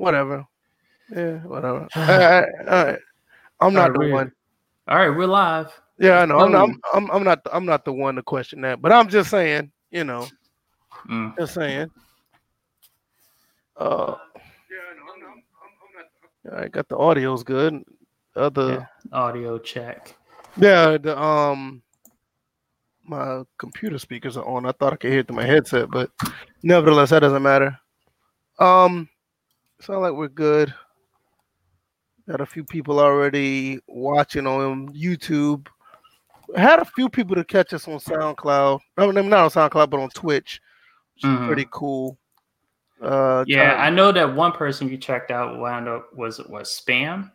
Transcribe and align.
whatever. 0.00 0.46
Yeah, 1.14 1.38
whatever. 1.40 1.86
all 1.94 2.06
right, 2.06 2.44
all 2.68 2.84
right. 2.84 2.98
I'm 3.60 3.74
not 3.74 3.90
All 3.90 3.96
right, 3.96 4.08
the 4.08 4.14
one. 4.14 4.32
All 4.88 4.96
right, 4.96 5.10
we're 5.10 5.26
live. 5.26 5.70
Yeah, 5.98 6.20
I 6.20 6.24
know. 6.24 6.38
I'm, 6.40 6.50
not, 6.52 6.62
I'm, 6.64 6.80
I'm, 6.94 7.10
I'm 7.10 7.24
not. 7.24 7.40
I'm 7.52 7.66
not 7.66 7.84
the 7.84 7.92
one 7.92 8.14
to 8.14 8.22
question 8.22 8.62
that. 8.62 8.80
But 8.80 8.92
I'm 8.92 9.08
just 9.08 9.30
saying. 9.30 9.70
You 9.90 10.04
know, 10.04 10.26
Mm. 11.08 11.36
just 11.38 11.54
saying. 11.54 11.90
Uh, 13.76 14.14
I 16.54 16.68
got 16.68 16.88
the 16.88 16.96
audio's 16.96 17.42
good. 17.42 17.82
Other, 18.36 18.88
Audio 19.12 19.58
check. 19.58 20.14
yeah. 20.56 20.96
the 20.96 21.18
um, 21.20 21.82
my 23.04 23.42
computer 23.58 23.98
speakers 23.98 24.36
are 24.36 24.44
on. 24.46 24.64
I 24.66 24.72
thought 24.72 24.92
I 24.92 24.96
could 24.96 25.10
hear 25.10 25.20
it 25.20 25.26
through 25.26 25.36
my 25.36 25.46
headset, 25.46 25.90
but 25.90 26.10
nevertheless, 26.62 27.10
that 27.10 27.20
doesn't 27.20 27.42
matter. 27.42 27.76
Um, 28.58 29.08
sound 29.80 30.02
like 30.02 30.12
we're 30.12 30.28
good. 30.28 30.72
Got 32.28 32.40
a 32.40 32.46
few 32.46 32.64
people 32.64 33.00
already 33.00 33.80
watching 33.88 34.46
on 34.46 34.88
YouTube. 34.94 35.66
Had 36.56 36.80
a 36.80 36.84
few 36.84 37.08
people 37.08 37.34
to 37.36 37.44
catch 37.44 37.72
us 37.72 37.88
on 37.88 37.98
SoundCloud. 37.98 38.80
No, 38.98 39.10
no, 39.10 39.22
not 39.22 39.44
on 39.44 39.50
SoundCloud, 39.50 39.90
but 39.90 40.00
on 40.00 40.10
Twitch, 40.10 40.60
which 41.14 41.24
is 41.24 41.30
Mhm. 41.30 41.46
pretty 41.46 41.66
cool. 41.70 42.18
Uh, 43.02 43.44
Yeah, 43.46 43.76
I 43.78 43.88
know 43.90 44.12
that 44.12 44.34
one 44.34 44.52
person 44.52 44.88
you 44.88 44.98
checked 44.98 45.30
out 45.30 45.58
wound 45.58 45.88
up 45.88 46.12
was 46.14 46.38
was 46.40 46.68
spam. 46.68 47.30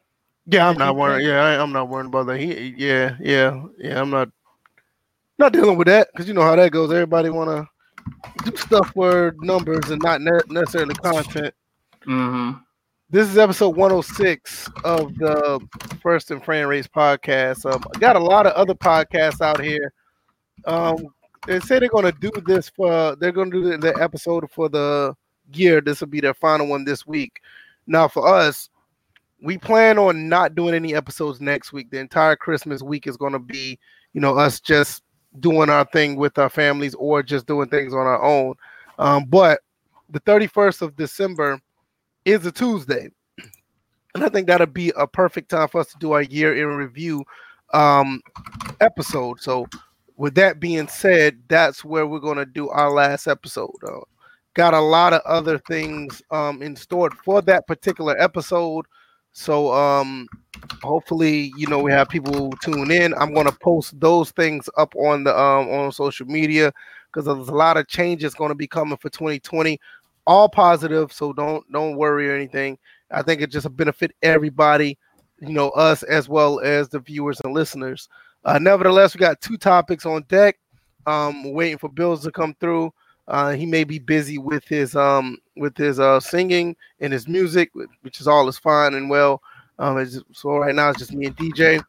Yeah, 0.46 0.70
I'm 0.70 0.78
not 0.78 0.96
worried. 0.96 1.26
Yeah, 1.26 1.44
I, 1.44 1.60
I'm 1.62 1.72
not 1.74 1.90
worried 1.90 2.06
about 2.06 2.28
that. 2.28 2.38
He, 2.40 2.76
yeah, 2.78 3.16
yeah, 3.20 3.64
yeah. 3.80 4.00
I'm 4.00 4.12
not 4.12 4.30
not 5.40 5.52
dealing 5.54 5.78
with 5.78 5.88
that 5.88 6.10
because 6.14 6.28
you 6.28 6.34
know 6.36 6.44
how 6.44 6.56
that 6.56 6.72
goes. 6.72 6.92
Everybody 6.92 7.30
want 7.30 7.50
to 7.50 8.44
do 8.52 8.56
stuff 8.56 8.92
for 8.94 9.36
numbers 9.40 9.90
and 9.90 10.02
not 10.04 10.22
ne- 10.22 10.40
necessarily 10.50 10.94
content. 10.96 11.54
Mm-hmm. 12.08 12.60
This 13.10 13.28
is 13.30 13.38
episode 13.38 13.76
106 13.76 14.70
of 14.84 15.16
the 15.16 15.60
First 16.02 16.30
and 16.30 16.44
Frame 16.44 16.68
Race 16.68 16.88
podcast. 16.88 17.72
Um, 17.72 17.84
I 17.96 18.00
got 18.00 18.16
a 18.16 18.20
lot 18.20 18.46
of 18.46 18.54
other 18.54 18.76
podcasts 18.76 19.42
out 19.42 19.60
here. 19.60 19.92
Um, 20.66 21.08
they 21.48 21.60
say 21.62 21.80
they're 21.80 21.90
going 21.90 22.06
to 22.06 22.20
do 22.20 22.32
this 22.46 22.70
for. 22.70 23.16
They're 23.16 23.32
going 23.32 23.50
to 23.50 23.62
do 23.62 23.70
the, 23.72 23.78
the 23.78 24.02
episode 24.02 24.50
for 24.52 24.70
the 24.70 25.16
year. 25.54 25.82
This 25.82 26.00
will 26.00 26.08
be 26.08 26.22
their 26.22 26.36
final 26.36 26.68
one 26.68 26.86
this 26.86 27.08
week. 27.08 27.42
Now, 27.88 28.08
for 28.08 28.28
us, 28.28 28.70
we 29.42 29.58
plan 29.58 29.98
on 29.98 30.30
not 30.30 30.54
doing 30.54 30.76
any 30.76 30.94
episodes 30.94 31.42
next 31.42 31.74
week. 31.74 31.90
The 31.90 32.00
entire 32.00 32.36
Christmas 32.36 32.84
week 32.84 33.08
is 33.08 33.18
going 33.18 33.34
to 33.34 33.40
be, 33.40 33.80
you 34.14 34.22
know, 34.22 34.38
us 34.38 34.60
just 34.60 35.02
doing 35.40 35.70
our 35.72 35.86
thing 35.86 36.18
with 36.18 36.38
our 36.38 36.50
families 36.50 36.94
or 36.96 37.24
just 37.24 37.48
doing 37.48 37.70
things 37.70 37.94
on 37.94 38.02
our 38.02 38.22
own. 38.22 38.54
Um, 39.00 39.26
but 39.26 39.62
the 40.10 40.20
31st 40.22 40.84
of 40.84 40.96
December 40.96 41.60
is 42.26 42.46
a 42.46 42.52
Tuesday. 42.52 43.10
And 44.14 44.24
I 44.24 44.30
think 44.30 44.48
that'll 44.48 44.68
be 44.68 44.92
a 44.98 45.06
perfect 45.06 45.50
time 45.50 45.68
for 45.68 45.82
us 45.82 45.92
to 45.92 45.98
do 46.00 46.14
our 46.14 46.22
year 46.22 46.56
in 46.56 46.78
review 46.78 47.24
um, 47.74 48.22
episode. 48.82 49.42
So, 49.42 49.68
with 50.18 50.36
that 50.36 50.62
being 50.62 50.88
said, 50.88 51.38
that's 51.50 51.84
where 51.84 52.08
we're 52.08 52.20
going 52.20 52.38
to 52.38 52.46
do 52.46 52.70
our 52.70 52.90
last 52.90 53.28
episode. 53.28 53.76
Uh, 53.86 54.00
got 54.54 54.74
a 54.74 54.80
lot 54.80 55.12
of 55.12 55.22
other 55.26 55.60
things 55.60 56.22
um, 56.32 56.62
in 56.62 56.78
store 56.78 57.12
for 57.26 57.42
that 57.42 57.68
particular 57.68 58.18
episode. 58.18 58.86
So, 59.34 59.74
um, 59.74 60.28
hopefully, 60.82 61.52
you 61.58 61.68
know, 61.68 61.80
we 61.80 61.92
have 61.92 62.08
people 62.08 62.52
tune 62.64 62.92
in. 62.92 63.14
I'm 63.16 63.34
going 63.34 63.48
to 63.48 63.58
post 63.62 64.00
those 64.00 64.32
things 64.32 64.70
up 64.78 64.96
on 64.96 65.26
the 65.26 65.38
um, 65.38 65.68
on 65.68 65.92
social 65.92 66.26
media 66.26 66.72
because 67.12 67.26
there's 67.26 67.50
a 67.50 67.54
lot 67.54 67.76
of 67.76 67.90
changes 67.90 68.34
going 68.34 68.50
to 68.50 68.56
be 68.56 68.68
coming 68.68 68.98
for 68.98 69.10
2020 69.10 69.78
all 70.28 70.50
positive 70.50 71.12
so 71.14 71.34
don't 71.34 71.70
don't 71.72 71.96
worry 71.96 72.30
or 72.30 72.36
anything. 72.36 72.78
I 73.12 73.22
think 73.22 73.42
it 73.42 73.52
just 73.52 73.74
benefit 73.76 74.12
everybody 74.22 74.98
you 75.40 75.54
know 75.54 75.70
us 75.72 76.04
as 76.04 76.28
well 76.30 76.60
as 76.62 76.90
the 76.90 77.00
viewers 77.00 77.40
and 77.44 77.54
listeners. 77.54 78.10
Uh, 78.44 78.60
nevertheless 78.60 79.14
we 79.14 79.20
got 79.20 79.42
two 79.42 79.58
topics 79.58 80.06
on 80.06 80.24
deck. 80.24 80.58
Um 81.06 81.54
waiting 81.54 81.78
for 81.78 81.90
bills 81.90 82.24
to 82.24 82.32
come 82.32 82.56
through. 82.60 82.94
Uh 83.28 83.52
he 83.52 83.66
may 83.66 83.84
be 83.84 84.00
busy 84.00 84.38
with 84.38 84.68
his 84.68 84.96
um 84.96 85.38
with 85.56 85.78
his 85.78 86.00
uh 86.00 86.20
singing 86.20 86.76
and 87.00 87.14
his 87.14 87.28
music 87.28 87.72
which 88.02 88.20
is 88.20 88.28
all 88.28 88.48
is 88.48 88.58
fine 88.58 88.96
and 88.96 89.10
well. 89.10 89.42
Um 89.78 90.04
so 90.32 90.58
right 90.58 90.74
now 90.74 90.90
it's 90.90 91.00
just 91.00 91.14
me 91.14 91.28
and 91.28 91.38
dj 91.38 91.84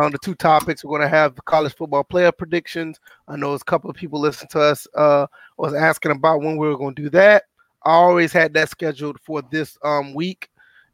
on 0.00 0.10
the 0.12 0.18
two 0.18 0.34
topics 0.34 0.84
we're 0.84 1.00
to 1.00 1.08
have 1.08 1.36
college 1.44 1.74
football 1.74 2.04
player 2.04 2.32
predictions. 2.32 3.00
I 3.28 3.36
know 3.36 3.52
a 3.54 3.58
couple 3.60 3.90
of 3.90 3.96
people 3.96 4.20
listening 4.20 4.48
to 4.50 4.60
us 4.60 4.86
uh 4.94 5.26
was 5.56 5.74
asking 5.74 6.12
about 6.12 6.40
when 6.40 6.56
we 6.56 6.68
were 6.68 6.76
to 6.76 7.02
do 7.02 7.10
that 7.10 7.44
I 7.84 7.92
always 7.92 8.32
had 8.32 8.54
that 8.54 8.70
scheduled 8.70 9.20
for 9.20 9.42
this 9.50 9.78
um 9.82 10.14
week, 10.14 10.48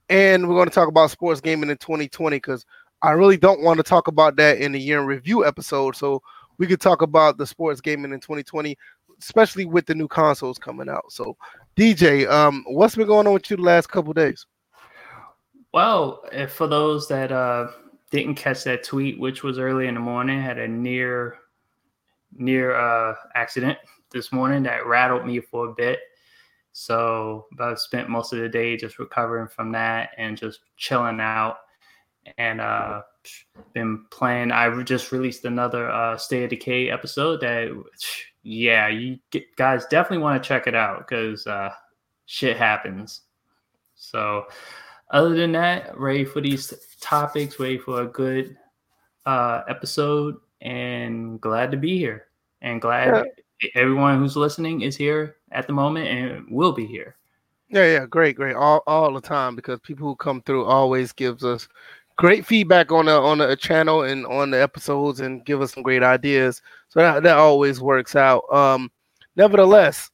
and 0.08 0.48
we're 0.48 0.56
going 0.56 0.68
to 0.68 0.74
talk 0.74 0.88
about 0.88 1.10
sports 1.10 1.40
gaming 1.40 1.70
in 1.70 1.76
2020 1.76 2.36
because 2.36 2.66
I 3.02 3.12
really 3.12 3.36
don't 3.36 3.62
want 3.62 3.78
to 3.78 3.82
talk 3.82 4.08
about 4.08 4.36
that 4.36 4.58
in 4.58 4.72
the 4.72 4.80
year 4.80 5.00
in 5.00 5.06
review 5.06 5.46
episode. 5.46 5.96
So 5.96 6.22
we 6.58 6.66
could 6.66 6.80
talk 6.80 7.00
about 7.02 7.38
the 7.38 7.46
sports 7.46 7.80
gaming 7.80 8.12
in 8.12 8.20
2020, 8.20 8.76
especially 9.18 9.64
with 9.64 9.86
the 9.86 9.94
new 9.94 10.08
consoles 10.08 10.58
coming 10.58 10.88
out. 10.88 11.10
So 11.10 11.36
DJ, 11.76 12.28
um, 12.28 12.64
what's 12.68 12.96
been 12.96 13.06
going 13.06 13.26
on 13.26 13.32
with 13.32 13.50
you 13.50 13.56
the 13.56 13.62
last 13.62 13.88
couple 13.88 14.12
days? 14.12 14.44
Well, 15.72 16.24
if 16.32 16.52
for 16.52 16.66
those 16.66 17.08
that 17.08 17.32
uh, 17.32 17.68
didn't 18.10 18.34
catch 18.34 18.64
that 18.64 18.82
tweet, 18.84 19.18
which 19.18 19.42
was 19.42 19.58
early 19.58 19.86
in 19.86 19.94
the 19.94 20.00
morning, 20.00 20.40
had 20.40 20.58
a 20.58 20.68
near 20.68 21.38
near 22.36 22.74
uh, 22.74 23.14
accident 23.34 23.78
this 24.12 24.32
morning 24.32 24.62
that 24.64 24.86
rattled 24.86 25.26
me 25.26 25.40
for 25.40 25.68
a 25.68 25.72
bit. 25.72 26.00
So 26.72 27.46
I 27.58 27.74
spent 27.74 28.08
most 28.08 28.32
of 28.32 28.38
the 28.38 28.48
day 28.48 28.76
just 28.76 28.98
recovering 28.98 29.48
from 29.48 29.72
that 29.72 30.10
and 30.16 30.36
just 30.36 30.60
chilling 30.76 31.20
out. 31.20 31.58
And 32.38 32.60
uh, 32.60 33.02
been 33.72 34.04
playing. 34.10 34.52
I 34.52 34.82
just 34.82 35.12
released 35.12 35.44
another 35.44 35.90
uh, 35.90 36.16
State 36.16 36.44
of 36.44 36.50
Decay 36.50 36.90
episode. 36.90 37.40
That 37.40 37.82
yeah, 38.42 38.88
you 38.88 39.18
get, 39.30 39.56
guys 39.56 39.86
definitely 39.86 40.22
want 40.22 40.42
to 40.42 40.46
check 40.46 40.66
it 40.66 40.74
out 40.74 40.98
because 40.98 41.46
uh, 41.46 41.70
shit 42.26 42.56
happens. 42.56 43.22
So 43.94 44.46
other 45.10 45.34
than 45.34 45.52
that, 45.52 45.98
ready 45.98 46.24
for 46.24 46.40
these 46.40 46.72
topics, 47.00 47.58
ready 47.58 47.78
for 47.78 48.02
a 48.02 48.06
good 48.06 48.56
uh, 49.26 49.62
episode, 49.68 50.36
and 50.60 51.40
glad 51.40 51.70
to 51.70 51.76
be 51.76 51.98
here. 51.98 52.26
And 52.62 52.80
glad 52.80 53.26
everyone 53.74 54.18
who's 54.18 54.36
listening 54.36 54.82
is 54.82 54.96
here 54.96 55.36
at 55.50 55.66
the 55.66 55.72
moment 55.72 56.08
and 56.08 56.46
will 56.50 56.72
be 56.72 56.86
here. 56.86 57.16
Yeah, 57.68 57.84
yeah, 57.84 58.06
great, 58.06 58.36
great, 58.36 58.56
all 58.56 58.82
all 58.86 59.12
the 59.12 59.20
time 59.20 59.54
because 59.54 59.78
people 59.80 60.08
who 60.08 60.16
come 60.16 60.42
through 60.42 60.64
always 60.64 61.12
gives 61.12 61.44
us 61.44 61.68
great 62.16 62.44
feedback 62.44 62.92
on 62.92 63.06
the 63.06 63.12
on 63.12 63.38
the 63.38 63.56
channel 63.56 64.02
and 64.02 64.26
on 64.26 64.50
the 64.50 64.60
episodes 64.60 65.20
and 65.20 65.44
give 65.44 65.62
us 65.62 65.72
some 65.72 65.82
great 65.82 66.02
ideas. 66.02 66.62
So 66.88 67.00
that, 67.00 67.22
that 67.22 67.38
always 67.38 67.80
works 67.80 68.16
out. 68.16 68.42
Um, 68.52 68.90
nevertheless, 69.36 70.10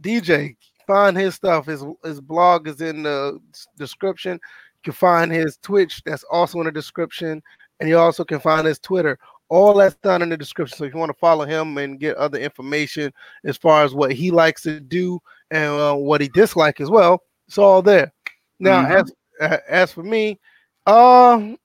DJ 0.00 0.56
find 0.86 1.16
his 1.16 1.34
stuff. 1.34 1.66
His 1.66 1.84
his 2.02 2.20
blog 2.20 2.66
is 2.66 2.80
in 2.80 3.02
the 3.02 3.40
description. 3.76 4.32
You 4.32 4.84
can 4.84 4.92
find 4.92 5.30
his 5.30 5.56
Twitch. 5.58 6.02
That's 6.04 6.24
also 6.24 6.58
in 6.60 6.66
the 6.66 6.72
description, 6.72 7.42
and 7.80 7.88
you 7.88 7.98
also 7.98 8.24
can 8.24 8.40
find 8.40 8.66
his 8.66 8.78
Twitter. 8.78 9.18
All 9.50 9.74
that's 9.74 9.94
done 9.96 10.22
in 10.22 10.30
the 10.30 10.36
description. 10.36 10.76
So 10.76 10.84
if 10.84 10.92
you 10.94 10.98
want 10.98 11.10
to 11.10 11.18
follow 11.18 11.44
him 11.44 11.76
and 11.78 12.00
get 12.00 12.16
other 12.16 12.38
information 12.38 13.12
as 13.44 13.56
far 13.56 13.84
as 13.84 13.94
what 13.94 14.12
he 14.12 14.30
likes 14.30 14.62
to 14.62 14.80
do 14.80 15.20
and 15.50 15.70
uh, 15.72 15.94
what 15.94 16.20
he 16.20 16.28
dislikes 16.28 16.80
as 16.80 16.90
well, 16.90 17.22
it's 17.46 17.58
all 17.58 17.82
there. 17.82 18.12
Now, 18.58 18.84
Mhm. 18.84 19.12
as 19.40 19.60
as 19.68 19.92
for 19.92 20.02
me, 20.02 20.40
um, 20.86 21.58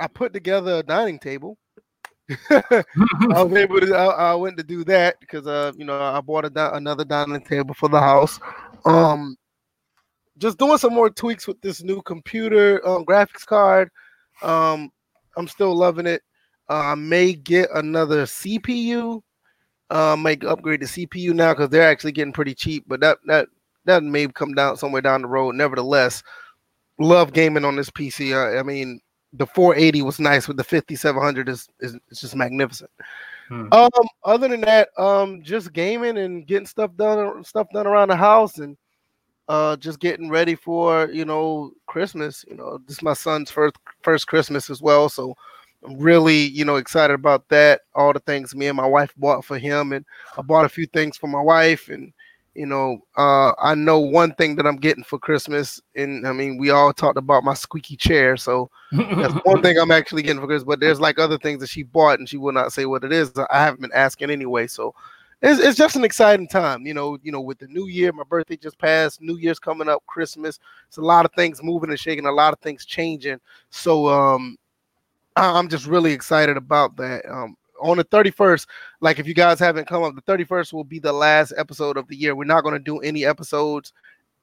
I 0.00 0.06
put 0.06 0.32
together 0.32 0.76
a 0.78 0.82
dining 0.82 1.18
table. 1.18 1.58
I 2.50 2.84
was 3.42 3.52
able 3.52 3.80
to. 3.80 3.94
I, 3.94 4.30
I 4.30 4.34
went 4.34 4.56
to 4.58 4.62
do 4.62 4.84
that 4.84 5.18
because 5.20 5.46
uh, 5.46 5.72
you 5.76 5.84
know, 5.84 6.00
I 6.00 6.20
bought 6.20 6.44
a 6.44 6.74
another 6.74 7.04
dining 7.04 7.42
table 7.42 7.74
for 7.74 7.88
the 7.88 8.00
house. 8.00 8.38
Um, 8.84 9.36
just 10.38 10.58
doing 10.58 10.78
some 10.78 10.94
more 10.94 11.10
tweaks 11.10 11.46
with 11.48 11.60
this 11.62 11.82
new 11.82 12.00
computer 12.02 12.86
um, 12.86 13.04
graphics 13.04 13.44
card. 13.44 13.90
Um, 14.42 14.90
I'm 15.36 15.48
still 15.48 15.74
loving 15.74 16.06
it. 16.06 16.22
Uh, 16.68 16.92
I 16.92 16.94
may 16.94 17.32
get 17.32 17.68
another 17.74 18.24
CPU. 18.24 19.22
Uh, 19.90 20.16
make 20.16 20.44
upgrade 20.44 20.80
the 20.80 20.86
CPU 20.86 21.32
now 21.32 21.54
because 21.54 21.70
they're 21.70 21.88
actually 21.88 22.12
getting 22.12 22.32
pretty 22.32 22.54
cheap. 22.54 22.84
But 22.86 23.00
that 23.00 23.18
that 23.26 23.48
that 23.86 24.02
may 24.02 24.28
come 24.28 24.54
down 24.54 24.76
somewhere 24.76 25.02
down 25.02 25.22
the 25.22 25.28
road. 25.28 25.54
Nevertheless, 25.54 26.22
love 26.98 27.32
gaming 27.32 27.64
on 27.64 27.76
this 27.76 27.90
PC. 27.90 28.36
I, 28.36 28.58
I 28.58 28.62
mean, 28.62 29.00
the 29.32 29.46
480 29.46 30.02
was 30.02 30.20
nice, 30.20 30.46
but 30.46 30.56
the 30.56 30.64
5700 30.64 31.48
is 31.48 31.68
is, 31.80 31.96
is 32.10 32.20
just 32.20 32.36
magnificent. 32.36 32.90
Hmm. 33.48 33.68
Um, 33.72 33.90
other 34.24 34.48
than 34.48 34.60
that, 34.62 34.90
um, 34.98 35.42
just 35.42 35.72
gaming 35.72 36.18
and 36.18 36.46
getting 36.46 36.66
stuff 36.66 36.90
done, 36.96 37.42
stuff 37.44 37.66
done 37.72 37.86
around 37.86 38.08
the 38.08 38.16
house, 38.16 38.58
and 38.58 38.76
uh, 39.48 39.76
just 39.76 40.00
getting 40.00 40.28
ready 40.28 40.54
for 40.54 41.08
you 41.10 41.24
know 41.24 41.72
Christmas. 41.86 42.44
You 42.46 42.56
know, 42.56 42.78
this 42.86 42.98
is 42.98 43.02
my 43.02 43.14
son's 43.14 43.50
first 43.50 43.76
first 44.02 44.26
Christmas 44.26 44.68
as 44.68 44.82
well, 44.82 45.08
so 45.08 45.34
I'm 45.84 45.98
really 45.98 46.36
you 46.48 46.64
know 46.64 46.76
excited 46.76 47.14
about 47.14 47.48
that. 47.50 47.82
All 47.94 48.12
the 48.12 48.20
things 48.20 48.54
me 48.54 48.66
and 48.66 48.76
my 48.76 48.86
wife 48.86 49.12
bought 49.16 49.44
for 49.44 49.58
him, 49.58 49.92
and 49.92 50.04
I 50.36 50.42
bought 50.42 50.64
a 50.64 50.68
few 50.68 50.86
things 50.86 51.16
for 51.16 51.28
my 51.28 51.40
wife, 51.40 51.88
and 51.88 52.12
You 52.54 52.66
know, 52.66 52.98
uh, 53.16 53.52
I 53.62 53.74
know 53.74 54.00
one 54.00 54.34
thing 54.34 54.56
that 54.56 54.66
I'm 54.66 54.76
getting 54.78 55.04
for 55.04 55.18
Christmas, 55.18 55.80
and 55.94 56.26
I 56.26 56.32
mean, 56.32 56.58
we 56.58 56.70
all 56.70 56.92
talked 56.92 57.18
about 57.18 57.44
my 57.44 57.54
squeaky 57.54 57.96
chair, 57.96 58.36
so 58.36 58.70
that's 59.20 59.34
one 59.44 59.62
thing 59.62 59.78
I'm 59.78 59.92
actually 59.92 60.22
getting 60.22 60.40
for 60.40 60.46
Christmas. 60.48 60.66
But 60.66 60.80
there's 60.80 61.00
like 61.00 61.18
other 61.20 61.38
things 61.38 61.60
that 61.60 61.68
she 61.70 61.84
bought, 61.84 62.18
and 62.18 62.28
she 62.28 62.36
will 62.38 62.52
not 62.52 62.72
say 62.72 62.86
what 62.86 63.04
it 63.04 63.12
is. 63.12 63.32
I 63.50 63.60
haven't 63.60 63.80
been 63.82 63.92
asking 63.94 64.30
anyway, 64.30 64.66
so 64.66 64.94
it's, 65.42 65.60
it's 65.60 65.78
just 65.78 65.94
an 65.96 66.04
exciting 66.04 66.48
time. 66.48 66.86
You 66.86 66.94
know, 66.94 67.18
you 67.22 67.30
know, 67.32 67.40
with 67.40 67.58
the 67.58 67.68
new 67.68 67.86
year, 67.86 68.12
my 68.12 68.24
birthday 68.24 68.56
just 68.56 68.78
passed, 68.78 69.20
New 69.22 69.36
Year's 69.36 69.60
coming 69.60 69.88
up, 69.88 70.04
Christmas. 70.06 70.58
It's 70.88 70.96
a 70.98 71.02
lot 71.02 71.24
of 71.24 71.32
things 71.34 71.62
moving 71.62 71.90
and 71.90 71.98
shaking, 72.00 72.26
a 72.26 72.32
lot 72.32 72.52
of 72.52 72.58
things 72.60 72.84
changing. 72.84 73.38
So, 73.70 74.08
um, 74.08 74.56
I'm 75.42 75.68
just 75.68 75.86
really 75.86 76.12
excited 76.12 76.56
about 76.56 76.96
that. 76.96 77.24
Um, 77.30 77.56
on 77.80 77.96
the 77.96 78.04
31st, 78.04 78.66
like 79.00 79.18
if 79.18 79.26
you 79.26 79.34
guys 79.34 79.60
haven't 79.60 79.86
come 79.86 80.02
up, 80.02 80.14
the 80.14 80.22
31st 80.22 80.72
will 80.72 80.84
be 80.84 80.98
the 80.98 81.12
last 81.12 81.52
episode 81.56 81.96
of 81.96 82.08
the 82.08 82.16
year. 82.16 82.34
We're 82.34 82.44
not 82.44 82.62
going 82.62 82.74
to 82.74 82.80
do 82.80 82.98
any 82.98 83.24
episodes 83.24 83.92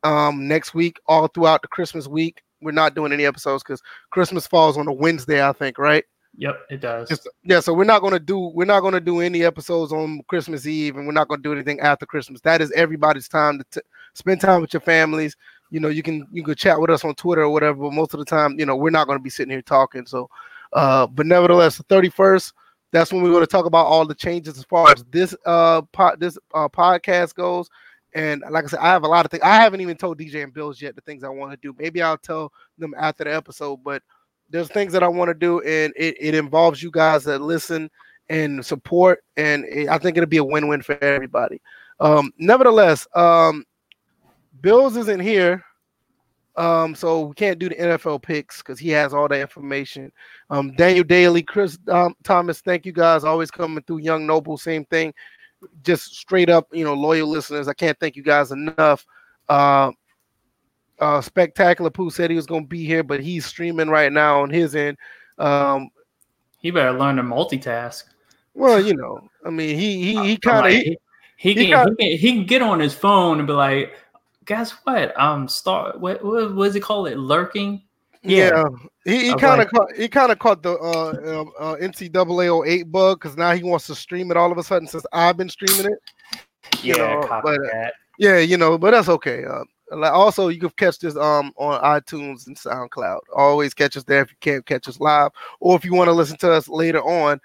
um 0.03 0.47
next 0.47 0.73
week, 0.73 0.99
all 1.07 1.27
throughout 1.27 1.61
the 1.61 1.67
Christmas 1.67 2.07
week. 2.07 2.43
We're 2.61 2.71
not 2.71 2.95
doing 2.95 3.11
any 3.11 3.25
episodes 3.25 3.63
because 3.63 3.81
Christmas 4.11 4.47
falls 4.47 4.77
on 4.77 4.87
a 4.87 4.93
Wednesday, 4.93 5.45
I 5.45 5.51
think, 5.51 5.77
right? 5.77 6.05
Yep, 6.37 6.59
it 6.69 6.81
does. 6.81 7.09
Just, 7.09 7.29
yeah, 7.43 7.59
so 7.59 7.73
we're 7.73 7.85
not 7.85 8.01
gonna 8.01 8.19
do 8.19 8.51
we're 8.53 8.65
not 8.65 8.81
gonna 8.81 8.99
do 8.99 9.21
any 9.21 9.43
episodes 9.43 9.93
on 9.93 10.21
Christmas 10.27 10.67
Eve, 10.67 10.97
and 10.97 11.07
we're 11.07 11.13
not 11.13 11.27
gonna 11.27 11.41
do 11.41 11.53
anything 11.53 11.79
after 11.79 12.05
Christmas. 12.05 12.41
That 12.41 12.61
is 12.61 12.71
everybody's 12.73 13.29
time 13.29 13.59
to 13.59 13.65
t- 13.71 13.87
spend 14.13 14.41
time 14.41 14.61
with 14.61 14.73
your 14.73 14.81
families. 14.81 15.35
You 15.71 15.79
know, 15.79 15.87
you 15.87 16.03
can 16.03 16.27
you 16.31 16.43
can 16.43 16.55
chat 16.55 16.79
with 16.79 16.89
us 16.89 17.05
on 17.05 17.15
Twitter 17.15 17.43
or 17.43 17.49
whatever, 17.49 17.83
but 17.83 17.93
most 17.93 18.13
of 18.13 18.19
the 18.19 18.25
time, 18.25 18.59
you 18.59 18.65
know, 18.65 18.75
we're 18.75 18.89
not 18.89 19.07
gonna 19.07 19.19
be 19.19 19.29
sitting 19.29 19.51
here 19.51 19.61
talking. 19.61 20.05
So, 20.05 20.29
uh, 20.75 21.07
but 21.07 21.25
nevertheless, 21.25 21.77
the 21.77 21.83
thirty 21.83 22.09
first, 22.09 22.53
that's 22.91 23.11
when 23.11 23.23
we're 23.23 23.31
going 23.31 23.41
to 23.41 23.47
talk 23.47 23.65
about 23.65 23.87
all 23.87 24.05
the 24.05 24.13
changes 24.13 24.57
as 24.57 24.65
far 24.65 24.91
as 24.91 25.03
this 25.09 25.35
uh 25.45 25.81
pod, 25.81 26.19
this 26.19 26.37
uh, 26.53 26.69
podcast 26.69 27.33
goes. 27.33 27.67
And 28.13 28.43
like 28.49 28.63
I 28.63 28.67
said, 28.67 28.79
I 28.79 28.87
have 28.87 29.03
a 29.03 29.07
lot 29.07 29.25
of 29.25 29.31
things. 29.31 29.43
I 29.43 29.55
haven't 29.55 29.81
even 29.81 29.97
told 29.97 30.19
DJ 30.19 30.41
and 30.41 30.53
Bills 30.53 30.81
yet 30.81 30.95
the 30.95 31.01
things 31.01 31.23
I 31.23 31.29
want 31.29 31.51
to 31.51 31.57
do. 31.57 31.75
Maybe 31.77 32.01
I'll 32.01 32.17
tell 32.17 32.53
them 32.77 32.93
after 32.97 33.25
the 33.25 33.35
episode. 33.35 33.83
But 33.83 34.03
there's 34.49 34.69
things 34.69 34.93
that 34.93 35.03
I 35.03 35.07
want 35.07 35.29
to 35.29 35.33
do, 35.33 35.59
and 35.61 35.93
it, 35.97 36.15
it 36.19 36.35
involves 36.35 36.81
you 36.81 36.91
guys 36.91 37.25
that 37.25 37.41
listen 37.41 37.89
and 38.29 38.65
support. 38.65 39.23
And 39.35 39.65
it, 39.65 39.89
I 39.89 39.97
think 39.97 40.15
it'll 40.15 40.29
be 40.29 40.37
a 40.37 40.43
win-win 40.43 40.81
for 40.81 41.01
everybody. 41.03 41.61
Um, 41.99 42.31
nevertheless, 42.37 43.05
um, 43.15 43.65
Bills 44.61 44.95
isn't 44.95 45.19
here. 45.19 45.63
Um, 46.57 46.95
so 46.95 47.21
we 47.21 47.33
can't 47.35 47.59
do 47.59 47.69
the 47.69 47.75
NFL 47.75 48.21
picks 48.21 48.59
because 48.59 48.79
he 48.79 48.89
has 48.89 49.13
all 49.13 49.27
the 49.27 49.39
information. 49.39 50.11
Um, 50.49 50.71
Daniel 50.75 51.03
Daly, 51.03 51.43
Chris 51.43 51.77
um, 51.89 52.15
Thomas, 52.23 52.61
thank 52.61 52.85
you 52.85 52.93
guys. 52.93 53.23
Always 53.23 53.51
coming 53.51 53.83
through. 53.83 53.99
Young 53.99 54.25
Noble, 54.25 54.57
same 54.57 54.85
thing. 54.85 55.13
Just 55.83 56.15
straight 56.15 56.49
up, 56.49 56.67
you 56.71 56.85
know, 56.85 56.93
loyal 56.93 57.27
listeners. 57.27 57.67
I 57.67 57.73
can't 57.73 57.99
thank 57.99 58.15
you 58.15 58.23
guys 58.23 58.51
enough. 58.51 59.05
Uh, 59.49 59.91
uh, 60.99 61.21
Spectacular 61.21 61.89
Pooh 61.89 62.09
said 62.09 62.29
he 62.29 62.35
was 62.35 62.45
going 62.45 62.63
to 62.63 62.67
be 62.67 62.85
here, 62.85 63.03
but 63.03 63.19
he's 63.19 63.45
streaming 63.45 63.89
right 63.89 64.11
now 64.11 64.41
on 64.41 64.49
his 64.49 64.75
end. 64.75 64.97
Um, 65.37 65.89
he 66.59 66.71
better 66.71 66.97
learn 66.97 67.17
to 67.17 67.23
multitask. 67.23 68.05
Well, 68.53 68.79
you 68.79 68.95
know, 68.95 69.27
I 69.45 69.49
mean, 69.49 69.77
he 69.77 70.01
he 70.01 70.25
he 70.25 70.37
kind 70.43 70.67
of 70.67 70.71
he, 70.71 70.97
he, 71.37 71.53
he, 71.53 71.55
can, 71.55 71.65
kinda, 71.65 71.95
he, 71.97 72.09
can, 72.09 72.17
he 72.17 72.31
can 72.31 72.45
get 72.45 72.61
on 72.61 72.79
his 72.79 72.93
phone 72.93 73.39
and 73.39 73.47
be 73.47 73.53
like, 73.53 73.93
guess 74.45 74.71
what? 74.83 75.19
Um, 75.19 75.47
start 75.47 75.99
what 75.99 76.23
what, 76.23 76.55
what 76.55 76.65
does 76.65 76.73
he 76.75 76.79
call 76.79 77.05
it? 77.05 77.17
Lurking. 77.17 77.81
Yeah, 78.23 78.49
yeah. 78.49 78.63
he, 79.05 79.27
he 79.29 79.35
kind 79.35 79.61
of 79.61 79.69
caught 79.69 79.93
he 79.95 80.07
kind 80.07 80.31
of 80.31 80.39
caught 80.39 80.63
the 80.63 80.73
uh, 80.73 81.41
um, 81.41 81.51
uh, 81.59 81.75
NCAA 81.75 82.67
08 82.67 82.91
bug 82.91 83.19
because 83.19 83.37
now 83.37 83.51
he 83.53 83.63
wants 83.63 83.85
to 83.87 83.95
stream 83.95 84.31
it 84.31 84.37
all 84.37 84.51
of 84.51 84.57
a 84.57 84.63
sudden 84.63 84.87
since 84.87 85.05
I've 85.13 85.37
been 85.37 85.49
streaming 85.49 85.91
it. 85.91 85.99
Yeah, 86.81 86.95
know, 86.97 87.41
but, 87.43 87.59
uh, 87.59 87.89
yeah, 88.17 88.39
you 88.39 88.57
know, 88.57 88.77
but 88.77 88.91
that's 88.91 89.09
okay. 89.09 89.45
Uh, 89.45 89.63
also, 89.91 90.47
you 90.47 90.59
can 90.59 90.71
catch 90.71 90.99
this 90.99 91.15
um 91.15 91.51
on 91.57 91.81
iTunes 91.81 92.47
and 92.47 92.57
SoundCloud. 92.57 93.19
Always 93.35 93.73
catch 93.73 93.95
us 93.95 94.03
there 94.03 94.21
if 94.21 94.31
you 94.31 94.37
can't 94.41 94.65
catch 94.65 94.87
us 94.87 94.99
live, 94.99 95.31
or 95.59 95.75
if 95.75 95.85
you 95.85 95.93
want 95.93 96.07
to 96.07 96.13
listen 96.13 96.37
to 96.37 96.51
us 96.51 96.67
later 96.67 97.03
on. 97.03 97.39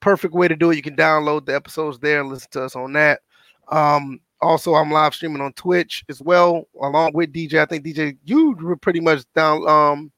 Perfect 0.00 0.34
way 0.34 0.46
to 0.46 0.56
do 0.56 0.70
it. 0.70 0.76
You 0.76 0.82
can 0.82 0.96
download 0.96 1.46
the 1.46 1.54
episodes 1.54 1.98
there 1.98 2.20
and 2.20 2.28
listen 2.28 2.50
to 2.52 2.64
us 2.64 2.76
on 2.76 2.92
that. 2.92 3.20
Um, 3.68 4.20
also, 4.40 4.74
I'm 4.74 4.90
live 4.90 5.14
streaming 5.14 5.42
on 5.42 5.52
Twitch 5.54 6.04
as 6.08 6.20
well, 6.20 6.68
along 6.80 7.12
with 7.14 7.32
DJ. 7.32 7.58
I 7.58 7.66
think 7.66 7.84
DJ, 7.84 8.16
you 8.24 8.52
were 8.60 8.76
pretty 8.76 9.00
much 9.00 9.24
down. 9.34 9.66
Um, 9.68 10.12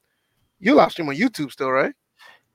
you 0.59 0.75
live 0.75 0.91
stream 0.91 1.09
on 1.09 1.15
YouTube 1.15 1.51
still, 1.51 1.71
right? 1.71 1.93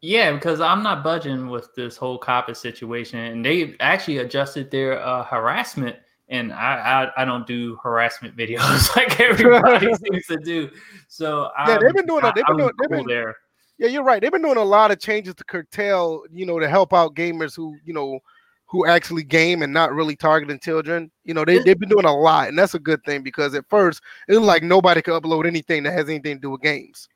Yeah, 0.00 0.32
because 0.32 0.60
I'm 0.60 0.82
not 0.82 1.02
budging 1.02 1.48
with 1.48 1.74
this 1.74 1.96
whole 1.96 2.18
copy 2.18 2.52
situation, 2.52 3.18
and 3.18 3.44
they 3.44 3.74
actually 3.80 4.18
adjusted 4.18 4.70
their 4.70 5.02
uh, 5.02 5.24
harassment. 5.24 5.96
And 6.28 6.52
I, 6.52 7.10
I, 7.16 7.22
I 7.22 7.24
don't 7.24 7.46
do 7.46 7.78
harassment 7.82 8.36
videos 8.38 8.94
like 8.96 9.18
everybody 9.20 9.86
seems 10.12 10.26
to 10.26 10.36
do. 10.36 10.70
So 11.08 11.50
yeah, 11.66 11.74
I'm, 11.74 11.80
they've 11.80 11.94
been 11.94 12.06
doing. 12.06 12.22
they've 12.34 12.44
been 12.44 12.56
doing. 12.58 12.72
They've 12.78 12.90
been 12.90 13.06
there. 13.06 13.34
Yeah, 13.78 13.88
you're 13.88 14.04
right. 14.04 14.20
They've 14.20 14.30
been 14.30 14.42
doing 14.42 14.58
a 14.58 14.64
lot 14.64 14.90
of 14.90 15.00
changes 15.00 15.34
to 15.36 15.44
curtail, 15.44 16.22
you 16.30 16.46
know, 16.46 16.60
to 16.60 16.68
help 16.68 16.92
out 16.92 17.16
gamers 17.16 17.56
who, 17.56 17.76
you 17.84 17.92
know, 17.92 18.20
who 18.66 18.86
actually 18.86 19.22
game 19.22 19.62
and 19.62 19.72
not 19.72 19.92
really 19.92 20.16
targeting 20.16 20.58
children. 20.58 21.10
You 21.24 21.34
know, 21.34 21.44
they, 21.44 21.58
they've 21.58 21.78
been 21.78 21.88
doing 21.88 22.06
a 22.06 22.16
lot, 22.16 22.48
and 22.48 22.58
that's 22.58 22.74
a 22.74 22.78
good 22.78 23.04
thing 23.04 23.22
because 23.22 23.54
at 23.54 23.68
first 23.68 24.02
it 24.28 24.32
was 24.32 24.46
like 24.46 24.62
nobody 24.62 25.02
could 25.02 25.22
upload 25.22 25.46
anything 25.46 25.82
that 25.84 25.92
has 25.92 26.08
anything 26.08 26.36
to 26.36 26.40
do 26.40 26.50
with 26.50 26.62
games. 26.62 27.08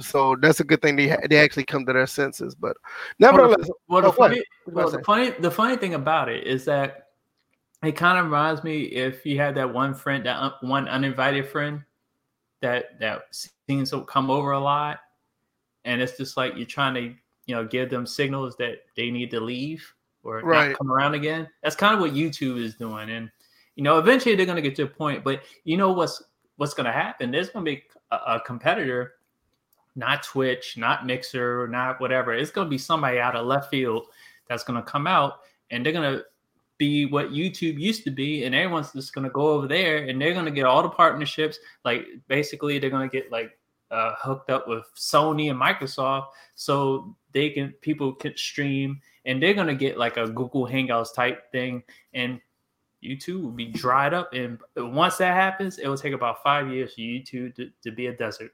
So 0.00 0.36
that's 0.40 0.60
a 0.60 0.64
good 0.64 0.82
thing 0.82 0.96
they 0.96 1.16
they 1.28 1.38
actually 1.38 1.64
come 1.64 1.86
to 1.86 1.92
their 1.92 2.06
senses. 2.06 2.54
But 2.54 2.76
nevertheless, 3.18 3.68
well, 3.88 4.02
the, 4.02 4.08
oh, 4.08 4.12
well, 4.18 4.28
the 4.28 4.34
funny, 4.34 4.42
well, 4.66 4.90
the 4.90 5.02
funny 5.02 5.30
the 5.30 5.50
funny 5.50 5.76
thing 5.76 5.94
about 5.94 6.28
it 6.28 6.46
is 6.46 6.64
that 6.64 7.08
it 7.82 7.96
kind 7.96 8.18
of 8.18 8.24
reminds 8.26 8.64
me 8.64 8.82
if 8.84 9.24
you 9.26 9.38
had 9.38 9.54
that 9.56 9.72
one 9.72 9.94
friend, 9.94 10.24
that 10.26 10.54
one 10.62 10.88
uninvited 10.88 11.48
friend 11.48 11.82
that 12.60 12.98
that 13.00 13.22
seems 13.68 13.90
to 13.90 14.04
come 14.04 14.30
over 14.30 14.52
a 14.52 14.60
lot, 14.60 15.00
and 15.84 16.00
it's 16.00 16.16
just 16.16 16.36
like 16.36 16.54
you're 16.56 16.66
trying 16.66 16.94
to 16.94 17.14
you 17.46 17.54
know 17.54 17.64
give 17.64 17.90
them 17.90 18.06
signals 18.06 18.56
that 18.56 18.78
they 18.96 19.10
need 19.10 19.30
to 19.30 19.40
leave 19.40 19.94
or 20.24 20.40
right. 20.40 20.70
not 20.70 20.78
come 20.78 20.90
around 20.90 21.14
again. 21.14 21.48
That's 21.62 21.76
kind 21.76 21.94
of 21.94 22.00
what 22.00 22.12
YouTube 22.12 22.58
is 22.58 22.74
doing, 22.74 23.10
and 23.10 23.30
you 23.76 23.82
know, 23.82 23.98
eventually 23.98 24.34
they're 24.34 24.46
going 24.46 24.56
to 24.56 24.62
get 24.62 24.74
to 24.76 24.82
a 24.82 24.86
point. 24.86 25.22
But 25.22 25.42
you 25.64 25.76
know 25.76 25.92
what's 25.92 26.22
what's 26.56 26.74
going 26.74 26.86
to 26.86 26.92
happen? 26.92 27.30
There's 27.30 27.50
going 27.50 27.64
to 27.64 27.70
be 27.70 27.82
a, 28.10 28.16
a, 28.16 28.40
competitor, 28.40 29.14
not 29.96 30.22
Twitch, 30.22 30.76
not 30.76 31.06
Mixer, 31.06 31.68
not 31.68 32.00
whatever. 32.00 32.32
It's 32.32 32.50
going 32.50 32.66
to 32.66 32.70
be 32.70 32.78
somebody 32.78 33.18
out 33.18 33.36
of 33.36 33.46
left 33.46 33.70
field 33.70 34.06
that's 34.48 34.64
going 34.64 34.82
to 34.82 34.90
come 34.90 35.06
out, 35.06 35.40
and 35.70 35.84
they're 35.84 35.92
going 35.92 36.18
to 36.18 36.24
be 36.78 37.06
what 37.06 37.30
YouTube 37.30 37.78
used 37.78 38.04
to 38.04 38.10
be, 38.10 38.44
and 38.44 38.54
everyone's 38.54 38.92
just 38.92 39.14
going 39.14 39.24
to 39.24 39.30
go 39.30 39.48
over 39.48 39.66
there, 39.66 40.04
and 40.04 40.20
they're 40.20 40.32
going 40.32 40.44
to 40.44 40.50
get 40.50 40.66
all 40.66 40.82
the 40.82 40.88
partnerships. 40.88 41.58
Like 41.84 42.06
basically, 42.28 42.78
they're 42.78 42.90
going 42.90 43.08
to 43.08 43.12
get 43.12 43.30
like 43.30 43.58
uh, 43.90 44.14
hooked 44.18 44.50
up 44.50 44.68
with 44.68 44.84
Sony 44.96 45.50
and 45.50 45.60
Microsoft, 45.60 46.26
so 46.54 47.16
they 47.34 47.50
can 47.50 47.72
people 47.80 48.14
can 48.14 48.36
stream 48.36 49.00
and 49.26 49.42
they're 49.42 49.54
gonna 49.54 49.74
get 49.74 49.98
like 49.98 50.16
a 50.16 50.28
Google 50.28 50.66
Hangouts 50.66 51.14
type 51.14 51.50
thing, 51.52 51.82
and 52.14 52.40
YouTube 53.02 53.42
will 53.42 53.50
be 53.50 53.66
dried 53.66 54.14
up. 54.14 54.32
And 54.32 54.58
once 54.76 55.16
that 55.18 55.34
happens, 55.34 55.78
it 55.78 55.88
will 55.88 55.98
take 55.98 56.14
about 56.14 56.42
five 56.42 56.70
years 56.70 56.94
for 56.94 57.00
YouTube 57.00 57.54
to, 57.56 57.70
to 57.82 57.90
be 57.90 58.06
a 58.06 58.12
desert. 58.12 58.52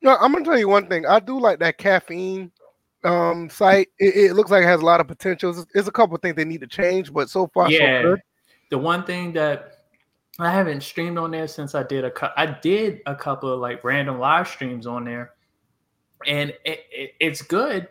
No, 0.00 0.16
I'm 0.16 0.32
gonna 0.32 0.44
tell 0.44 0.58
you 0.58 0.68
one 0.68 0.88
thing. 0.88 1.06
I 1.06 1.20
do 1.20 1.38
like 1.38 1.58
that 1.60 1.78
caffeine 1.78 2.50
um 3.04 3.50
site. 3.50 3.88
It, 3.98 4.30
it 4.30 4.34
looks 4.34 4.50
like 4.50 4.62
it 4.62 4.66
has 4.66 4.80
a 4.80 4.84
lot 4.84 5.00
of 5.00 5.08
potential. 5.08 5.64
There's 5.72 5.88
a 5.88 5.92
couple 5.92 6.14
of 6.14 6.22
things 6.22 6.36
they 6.36 6.44
need 6.44 6.60
to 6.60 6.66
change, 6.66 7.12
but 7.12 7.28
so 7.28 7.48
far, 7.48 7.70
yeah. 7.70 8.02
So 8.02 8.10
good. 8.10 8.22
The 8.70 8.78
one 8.78 9.04
thing 9.04 9.32
that 9.34 9.78
I 10.38 10.50
haven't 10.50 10.82
streamed 10.82 11.18
on 11.18 11.30
there 11.30 11.48
since 11.48 11.74
I 11.74 11.82
did 11.82 12.04
a 12.04 12.32
I 12.36 12.46
did 12.46 13.00
a 13.06 13.14
couple 13.14 13.52
of 13.52 13.60
like 13.60 13.84
random 13.84 14.18
live 14.18 14.48
streams 14.48 14.86
on 14.86 15.04
there, 15.04 15.32
and 16.26 16.50
it, 16.64 16.80
it, 16.90 17.14
it's 17.20 17.42
good, 17.42 17.88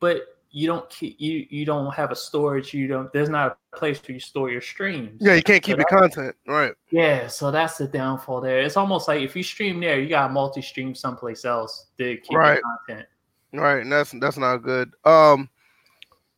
but 0.00 0.22
you 0.52 0.66
don't 0.66 0.88
keep 0.90 1.20
you 1.20 1.46
you 1.48 1.64
don't 1.64 1.94
have 1.94 2.10
a 2.10 2.16
storage 2.16 2.74
you 2.74 2.88
don't 2.88 3.12
there's 3.12 3.28
not 3.28 3.56
a 3.72 3.76
place 3.76 4.00
where 4.02 4.14
you 4.14 4.20
store 4.20 4.50
your 4.50 4.60
streams. 4.60 5.16
Yeah 5.20 5.34
you 5.34 5.42
can't 5.42 5.62
keep 5.62 5.74
so 5.74 5.78
your 5.78 6.00
content 6.00 6.34
right. 6.46 6.72
Yeah 6.90 7.28
so 7.28 7.50
that's 7.50 7.78
the 7.78 7.86
downfall 7.86 8.40
there. 8.40 8.60
It's 8.60 8.76
almost 8.76 9.06
like 9.06 9.22
if 9.22 9.36
you 9.36 9.42
stream 9.42 9.78
there 9.80 10.00
you 10.00 10.08
got 10.08 10.32
multi-stream 10.32 10.94
someplace 10.94 11.44
else 11.44 11.86
to 11.98 12.16
keep 12.16 12.36
right. 12.36 12.54
your 12.54 12.62
content. 12.62 13.08
Right 13.52 13.82
and 13.82 13.92
that's 13.92 14.12
that's 14.20 14.38
not 14.38 14.58
good. 14.58 14.90
Um 15.04 15.48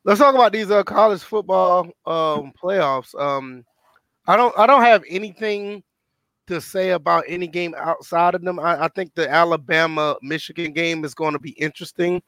let's 0.05 0.21
talk 0.21 0.35
about 0.35 0.53
these 0.53 0.71
uh 0.71 0.83
college 0.83 1.23
football 1.23 1.87
um 2.07 2.53
playoffs. 2.63 3.19
Um 3.19 3.65
i 4.27 4.37
don't 4.37 4.57
i 4.59 4.67
don't 4.67 4.83
have 4.83 5.03
anything 5.09 5.83
to 6.49 6.61
say 6.61 6.91
about 6.91 7.25
any 7.29 7.47
game 7.47 7.75
outside 7.79 8.35
of 8.35 8.43
them. 8.43 8.59
I, 8.59 8.85
I 8.85 8.89
think 8.89 9.15
the 9.15 9.31
alabama 9.31 10.17
michigan 10.21 10.73
game 10.73 11.03
is 11.07 11.15
going 11.15 11.33
to 11.33 11.39
be 11.39 11.53
interesting 11.53 12.23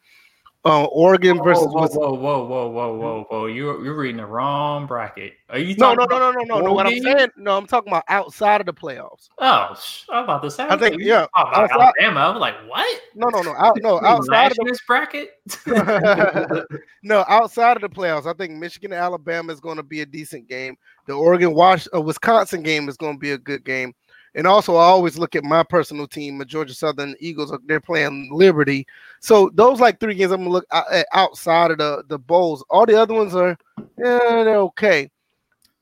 uh, 0.66 0.84
Oregon 0.84 1.42
versus 1.42 1.66
whoa, 1.66 1.88
whoa, 1.88 2.14
whoa, 2.14 2.46
whoa, 2.46 2.68
whoa, 2.68 2.94
whoa, 2.94 3.26
whoa! 3.28 3.46
You're 3.46 3.84
you're 3.84 3.94
reading 3.94 4.16
the 4.16 4.26
wrong 4.26 4.86
bracket. 4.86 5.34
Are 5.50 5.58
you? 5.58 5.74
No, 5.76 5.92
no, 5.92 6.06
no, 6.06 6.18
no, 6.18 6.32
no, 6.32 6.42
no, 6.42 6.60
no. 6.60 6.72
What 6.72 6.86
I'm 6.86 6.98
saying, 7.00 7.28
no, 7.36 7.56
I'm 7.56 7.66
talking 7.66 7.92
about 7.92 8.04
outside 8.08 8.60
of 8.60 8.66
the 8.66 8.72
playoffs. 8.72 9.28
Oh, 9.38 9.76
I'm 10.10 10.24
about 10.24 10.42
to 10.42 10.50
say. 10.50 10.64
I 10.64 10.76
think, 10.78 10.96
yeah, 11.00 11.26
outside, 11.36 11.70
Alabama. 11.70 12.20
I 12.20 12.30
was 12.30 12.40
like, 12.40 12.54
what? 12.66 13.00
No, 13.14 13.28
no, 13.28 13.42
no, 13.42 13.54
out, 13.56 13.78
no, 13.82 14.00
outside 14.04 14.52
of 14.52 14.66
this 14.66 14.80
bracket. 14.86 15.32
no, 17.02 17.24
outside 17.28 17.76
of 17.76 17.82
the 17.82 17.90
playoffs, 17.90 18.26
I 18.26 18.32
think 18.32 18.52
Michigan 18.52 18.92
and 18.92 19.02
Alabama 19.02 19.52
is 19.52 19.60
going 19.60 19.76
to 19.76 19.82
be 19.82 20.00
a 20.00 20.06
decent 20.06 20.48
game. 20.48 20.76
The 21.06 21.12
Oregon, 21.12 21.52
Wash, 21.54 21.86
uh, 21.94 22.00
Wisconsin 22.00 22.62
game 22.62 22.88
is 22.88 22.96
going 22.96 23.16
to 23.16 23.20
be 23.20 23.32
a 23.32 23.38
good 23.38 23.64
game. 23.64 23.92
And 24.34 24.46
also, 24.46 24.76
I 24.76 24.84
always 24.84 25.16
look 25.16 25.36
at 25.36 25.44
my 25.44 25.62
personal 25.62 26.08
team, 26.08 26.38
the 26.38 26.44
Georgia 26.44 26.74
Southern 26.74 27.14
Eagles. 27.20 27.52
They're 27.66 27.80
playing 27.80 28.30
Liberty, 28.32 28.86
so 29.20 29.50
those 29.54 29.80
like 29.80 30.00
three 30.00 30.14
games 30.14 30.32
I'm 30.32 30.40
gonna 30.40 30.50
look 30.50 30.66
at 30.72 31.06
outside 31.12 31.70
of 31.70 31.78
the 31.78 32.02
the 32.08 32.18
bowls. 32.18 32.64
All 32.68 32.84
the 32.84 33.00
other 33.00 33.14
ones 33.14 33.34
are, 33.34 33.56
yeah, 33.96 34.42
they're 34.44 34.56
okay. 34.56 35.08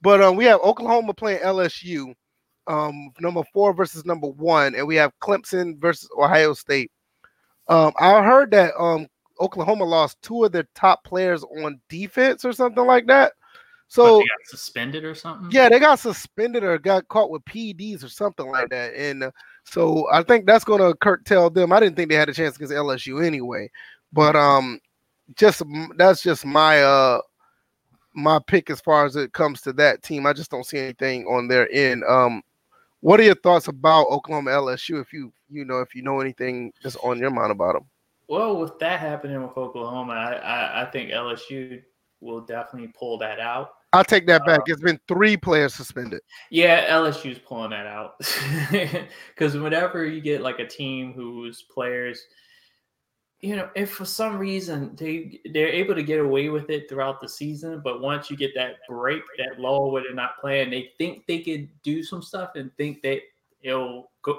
But 0.02 0.20
um, 0.20 0.36
we 0.36 0.44
have 0.44 0.60
Oklahoma 0.60 1.14
playing 1.14 1.40
LSU, 1.40 2.14
um, 2.66 3.10
number 3.20 3.42
four 3.54 3.72
versus 3.72 4.04
number 4.04 4.26
one, 4.26 4.74
and 4.74 4.86
we 4.86 4.96
have 4.96 5.12
Clemson 5.20 5.80
versus 5.80 6.10
Ohio 6.18 6.52
State. 6.52 6.90
Um, 7.68 7.92
I 7.98 8.22
heard 8.22 8.50
that 8.50 8.74
um 8.78 9.06
Oklahoma 9.40 9.84
lost 9.84 10.20
two 10.22 10.44
of 10.44 10.52
their 10.52 10.68
top 10.74 11.04
players 11.04 11.42
on 11.42 11.80
defense 11.88 12.44
or 12.44 12.52
something 12.52 12.84
like 12.84 13.06
that. 13.06 13.32
So 13.92 14.20
got 14.20 14.26
suspended 14.46 15.04
or 15.04 15.14
something. 15.14 15.50
Yeah, 15.50 15.68
they 15.68 15.78
got 15.78 15.98
suspended 15.98 16.64
or 16.64 16.78
got 16.78 17.06
caught 17.08 17.28
with 17.28 17.44
PEDs 17.44 18.02
or 18.02 18.08
something 18.08 18.50
like 18.50 18.70
that, 18.70 18.94
and 18.94 19.24
uh, 19.24 19.30
so 19.64 20.08
I 20.10 20.22
think 20.22 20.46
that's 20.46 20.64
going 20.64 20.80
to 20.80 20.96
curtail 20.96 21.50
them. 21.50 21.74
I 21.74 21.80
didn't 21.80 21.96
think 21.96 22.08
they 22.08 22.16
had 22.16 22.30
a 22.30 22.32
chance 22.32 22.56
against 22.56 22.72
LSU 22.72 23.22
anyway, 23.22 23.70
but 24.10 24.34
um, 24.34 24.80
just 25.36 25.62
that's 25.98 26.22
just 26.22 26.46
my 26.46 26.82
uh 26.82 27.20
my 28.14 28.38
pick 28.46 28.70
as 28.70 28.80
far 28.80 29.04
as 29.04 29.14
it 29.14 29.34
comes 29.34 29.60
to 29.60 29.74
that 29.74 30.02
team. 30.02 30.24
I 30.24 30.32
just 30.32 30.50
don't 30.50 30.64
see 30.64 30.78
anything 30.78 31.26
on 31.26 31.46
their 31.46 31.70
end. 31.70 32.02
Um, 32.08 32.40
what 33.00 33.20
are 33.20 33.24
your 33.24 33.34
thoughts 33.34 33.68
about 33.68 34.06
Oklahoma 34.06 34.52
LSU? 34.52 35.02
If 35.02 35.12
you 35.12 35.34
you 35.50 35.66
know 35.66 35.80
if 35.80 35.94
you 35.94 36.00
know 36.00 36.18
anything 36.18 36.72
just 36.82 36.96
on 37.02 37.18
your 37.18 37.30
mind 37.30 37.52
about 37.52 37.74
them. 37.74 37.84
Well, 38.26 38.56
with 38.56 38.78
that 38.78 39.00
happening 39.00 39.42
with 39.42 39.54
Oklahoma, 39.54 40.14
I, 40.14 40.32
I, 40.36 40.82
I 40.82 40.90
think 40.90 41.10
LSU 41.10 41.82
will 42.22 42.40
definitely 42.40 42.90
pull 42.98 43.18
that 43.18 43.38
out. 43.38 43.72
I'll 43.92 44.04
take 44.04 44.26
that 44.26 44.46
back. 44.46 44.60
Um, 44.60 44.64
it's 44.66 44.80
been 44.80 45.00
three 45.06 45.36
players 45.36 45.74
suspended. 45.74 46.20
Yeah, 46.50 46.90
LSU's 46.90 47.38
pulling 47.38 47.70
that 47.70 47.86
out 47.86 48.18
because 49.34 49.56
whenever 49.56 50.06
you 50.06 50.20
get 50.20 50.40
like 50.40 50.60
a 50.60 50.66
team 50.66 51.12
whose 51.12 51.62
players, 51.62 52.24
you 53.40 53.56
know, 53.56 53.68
if 53.74 53.90
for 53.90 54.06
some 54.06 54.38
reason 54.38 54.96
they 54.96 55.40
they're 55.52 55.68
able 55.68 55.94
to 55.94 56.02
get 56.02 56.20
away 56.20 56.48
with 56.48 56.70
it 56.70 56.88
throughout 56.88 57.20
the 57.20 57.28
season, 57.28 57.82
but 57.84 58.00
once 58.00 58.30
you 58.30 58.36
get 58.36 58.54
that 58.54 58.76
break, 58.88 59.22
that 59.36 59.60
lull 59.60 59.90
where 59.90 60.02
they're 60.02 60.14
not 60.14 60.38
playing, 60.40 60.70
they 60.70 60.90
think 60.96 61.26
they 61.26 61.40
could 61.40 61.68
do 61.82 62.02
some 62.02 62.22
stuff 62.22 62.52
and 62.54 62.70
think 62.76 63.02
that 63.02 63.20
it'll 63.62 64.10
go, 64.22 64.38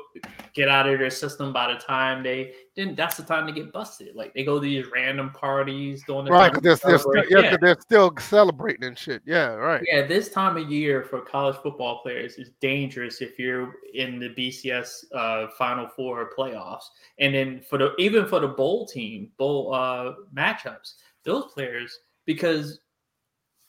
get 0.54 0.70
out 0.70 0.88
of 0.88 1.00
their 1.00 1.10
system 1.10 1.54
by 1.54 1.72
the 1.72 1.80
time 1.80 2.24
they 2.24 2.54
then 2.76 2.96
that's 2.96 3.18
the 3.18 3.24
time 3.24 3.48
to 3.48 3.54
get 3.54 3.72
busted. 3.72 4.16
Like 4.16 4.34
they 4.34 4.44
go 4.44 4.56
to 4.56 4.62
these 4.62 4.86
random 4.94 5.32
parties 5.32 6.04
doing 6.06 6.26
the 6.26 6.32
right. 6.32 6.52
They're, 6.62 6.76
they're, 6.76 6.98
still, 6.98 7.24
yeah, 7.30 7.40
yeah. 7.40 7.58
they're 7.60 7.80
still 7.80 8.14
celebrating 8.20 8.84
and 8.84 8.98
shit. 8.98 9.22
Yeah, 9.26 9.54
right. 9.54 9.82
Yeah, 9.90 10.06
this 10.06 10.30
time 10.30 10.58
of 10.58 10.70
year 10.70 11.04
for 11.04 11.22
college 11.22 11.56
football 11.58 12.02
players 12.02 12.36
is 12.36 12.52
dangerous 12.62 13.22
if 13.22 13.40
you're 13.40 13.76
in 13.94 14.20
the 14.20 14.30
BCS 14.30 15.06
uh, 15.14 15.48
Final 15.58 15.88
Four 15.88 16.32
playoffs, 16.38 16.86
and 17.20 17.34
then 17.34 17.62
for 17.62 17.78
the 17.78 17.96
even 17.98 18.28
for 18.28 18.40
the 18.40 18.48
bowl 18.48 18.86
team 18.88 19.32
bowl 19.38 19.74
uh, 19.74 20.14
matchups, 20.36 20.96
those 21.24 21.52
players 21.54 21.98
because 22.26 22.80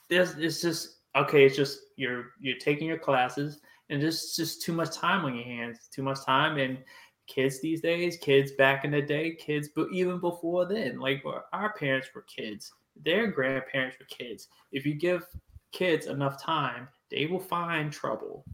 there's 0.08 0.34
it's 0.36 0.60
just 0.60 0.98
okay. 1.16 1.44
It's 1.44 1.56
just 1.56 1.78
you're 1.96 2.32
you're 2.40 2.58
taking 2.58 2.88
your 2.88 2.98
classes 2.98 3.60
and 3.90 4.00
just 4.00 4.36
just 4.36 4.62
too 4.62 4.72
much 4.72 4.94
time 4.94 5.24
on 5.24 5.34
your 5.34 5.44
hands, 5.44 5.88
too 5.92 6.02
much 6.02 6.24
time. 6.24 6.58
And 6.58 6.78
kids 7.26 7.60
these 7.60 7.80
days, 7.80 8.16
kids 8.16 8.52
back 8.52 8.84
in 8.84 8.90
the 8.90 9.02
day, 9.02 9.34
kids, 9.34 9.68
but 9.74 9.88
even 9.92 10.20
before 10.20 10.66
then, 10.66 10.98
like 10.98 11.22
our 11.52 11.72
parents 11.74 12.08
were 12.14 12.22
kids, 12.22 12.72
their 13.04 13.28
grandparents 13.28 13.96
were 13.98 14.06
kids. 14.06 14.48
If 14.72 14.86
you 14.86 14.94
give 14.94 15.26
kids 15.72 16.06
enough 16.06 16.40
time, 16.42 16.88
they 17.10 17.26
will 17.26 17.40
find 17.40 17.92
trouble. 17.92 18.44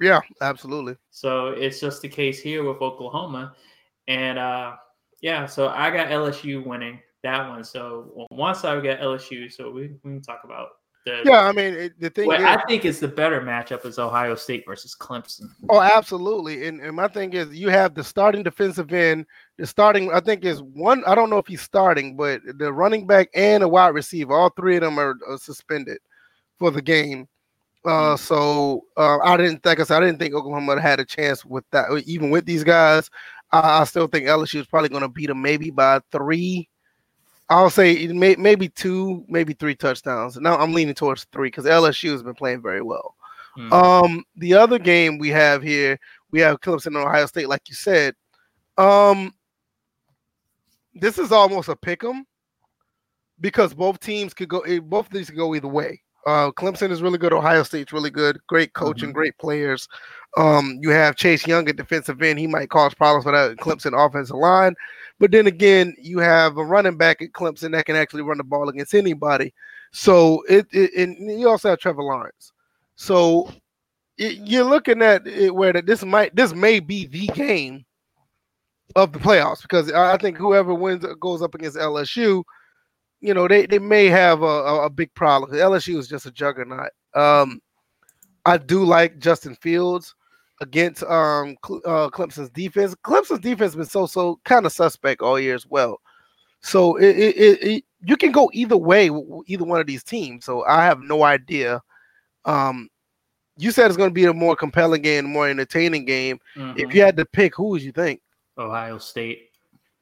Yeah, 0.00 0.20
absolutely. 0.40 0.96
So 1.10 1.48
it's 1.48 1.80
just 1.80 2.02
the 2.02 2.08
case 2.08 2.40
here 2.40 2.64
with 2.64 2.80
Oklahoma, 2.80 3.54
and 4.08 4.38
uh, 4.38 4.76
yeah, 5.20 5.46
so 5.46 5.68
I 5.68 5.90
got 5.90 6.08
LSU 6.08 6.64
winning 6.64 7.00
that 7.22 7.48
one. 7.48 7.64
So 7.64 8.26
once 8.30 8.64
I 8.64 8.80
got 8.80 9.00
LSU, 9.00 9.52
so 9.52 9.70
we, 9.70 9.90
we 10.02 10.10
can 10.10 10.22
talk 10.22 10.42
about 10.44 10.68
the, 11.10 11.30
yeah, 11.30 11.40
I 11.40 11.52
mean 11.52 11.74
it, 11.74 12.00
the 12.00 12.10
thing. 12.10 12.26
Well, 12.26 12.40
is, 12.40 12.44
I 12.44 12.62
think 12.66 12.84
is 12.84 13.00
the 13.00 13.08
better 13.08 13.40
matchup 13.40 13.84
is 13.84 13.98
Ohio 13.98 14.34
State 14.34 14.64
versus 14.66 14.96
Clemson. 14.98 15.48
Oh, 15.68 15.80
absolutely. 15.80 16.66
And, 16.66 16.80
and 16.80 16.94
my 16.94 17.08
thing 17.08 17.32
is, 17.32 17.48
you 17.54 17.68
have 17.68 17.94
the 17.94 18.04
starting 18.04 18.42
defensive 18.42 18.92
end. 18.92 19.26
The 19.58 19.66
starting, 19.66 20.12
I 20.12 20.20
think, 20.20 20.44
is 20.44 20.62
one. 20.62 21.02
I 21.06 21.14
don't 21.14 21.30
know 21.30 21.38
if 21.38 21.46
he's 21.46 21.60
starting, 21.60 22.16
but 22.16 22.40
the 22.58 22.72
running 22.72 23.06
back 23.06 23.28
and 23.34 23.62
a 23.62 23.68
wide 23.68 23.94
receiver, 23.94 24.32
all 24.32 24.50
three 24.50 24.76
of 24.76 24.82
them 24.82 24.98
are, 24.98 25.14
are 25.28 25.38
suspended 25.38 25.98
for 26.58 26.70
the 26.70 26.82
game. 26.82 27.26
Uh, 27.84 28.14
mm. 28.14 28.18
so 28.18 28.84
uh, 28.96 29.18
I 29.18 29.36
didn't 29.36 29.62
think 29.62 29.80
I 29.80 29.84
said 29.84 30.02
I 30.02 30.06
didn't 30.06 30.18
think 30.18 30.34
Oklahoma 30.34 30.80
had 30.80 31.00
a 31.00 31.04
chance 31.04 31.44
with 31.44 31.64
that. 31.72 31.86
Even 32.06 32.30
with 32.30 32.46
these 32.46 32.64
guys, 32.64 33.10
I, 33.52 33.80
I 33.80 33.84
still 33.84 34.06
think 34.06 34.26
LSU 34.26 34.60
is 34.60 34.66
probably 34.66 34.90
going 34.90 35.02
to 35.02 35.08
beat 35.08 35.26
them 35.26 35.42
maybe 35.42 35.70
by 35.70 36.00
three 36.12 36.69
I'll 37.50 37.68
say 37.68 38.06
may, 38.06 38.36
maybe 38.36 38.68
two, 38.68 39.24
maybe 39.28 39.54
three 39.54 39.74
touchdowns. 39.74 40.36
Now 40.36 40.56
I'm 40.56 40.72
leaning 40.72 40.94
towards 40.94 41.24
three 41.32 41.48
because 41.48 41.64
LSU 41.64 42.12
has 42.12 42.22
been 42.22 42.34
playing 42.34 42.62
very 42.62 42.80
well. 42.80 43.16
Mm. 43.58 43.72
Um, 43.72 44.24
the 44.36 44.54
other 44.54 44.78
game 44.78 45.18
we 45.18 45.30
have 45.30 45.60
here, 45.60 45.98
we 46.30 46.38
have 46.40 46.60
Clemson 46.60 46.86
and 46.86 46.96
Ohio 46.98 47.26
State, 47.26 47.48
like 47.48 47.68
you 47.68 47.74
said. 47.74 48.14
Um, 48.78 49.34
this 50.94 51.18
is 51.18 51.32
almost 51.32 51.68
a 51.68 51.74
pick 51.74 52.04
'em 52.04 52.24
because 53.40 53.74
both 53.74 53.98
teams 53.98 54.32
could 54.32 54.48
go. 54.48 54.60
Eh, 54.60 54.78
both 54.78 55.06
of 55.06 55.12
these 55.12 55.26
could 55.26 55.38
go 55.38 55.54
either 55.54 55.68
way. 55.68 56.00
Uh, 56.26 56.50
Clemson 56.52 56.90
is 56.90 57.02
really 57.02 57.18
good. 57.18 57.32
Ohio 57.32 57.62
State's 57.62 57.92
really 57.92 58.10
good. 58.10 58.38
Great 58.46 58.72
coaching, 58.74 59.08
mm-hmm. 59.08 59.16
great 59.16 59.38
players. 59.38 59.88
Um, 60.36 60.78
you 60.80 60.90
have 60.90 61.16
Chase 61.16 61.46
Young 61.46 61.68
at 61.68 61.76
defensive 61.76 62.20
end. 62.22 62.38
He 62.38 62.46
might 62.46 62.70
cause 62.70 62.94
problems 62.94 63.24
for 63.24 63.32
that 63.32 63.56
Clemson 63.56 63.94
offensive 63.94 64.36
line. 64.36 64.74
But 65.18 65.32
then 65.32 65.46
again, 65.46 65.94
you 66.00 66.18
have 66.18 66.56
a 66.56 66.64
running 66.64 66.96
back 66.96 67.20
at 67.20 67.32
Clemson 67.32 67.72
that 67.72 67.86
can 67.86 67.96
actually 67.96 68.22
run 68.22 68.38
the 68.38 68.44
ball 68.44 68.68
against 68.68 68.94
anybody. 68.94 69.52
So 69.92 70.42
it, 70.48 70.66
it 70.72 70.92
and 70.94 71.40
you 71.40 71.48
also 71.48 71.70
have 71.70 71.78
Trevor 71.78 72.02
Lawrence. 72.02 72.52
So 72.96 73.52
it, 74.18 74.36
you're 74.46 74.64
looking 74.64 75.02
at 75.02 75.26
it 75.26 75.54
where 75.54 75.72
that 75.72 75.86
this 75.86 76.04
might 76.04 76.36
this 76.36 76.54
may 76.54 76.80
be 76.80 77.06
the 77.06 77.26
game 77.28 77.84
of 78.96 79.12
the 79.12 79.18
playoffs 79.18 79.62
because 79.62 79.90
I 79.92 80.16
think 80.16 80.36
whoever 80.36 80.74
wins 80.74 81.04
goes 81.20 81.42
up 81.42 81.54
against 81.54 81.76
LSU 81.76 82.44
you 83.20 83.34
know, 83.34 83.46
they, 83.46 83.66
they 83.66 83.78
may 83.78 84.06
have 84.06 84.42
a, 84.42 84.46
a, 84.46 84.90
big 84.90 85.12
problem. 85.14 85.52
LSU 85.52 85.98
is 85.98 86.08
just 86.08 86.26
a 86.26 86.30
juggernaut. 86.30 86.90
Um, 87.14 87.60
I 88.46 88.56
do 88.56 88.84
like 88.84 89.18
Justin 89.18 89.54
Fields 89.56 90.14
against 90.62 91.02
um 91.04 91.56
uh, 91.86 92.08
Clemson's 92.10 92.50
defense. 92.50 92.94
Clemson's 93.04 93.40
defense 93.40 93.72
has 93.72 93.76
been 93.76 93.86
so 93.86 94.06
so 94.06 94.40
kind 94.44 94.66
of 94.66 94.72
suspect 94.72 95.22
all 95.22 95.38
year 95.38 95.54
as 95.54 95.66
well. 95.66 96.00
So 96.62 96.96
it, 96.96 97.16
it, 97.16 97.62
it, 97.62 97.84
you 98.02 98.16
can 98.16 98.32
go 98.32 98.50
either 98.52 98.76
way, 98.76 99.10
either 99.46 99.64
one 99.64 99.80
of 99.80 99.86
these 99.86 100.02
teams. 100.02 100.44
So 100.44 100.64
I 100.64 100.84
have 100.84 101.00
no 101.00 101.22
idea. 101.22 101.80
Um, 102.44 102.88
you 103.56 103.70
said 103.70 103.86
it's 103.86 103.96
going 103.96 104.10
to 104.10 104.14
be 104.14 104.26
a 104.26 104.32
more 104.32 104.56
compelling 104.56 105.02
game, 105.02 105.24
more 105.26 105.48
entertaining 105.48 106.04
game. 106.04 106.38
Mm-hmm. 106.56 106.78
If 106.78 106.94
you 106.94 107.02
had 107.02 107.16
to 107.16 107.24
pick, 107.24 107.56
who 107.56 107.68
would 107.68 107.82
you 107.82 107.92
think? 107.92 108.20
Ohio 108.58 108.98
State 108.98 109.49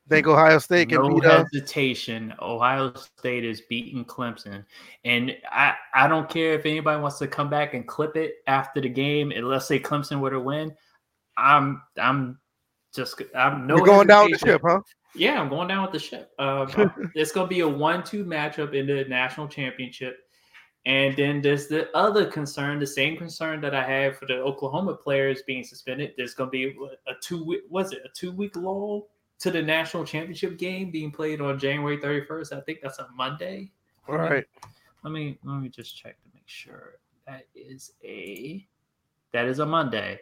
think 0.08 0.26
Ohio 0.26 0.58
State 0.58 0.88
can 0.88 1.02
no 1.02 1.08
beat 1.14 1.24
hesitation. 1.24 2.34
Ohio 2.40 2.92
State 2.94 3.44
is 3.44 3.62
beating 3.62 4.04
Clemson, 4.04 4.64
and 5.04 5.36
I 5.50 5.74
I 5.94 6.08
don't 6.08 6.28
care 6.28 6.54
if 6.54 6.66
anybody 6.66 7.00
wants 7.00 7.18
to 7.18 7.26
come 7.26 7.50
back 7.50 7.74
and 7.74 7.86
clip 7.86 8.16
it 8.16 8.36
after 8.46 8.80
the 8.80 8.88
game. 8.88 9.30
And 9.30 9.48
let's 9.48 9.66
say 9.66 9.78
Clemson 9.78 10.20
were 10.20 10.30
to 10.30 10.40
win, 10.40 10.74
I'm 11.36 11.82
I'm 12.00 12.38
just 12.94 13.20
I'm 13.36 13.66
no. 13.66 13.76
You're 13.76 13.86
going 13.86 14.06
down 14.06 14.30
with 14.30 14.40
the 14.40 14.46
ship, 14.46 14.62
huh? 14.64 14.80
Yeah, 15.14 15.40
I'm 15.40 15.48
going 15.48 15.68
down 15.68 15.82
with 15.82 15.92
the 15.92 15.98
ship. 15.98 16.32
Um, 16.38 16.68
it's 17.14 17.32
going 17.32 17.46
to 17.46 17.54
be 17.54 17.60
a 17.60 17.68
one-two 17.68 18.24
matchup 18.24 18.74
in 18.74 18.86
the 18.86 19.04
national 19.04 19.48
championship. 19.48 20.18
And 20.86 21.16
then 21.16 21.42
there's 21.42 21.66
the 21.66 21.94
other 21.96 22.24
concern, 22.26 22.78
the 22.78 22.86
same 22.86 23.16
concern 23.16 23.60
that 23.60 23.74
I 23.74 23.82
have 23.84 24.16
for 24.16 24.26
the 24.26 24.36
Oklahoma 24.36 24.94
players 24.94 25.42
being 25.46 25.64
suspended. 25.64 26.14
There's 26.16 26.34
going 26.34 26.48
to 26.48 26.52
be 26.52 26.76
a 27.06 27.12
two 27.22 27.60
was 27.68 27.92
it 27.92 28.00
a 28.04 28.08
two 28.14 28.32
week 28.32 28.56
lull 28.56 29.08
to 29.40 29.50
the 29.50 29.62
national 29.62 30.04
championship 30.04 30.58
game 30.58 30.90
being 30.90 31.10
played 31.10 31.40
on 31.40 31.58
January 31.58 31.98
31st. 31.98 32.56
I 32.56 32.60
think 32.60 32.80
that's 32.82 32.98
a 32.98 33.08
Monday. 33.14 33.70
All 34.08 34.16
right. 34.16 34.44
Let 35.04 35.12
me 35.12 35.38
let 35.44 35.60
me 35.60 35.68
just 35.68 35.96
check 35.96 36.20
to 36.22 36.28
make 36.34 36.46
sure. 36.46 36.94
That 37.26 37.46
is 37.54 37.92
a 38.02 38.66
that 39.32 39.46
is 39.46 39.58
a 39.58 39.66
Monday. 39.66 40.18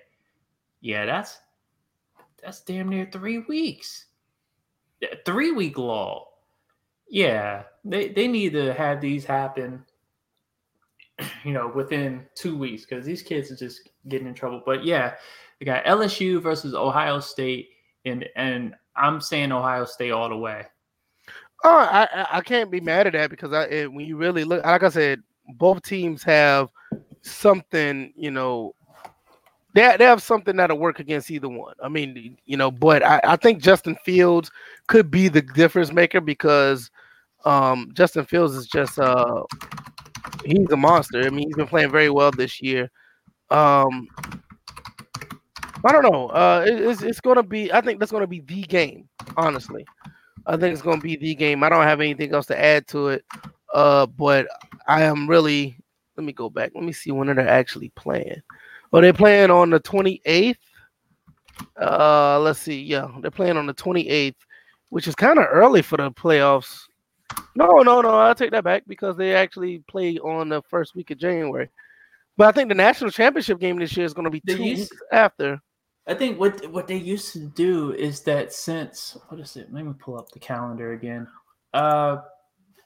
Yeah, 0.80 1.06
that's 1.06 1.38
that's 2.42 2.60
damn 2.60 2.88
near 2.88 3.08
three 3.10 3.38
weeks. 3.38 4.06
Three 5.24 5.52
week 5.52 5.78
law. 5.78 6.28
Yeah, 7.08 7.62
they 7.84 8.08
they 8.08 8.28
need 8.28 8.52
to 8.52 8.74
have 8.74 9.00
these 9.00 9.24
happen. 9.24 9.84
You 11.44 11.52
know, 11.52 11.72
within 11.74 12.26
two 12.34 12.58
weeks 12.58 12.84
because 12.84 13.06
these 13.06 13.22
kids 13.22 13.50
are 13.50 13.56
just 13.56 13.88
getting 14.08 14.26
in 14.26 14.34
trouble. 14.34 14.62
But 14.66 14.84
yeah, 14.84 15.14
they 15.58 15.64
got 15.64 15.84
LSU 15.84 16.42
versus 16.42 16.74
Ohio 16.74 17.20
State, 17.20 17.70
and 18.04 18.26
and 18.36 18.74
I'm 18.96 19.20
saying 19.20 19.52
Ohio 19.52 19.84
State 19.84 20.10
all 20.10 20.28
the 20.28 20.36
way. 20.36 20.66
Oh, 21.64 21.76
I 21.78 22.26
I 22.32 22.40
can't 22.40 22.70
be 22.70 22.80
mad 22.80 23.06
at 23.06 23.14
that 23.14 23.30
because 23.30 23.52
I 23.52 23.64
it, 23.64 23.92
when 23.92 24.06
you 24.06 24.16
really 24.16 24.44
look, 24.44 24.64
like 24.64 24.82
I 24.82 24.88
said, 24.88 25.22
both 25.54 25.82
teams 25.82 26.22
have 26.22 26.70
something, 27.22 28.12
you 28.16 28.30
know, 28.30 28.74
they, 29.74 29.96
they 29.98 30.04
have 30.04 30.22
something 30.22 30.56
that'll 30.56 30.78
work 30.78 31.00
against 31.00 31.30
either 31.30 31.48
one. 31.48 31.74
I 31.82 31.88
mean, 31.88 32.36
you 32.46 32.56
know, 32.56 32.70
but 32.70 33.04
I, 33.04 33.20
I 33.24 33.36
think 33.36 33.62
Justin 33.62 33.96
Fields 34.04 34.50
could 34.86 35.10
be 35.10 35.28
the 35.28 35.42
difference 35.42 35.92
maker 35.92 36.20
because 36.20 36.90
um, 37.44 37.90
Justin 37.94 38.24
Fields 38.24 38.54
is 38.54 38.66
just 38.66 38.98
uh 38.98 39.42
he's 40.44 40.70
a 40.70 40.76
monster. 40.76 41.22
I 41.22 41.30
mean, 41.30 41.48
he's 41.48 41.56
been 41.56 41.66
playing 41.66 41.90
very 41.90 42.10
well 42.10 42.30
this 42.30 42.60
year. 42.62 42.90
Um, 43.50 44.08
I 45.86 45.92
don't 45.92 46.10
know. 46.10 46.28
Uh, 46.28 46.64
it, 46.66 46.80
it's 46.80 47.02
it's 47.02 47.20
gonna 47.20 47.42
be. 47.42 47.72
I 47.72 47.80
think 47.80 47.98
that's 48.00 48.12
gonna 48.12 48.26
be 48.26 48.40
the 48.40 48.62
game. 48.62 49.08
Honestly, 49.36 49.86
I 50.46 50.56
think 50.56 50.72
it's 50.72 50.82
gonna 50.82 51.00
be 51.00 51.16
the 51.16 51.34
game. 51.34 51.62
I 51.62 51.68
don't 51.68 51.82
have 51.84 52.00
anything 52.00 52.34
else 52.34 52.46
to 52.46 52.58
add 52.58 52.86
to 52.88 53.08
it. 53.08 53.24
Uh, 53.72 54.06
but 54.06 54.46
I 54.86 55.02
am 55.02 55.28
really. 55.28 55.78
Let 56.16 56.24
me 56.24 56.32
go 56.32 56.48
back. 56.48 56.72
Let 56.74 56.84
me 56.84 56.92
see 56.92 57.10
when 57.10 57.26
they're 57.26 57.46
actually 57.46 57.90
playing. 57.90 58.40
Oh, 58.92 59.02
they're 59.02 59.12
playing 59.12 59.50
on 59.50 59.68
the 59.68 59.78
28th. 59.80 60.56
Uh, 61.78 62.40
let's 62.40 62.60
see. 62.60 62.80
Yeah, 62.80 63.08
they're 63.20 63.30
playing 63.30 63.58
on 63.58 63.66
the 63.66 63.74
28th, 63.74 64.36
which 64.88 65.06
is 65.06 65.14
kind 65.14 65.38
of 65.38 65.46
early 65.50 65.82
for 65.82 65.98
the 65.98 66.10
playoffs. 66.10 66.84
No, 67.54 67.66
no, 67.82 68.00
no. 68.00 68.10
I'll 68.10 68.34
take 68.34 68.52
that 68.52 68.64
back 68.64 68.84
because 68.86 69.16
they 69.16 69.34
actually 69.34 69.80
play 69.88 70.16
on 70.18 70.48
the 70.48 70.62
first 70.62 70.94
week 70.94 71.10
of 71.10 71.18
January. 71.18 71.68
But 72.36 72.48
I 72.48 72.52
think 72.52 72.68
the 72.68 72.74
national 72.74 73.10
championship 73.10 73.58
game 73.58 73.78
this 73.78 73.96
year 73.96 74.06
is 74.06 74.14
going 74.14 74.24
to 74.24 74.30
be 74.30 74.40
two 74.40 74.62
weeks 74.62 74.88
after. 75.12 75.60
I 76.08 76.14
think 76.14 76.38
what 76.38 76.70
what 76.70 76.86
they 76.86 76.96
used 76.96 77.32
to 77.32 77.40
do 77.40 77.92
is 77.92 78.20
that 78.22 78.52
since 78.52 79.16
what 79.28 79.40
is 79.40 79.56
it? 79.56 79.72
Let 79.72 79.84
me 79.84 79.92
pull 79.98 80.18
up 80.18 80.30
the 80.30 80.38
calendar 80.38 80.92
again. 80.92 81.26
Uh, 81.74 82.18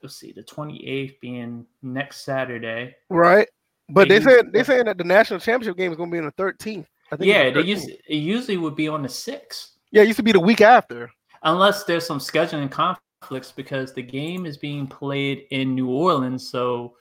let's 0.02 0.16
see, 0.16 0.32
the 0.32 0.42
28th 0.42 1.20
being 1.20 1.66
next 1.82 2.24
Saturday. 2.24 2.96
Right. 3.10 3.48
But 3.88 4.08
they, 4.08 4.18
they 4.18 4.24
said 4.24 4.52
they 4.52 4.64
saying 4.64 4.84
that 4.86 4.98
the 4.98 5.04
national 5.04 5.40
championship 5.40 5.76
game 5.76 5.90
is 5.90 5.96
going 5.96 6.10
to 6.10 6.14
be 6.14 6.18
on 6.18 6.32
the 6.36 6.42
13th. 6.42 6.86
I 7.12 7.16
think 7.16 7.28
yeah, 7.28 7.50
the 7.50 7.62
they 7.62 7.68
used 7.68 7.88
it 7.88 8.14
usually 8.14 8.56
would 8.56 8.76
be 8.76 8.88
on 8.88 9.02
the 9.02 9.08
6th. 9.08 9.72
Yeah, 9.90 10.02
it 10.02 10.06
used 10.06 10.18
to 10.18 10.22
be 10.22 10.32
the 10.32 10.40
week 10.40 10.60
after. 10.60 11.10
Unless 11.42 11.84
there's 11.84 12.06
some 12.06 12.20
scheduling 12.20 12.70
conflicts 12.70 13.50
because 13.50 13.92
the 13.92 14.02
game 14.02 14.46
is 14.46 14.56
being 14.56 14.86
played 14.86 15.46
in 15.50 15.74
New 15.74 15.88
Orleans, 15.90 16.48
so 16.48 16.94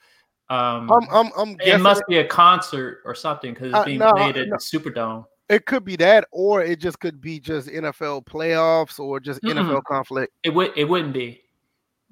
um, 0.48 0.90
I'm, 0.90 1.08
I'm, 1.12 1.30
I'm 1.36 1.56
it 1.60 1.80
must 1.80 2.02
be 2.08 2.18
a 2.18 2.26
concert 2.26 3.02
or 3.04 3.14
something 3.14 3.54
because 3.54 3.68
it's 3.68 3.76
uh, 3.76 3.84
being 3.84 4.02
uh, 4.02 4.10
no, 4.10 4.12
played 4.14 4.36
at 4.36 4.48
no. 4.48 4.56
the 4.56 4.58
Superdome. 4.58 5.24
It 5.50 5.66
could 5.66 5.84
be 5.84 5.96
that, 5.96 6.28
or 6.30 6.62
it 6.62 6.78
just 6.78 7.00
could 7.00 7.20
be 7.20 7.40
just 7.40 7.68
NFL 7.68 8.24
playoffs 8.24 9.00
or 9.00 9.18
just 9.20 9.42
Mm-mm. 9.42 9.54
NFL 9.54 9.82
conflict. 9.82 10.32
It 10.44 10.54
would 10.54 10.72
it 10.76 10.84
wouldn't 10.84 11.12
be 11.12 11.42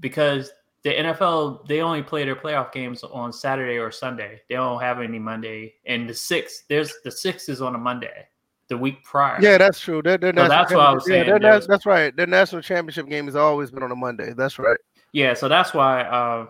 because 0.00 0.50
the 0.83 0.90
NFL 0.90 1.66
they 1.66 1.80
only 1.80 2.02
play 2.02 2.25
their 2.25 2.35
playoff 2.35 2.73
games 2.73 3.02
on 3.02 3.33
Saturday 3.33 3.78
or 3.78 3.90
Sunday. 3.90 4.40
They 4.49 4.57
don't 4.57 4.80
have 4.80 5.00
any 5.00 5.18
Monday. 5.18 5.75
And 5.87 6.09
the 6.09 6.14
sixth, 6.14 6.64
there's 6.68 6.92
the 7.04 7.11
sixth 7.11 7.49
is 7.49 7.61
on 7.61 7.75
a 7.75 7.78
Monday, 7.78 8.26
the 8.68 8.76
week 8.76 9.04
prior. 9.04 9.38
Yeah, 9.40 9.59
that's 9.59 9.78
true. 9.78 10.00
So 10.04 10.16
that's 10.16 10.73
what 10.73 10.80
I 10.80 10.92
was 10.92 11.07
saying. 11.07 11.28
Yeah, 11.28 11.38
that's, 11.38 11.66
that's 11.66 11.87
right. 11.87 12.16
Their 12.16 12.26
national 12.26 12.62
championship 12.62 13.09
game 13.09 13.26
has 13.26 13.37
always 13.37 13.71
been 13.71 13.83
on 13.83 13.92
a 13.92 13.97
Monday. 13.97 14.33
That's 14.37 14.59
right. 14.59 14.78
Yeah, 15.12 15.35
so 15.35 15.49
that's 15.49 15.75
why. 15.75 16.02
Uh, 16.02 16.47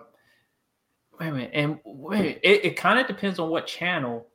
wait 1.21 1.29
a 1.29 1.33
minute, 1.33 1.51
and 1.53 1.79
wait, 1.85 2.41
it, 2.43 2.65
it 2.65 2.77
kind 2.77 2.99
of 2.99 3.07
depends 3.07 3.39
on 3.39 3.51
what 3.51 3.67
channel. 3.67 4.28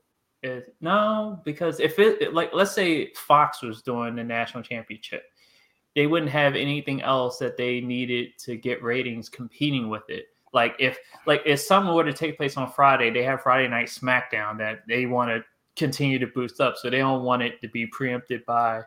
Is 0.43 0.69
no, 0.81 1.39
because 1.45 1.79
if 1.79 1.99
it 1.99 2.33
like 2.33 2.51
let's 2.53 2.73
say 2.73 3.13
Fox 3.13 3.61
was 3.61 3.81
doing 3.81 4.15
the 4.15 4.25
national 4.25 4.61
championship, 4.61 5.23
they 5.95 6.05
wouldn't 6.05 6.31
have 6.31 6.55
anything 6.55 7.01
else 7.01 7.37
that 7.37 7.55
they 7.55 7.79
needed 7.79 8.37
to 8.39 8.57
get 8.57 8.83
ratings 8.83 9.29
competing 9.29 9.87
with 9.87 10.09
it. 10.09 10.25
Like 10.51 10.75
if 10.79 10.97
like 11.25 11.43
if 11.45 11.61
something 11.61 11.95
were 11.95 12.03
to 12.03 12.11
take 12.11 12.35
place 12.35 12.57
on 12.57 12.69
Friday, 12.69 13.09
they 13.09 13.23
have 13.23 13.41
Friday 13.41 13.69
night 13.69 13.87
SmackDown 13.87 14.57
that 14.57 14.81
they 14.85 15.05
want 15.05 15.29
to 15.29 15.45
continue 15.77 16.19
to 16.19 16.27
boost 16.27 16.59
up, 16.59 16.75
so 16.75 16.89
they 16.89 16.97
don't 16.97 17.23
want 17.23 17.41
it 17.41 17.61
to 17.61 17.69
be 17.69 17.87
preempted 17.87 18.45
by, 18.45 18.81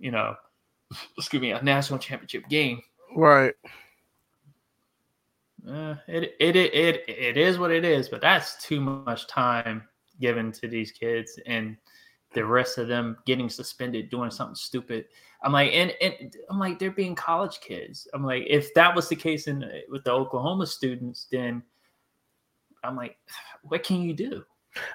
you 0.00 0.10
know, 0.10 0.34
excuse 1.16 1.40
me, 1.40 1.52
a 1.52 1.62
national 1.62 2.00
championship 2.00 2.48
game. 2.48 2.82
Right. 3.14 3.54
Uh, 5.64 5.94
it, 6.08 6.34
it 6.40 6.56
it 6.56 6.74
it 6.74 7.04
it 7.06 7.36
is 7.36 7.56
what 7.56 7.70
it 7.70 7.84
is, 7.84 8.08
but 8.08 8.20
that's 8.20 8.60
too 8.64 8.80
much 8.80 9.28
time 9.28 9.84
given 10.20 10.52
to 10.52 10.68
these 10.68 10.92
kids 10.92 11.38
and 11.46 11.76
the 12.34 12.44
rest 12.44 12.78
of 12.78 12.88
them 12.88 13.16
getting 13.26 13.48
suspended 13.48 14.10
doing 14.10 14.30
something 14.30 14.54
stupid. 14.54 15.06
I'm 15.42 15.52
like, 15.52 15.72
and, 15.72 15.92
and 16.00 16.34
I'm 16.50 16.58
like, 16.58 16.78
they're 16.78 16.90
being 16.90 17.14
college 17.14 17.60
kids. 17.60 18.08
I'm 18.14 18.24
like, 18.24 18.44
if 18.48 18.72
that 18.74 18.94
was 18.94 19.08
the 19.08 19.16
case 19.16 19.48
in 19.48 19.68
with 19.88 20.04
the 20.04 20.12
Oklahoma 20.12 20.66
students, 20.66 21.26
then 21.30 21.62
I'm 22.84 22.96
like, 22.96 23.16
what 23.62 23.82
can 23.82 24.02
you 24.02 24.14
do? 24.14 24.44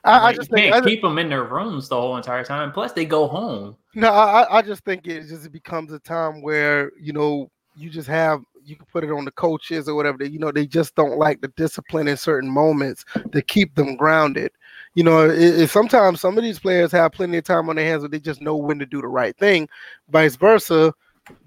I, 0.04 0.18
like, 0.18 0.22
I 0.22 0.38
just 0.38 0.52
can't 0.52 0.74
think, 0.74 0.86
keep 0.86 1.02
them 1.04 1.20
in 1.20 1.30
their 1.30 1.44
rooms 1.44 1.88
the 1.88 2.00
whole 2.00 2.18
entire 2.18 2.44
time. 2.44 2.72
Plus, 2.72 2.94
they 2.94 3.06
go 3.06 3.28
home. 3.28 3.78
No, 3.94 4.12
I, 4.12 4.58
I 4.58 4.62
just 4.64 4.84
think 4.84 5.06
it 5.06 5.28
just 5.28 5.52
becomes 5.52 5.92
a 5.92 6.00
time 6.00 6.42
where 6.42 6.92
you 7.00 7.14
know 7.14 7.52
you 7.76 7.92
just 7.92 8.08
have 8.08 8.42
you 8.66 8.76
can 8.76 8.88
put 8.92 9.04
it 9.04 9.12
on 9.12 9.24
the 9.24 9.32
coaches 9.32 9.88
or 9.88 9.94
whatever. 9.94 10.18
They, 10.18 10.28
you 10.28 10.40
know, 10.40 10.52
they 10.52 10.66
just 10.66 10.96
don't 10.96 11.20
like 11.20 11.42
the 11.42 11.50
discipline 11.50 12.08
in 12.08 12.18
certain 12.18 12.50
moments 12.50 13.06
to 13.32 13.42
keep 13.42 13.76
them 13.76 13.96
grounded 13.96 14.52
you 14.98 15.04
know, 15.04 15.30
it, 15.30 15.60
it, 15.60 15.70
sometimes 15.70 16.20
some 16.20 16.40
of 16.40 16.44
these 16.44 16.58
players 16.58 16.92
have 16.92 17.12
plenty 17.12 17.38
of 17.38 17.44
time 17.44 17.70
on 17.70 17.76
their 17.76 17.86
hands, 17.86 18.02
but 18.02 18.10
they 18.10 18.20
just 18.20 18.42
know 18.42 18.56
when 18.56 18.80
to 18.80 18.86
do 18.88 19.00
the 19.00 19.08
right 19.08 19.38
thing. 19.38 19.70
Vice 20.10 20.36
versa, 20.36 20.92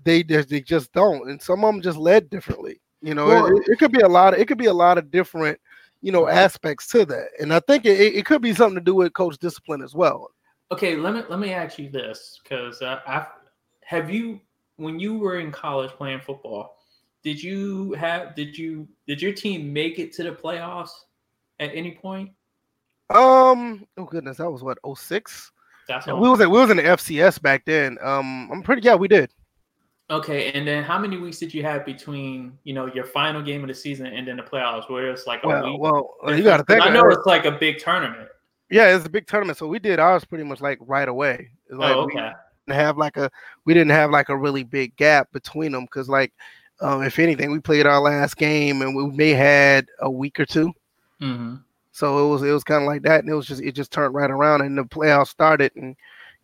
they 0.05 0.23
just 0.23 0.51
they 0.51 0.61
just 0.61 0.93
don't, 0.93 1.29
and 1.29 1.43
some 1.43 1.65
of 1.65 1.75
them 1.75 1.83
just 1.83 1.99
led 1.99 2.31
differently. 2.31 2.81
You 3.03 3.15
know, 3.15 3.27
well, 3.27 3.47
it, 3.47 3.63
it, 3.67 3.79
could 3.81 3.91
be 3.91 4.03
a 4.03 4.09
lot. 4.09 4.35
Of, 4.35 4.41
it 4.41 4.47
could 4.47 4.57
be 4.57 4.67
a 4.67 4.73
lot 4.73 4.99
of 4.99 5.11
different, 5.11 5.59
you 6.01 6.13
know, 6.13 6.29
aspects 6.29 6.87
to 6.93 7.05
that, 7.07 7.31
and 7.41 7.53
I 7.53 7.59
think 7.59 7.87
it, 7.87 7.99
it 8.15 8.25
could 8.25 8.41
be 8.41 8.55
something 8.55 8.77
to 8.77 8.85
do 8.85 8.95
with 8.95 9.15
coach 9.15 9.37
discipline 9.39 9.83
as 9.83 9.97
well. 9.97 10.31
Okay, 10.71 10.95
let 10.95 11.13
me 11.13 11.25
let 11.29 11.41
me 11.41 11.53
ask 11.53 11.77
you 11.77 11.91
this 11.91 12.39
because 12.41 12.83
I, 12.83 13.01
I 13.05 13.27
have 13.85 14.13
you 14.13 14.41
when 14.77 15.01
you 15.01 15.19
were 15.19 15.41
in 15.41 15.51
college 15.51 15.91
playing 15.91 16.21
football, 16.21 16.77
did 17.25 17.43
you 17.43 17.95
have 17.95 18.37
did 18.37 18.57
you 18.57 18.87
did 19.09 19.21
your 19.21 19.33
team 19.33 19.73
make 19.73 19.99
it 19.99 20.13
to 20.13 20.23
the 20.23 20.31
playoffs 20.31 20.93
at 21.59 21.75
any 21.75 21.97
point? 21.97 22.31
Um. 23.11 23.87
Oh 23.97 24.05
goodness, 24.05 24.39
that 24.39 24.51
was 24.51 24.63
what 24.63 24.79
06? 24.97 25.53
That's 25.89 26.07
we 26.07 26.13
was 26.13 26.39
we 26.39 26.47
was 26.47 26.71
in 26.71 26.77
the 26.77 26.85
FCS 26.85 27.43
back 27.43 27.65
then. 27.65 27.99
Um. 28.03 28.51
I'm 28.53 28.63
pretty. 28.63 28.83
Yeah, 28.83 28.95
we 28.95 29.09
did. 29.09 29.31
Okay, 30.11 30.51
and 30.53 30.67
then 30.67 30.83
how 30.83 30.99
many 30.99 31.17
weeks 31.19 31.39
did 31.39 31.55
you 31.55 31.63
have 31.63 31.85
between 31.85 32.59
you 32.65 32.75
know 32.75 32.87
your 32.87 33.05
final 33.05 33.43
game 33.43 33.63
of 33.63 33.69
the 33.69 33.75
season 33.75 34.07
and 34.07 34.27
then 34.27 34.37
the 34.37 34.43
playoffs, 34.43 34.91
where 34.91 35.11
it's 35.11 35.27
like 35.27 35.45
a 35.45 35.49
well, 35.49 35.71
week? 35.71 35.81
Well, 35.81 36.37
you 36.37 36.43
got 36.43 36.57
to 36.57 36.65
think. 36.65 36.83
I 36.83 36.89
know 36.89 37.07
it's 37.09 37.27
like 37.27 37.45
a 37.45 37.53
big 37.53 37.79
tournament. 37.79 38.29
Yeah, 38.71 38.95
it's 38.95 39.07
a 39.07 39.11
big 39.11 39.27
tournament. 39.27 39.59
So 39.59 39.67
we 39.67 39.79
did 39.79 39.99
ours 39.99 40.25
pretty 40.25 40.45
much 40.45 40.61
like 40.61 40.79
right 40.81 41.09
away. 41.09 41.51
Like 41.71 41.95
oh, 41.95 42.03
okay. 42.03 42.33
We 42.67 42.75
have 42.75 42.97
like 42.97 43.17
a 43.17 43.31
we 43.65 43.75
didn't 43.75 43.91
have 43.91 44.11
like 44.11 44.29
a 44.29 44.37
really 44.37 44.65
big 44.65 44.97
gap 44.97 45.31
between 45.33 45.73
them 45.73 45.85
because 45.85 46.09
like 46.09 46.33
um, 46.81 47.03
if 47.03 47.19
anything, 47.19 47.53
we 47.53 47.61
played 47.61 47.87
our 47.87 48.01
last 48.01 48.37
game 48.37 48.83
and 48.83 48.97
we 48.97 49.07
may 49.07 49.31
had 49.31 49.87
a 50.01 50.11
week 50.11 50.41
or 50.41 50.47
2 50.47 50.73
mm-hmm. 51.21 51.57
So 52.01 52.27
it 52.27 52.31
was 52.31 52.43
it 52.43 52.51
was 52.51 52.65
kind 52.65 52.83
of 52.83 52.87
like 52.87 53.03
that, 53.03 53.21
and 53.21 53.29
it 53.29 53.35
was 53.35 53.47
just 53.47 53.61
it 53.61 53.73
just 53.73 53.93
turned 53.93 54.15
right 54.15 54.31
around, 54.31 54.63
and 54.63 54.79
the 54.79 54.85
playoffs 54.85 55.29
started, 55.29 55.71
and 55.77 55.95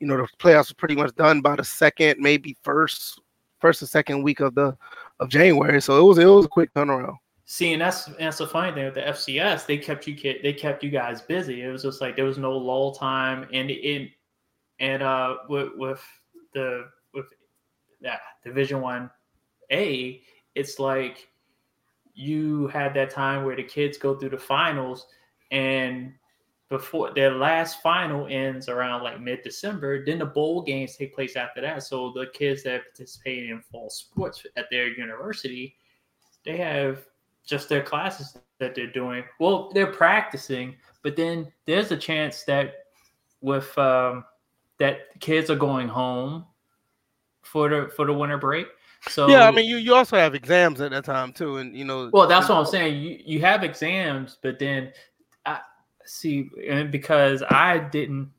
you 0.01 0.07
know 0.07 0.19
the 0.19 0.29
playoffs 0.39 0.71
were 0.71 0.75
pretty 0.75 0.95
much 0.95 1.15
done 1.17 1.41
by 1.41 1.57
the 1.57 1.65
second, 1.65 2.21
maybe 2.21 2.59
first 2.63 3.23
first 3.59 3.83
or 3.83 3.87
second 3.87 4.23
week 4.23 4.41
of 4.41 4.55
the 4.55 4.77
of 5.19 5.31
January. 5.31 5.81
So 5.81 5.99
it 5.99 6.07
was 6.07 6.19
it 6.19 6.27
was 6.27 6.45
a 6.45 6.49
quick 6.49 6.75
turnaround. 6.75 7.17
See, 7.47 7.73
and 7.73 7.81
that's 7.81 8.05
that's 8.05 8.37
the 8.37 8.47
funny 8.47 8.75
thing 8.75 8.85
with 8.85 8.97
the 8.97 9.01
FCS. 9.01 9.65
They 9.65 9.79
kept 9.79 10.07
you 10.07 10.15
they 10.43 10.53
kept 10.53 10.85
you 10.85 10.91
guys 10.91 11.23
busy. 11.23 11.63
It 11.63 11.69
was 11.69 11.85
just 11.85 12.03
like 12.03 12.17
there 12.17 12.27
was 12.27 12.37
no 12.37 12.53
lull 12.53 12.95
time, 12.95 13.49
and 13.51 13.71
it 13.71 14.11
and 14.79 15.03
uh 15.03 15.37
with 15.49 15.71
with 15.77 16.03
the 16.53 16.85
with 17.15 17.25
that 18.03 18.21
Division 18.45 18.83
One 18.83 19.09
A, 19.73 20.21
it's 20.55 20.79
like 20.79 21.31
you 22.13 22.67
had 22.67 22.93
that 22.93 23.09
time 23.09 23.47
where 23.47 23.57
the 23.57 23.63
kids 23.63 23.97
go 23.97 24.17
through 24.17 24.31
the 24.31 24.39
finals 24.39 25.07
and 25.57 26.13
before 26.69 27.13
their 27.15 27.33
last 27.33 27.81
final 27.81 28.27
ends 28.29 28.69
around 28.69 29.03
like 29.03 29.21
mid 29.21 29.43
December, 29.43 30.05
then 30.05 30.19
the 30.19 30.27
bowl 30.27 30.63
games 30.63 30.97
take 30.97 31.15
place 31.15 31.37
after 31.37 31.61
that. 31.61 31.83
So 31.83 32.13
the 32.15 32.27
kids 32.35 32.65
that 32.65 32.83
participate 32.85 33.49
in 33.49 33.63
fall 33.63 33.89
sports 33.89 34.45
at 34.57 34.67
their 34.71 34.89
university, 34.89 35.77
they 36.45 36.57
have 36.59 37.05
just 37.47 37.69
their 37.69 37.83
classes 37.83 38.37
that 38.59 38.75
they're 38.75 38.93
doing. 38.93 39.25
Well, 39.39 39.71
they're 39.73 39.93
practicing, 39.93 40.75
but 41.03 41.17
then 41.17 41.51
there's 41.67 41.93
a 41.93 41.97
chance 41.97 42.43
that 42.45 42.75
with 43.41 43.77
um, 43.79 44.25
that 44.79 45.19
kids 45.21 45.49
are 45.51 45.57
going 45.57 45.89
home 45.89 46.45
for 47.43 47.69
the 47.69 47.91
for 47.95 48.07
the 48.07 48.13
winter 48.13 48.39
break. 48.39 48.67
So 49.09 49.29
yeah, 49.29 49.47
I 49.47 49.53
mean, 49.53 49.67
you, 49.67 49.77
you 49.77 49.95
also 49.95 50.17
have 50.17 50.35
exams 50.35 50.81
at 50.81 50.91
that 50.91 51.05
time 51.05 51.33
too, 51.33 51.59
and 51.59 51.77
you 51.77 51.85
know. 51.85 52.11
Well, 52.13 52.27
that's 52.27 52.49
what 52.49 52.59
I'm 52.59 52.67
saying. 52.67 53.01
You 53.01 53.21
you 53.25 53.41
have 53.41 53.63
exams, 53.63 54.39
but 54.43 54.59
then 54.59 54.93
I 55.47 55.61
see, 56.05 56.51
and 56.69 56.91
because 56.91 57.43
I 57.49 57.79
didn't, 57.79 58.31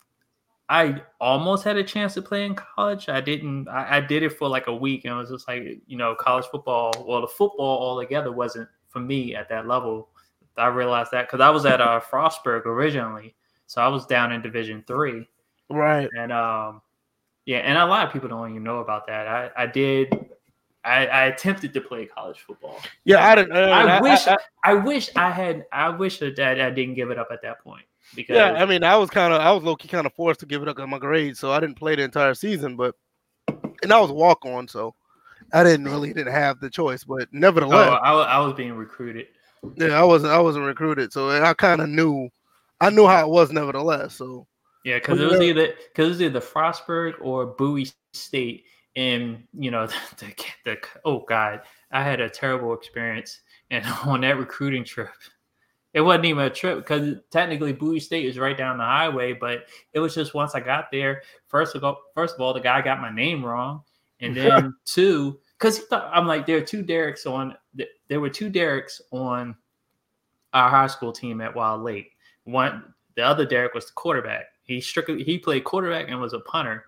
I 0.69 1.01
almost 1.21 1.63
had 1.63 1.77
a 1.77 1.83
chance 1.83 2.13
to 2.15 2.21
play 2.21 2.45
in 2.45 2.53
college. 2.55 3.09
I 3.09 3.21
didn't. 3.21 3.67
I, 3.69 3.97
I 3.97 4.01
did 4.01 4.23
it 4.23 4.31
for 4.37 4.49
like 4.49 4.67
a 4.67 4.75
week, 4.75 5.05
and 5.05 5.13
it 5.13 5.17
was 5.17 5.29
just 5.29 5.47
like 5.47 5.63
you 5.87 5.97
know, 5.97 6.13
college 6.15 6.45
football. 6.51 6.91
Well, 7.07 7.21
the 7.21 7.27
football 7.27 7.79
altogether 7.79 8.31
wasn't 8.31 8.67
for 8.89 8.99
me 8.99 9.35
at 9.35 9.49
that 9.49 9.67
level. 9.67 10.09
I 10.57 10.67
realized 10.67 11.11
that 11.11 11.27
because 11.27 11.39
I 11.39 11.49
was 11.49 11.65
at 11.65 11.81
uh, 11.81 12.01
Frostburg 12.01 12.65
originally, 12.65 13.35
so 13.67 13.81
I 13.81 13.87
was 13.87 14.05
down 14.05 14.31
in 14.31 14.41
Division 14.41 14.83
Three, 14.85 15.27
right? 15.69 16.09
And 16.17 16.31
um, 16.33 16.81
yeah, 17.45 17.59
and 17.59 17.77
a 17.77 17.85
lot 17.85 18.05
of 18.05 18.11
people 18.11 18.27
don't 18.27 18.49
even 18.49 18.63
know 18.63 18.79
about 18.79 19.07
that. 19.07 19.27
I 19.27 19.51
I 19.55 19.65
did. 19.67 20.26
I, 20.87 21.05
I 21.05 21.23
attempted 21.25 21.73
to 21.73 21.81
play 21.81 22.05
college 22.05 22.39
football. 22.39 22.79
Yeah, 23.03 23.27
I 23.27 23.35
don't, 23.35 23.51
Uh, 23.51 23.55
I, 23.55 23.97
I, 23.97 24.01
wish. 24.01 24.27
I, 24.27 24.37
I, 24.63 24.73
wish 24.73 25.09
I 25.15 25.29
had. 25.29 25.65
I 25.71 25.89
wish 25.89 26.19
that 26.19 26.39
I 26.39 26.69
didn't 26.69 26.95
give 26.95 27.11
it 27.11 27.19
up 27.19 27.29
at 27.31 27.41
that 27.43 27.59
point. 27.63 27.85
Because 28.15 28.37
yeah, 28.37 28.53
I 28.53 28.65
mean, 28.65 28.83
I 28.83 28.95
was 28.95 29.09
kind 29.09 29.33
of, 29.33 29.41
I 29.41 29.51
was 29.51 29.63
low 29.63 29.75
key 29.75 29.89
kind 29.89 30.07
of 30.07 30.13
forced 30.13 30.39
to 30.39 30.45
give 30.45 30.61
it 30.61 30.67
up 30.69 30.79
on 30.79 30.89
my 30.89 30.97
grades, 30.97 31.39
so 31.39 31.51
I 31.51 31.59
didn't 31.59 31.75
play 31.75 31.95
the 31.95 32.03
entire 32.03 32.33
season. 32.33 32.77
But 32.77 32.95
and 33.83 33.91
I 33.91 33.99
was 33.99 34.11
walk 34.11 34.45
on, 34.45 34.67
so 34.67 34.95
I 35.53 35.63
didn't 35.63 35.85
really 35.85 36.13
didn't 36.13 36.33
have 36.33 36.59
the 36.59 36.69
choice. 36.69 37.03
But 37.03 37.27
nevertheless, 37.33 37.89
oh, 37.91 37.95
I, 37.95 38.11
I 38.11 38.39
was 38.39 38.53
being 38.53 38.73
recruited. 38.73 39.27
Yeah, 39.75 39.99
I 39.99 40.03
wasn't. 40.03 40.31
I 40.31 40.39
wasn't 40.39 40.65
recruited, 40.65 41.11
so 41.11 41.29
I 41.29 41.53
kind 41.53 41.81
of 41.81 41.89
knew. 41.89 42.29
I 42.79 42.91
knew 42.91 43.07
how 43.07 43.25
it 43.25 43.29
was, 43.29 43.51
nevertheless. 43.51 44.15
So 44.15 44.47
yeah, 44.85 44.99
because 44.99 45.19
it 45.19 45.29
was 45.29 45.41
either 45.41 45.73
because 45.89 46.05
it 46.05 46.09
was 46.09 46.21
either 46.21 46.39
Frostburg 46.39 47.15
or 47.19 47.45
Bowie 47.45 47.91
State, 48.13 48.65
and 48.97 49.43
you 49.57 49.71
know 49.71 49.87
the, 49.87 49.95
the, 50.17 50.33
the 50.65 50.77
oh 51.05 51.23
god, 51.29 51.61
I 51.91 52.03
had 52.03 52.19
a 52.19 52.29
terrible 52.29 52.73
experience, 52.73 53.39
and 53.71 53.85
on 54.03 54.21
that 54.21 54.37
recruiting 54.37 54.83
trip, 54.83 55.09
it 55.93 56.01
wasn't 56.01 56.25
even 56.25 56.43
a 56.43 56.49
trip 56.49 56.79
because 56.79 57.15
technically 57.31 57.71
Bowie 57.71 58.01
State 58.01 58.25
is 58.25 58.37
right 58.37 58.57
down 58.57 58.77
the 58.77 58.83
highway, 58.83 59.31
but 59.31 59.67
it 59.93 59.99
was 59.99 60.13
just 60.13 60.33
once 60.33 60.55
I 60.55 60.59
got 60.59 60.91
there. 60.91 61.21
First 61.47 61.75
of 61.75 61.83
all, 61.85 62.01
first 62.13 62.35
of 62.35 62.41
all, 62.41 62.53
the 62.53 62.59
guy 62.59 62.81
got 62.81 62.99
my 62.99 63.13
name 63.13 63.45
wrong, 63.45 63.83
and 64.19 64.35
then 64.35 64.75
two, 64.83 65.39
because 65.57 65.81
I'm 65.91 66.27
like 66.27 66.45
there 66.45 66.57
are 66.57 66.61
two 66.61 66.81
Derek's 66.81 67.25
on. 67.25 67.55
There 68.09 68.19
were 68.19 68.29
two 68.29 68.49
Derek's 68.49 69.01
on 69.11 69.55
our 70.53 70.69
high 70.69 70.87
school 70.87 71.11
team 71.11 71.39
at 71.39 71.55
Wild 71.55 71.83
Lake. 71.83 72.13
One, 72.45 72.93
the 73.15 73.21
other 73.21 73.45
Derek 73.45 73.73
was 73.73 73.85
the 73.85 73.91
quarterback. 73.93 74.45
He 74.63 74.81
strictly 74.81 75.23
he 75.23 75.37
played 75.37 75.65
quarterback 75.65 76.09
and 76.09 76.19
was 76.19 76.33
a 76.33 76.39
punter. 76.39 76.85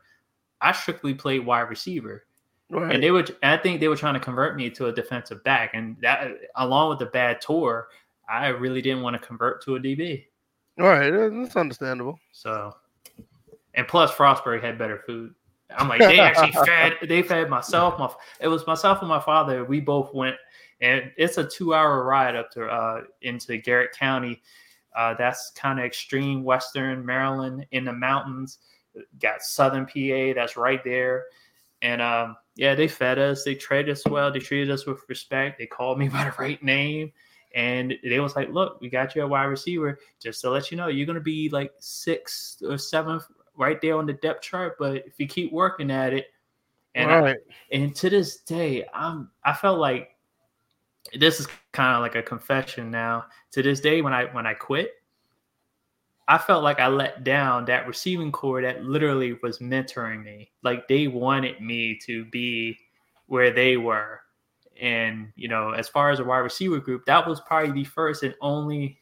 I 0.62 0.72
strictly 0.72 1.14
played 1.14 1.46
wide 1.46 1.70
receiver. 1.70 2.26
Right. 2.70 2.94
And 2.94 3.04
they 3.04 3.12
were, 3.12 3.26
I 3.42 3.58
think 3.58 3.80
they 3.80 3.88
were 3.88 3.96
trying 3.96 4.14
to 4.14 4.20
convert 4.20 4.56
me 4.56 4.70
to 4.72 4.88
a 4.88 4.92
defensive 4.92 5.44
back, 5.44 5.72
and 5.74 5.98
that, 6.02 6.32
along 6.56 6.90
with 6.90 7.00
the 7.00 7.08
bad 7.08 7.42
tour, 7.42 7.88
I 8.30 8.50
really 8.50 8.82
didn't 8.82 9.02
want 9.02 9.20
to 9.20 9.28
convert 9.28 9.64
to 9.66 9.76
a 9.76 9.80
DB. 9.80 10.26
All 10.80 10.88
right, 10.88 11.10
that's 11.10 11.56
understandable. 11.56 12.20
So, 12.32 12.76
and 13.74 13.88
plus, 13.88 14.12
Frostburg 14.12 14.62
had 14.62 14.78
better 14.78 15.00
food. 15.06 15.34
I'm 15.76 15.88
like, 15.88 16.00
they 16.00 16.20
actually 16.20 16.52
fed, 16.66 16.98
they 17.08 17.24
fed 17.24 17.50
myself. 17.50 17.98
My, 17.98 18.10
it 18.40 18.48
was 18.48 18.66
myself 18.68 19.00
and 19.00 19.10
my 19.10 19.20
father. 19.20 19.66
We 19.66 19.80
both 19.80 20.14
went, 20.14 20.36
and 20.80 21.12
it's 21.18 21.38
a 21.38 21.44
two-hour 21.44 22.04
ride 22.04 22.36
up 22.36 22.52
to 22.52 22.66
uh, 22.66 23.02
into 23.24 23.58
Garrett 23.58 23.94
County. 23.94 24.42
Uh, 24.96 25.16
that's 25.16 25.52
kind 25.56 25.80
of 25.80 25.86
extreme 25.86 26.44
Western 26.44 27.06
Maryland 27.06 27.66
in 27.72 27.84
the 27.84 27.94
mountains. 27.94 28.60
Got 29.20 29.42
Southern 29.42 29.86
PA, 29.86 30.34
that's 30.40 30.58
right 30.58 30.84
there. 30.84 31.26
And 31.82 32.02
um, 32.02 32.36
yeah, 32.56 32.76
they 32.76 32.88
fed 32.88 33.20
us. 33.20 33.44
They 33.44 33.56
treated 33.56 33.92
us 33.92 34.06
well. 34.06 34.32
They 34.32 34.40
treated 34.40 34.72
us 34.72 34.86
with 34.86 35.02
respect. 35.08 35.58
They 35.58 35.66
called 35.66 35.98
me 36.00 36.10
by 36.10 36.26
the 36.26 36.34
right 36.38 36.62
name. 36.62 37.12
And 37.56 37.96
they 38.04 38.20
was 38.20 38.36
like, 38.36 38.50
look, 38.50 38.80
we 38.80 38.90
got 38.90 39.16
you 39.16 39.24
a 39.24 39.28
wide 39.28 39.46
receiver. 39.46 40.00
Just 40.20 40.42
to 40.42 40.50
let 40.50 40.70
you 40.70 40.78
know, 40.78 40.88
you're 40.88 41.08
gonna 41.08 41.20
be 41.20 41.50
like 41.50 41.72
sixth 41.80 42.62
or 42.62 42.78
seventh 42.78 43.24
right 43.58 43.82
there 43.82 43.98
on 43.98 44.06
the 44.06 44.14
depth 44.14 44.44
chart. 44.44 44.76
But 44.78 44.98
if 45.08 45.14
you 45.18 45.28
keep 45.28 45.52
working 45.52 45.90
at 45.90 46.14
it, 46.14 46.28
and 46.96 47.10
right. 47.10 47.38
I, 47.38 47.76
and 47.76 47.96
to 47.96 48.10
this 48.10 48.38
day, 48.42 48.86
I'm 48.94 49.30
I 49.44 49.54
felt 49.54 49.80
like 49.80 50.10
this 51.18 51.40
is 51.40 51.48
kind 51.72 51.96
of 51.96 52.02
like 52.02 52.16
a 52.16 52.22
confession 52.22 52.92
now. 52.92 53.26
To 53.52 53.64
this 53.64 53.80
day, 53.80 54.02
when 54.02 54.14
I 54.14 54.26
when 54.26 54.46
I 54.46 54.54
quit, 54.54 54.92
I 56.30 56.38
felt 56.38 56.64
like 56.64 56.80
I 56.80 56.88
let 56.88 57.24
down 57.24 57.66
that 57.66 57.88
receiving 57.88 58.32
corps 58.32 58.62
that 58.62 58.86
literally 58.86 59.34
was 59.42 59.58
mentoring 59.58 60.24
me. 60.24 60.52
Like 60.62 60.88
they 60.88 61.08
wanted 61.08 61.60
me 61.60 62.00
to 62.06 62.24
be 62.26 62.78
where 63.26 63.50
they 63.50 63.78
were. 63.78 64.22
And, 64.80 65.34
you 65.36 65.48
know, 65.48 65.72
as 65.72 65.90
far 65.90 66.12
as 66.12 66.20
a 66.20 66.24
wide 66.24 66.38
receiver 66.38 66.78
group, 66.78 67.04
that 67.08 67.28
was 67.28 67.42
probably 67.42 67.72
the 67.72 67.84
first 67.84 68.22
and 68.22 68.36
only 68.42 69.00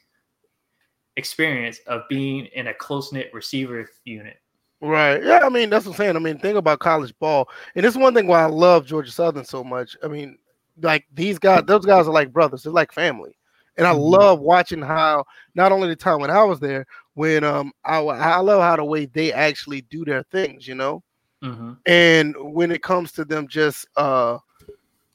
experience 1.17 1.79
of 1.85 2.03
being 2.07 2.45
in 2.45 2.67
a 2.67 2.73
close 2.73 3.11
knit 3.11 3.29
receiver 3.33 3.89
unit. 4.05 4.37
Right. 4.79 5.21
Yeah. 5.21 5.41
I 5.43 5.49
mean, 5.49 5.69
that's 5.69 5.85
what 5.85 5.91
I'm 5.91 5.97
saying. 5.97 6.15
I 6.15 6.19
mean, 6.19 6.39
think 6.39 6.57
about 6.57 6.79
college 6.79 7.13
ball. 7.19 7.49
And 7.75 7.85
it's 7.85 7.97
one 7.97 8.13
thing 8.13 8.27
why 8.27 8.43
I 8.43 8.47
love 8.47 8.85
Georgia 8.85 9.11
Southern 9.11 9.43
so 9.43 9.65
much. 9.65 9.97
I 10.01 10.07
mean, 10.07 10.37
like 10.81 11.05
these 11.13 11.39
guys, 11.39 11.63
those 11.67 11.85
guys 11.85 12.07
are 12.07 12.13
like 12.13 12.31
brothers. 12.31 12.63
They're 12.63 12.71
like 12.71 12.93
family. 12.93 13.35
And 13.77 13.85
I 13.85 13.91
mm-hmm. 13.91 14.01
love 14.01 14.39
watching 14.39 14.81
how 14.81 15.25
not 15.55 15.71
only 15.71 15.87
the 15.87 15.95
time 15.95 16.19
when 16.19 16.31
I 16.31 16.43
was 16.43 16.59
there, 16.59 16.85
when 17.17 17.43
um 17.43 17.71
I, 17.83 17.97
I 17.97 18.37
love 18.37 18.61
how 18.61 18.75
the 18.75 18.85
way 18.85 19.07
they 19.07 19.33
actually 19.33 19.81
do 19.81 20.05
their 20.05 20.21
things, 20.31 20.67
you 20.67 20.75
know. 20.75 21.01
Mm-hmm. 21.43 21.73
And 21.87 22.35
when 22.39 22.71
it 22.71 22.83
comes 22.83 23.11
to 23.13 23.25
them 23.25 23.47
just 23.47 23.87
uh 23.97 24.37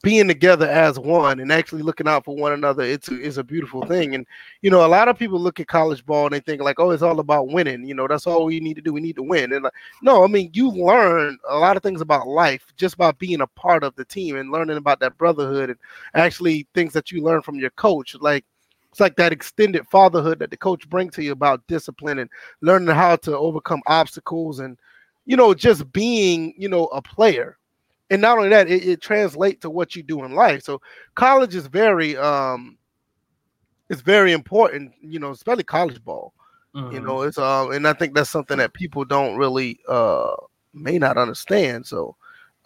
being 0.03 0.27
together 0.27 0.67
as 0.67 0.99
one 0.99 1.39
and 1.39 1.53
actually 1.53 1.83
looking 1.83 2.09
out 2.09 2.25
for 2.25 2.35
one 2.35 2.53
another, 2.53 2.83
it's 2.83 3.09
a, 3.09 3.15
it's 3.25 3.37
a 3.37 3.45
beautiful 3.45 3.87
thing. 3.87 4.17
And 4.17 4.27
you 4.63 4.69
know, 4.69 4.85
a 4.85 4.89
lot 4.89 5.07
of 5.07 5.17
people 5.17 5.39
look 5.39 5.61
at 5.61 5.69
college 5.69 6.05
ball 6.05 6.27
and 6.27 6.35
they 6.35 6.41
think 6.41 6.61
like, 6.61 6.81
oh, 6.81 6.91
it's 6.91 7.05
all 7.05 7.21
about 7.21 7.47
winning. 7.47 7.85
You 7.85 7.95
know, 7.95 8.09
that's 8.09 8.27
all 8.27 8.47
we 8.47 8.59
need 8.59 8.75
to 8.75 8.83
do. 8.83 8.93
We 8.93 9.01
need 9.01 9.15
to 9.15 9.23
win. 9.23 9.53
And 9.53 9.63
like, 9.63 9.73
no, 10.03 10.25
I 10.25 10.27
mean, 10.27 10.51
you 10.53 10.71
learn 10.73 11.39
a 11.49 11.57
lot 11.57 11.77
of 11.77 11.85
things 11.85 12.01
about 12.01 12.27
life 12.27 12.67
just 12.77 12.99
by 12.99 13.13
being 13.13 13.43
a 13.43 13.47
part 13.47 13.85
of 13.85 13.95
the 13.95 14.05
team 14.05 14.35
and 14.35 14.51
learning 14.51 14.77
about 14.77 14.99
that 15.01 15.17
brotherhood 15.19 15.71
and 15.71 15.79
actually 16.15 16.67
things 16.75 16.93
that 16.95 17.13
you 17.13 17.23
learn 17.23 17.43
from 17.43 17.61
your 17.61 17.71
coach, 17.71 18.17
like 18.21 18.45
it's 18.93 19.01
like 19.01 19.17
that 19.17 19.33
extended 19.33 19.87
fatherhood 19.89 20.39
that 20.39 20.51
the 20.51 20.57
coach 20.57 20.89
brings 20.89 21.15
to 21.15 21.23
you 21.23 21.33
about 21.33 21.67
discipline 21.67 22.19
and 22.21 22.31
learning 22.61 22.95
how 22.95 23.17
to 23.17 23.37
overcome 23.37 23.83
obstacles 23.87 24.61
and 24.61 24.79
you 25.25 25.37
know 25.37 25.55
just 25.55 25.91
being 25.93 26.55
you 26.57 26.69
know 26.69 26.87
a 26.87 27.03
player. 27.03 27.59
And 28.11 28.21
not 28.21 28.37
only 28.37 28.51
that 28.51 28.69
it, 28.71 28.87
it 28.87 29.01
translates 29.01 29.63
to 29.63 29.71
what 29.71 29.97
you 29.97 30.03
do 30.03 30.23
in 30.25 30.35
life. 30.35 30.63
So 30.63 30.83
college 31.15 31.55
is 31.55 31.67
very 31.67 32.17
um 32.17 32.77
it's 33.89 34.03
very 34.03 34.33
important 34.33 34.93
you 35.03 35.19
know 35.19 35.33
especially 35.33 35.65
college 35.65 36.03
ball 36.03 36.33
mm-hmm. 36.75 36.95
you 36.95 37.01
know 37.01 37.23
it's 37.23 37.37
um 37.37 37.73
and 37.73 37.87
i 37.87 37.93
think 37.93 38.15
that's 38.15 38.31
something 38.31 38.57
that 38.57 38.73
people 38.73 39.05
don't 39.05 39.37
really 39.37 39.79
uh 39.89 40.33
may 40.75 40.99
not 40.99 41.19
understand. 41.19 41.87
So 41.87 42.17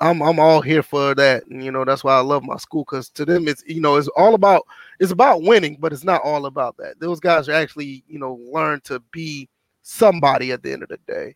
I'm 0.01 0.23
I'm 0.23 0.39
all 0.39 0.61
here 0.61 0.83
for 0.83 1.15
that. 1.15 1.47
And, 1.47 1.65
you 1.65 1.71
know, 1.71 1.85
that's 1.85 2.05
why 2.05 2.15
I 2.15 2.21
love 2.21 2.43
my 2.45 2.57
school 2.57 2.85
because 2.85 3.09
to 3.11 3.25
them 3.25 3.49
it's 3.49 3.65
you 3.67 3.81
know 3.81 3.97
it's 3.97 4.09
all 4.09 4.35
about 4.35 4.67
it's 5.01 5.13
about 5.13 5.43
winning, 5.43 5.77
but 5.81 5.93
it's 5.93 6.05
not 6.05 6.23
all 6.23 6.47
about 6.47 6.77
that. 6.79 7.01
Those 7.01 7.21
guys 7.21 7.49
are 7.49 7.53
actually 7.53 8.05
you 8.09 8.19
know 8.19 8.39
learn 8.53 8.81
to 8.83 9.01
be 9.13 9.49
somebody 9.83 10.53
at 10.53 10.63
the 10.63 10.73
end 10.73 10.83
of 10.83 10.89
the 10.91 10.99
day, 11.07 11.35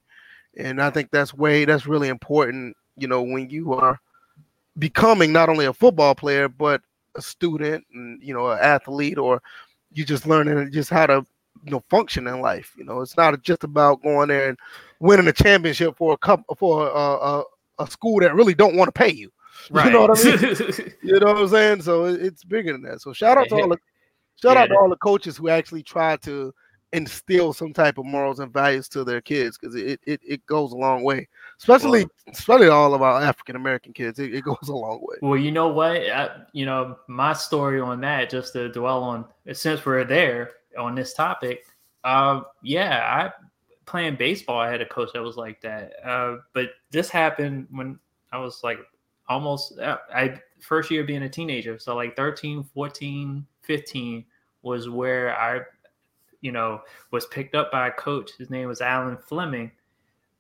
and 0.56 0.82
I 0.82 0.90
think 0.90 1.10
that's 1.10 1.32
way 1.34 1.64
that's 1.64 1.86
really 1.86 2.08
important. 2.08 2.76
You 2.96 3.08
know, 3.08 3.22
when 3.22 3.48
you 3.48 3.72
are 3.74 3.98
becoming 4.78 5.32
not 5.32 5.48
only 5.48 5.64
a 5.66 5.72
football 5.72 6.14
player 6.14 6.48
but 6.48 6.80
a 7.16 7.22
student 7.22 7.84
and 7.94 8.22
you 8.22 8.34
know 8.34 8.50
an 8.50 8.58
athlete, 8.60 9.18
or 9.18 9.42
you 9.92 10.04
just 10.04 10.26
learning 10.26 10.70
just 10.70 10.90
how 10.90 11.06
to 11.06 11.24
you 11.64 11.70
know 11.70 11.82
function 11.88 12.26
in 12.26 12.40
life. 12.40 12.74
You 12.76 12.84
know, 12.84 13.00
it's 13.00 13.16
not 13.16 13.40
just 13.42 13.64
about 13.64 14.02
going 14.02 14.28
there 14.28 14.50
and 14.50 14.58
winning 15.00 15.28
a 15.28 15.32
championship 15.32 15.96
for 15.96 16.12
a 16.12 16.18
cup 16.18 16.44
for 16.58 16.86
a, 16.88 16.90
a 16.94 17.42
a 17.80 17.90
school 17.90 18.20
that 18.20 18.34
really 18.34 18.54
don't 18.54 18.76
want 18.76 18.88
to 18.88 18.92
pay 18.92 19.12
you. 19.12 19.30
Right. 19.70 19.86
You 19.90 19.92
know 19.92 20.06
what 20.06 20.18
I 20.18 20.36
mean? 20.36 20.94
you 21.02 21.20
know 21.20 21.26
what 21.26 21.36
I'm 21.36 21.48
saying? 21.48 21.82
So 21.82 22.04
it's 22.06 22.44
bigger 22.44 22.72
than 22.72 22.82
that. 22.82 23.00
So 23.00 23.12
shout 23.12 23.38
out 23.38 23.48
to 23.48 23.56
all 23.56 23.68
the 23.68 23.78
shout 24.40 24.56
yeah. 24.56 24.62
out 24.62 24.66
to 24.66 24.76
all 24.76 24.88
the 24.88 24.96
coaches 24.96 25.36
who 25.36 25.48
actually 25.48 25.82
try 25.82 26.16
to 26.18 26.52
instill 26.92 27.52
some 27.52 27.72
type 27.72 27.98
of 27.98 28.04
morals 28.04 28.40
and 28.40 28.52
values 28.52 28.88
to 28.88 29.04
their 29.04 29.20
kids 29.20 29.56
because 29.56 29.76
it, 29.76 30.00
it 30.06 30.20
it 30.26 30.44
goes 30.46 30.72
a 30.72 30.76
long 30.76 31.04
way 31.04 31.28
especially 31.58 32.00
well, 32.00 32.34
especially 32.34 32.68
all 32.68 32.94
of 32.94 33.02
our 33.02 33.22
african 33.22 33.54
american 33.54 33.92
kids 33.92 34.18
it, 34.18 34.34
it, 34.34 34.42
goes 34.44 34.68
a 34.68 34.74
long 34.74 34.98
way 35.02 35.16
well 35.22 35.36
you 35.36 35.52
know 35.52 35.68
what 35.68 35.92
I, 35.92 36.30
you 36.52 36.66
know 36.66 36.96
my 37.06 37.32
story 37.32 37.80
on 37.80 38.00
that 38.00 38.28
just 38.28 38.54
to 38.54 38.70
dwell 38.72 39.04
on 39.04 39.24
since 39.52 39.84
we're 39.86 40.04
there 40.04 40.50
on 40.76 40.96
this 40.96 41.14
topic 41.14 41.64
um 42.02 42.44
yeah 42.62 43.30
i 43.30 43.49
playing 43.90 44.16
baseball, 44.16 44.58
I 44.58 44.70
had 44.70 44.80
a 44.80 44.86
coach 44.86 45.10
that 45.14 45.22
was 45.22 45.36
like 45.36 45.60
that. 45.62 45.92
Uh, 46.04 46.38
but 46.54 46.70
this 46.90 47.10
happened 47.10 47.66
when 47.70 47.98
I 48.32 48.38
was 48.38 48.62
like 48.62 48.78
almost 49.28 49.78
uh, 49.78 49.98
I 50.14 50.40
first 50.60 50.90
year 50.90 51.04
being 51.04 51.24
a 51.24 51.28
teenager. 51.28 51.78
So 51.78 51.96
like 51.96 52.16
13, 52.16 52.64
14, 52.64 53.46
15 53.62 54.24
was 54.62 54.88
where 54.88 55.36
I, 55.36 55.60
you 56.40 56.52
know, 56.52 56.80
was 57.10 57.26
picked 57.26 57.54
up 57.54 57.70
by 57.72 57.88
a 57.88 57.92
coach. 57.92 58.30
His 58.38 58.50
name 58.50 58.68
was 58.68 58.80
Alan 58.80 59.18
Fleming. 59.18 59.72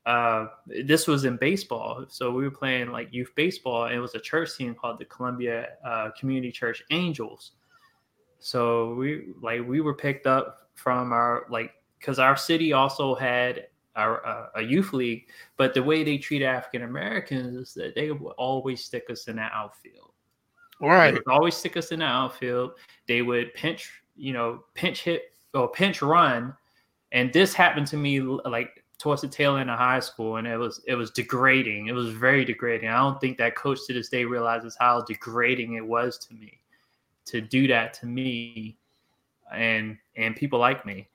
uh, 0.06 0.46
this 0.66 1.06
was 1.06 1.24
in 1.24 1.36
baseball. 1.36 2.06
So 2.08 2.30
we 2.30 2.44
were 2.44 2.50
playing 2.50 2.90
like 2.90 3.12
youth 3.12 3.32
baseball, 3.34 3.84
and 3.84 3.94
it 3.94 4.00
was 4.00 4.14
a 4.14 4.20
church 4.20 4.56
team 4.56 4.74
called 4.74 4.98
the 4.98 5.04
Columbia 5.04 5.68
uh, 5.84 6.10
Community 6.18 6.50
Church 6.52 6.82
Angels. 6.90 7.52
So 8.38 8.94
we 8.94 9.28
like 9.42 9.66
we 9.66 9.80
were 9.80 9.94
picked 9.94 10.26
up 10.26 10.70
from 10.74 11.12
our 11.12 11.46
like 11.50 11.72
because 12.00 12.18
our 12.18 12.36
city 12.36 12.72
also 12.72 13.14
had 13.14 13.66
our 13.96 14.24
uh, 14.26 14.46
a 14.56 14.62
youth 14.62 14.92
league, 14.92 15.26
but 15.56 15.74
the 15.74 15.82
way 15.82 16.02
they 16.02 16.18
treat 16.18 16.42
African 16.42 16.82
Americans 16.82 17.54
is 17.54 17.74
that 17.74 17.94
they 17.94 18.10
would 18.10 18.32
always 18.32 18.84
stick 18.84 19.04
us 19.10 19.28
in 19.28 19.36
the 19.36 19.42
outfield. 19.42 20.12
Right. 20.80 21.18
always 21.28 21.54
stick 21.54 21.76
us 21.76 21.92
in 21.92 21.98
the 21.98 22.06
outfield. 22.06 22.72
They 23.06 23.20
would 23.20 23.52
pinch, 23.54 23.90
you 24.16 24.32
know, 24.32 24.64
pinch 24.74 25.02
hit 25.02 25.34
or 25.52 25.68
pinch 25.70 26.00
run, 26.00 26.54
and 27.12 27.32
this 27.32 27.52
happened 27.52 27.86
to 27.88 27.96
me 27.96 28.20
like 28.20 28.82
towards 28.98 29.22
the 29.22 29.28
tail 29.28 29.56
end 29.56 29.70
of 29.70 29.78
high 29.78 30.00
school, 30.00 30.36
and 30.36 30.46
it 30.46 30.56
was 30.56 30.82
it 30.86 30.94
was 30.94 31.10
degrading. 31.10 31.88
It 31.88 31.92
was 31.92 32.10
very 32.10 32.44
degrading. 32.44 32.88
I 32.88 32.96
don't 32.98 33.20
think 33.20 33.36
that 33.38 33.56
coach 33.56 33.80
to 33.86 33.92
this 33.92 34.08
day 34.08 34.24
realizes 34.24 34.76
how 34.80 35.02
degrading 35.02 35.74
it 35.74 35.86
was 35.86 36.18
to 36.26 36.34
me 36.34 36.60
to 37.26 37.40
do 37.40 37.68
that 37.68 37.94
to 37.94 38.06
me 38.06 38.76
and 39.52 39.96
and 40.16 40.36
people 40.36 40.58
like 40.58 40.86
me. 40.86 41.08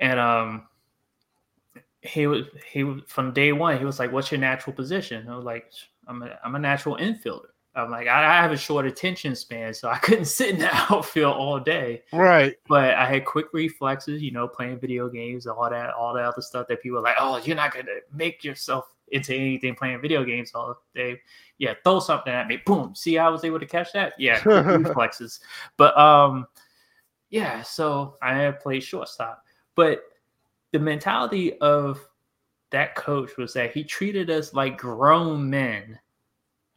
And 0.00 0.18
um 0.18 0.66
he 2.02 2.26
was 2.26 2.46
he 2.70 3.00
from 3.06 3.32
day 3.32 3.52
one, 3.52 3.78
he 3.78 3.84
was 3.84 3.98
like, 3.98 4.12
What's 4.12 4.30
your 4.30 4.40
natural 4.40 4.74
position? 4.74 5.28
I 5.28 5.36
was 5.36 5.44
like, 5.44 5.70
I'm 6.06 6.22
a 6.22 6.38
I'm 6.44 6.54
a 6.54 6.58
natural 6.58 6.96
infielder. 6.96 7.46
I'm 7.74 7.90
like, 7.90 8.08
I, 8.08 8.38
I 8.38 8.42
have 8.42 8.50
a 8.50 8.56
short 8.56 8.84
attention 8.84 9.36
span, 9.36 9.72
so 9.74 9.88
I 9.88 9.98
couldn't 9.98 10.24
sit 10.26 10.50
in 10.50 10.58
the 10.58 10.68
outfield 10.90 11.36
all 11.36 11.60
day. 11.60 12.02
Right. 12.12 12.56
But 12.68 12.94
I 12.94 13.06
had 13.06 13.24
quick 13.24 13.46
reflexes, 13.52 14.22
you 14.22 14.32
know, 14.32 14.48
playing 14.48 14.80
video 14.80 15.08
games, 15.08 15.46
all 15.46 15.70
that, 15.70 15.90
all 15.94 16.14
that 16.14 16.24
other 16.24 16.42
stuff 16.42 16.66
that 16.68 16.82
people 16.82 16.98
are 16.98 17.02
like, 17.02 17.16
oh, 17.18 17.36
you're 17.38 17.56
not 17.56 17.72
gonna 17.72 18.00
make 18.12 18.42
yourself 18.42 18.86
into 19.12 19.34
anything 19.34 19.74
playing 19.74 20.00
video 20.00 20.24
games 20.24 20.52
all 20.54 20.82
day. 20.94 21.20
Yeah, 21.58 21.74
throw 21.84 22.00
something 22.00 22.32
at 22.32 22.48
me. 22.48 22.60
Boom. 22.64 22.94
See 22.94 23.14
how 23.14 23.28
I 23.28 23.30
was 23.30 23.44
able 23.44 23.60
to 23.60 23.66
catch 23.66 23.92
that? 23.92 24.14
Yeah, 24.18 24.42
reflexes. 24.44 25.40
But 25.76 25.96
um, 25.98 26.46
yeah, 27.30 27.62
so 27.62 28.16
I 28.22 28.50
played 28.50 28.82
shortstop. 28.82 29.44
But 29.74 30.02
the 30.72 30.78
mentality 30.78 31.58
of 31.58 32.06
that 32.70 32.94
coach 32.94 33.36
was 33.36 33.52
that 33.54 33.72
he 33.72 33.82
treated 33.82 34.30
us 34.30 34.54
like 34.54 34.78
grown 34.78 35.48
men. 35.50 35.98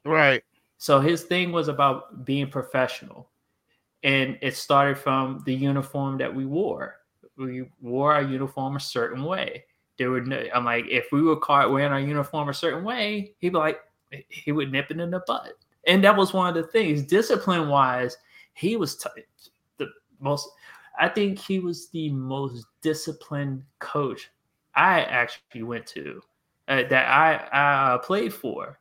Right. 0.05 0.43
So 0.77 0.99
his 0.99 1.23
thing 1.23 1.51
was 1.51 1.67
about 1.67 2.25
being 2.25 2.49
professional. 2.49 3.29
And 4.03 4.37
it 4.41 4.55
started 4.55 4.97
from 4.97 5.43
the 5.45 5.53
uniform 5.53 6.17
that 6.17 6.33
we 6.33 6.45
wore. 6.45 6.97
We 7.37 7.69
wore 7.81 8.13
our 8.13 8.21
uniform 8.21 8.75
a 8.75 8.79
certain 8.79 9.23
way 9.23 9.65
there 9.97 10.11
would 10.11 10.51
I'm 10.53 10.65
like, 10.65 10.85
if 10.89 11.11
we 11.11 11.21
were 11.21 11.35
caught 11.35 11.71
wearing 11.71 11.91
our 11.91 11.99
uniform 11.99 12.49
a 12.49 12.53
certain 12.53 12.83
way, 12.83 13.33
he'd 13.39 13.49
be 13.49 13.57
like, 13.57 13.79
he 14.29 14.51
would 14.51 14.71
nip 14.71 14.89
it 14.89 14.99
in 14.99 15.11
the 15.11 15.23
butt. 15.25 15.53
And 15.85 16.03
that 16.03 16.15
was 16.15 16.33
one 16.33 16.47
of 16.47 16.55
the 16.55 16.69
things, 16.69 17.03
discipline 17.03 17.67
wise, 17.67 18.17
he 18.53 18.75
was 18.75 18.95
t- 18.95 19.09
the 19.77 19.87
most. 20.19 20.49
I 20.99 21.09
think 21.09 21.39
he 21.39 21.59
was 21.59 21.89
the 21.89 22.09
most 22.09 22.65
disciplined 22.81 23.63
coach 23.79 24.29
I 24.75 25.01
actually 25.01 25.63
went 25.63 25.87
to 25.87 26.21
uh, 26.67 26.83
that 26.89 27.07
I, 27.07 27.35
I 27.51 27.93
uh, 27.93 27.97
played 27.99 28.33
for. 28.33 28.79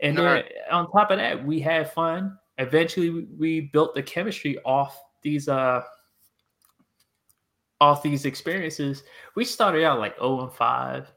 And 0.00 0.18
then 0.18 0.44
on 0.70 0.90
top 0.90 1.12
of 1.12 1.18
that, 1.18 1.44
we 1.44 1.60
had 1.60 1.92
fun. 1.92 2.38
Eventually, 2.58 3.10
we, 3.10 3.26
we 3.38 3.60
built 3.60 3.94
the 3.94 4.02
chemistry 4.02 4.58
off 4.64 5.00
these 5.22 5.48
uh 5.48 5.82
off 7.82 8.00
these 8.00 8.26
experiences, 8.26 9.02
we 9.34 9.44
started 9.44 9.84
out 9.84 9.98
like 9.98 10.16
0 10.16 10.42
and 10.42 10.52
5. 10.52 11.12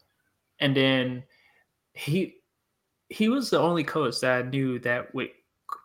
And 0.60 0.76
then 0.76 1.24
he 1.94 2.38
he 3.10 3.30
was 3.30 3.52
the 3.52 3.60
only 3.60 3.84
coach 3.84 4.20
that 4.22 4.46
I 4.46 4.50
knew 4.50 4.80
that 4.80 5.14
we, 5.14 5.32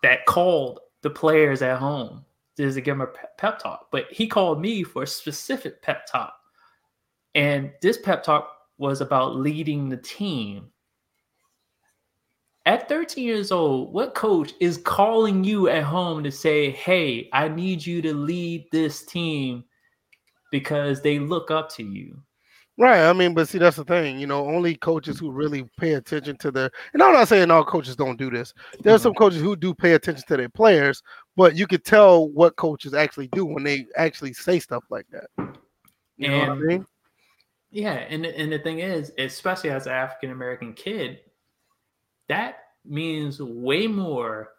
that 0.02 0.24
called 0.24 0.80
the 1.02 1.10
players 1.10 1.60
at 1.60 1.78
home 1.78 2.24
to 2.60 2.80
give 2.80 2.98
them 2.98 3.00
a 3.00 3.36
pep 3.38 3.58
talk. 3.58 3.88
But 3.90 4.06
he 4.10 4.26
called 4.26 4.60
me 4.60 4.82
for 4.82 5.02
a 5.02 5.06
specific 5.06 5.82
pep 5.82 6.06
talk. 6.06 6.34
And 7.34 7.72
this 7.80 7.98
pep 7.98 8.22
talk 8.22 8.50
was 8.78 9.00
about 9.00 9.36
leading 9.36 9.88
the 9.88 9.96
team. 9.98 10.70
At 12.66 12.88
13 12.88 13.24
years 13.24 13.52
old, 13.52 13.92
what 13.92 14.14
coach 14.14 14.52
is 14.60 14.78
calling 14.78 15.44
you 15.44 15.68
at 15.68 15.82
home 15.82 16.22
to 16.24 16.30
say, 16.30 16.70
Hey, 16.70 17.28
I 17.32 17.48
need 17.48 17.84
you 17.84 18.02
to 18.02 18.14
lead 18.14 18.66
this 18.70 19.04
team 19.04 19.64
because 20.50 21.00
they 21.00 21.18
look 21.18 21.50
up 21.50 21.70
to 21.70 21.82
you. 21.82 22.20
Right. 22.80 23.04
I 23.06 23.12
mean, 23.12 23.34
but 23.34 23.46
see, 23.46 23.58
that's 23.58 23.76
the 23.76 23.84
thing. 23.84 24.18
You 24.18 24.26
know, 24.26 24.48
only 24.48 24.74
coaches 24.74 25.18
who 25.18 25.30
really 25.30 25.68
pay 25.78 25.92
attention 25.94 26.38
to 26.38 26.50
their, 26.50 26.70
and 26.94 27.02
I'm 27.02 27.12
not 27.12 27.28
saying 27.28 27.50
all 27.50 27.62
coaches 27.62 27.94
don't 27.94 28.16
do 28.16 28.30
this. 28.30 28.54
There 28.80 28.94
are 28.94 28.96
mm-hmm. 28.96 29.02
some 29.02 29.14
coaches 29.14 29.42
who 29.42 29.54
do 29.54 29.74
pay 29.74 29.92
attention 29.92 30.24
to 30.28 30.36
their 30.38 30.48
players, 30.48 31.02
but 31.40 31.56
you 31.56 31.66
could 31.66 31.86
tell 31.86 32.28
what 32.28 32.56
coaches 32.56 32.92
actually 32.92 33.28
do 33.28 33.46
when 33.46 33.64
they 33.64 33.86
actually 33.96 34.34
say 34.34 34.58
stuff 34.58 34.84
like 34.90 35.06
that. 35.10 35.24
You 36.18 36.26
and, 36.26 36.32
know 36.32 36.38
what 36.40 36.48
I 36.50 36.54
mean? 36.56 36.86
Yeah. 37.70 37.94
And, 37.94 38.26
and 38.26 38.52
the 38.52 38.58
thing 38.58 38.80
is, 38.80 39.10
especially 39.16 39.70
as 39.70 39.86
an 39.86 39.92
African 39.92 40.32
American 40.32 40.74
kid, 40.74 41.20
that 42.28 42.56
means 42.84 43.40
way 43.40 43.86
more 43.86 44.50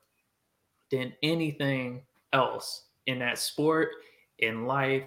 than 0.89 1.13
anything 1.21 2.01
else 2.33 2.85
in 3.05 3.19
that 3.19 3.37
sport, 3.37 3.89
in 4.39 4.65
life, 4.65 5.03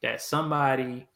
that 0.00 0.22
somebody 0.22 1.06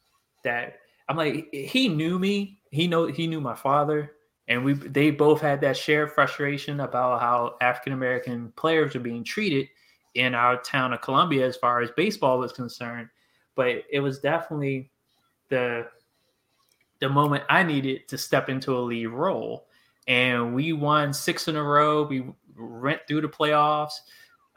that 0.43 0.81
I'm 1.09 1.17
like 1.17 1.51
he 1.51 1.89
knew 1.89 2.19
me. 2.19 2.59
He 2.69 2.87
know 2.87 3.07
he 3.07 3.25
knew 3.25 3.41
my 3.41 3.55
father, 3.55 4.11
and 4.47 4.63
we 4.63 4.73
they 4.73 5.09
both 5.09 5.41
had 5.41 5.61
that 5.61 5.75
shared 5.75 6.11
frustration 6.11 6.81
about 6.81 7.21
how 7.21 7.55
African 7.59 7.93
American 7.93 8.53
players 8.55 8.95
are 8.95 8.99
being 8.99 9.23
treated 9.23 9.67
in 10.15 10.33
our 10.33 10.61
town 10.61 10.93
of 10.93 11.01
Columbia 11.01 11.45
as 11.45 11.57
far 11.57 11.81
as 11.81 11.91
baseball 11.91 12.39
was 12.39 12.51
concerned. 12.51 13.09
But 13.55 13.83
it 13.91 13.99
was 13.99 14.19
definitely 14.19 14.91
the 15.49 15.87
the 16.99 17.09
moment 17.09 17.43
I 17.49 17.63
needed 17.63 18.07
to 18.07 18.17
step 18.17 18.49
into 18.49 18.77
a 18.77 18.79
lead 18.79 19.07
role. 19.07 19.67
And 20.07 20.55
we 20.55 20.73
won 20.73 21.13
six 21.13 21.47
in 21.47 21.55
a 21.55 21.63
row. 21.63 22.03
We 22.03 22.25
went 22.57 23.01
through 23.07 23.21
the 23.21 23.27
playoffs. 23.27 23.93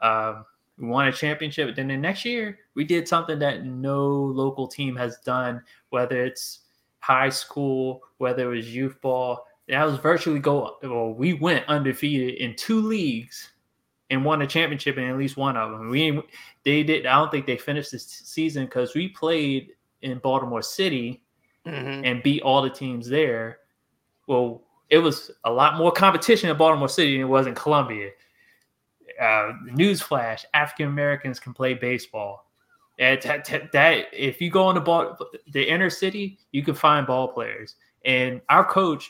Um, 0.01 0.45
we 0.77 0.87
won 0.87 1.07
a 1.07 1.11
championship. 1.11 1.75
Then 1.75 1.89
the 1.89 1.97
next 1.97 2.23
year, 2.23 2.59
we 2.75 2.85
did 2.85 3.07
something 3.07 3.39
that 3.39 3.65
no 3.65 4.07
local 4.09 4.67
team 4.67 4.95
has 4.95 5.17
done, 5.19 5.61
whether 5.89 6.23
it's 6.23 6.59
high 6.99 7.29
school, 7.29 8.01
whether 8.17 8.51
it 8.51 8.55
was 8.55 8.73
youth 8.73 9.01
ball. 9.01 9.45
That 9.67 9.83
was 9.83 9.97
virtually 9.97 10.39
go. 10.39 10.77
Well, 10.81 11.13
we 11.13 11.33
went 11.33 11.67
undefeated 11.67 12.35
in 12.35 12.55
two 12.55 12.81
leagues 12.81 13.51
and 14.09 14.25
won 14.25 14.41
a 14.41 14.47
championship 14.47 14.97
in 14.97 15.03
at 15.05 15.17
least 15.17 15.37
one 15.37 15.55
of 15.55 15.71
them. 15.71 15.89
We 15.89 16.21
they 16.63 16.83
did. 16.83 17.05
I 17.05 17.19
don't 17.19 17.31
think 17.31 17.45
they 17.45 17.57
finished 17.57 17.91
this 17.91 18.05
season 18.05 18.65
because 18.65 18.95
we 18.95 19.09
played 19.09 19.71
in 20.01 20.17
Baltimore 20.19 20.61
City 20.61 21.21
mm-hmm. 21.65 22.05
and 22.05 22.23
beat 22.23 22.41
all 22.41 22.61
the 22.61 22.69
teams 22.69 23.07
there. 23.07 23.59
Well, 24.27 24.63
it 24.89 24.99
was 24.99 25.31
a 25.43 25.51
lot 25.51 25.77
more 25.77 25.91
competition 25.91 26.49
in 26.49 26.57
Baltimore 26.57 26.89
City 26.89 27.13
than 27.13 27.21
it 27.21 27.29
was 27.29 27.47
in 27.47 27.55
Columbia 27.55 28.11
uh, 29.19 29.53
newsflash: 29.65 30.45
African 30.53 30.87
Americans 30.87 31.39
can 31.39 31.53
play 31.53 31.73
baseball. 31.73 32.45
That, 32.97 33.21
that, 33.21 33.71
that, 33.71 34.07
if 34.11 34.41
you 34.41 34.49
go 34.49 34.69
in 34.69 34.75
the 34.75 34.81
ball, 34.81 35.17
the 35.53 35.63
inner 35.63 35.89
city, 35.89 36.37
you 36.51 36.63
can 36.63 36.75
find 36.75 37.07
ball 37.07 37.29
players. 37.29 37.75
And 38.03 38.41
our 38.49 38.65
coach 38.65 39.09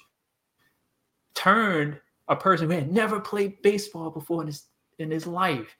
turned 1.34 2.00
a 2.28 2.36
person 2.36 2.70
who 2.70 2.76
had 2.76 2.92
never 2.92 3.20
played 3.20 3.60
baseball 3.64 4.12
before 4.12 4.42
in 4.42 4.48
his 4.48 4.66
in 5.00 5.12
his 5.12 5.28
life 5.28 5.76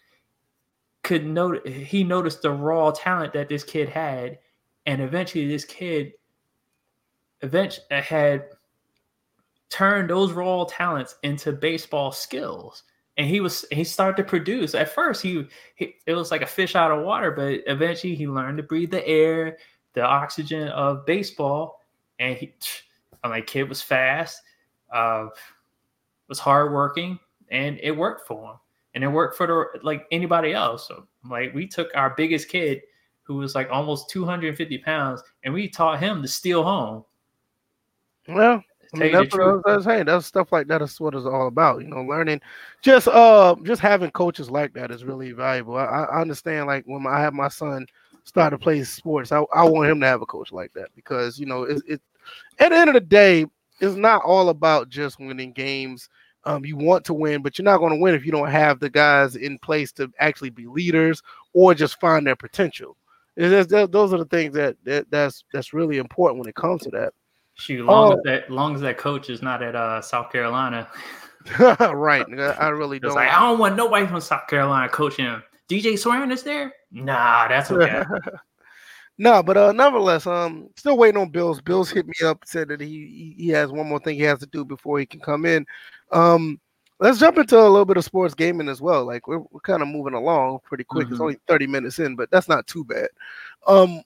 could 1.04 1.26
note 1.26 1.68
he 1.68 2.04
noticed 2.04 2.42
the 2.42 2.52
raw 2.52 2.92
talent 2.92 3.34
that 3.34 3.50
this 3.50 3.64
kid 3.64 3.90
had, 3.90 4.40
and 4.86 5.02
eventually 5.02 5.48
this 5.48 5.66
kid 5.66 6.14
eventually 7.42 7.86
had 7.90 8.46
turned 9.70 10.10
those 10.10 10.32
raw 10.34 10.66
talents 10.66 11.16
into 11.24 11.52
baseball 11.52 12.12
skills 12.12 12.84
and 13.20 13.28
he 13.28 13.42
was 13.42 13.66
he 13.70 13.84
started 13.84 14.16
to 14.16 14.24
produce. 14.24 14.74
At 14.74 14.96
first, 14.96 15.22
he, 15.22 15.46
he 15.76 15.96
it 16.06 16.14
was 16.14 16.32
like 16.32 16.42
a 16.42 16.48
fish 16.48 16.74
out 16.74 16.90
of 16.90 17.04
water, 17.04 17.32
but 17.32 17.60
eventually 17.68 18.16
he 18.16 18.28
learned 18.28 18.58
to 18.58 18.64
breathe 18.64 18.92
the 18.92 19.06
air, 19.06 19.58
the 19.94 20.02
oxygen 20.02 20.70
of 20.70 21.06
baseball, 21.06 21.82
and 22.18 22.38
he, 22.38 22.54
I'm 23.24 23.32
like, 23.32 23.46
kid 23.46 23.68
was 23.68 23.82
fast, 23.82 24.42
uh, 24.94 25.28
was 26.30 26.40
hardworking, 26.40 27.20
and 27.52 27.78
it 27.84 27.92
worked 27.92 28.26
for 28.26 28.52
him, 28.52 28.58
and 29.00 29.06
it 29.06 29.16
worked 29.16 29.38
for 29.38 29.48
the 29.48 29.80
like 29.82 30.06
anybody 30.12 30.52
else. 30.52 30.90
So 30.90 31.08
like 31.30 31.54
we 31.54 31.66
took 31.66 31.88
our 31.96 32.14
biggest 32.18 32.50
kid, 32.50 32.82
who 33.24 33.36
was 33.36 33.56
like 33.56 33.70
almost 33.72 34.10
250 34.10 34.78
pounds, 34.80 35.24
and 35.46 35.54
we 35.54 35.70
taught 35.70 36.02
him 36.02 36.22
to 36.22 36.28
steal 36.28 36.64
home. 36.64 37.06
Well, 38.28 38.62
I 38.94 38.98
mean, 38.98 39.14
that's 39.14 39.34
what 39.34 39.42
I 39.42 39.52
was, 39.54 39.64
I 39.66 39.76
was, 39.78 39.86
saying. 39.86 40.06
That's 40.06 40.26
stuff 40.26 40.52
like 40.52 40.68
that 40.68 40.82
is 40.82 41.00
what 41.00 41.16
it's 41.16 41.26
all 41.26 41.48
about. 41.48 41.80
You 41.82 41.88
know, 41.88 42.02
learning, 42.02 42.42
just 42.82 43.08
uh, 43.08 43.56
just 43.64 43.82
having 43.82 44.12
coaches 44.12 44.52
like 44.52 44.74
that 44.74 44.92
is 44.92 45.06
really 45.06 45.32
valuable. 45.32 45.78
I, 45.78 45.86
I 45.86 46.20
understand. 46.20 46.68
Like 46.68 46.84
when 46.86 47.08
I 47.08 47.22
have 47.22 47.34
my 47.34 47.48
son 47.48 47.88
start 48.26 48.52
to 48.52 48.58
play 48.58 48.84
sports, 48.84 49.32
I, 49.32 49.46
I 49.54 49.64
want 49.64 49.90
him 49.90 50.02
to 50.02 50.08
have 50.08 50.22
a 50.22 50.26
coach 50.26 50.52
like 50.52 50.74
that 50.74 50.90
because 50.94 51.40
you 51.40 51.46
know 51.46 51.64
it, 51.64 51.82
it. 51.88 52.02
At 52.60 52.70
the 52.70 52.76
end 52.76 52.90
of 52.90 52.96
the 52.96 53.00
day, 53.00 53.46
it's 53.80 53.96
not 53.96 54.24
all 54.26 54.50
about 54.50 54.90
just 54.90 55.22
winning 55.22 55.54
games. 55.54 56.10
Um, 56.46 56.66
you 56.66 56.78
want 56.78 57.04
to 57.06 57.14
win, 57.14 57.42
but 57.42 57.58
you're 57.58 57.66
not 57.66 57.80
going 57.80 57.94
to 57.94 58.00
win 58.00 58.16
if 58.16 58.26
you 58.26 58.32
don't 58.32 58.50
have 58.50 58.80
the 58.80 58.90
guys 58.90 59.36
in 59.36 59.60
place 59.60 59.92
to 59.94 60.12
actually 60.20 60.50
be 60.50 60.68
leaders 60.68 61.22
or 61.54 61.74
just 61.74 62.00
find 62.00 62.26
their 62.26 62.36
potential. 62.36 62.96
those 63.36 63.74
are 64.14 64.18
the 64.18 64.28
things 64.30 64.54
that, 64.54 64.78
that 64.86 65.12
that's 65.12 65.44
that's 65.54 65.74
really 65.74 65.98
important 65.98 66.40
when 66.40 66.48
it 66.50 66.56
comes 66.56 66.84
to 66.84 66.90
that. 66.92 67.14
Shoot, 67.56 67.86
long 67.86 68.14
oh. 68.14 68.16
as 68.16 68.24
that 68.24 68.50
long 68.50 68.74
as 68.74 68.82
that 68.82 68.98
coach 68.98 69.30
is 69.30 69.42
not 69.42 69.62
at 69.62 69.76
uh, 69.76 70.02
South 70.02 70.32
Carolina. 70.32 70.88
right. 71.60 72.26
I 72.60 72.70
really 72.70 73.00
don't. 73.00 73.16
Like, 73.16 73.30
I 73.30 73.40
don't 73.42 73.60
want 73.60 73.76
nobody 73.76 74.08
from 74.08 74.22
South 74.22 74.48
Carolina 74.48 74.90
coaching 74.90 75.26
him. 75.26 75.44
DJ 75.70 75.98
Swearing 75.98 76.32
is 76.32 76.44
there? 76.44 76.74
Nah, 76.92 77.48
that's 77.48 77.72
okay. 77.72 78.04
no, 79.18 79.44
but 79.44 79.56
uh, 79.56 79.72
nevertheless, 79.72 80.26
um, 80.26 80.70
still 80.76 80.98
waiting 80.98 81.22
on 81.22 81.30
Bills. 81.30 81.62
Bills 81.62 81.92
hit 81.92 82.08
me 82.08 82.16
up, 82.26 82.44
said 82.46 82.70
that 82.70 82.82
he 82.82 83.36
he 83.38 83.50
has 83.50 83.72
one 83.72 83.88
more 83.88 84.00
thing 84.00 84.16
he 84.16 84.24
has 84.24 84.40
to 84.40 84.48
do 84.48 84.66
before 84.66 85.00
he 85.00 85.06
can 85.06 85.20
come 85.20 85.46
in. 85.46 85.66
Um, 86.12 86.60
let's 87.00 87.20
jump 87.20 87.38
into 87.38 87.58
a 87.58 87.64
little 87.64 87.86
bit 87.86 87.98
of 87.98 88.04
sports 88.04 88.34
gaming 88.34 88.70
as 88.70 88.82
well. 88.82 89.06
Like 89.06 89.28
we're, 89.28 89.40
we're 89.40 89.60
kind 89.62 89.82
of 89.82 89.88
moving 89.88 90.14
along 90.14 90.60
pretty 90.64 90.84
quick. 90.84 91.06
Mm-hmm. 91.06 91.14
It's 91.14 91.22
only 91.22 91.38
30 91.48 91.68
minutes 91.68 92.00
in, 92.00 92.16
but 92.16 92.30
that's 92.32 92.50
not 92.50 92.68
too 92.68 92.84
bad. 92.84 93.10
Um, 93.68 94.02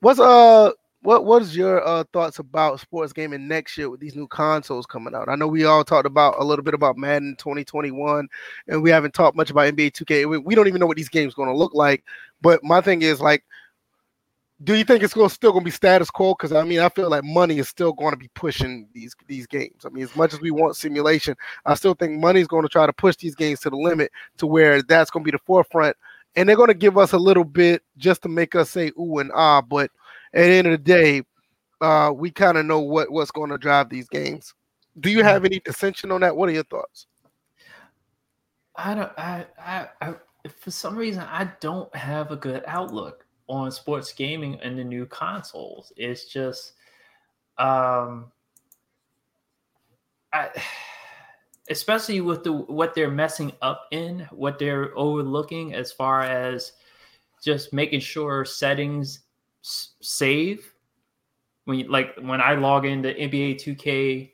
what's 0.00 0.18
uh 0.18 0.72
what 1.02 1.24
what 1.24 1.42
is 1.42 1.56
your 1.56 1.86
uh, 1.86 2.04
thoughts 2.12 2.38
about 2.38 2.80
sports 2.80 3.12
gaming 3.12 3.48
next 3.48 3.78
year 3.78 3.88
with 3.88 4.00
these 4.00 4.14
new 4.14 4.26
consoles 4.26 4.84
coming 4.86 5.14
out? 5.14 5.28
I 5.28 5.34
know 5.34 5.46
we 5.46 5.64
all 5.64 5.82
talked 5.82 6.06
about 6.06 6.36
a 6.38 6.44
little 6.44 6.62
bit 6.62 6.74
about 6.74 6.98
Madden 6.98 7.36
2021, 7.38 8.28
and 8.68 8.82
we 8.82 8.90
haven't 8.90 9.14
talked 9.14 9.36
much 9.36 9.50
about 9.50 9.72
NBA 9.72 9.92
2K. 9.92 10.28
We, 10.28 10.38
we 10.38 10.54
don't 10.54 10.68
even 10.68 10.78
know 10.78 10.86
what 10.86 10.98
these 10.98 11.08
games 11.08 11.34
going 11.34 11.48
to 11.48 11.56
look 11.56 11.74
like. 11.74 12.04
But 12.42 12.62
my 12.62 12.82
thing 12.82 13.00
is 13.00 13.20
like, 13.20 13.44
do 14.62 14.74
you 14.74 14.84
think 14.84 15.02
it's 15.02 15.12
still 15.12 15.52
going 15.52 15.64
to 15.64 15.64
be 15.64 15.70
status 15.70 16.10
quo? 16.10 16.34
Because 16.34 16.52
I 16.52 16.64
mean, 16.64 16.80
I 16.80 16.90
feel 16.90 17.08
like 17.08 17.24
money 17.24 17.58
is 17.58 17.68
still 17.68 17.92
going 17.92 18.12
to 18.12 18.18
be 18.18 18.28
pushing 18.34 18.88
these 18.92 19.14
these 19.26 19.46
games. 19.46 19.86
I 19.86 19.88
mean, 19.88 20.04
as 20.04 20.14
much 20.14 20.34
as 20.34 20.40
we 20.40 20.50
want 20.50 20.76
simulation, 20.76 21.34
I 21.64 21.74
still 21.74 21.94
think 21.94 22.20
money 22.20 22.40
is 22.40 22.46
going 22.46 22.62
to 22.62 22.68
try 22.68 22.84
to 22.84 22.92
push 22.92 23.16
these 23.16 23.34
games 23.34 23.60
to 23.60 23.70
the 23.70 23.76
limit 23.76 24.12
to 24.36 24.46
where 24.46 24.82
that's 24.82 25.10
going 25.10 25.24
to 25.24 25.30
be 25.30 25.36
the 25.36 25.42
forefront, 25.46 25.96
and 26.36 26.48
they're 26.48 26.56
going 26.56 26.68
to 26.68 26.74
give 26.74 26.98
us 26.98 27.12
a 27.12 27.18
little 27.18 27.44
bit 27.44 27.82
just 27.96 28.22
to 28.22 28.28
make 28.28 28.54
us 28.54 28.70
say 28.70 28.92
ooh 29.00 29.18
and 29.18 29.32
ah, 29.34 29.62
but 29.62 29.90
at 30.34 30.44
the 30.44 30.52
end 30.52 30.66
of 30.66 30.72
the 30.72 30.78
day, 30.78 31.22
uh, 31.80 32.12
we 32.14 32.30
kind 32.30 32.58
of 32.58 32.66
know 32.66 32.80
what 32.80 33.10
what's 33.10 33.30
going 33.30 33.50
to 33.50 33.58
drive 33.58 33.88
these 33.88 34.08
games. 34.08 34.52
Do 34.98 35.10
you 35.10 35.22
have 35.22 35.46
any 35.46 35.60
dissension 35.60 36.10
on 36.10 36.20
that? 36.20 36.36
What 36.36 36.50
are 36.50 36.52
your 36.52 36.64
thoughts? 36.64 37.06
I 38.76 38.94
don't. 38.94 39.12
I, 39.18 39.46
I, 39.58 39.88
I 40.02 40.14
for 40.54 40.70
some 40.70 40.96
reason 40.96 41.22
I 41.22 41.50
don't 41.60 41.94
have 41.96 42.30
a 42.30 42.36
good 42.36 42.62
outlook 42.66 43.24
on 43.50 43.70
sports 43.70 44.12
gaming 44.12 44.58
and 44.62 44.78
the 44.78 44.84
new 44.84 45.06
consoles. 45.06 45.92
It's 45.96 46.26
just, 46.26 46.74
um, 47.58 48.30
I, 50.32 50.50
especially 51.70 52.20
with 52.20 52.44
the 52.44 52.52
what 52.52 52.94
they're 52.94 53.10
messing 53.10 53.52
up 53.62 53.86
in, 53.90 54.26
what 54.30 54.58
they're 54.58 54.96
overlooking 54.96 55.74
as 55.74 55.92
far 55.92 56.22
as 56.22 56.72
just 57.42 57.72
making 57.72 58.00
sure 58.00 58.44
settings 58.44 59.20
save 59.62 60.72
when 61.64 61.78
you, 61.78 61.88
like 61.88 62.16
when 62.20 62.40
I 62.40 62.54
log 62.54 62.86
into 62.86 63.10
NBA 63.10 63.56
2K 63.56 64.30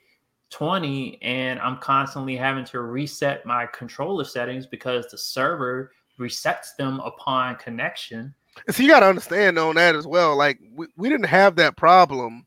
20 0.51 1.19
and 1.23 1.59
I'm 1.61 1.79
constantly 1.79 2.37
having 2.37 2.65
to 2.67 2.81
reset 2.81 3.45
my 3.45 3.67
controller 3.67 4.25
settings 4.25 4.67
because 4.67 5.07
the 5.09 5.19
server 5.19 5.93
resets 6.19 6.77
them 6.79 7.01
upon 7.01 7.57
connection. 7.57 8.35
So 8.71 8.83
you 8.83 8.89
got 8.89 9.01
to 9.01 9.07
understand 9.07 9.59
on 9.59 9.77
that 9.77 9.95
as 9.95 10.07
well. 10.07 10.37
Like 10.37 10.59
we, 10.75 10.87
we 10.97 11.09
didn't 11.09 11.27
have 11.27 11.57
that 11.57 11.77
problem 11.77 12.47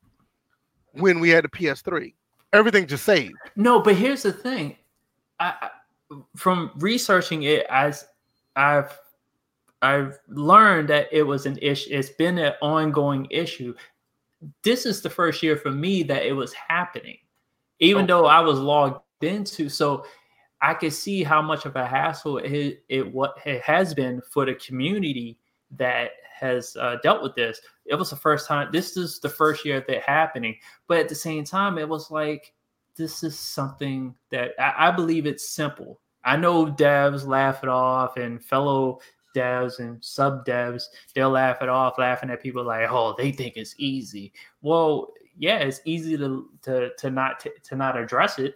when 0.94 1.20
we 1.20 1.30
had 1.30 1.44
the 1.44 1.50
PS3. 1.50 2.14
Everything 2.52 2.88
just 2.88 3.06
saved. 3.06 3.36
No, 3.56 3.82
but 3.82 3.96
here's 3.96 4.24
the 4.24 4.34
thing. 4.34 4.76
I, 5.40 5.54
I 5.62 5.70
from 6.36 6.72
researching 6.78 7.44
it 7.44 7.66
as 7.70 8.08
I've 8.56 8.98
I've 9.82 10.20
learned 10.28 10.90
that 10.90 11.08
it 11.12 11.24
was 11.24 11.46
an 11.46 11.58
issue. 11.62 11.90
It's 11.92 12.10
been 12.10 12.38
an 12.38 12.54
ongoing 12.62 13.28
issue. 13.30 13.74
This 14.64 14.86
is 14.86 15.02
the 15.02 15.10
first 15.10 15.42
year 15.44 15.56
for 15.56 15.72
me 15.72 16.04
that 16.04 16.26
it 16.26 16.34
was 16.34 16.54
happening, 16.54 17.18
even 17.80 18.06
though 18.06 18.26
I 18.26 18.40
was 18.42 18.60
logged 18.60 19.02
into. 19.22 19.70
So 19.70 20.06
I 20.62 20.74
could 20.74 20.94
see 20.94 21.24
how 21.24 21.42
much 21.42 21.66
of 21.66 21.76
a 21.76 21.86
hassle 21.86 22.40
it, 22.40 22.84
it 22.90 23.14
what 23.14 23.36
it 23.46 23.62
has 23.62 23.94
been 23.94 24.22
for 24.30 24.46
the 24.46 24.56
community 24.56 25.38
that 25.78 26.12
has 26.40 26.76
uh, 26.80 26.98
dealt 27.04 27.22
with 27.22 27.36
this. 27.36 27.60
It 27.86 27.96
was 27.96 28.10
the 28.10 28.16
first 28.16 28.48
time. 28.48 28.70
This 28.72 28.96
is 28.98 29.20
the 29.20 29.30
first 29.30 29.66
year 29.66 29.84
that 29.88 30.02
happening, 30.02 30.58
but 30.88 31.00
at 31.00 31.10
the 31.10 31.16
same 31.16 31.44
time, 31.44 31.78
it 31.78 31.88
was 31.88 32.12
like 32.12 32.54
this 32.96 33.24
is 33.24 33.38
something 33.38 34.14
that 34.30 34.52
I, 34.60 34.90
I 34.90 34.92
believe 34.92 35.26
it's 35.26 35.48
simple. 35.48 36.00
I 36.24 36.36
know 36.36 36.66
devs 36.66 37.26
laugh 37.26 37.64
it 37.64 37.70
off 37.70 38.18
and 38.18 38.44
fellow 38.44 39.00
devs 39.36 39.80
and 39.80 40.04
sub 40.04 40.46
devs, 40.46 40.84
they'll 41.14 41.30
laugh 41.30 41.62
it 41.62 41.70
off, 41.70 41.98
laughing 41.98 42.30
at 42.30 42.42
people 42.42 42.64
like, 42.64 42.90
oh, 42.90 43.16
they 43.18 43.32
think 43.32 43.56
it's 43.56 43.76
easy. 43.78 44.34
Well, 44.62 45.14
yeah, 45.38 45.60
it's 45.60 45.82
easy 45.86 46.18
to 46.18 46.50
to 46.64 46.90
to 46.98 47.10
not 47.10 47.40
to, 47.42 47.52
to 47.64 47.76
not 47.76 47.98
address 47.98 48.40
it 48.40 48.56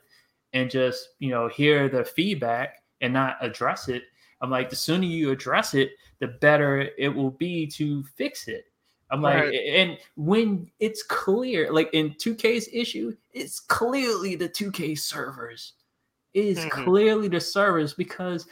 and 0.53 0.69
just 0.69 1.09
you 1.19 1.29
know 1.29 1.47
hear 1.47 1.89
the 1.89 2.03
feedback 2.03 2.83
and 3.01 3.13
not 3.13 3.37
address 3.41 3.87
it. 3.87 4.03
I'm 4.43 4.49
like, 4.49 4.69
the 4.69 4.75
sooner 4.75 5.05
you 5.05 5.31
address 5.31 5.73
it, 5.73 5.91
the 6.19 6.27
better 6.27 6.89
it 6.97 7.07
will 7.07 7.31
be 7.31 7.65
to 7.67 8.03
fix 8.15 8.49
it. 8.49 8.65
I'm 9.09 9.21
like, 9.21 9.53
and 9.53 9.97
when 10.15 10.69
it's 10.79 11.01
clear, 11.03 11.71
like 11.71 11.89
in 11.93 12.11
2K's 12.15 12.67
issue, 12.73 13.15
it's 13.31 13.59
clearly 13.59 14.35
the 14.35 14.49
2K 14.49 14.99
servers. 14.99 15.73
It 16.33 16.45
is 16.45 16.59
mm-hmm. 16.59 16.83
clearly 16.83 17.27
the 17.29 17.39
servers 17.39 17.93
because 17.93 18.47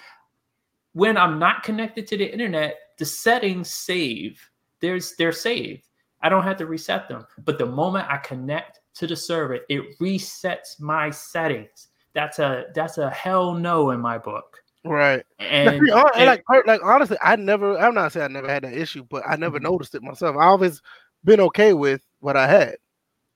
when 0.93 1.17
I'm 1.17 1.39
not 1.39 1.63
connected 1.63 2.07
to 2.07 2.17
the 2.17 2.31
internet, 2.31 2.77
the 2.97 3.05
settings 3.05 3.71
save. 3.71 4.39
There's 4.79 5.15
they're 5.15 5.31
saved. 5.31 5.87
I 6.21 6.29
don't 6.29 6.43
have 6.43 6.57
to 6.57 6.67
reset 6.67 7.09
them. 7.09 7.25
But 7.43 7.57
the 7.57 7.65
moment 7.65 8.07
I 8.09 8.17
connect 8.17 8.79
to 8.95 9.07
the 9.07 9.15
server, 9.15 9.59
it 9.67 9.99
resets 9.99 10.79
my 10.79 11.09
settings. 11.09 11.87
That's 12.13 12.39
a 12.39 12.65
that's 12.75 12.97
a 12.97 13.09
hell 13.09 13.53
no 13.53 13.91
in 13.91 13.99
my 13.99 14.17
book. 14.17 14.63
Right. 14.83 15.23
And, 15.39 15.69
and 15.69 15.87
like 15.89 16.43
like 16.65 16.81
honestly, 16.83 17.17
I 17.21 17.35
never 17.35 17.77
I'm 17.77 17.93
not 17.93 18.13
saying 18.13 18.25
I 18.25 18.27
never 18.29 18.47
had 18.47 18.63
that 18.63 18.73
issue, 18.73 19.03
but 19.09 19.23
I 19.27 19.35
never 19.35 19.57
mm-hmm. 19.57 19.71
noticed 19.71 19.95
it 19.95 20.01
myself. 20.01 20.35
I 20.37 20.45
always 20.45 20.81
been 21.23 21.39
okay 21.41 21.73
with 21.73 22.01
what 22.19 22.35
I 22.35 22.47
had. 22.47 22.75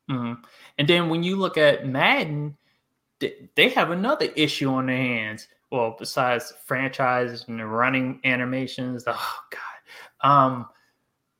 Mm-hmm. 0.09 0.41
And 0.77 0.87
then 0.87 1.09
when 1.09 1.23
you 1.23 1.35
look 1.35 1.57
at 1.57 1.87
Madden, 1.87 2.57
they 3.19 3.69
have 3.69 3.91
another 3.91 4.25
issue 4.35 4.69
on 4.69 4.87
their 4.87 4.97
hands 4.97 5.47
well, 5.71 5.95
besides 5.97 6.53
franchises 6.65 7.45
and 7.47 7.71
running 7.71 8.19
animations, 8.23 9.03
oh 9.07 9.35
god, 9.51 10.27
um, 10.27 10.67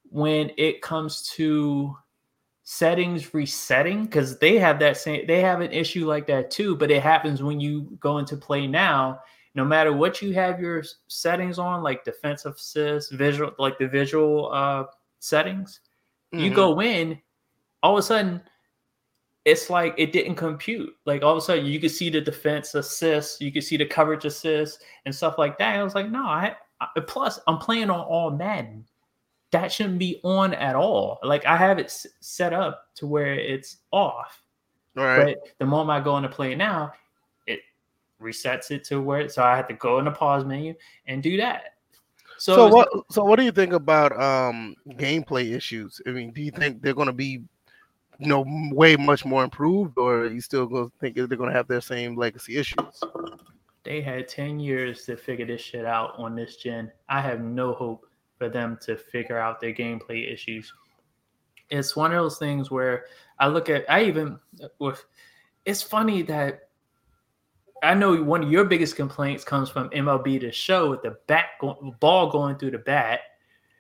when 0.10 0.52
it 0.58 0.82
comes 0.82 1.30
to 1.36 1.96
settings 2.64 3.34
resetting, 3.34 4.06
because 4.06 4.40
they 4.40 4.58
have 4.58 4.80
that 4.80 4.98
same, 4.98 5.26
they 5.28 5.42
have 5.42 5.62
an 5.62 5.72
issue 5.72 6.08
like 6.08 6.28
that 6.28 6.52
too, 6.52 6.76
but 6.76 6.92
it 6.92 7.02
happens 7.02 7.44
when 7.44 7.60
you 7.60 7.98
go 8.00 8.18
into 8.18 8.36
play 8.36 8.68
now. 8.68 9.20
No 9.56 9.66
matter 9.66 9.94
what 9.94 10.22
you 10.22 10.34
have 10.34 10.60
your 10.60 10.84
settings 11.08 11.58
on, 11.58 11.82
like 11.82 12.04
defensive 12.04 12.56
assist, 12.56 13.12
visual, 13.14 13.54
like 13.58 13.78
the 13.78 13.88
visual 13.88 14.52
uh, 14.52 14.86
settings, 15.20 15.80
mm-hmm. 16.34 16.44
you 16.44 16.54
go 16.54 16.82
in, 16.82 17.20
all 17.82 17.94
of 17.94 18.00
a 18.00 18.04
sudden 18.04 18.42
it's 19.46 19.70
like 19.70 19.94
it 19.98 20.12
didn't 20.12 20.36
compute. 20.36 20.94
Like 21.06 21.22
all 21.22 21.32
of 21.32 21.38
a 21.38 21.42
sudden, 21.42 21.66
you 21.66 21.80
could 21.80 21.92
see 21.92 22.10
the 22.10 22.20
defense 22.20 22.74
assist, 22.74 23.40
you 23.40 23.52
could 23.52 23.64
see 23.64 23.78
the 23.78 23.86
coverage 23.86 24.26
assist, 24.26 24.84
and 25.06 25.14
stuff 25.16 25.38
like 25.38 25.58
that. 25.60 25.80
I 25.80 25.84
was 25.84 25.96
like, 25.96 26.10
no, 26.10 26.26
I, 26.26 26.56
I 26.82 26.88
plus 27.08 27.40
I'm 27.48 27.60
playing 27.60 27.92
on 27.92 28.00
all 28.00 28.32
Madden. 28.32 28.86
That 29.52 29.72
shouldn't 29.72 30.00
be 30.00 30.20
on 30.24 30.54
at 30.56 30.76
all. 30.76 31.20
Like 31.24 31.46
I 31.46 31.56
have 31.56 31.78
it 31.78 31.86
s- 31.86 32.08
set 32.20 32.52
up 32.52 32.88
to 32.96 33.08
where 33.08 33.36
it's 33.36 33.78
off. 33.92 34.42
Right. 34.96 35.36
But 35.36 35.58
the 35.60 35.66
moment 35.66 36.02
I 36.02 36.04
go 36.04 36.18
into 36.18 36.30
play 36.30 36.56
now, 36.56 36.92
resets 38.22 38.72
it 38.72 38.84
to 38.86 39.02
where. 39.02 39.28
So 39.30 39.44
I 39.44 39.56
had 39.56 39.68
to 39.70 39.74
go 39.76 40.00
in 40.00 40.06
the 40.06 40.12
pause 40.12 40.46
menu 40.46 40.74
and 41.08 41.22
do 41.22 41.38
that. 41.38 41.76
So, 42.38 42.56
so 42.56 42.68
what? 42.68 42.90
So 43.12 43.24
what 43.24 43.38
do 43.38 43.46
you 43.46 43.52
think 43.52 43.74
about 43.74 44.12
um 44.22 44.76
gameplay 44.90 45.54
issues? 45.54 46.02
I 46.06 46.12
mean, 46.12 46.32
do 46.32 46.42
you 46.42 46.52
think 46.52 46.82
they're 46.82 46.94
going 46.94 47.08
to 47.08 47.14
be 47.14 47.44
you 48.20 48.28
know, 48.28 48.46
way 48.72 48.96
much 48.96 49.26
more 49.26 49.44
improved, 49.44 49.98
or 49.98 50.28
you 50.28 50.42
still 50.42 50.66
going 50.66 50.90
to 50.90 50.92
think 51.00 51.16
they're 51.16 51.28
going 51.28 51.50
to 51.50 51.56
have 51.56 51.68
their 51.68 51.82
same 51.82 52.16
legacy 52.16 52.58
issues? 52.58 53.02
They 53.84 54.02
had 54.02 54.28
10 54.28 54.60
years 54.60 55.06
to 55.06 55.16
figure 55.18 55.46
this 55.46 55.62
shit 55.62 55.86
out 55.86 56.14
on 56.18 56.36
this 56.36 56.56
gen. 56.56 56.92
I 57.10 57.22
have 57.22 57.42
no 57.42 57.74
hope 57.74 58.08
for 58.38 58.50
them 58.50 58.78
to 58.82 58.98
figure 58.98 59.38
out 59.38 59.60
their 59.60 59.74
gameplay 59.74 60.32
issues. 60.32 60.74
It's 61.70 61.96
one 61.96 62.12
of 62.12 62.18
those 62.18 62.38
things 62.38 62.72
where 62.72 63.06
I 63.40 63.48
look 63.48 63.70
at, 63.70 63.86
I 63.90 64.04
even, 64.04 64.40
with, 64.80 65.04
it's 65.66 65.82
funny 65.82 66.22
that 66.24 66.65
I 67.86 67.94
know 67.94 68.22
one 68.22 68.44
of 68.44 68.52
your 68.52 68.66
biggest 68.66 68.96
complaints 68.96 69.44
comes 69.44 69.70
from 69.70 69.90
MLB 69.92 70.42
the 70.42 70.52
show 70.52 70.90
with 70.90 71.02
the 71.02 71.18
bat 71.28 71.46
ball 72.00 72.30
going 72.30 72.58
through 72.58 72.72
the 72.72 72.78
bat 72.80 73.22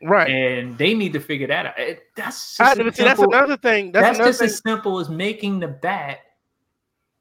Right. 0.01 0.29
And 0.29 0.77
they 0.77 0.93
need 0.93 1.13
to 1.13 1.19
figure 1.19 1.47
that 1.47 1.65
out. 1.65 1.79
It, 1.79 2.03
that's 2.15 2.59
I, 2.59 2.75
see, 2.75 3.03
that's 3.03 3.21
another 3.21 3.57
thing. 3.57 3.91
That's, 3.91 4.03
that's 4.03 4.17
another 4.17 4.29
just 4.29 4.39
thing. 4.39 4.49
as 4.49 4.59
simple 4.59 4.99
as 4.99 5.09
making 5.09 5.59
the 5.59 5.67
bat 5.67 6.19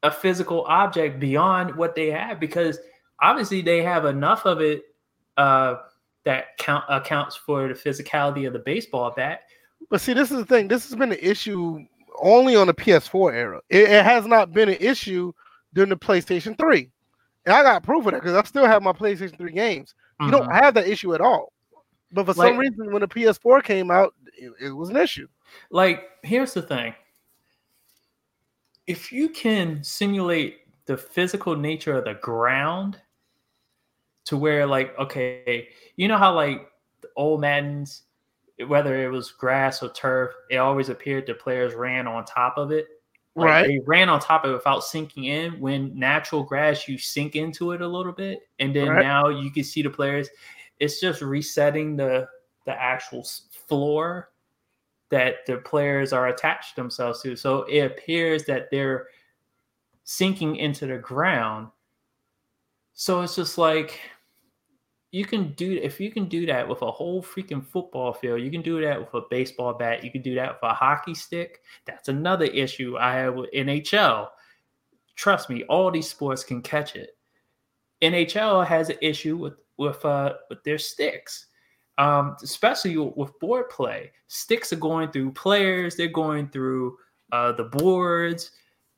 a 0.03 0.11
physical 0.11 0.65
object 0.65 1.19
beyond 1.19 1.75
what 1.77 1.95
they 1.95 2.11
have 2.11 2.39
because 2.39 2.79
obviously 3.23 3.63
they 3.63 3.83
have 3.83 4.05
enough 4.05 4.45
of 4.45 4.61
it 4.61 4.85
uh, 5.39 5.77
that 6.25 6.59
count 6.59 6.85
accounts 6.91 7.37
for 7.37 7.69
the 7.69 7.75
physicality 7.75 8.47
of 8.47 8.53
the 8.53 8.59
baseball 8.59 9.13
bat. 9.17 9.43
But 9.89 10.01
see, 10.01 10.13
this 10.13 10.31
is 10.31 10.39
the 10.39 10.45
thing. 10.45 10.69
This 10.69 10.87
has 10.89 10.97
been 10.97 11.13
an 11.13 11.19
issue 11.23 11.87
only 12.21 12.55
on 12.55 12.67
the 12.67 12.75
PS4 12.75 13.33
era. 13.33 13.61
It, 13.71 13.89
it 13.89 14.05
has 14.05 14.27
not 14.27 14.53
been 14.53 14.69
an 14.69 14.79
issue 14.79 15.33
during 15.75 15.91
the 15.91 15.97
PlayStation 15.97 16.57
3. 16.59 16.91
And 17.47 17.55
I 17.55 17.63
got 17.63 17.83
proof 17.83 18.07
of 18.07 18.13
that 18.13 18.23
because 18.23 18.35
I 18.35 18.43
still 18.45 18.67
have 18.67 18.83
my 18.83 18.93
PlayStation 18.93 19.37
3 19.37 19.53
games. 19.53 19.95
You 20.21 20.31
don't 20.31 20.49
Mhm. 20.49 20.63
have 20.63 20.75
that 20.75 20.89
issue 20.89 21.15
at 21.15 21.21
all. 21.21 21.53
But 22.13 22.27
for 22.27 22.33
some 22.35 22.57
reason, 22.57 22.93
when 22.93 23.01
the 23.03 23.09
PS4 23.09 23.61
came 23.63 23.91
out, 23.91 24.15
it, 24.37 24.53
it 24.61 24.71
was 24.71 24.89
an 24.89 24.97
issue. 24.97 25.29
like 25.71 26.09
here's 26.23 26.55
the 26.55 26.63
thing 26.63 26.95
if 28.87 29.13
you 29.13 29.29
can 29.29 29.83
simulate 29.85 30.61
the 30.87 30.97
physical 30.97 31.55
nature 31.57 31.97
of 31.97 32.05
the 32.05 32.15
ground 32.15 33.01
to 34.25 34.37
where 34.37 34.67
like 34.67 34.99
okay 34.99 35.69
you 35.97 36.09
know 36.09 36.19
how 36.19 36.35
like 36.35 36.67
the 37.03 37.09
old 37.17 37.41
maddens 37.41 38.03
whether 38.67 39.03
it 39.03 39.09
was 39.09 39.31
grass 39.33 39.83
or 39.83 39.91
turf 39.93 40.33
it 40.51 40.57
always 40.57 40.89
appeared 40.89 41.27
the 41.27 41.35
players 41.35 41.75
ran 41.75 42.07
on 42.07 42.25
top 42.25 42.57
of 42.59 42.71
it 42.73 42.89
Like, 43.37 43.47
Right. 43.49 43.67
they 43.67 43.79
ran 43.85 44.09
on 44.09 44.21
top 44.21 44.45
of 44.45 44.51
it 44.51 44.55
without 44.55 44.85
sinking 44.85 45.25
in 45.25 45.59
when 45.59 45.99
natural 45.99 46.43
grass 46.45 46.87
you 46.87 46.99
sink 46.99 47.35
into 47.35 47.73
it 47.73 47.81
a 47.81 47.89
little 47.89 48.13
bit 48.13 48.41
and 48.61 48.75
then 48.75 48.89
Right. 48.89 49.03
now 49.03 49.29
you 49.29 49.51
can 49.51 49.65
see 49.65 49.83
the 49.83 49.91
players 49.91 50.29
it's 50.81 51.01
just 51.01 51.21
resetting 51.21 51.97
the 51.97 52.29
the 52.65 52.73
actual 52.81 53.25
floor 53.67 54.31
that 55.11 55.47
the 55.47 55.59
players 55.59 56.13
are 56.13 56.29
attached 56.29 56.77
themselves 56.77 57.23
to. 57.23 57.37
So 57.37 57.63
it 57.65 57.81
appears 57.81 58.45
that 58.47 58.71
they're 58.71 59.07
sinking 60.05 60.57
into 60.57 60.87
the 60.87 60.97
ground. 60.99 61.69
So 62.95 63.21
it's 63.21 63.37
just 63.37 63.59
like 63.59 64.01
you 65.15 65.25
can 65.25 65.53
do 65.53 65.79
if 65.81 66.01
you 66.01 66.11
can 66.11 66.27
do 66.27 66.45
that 66.47 66.69
with 66.69 66.83
a 66.83 66.91
whole 66.91 67.23
freaking 67.23 67.65
football 67.65 68.13
field, 68.13 68.41
you 68.41 68.51
can 68.51 68.63
do 68.63 68.81
that 68.81 68.99
with 68.99 69.15
a 69.15 69.27
baseball 69.31 69.73
bat, 69.73 70.03
you 70.03 70.11
can 70.11 70.23
do 70.23 70.35
that 70.35 70.55
with 70.55 70.71
a 70.71 70.75
hockey 70.75 71.15
stick. 71.15 71.61
That's 71.85 72.09
another 72.09 72.47
issue 72.47 72.97
I 72.99 73.15
have 73.15 73.35
with 73.35 73.53
NHL. 73.53 74.29
Trust 75.15 75.49
me, 75.49 75.63
all 75.65 75.91
these 75.91 76.09
sports 76.09 76.43
can 76.43 76.63
catch 76.63 76.97
it. 76.97 77.17
NHL 78.03 78.67
has 78.67 78.91
an 78.91 78.97
issue 79.01 79.37
with 79.37 79.55
with 79.77 80.05
uh 80.05 80.35
with 80.51 80.65
their 80.65 80.79
sticks 80.79 81.47
um, 81.99 82.37
especially 82.43 82.97
with 82.97 83.39
board 83.39 83.71
play. 83.71 84.11
Sticks 84.27 84.73
are 84.73 84.77
going 84.77 85.13
through 85.13 85.33
players, 85.33 85.97
they're 85.97 86.09
going 86.09 86.49
through 86.49 86.97
uh, 87.31 87.53
the 87.53 87.65
boards. 87.65 88.51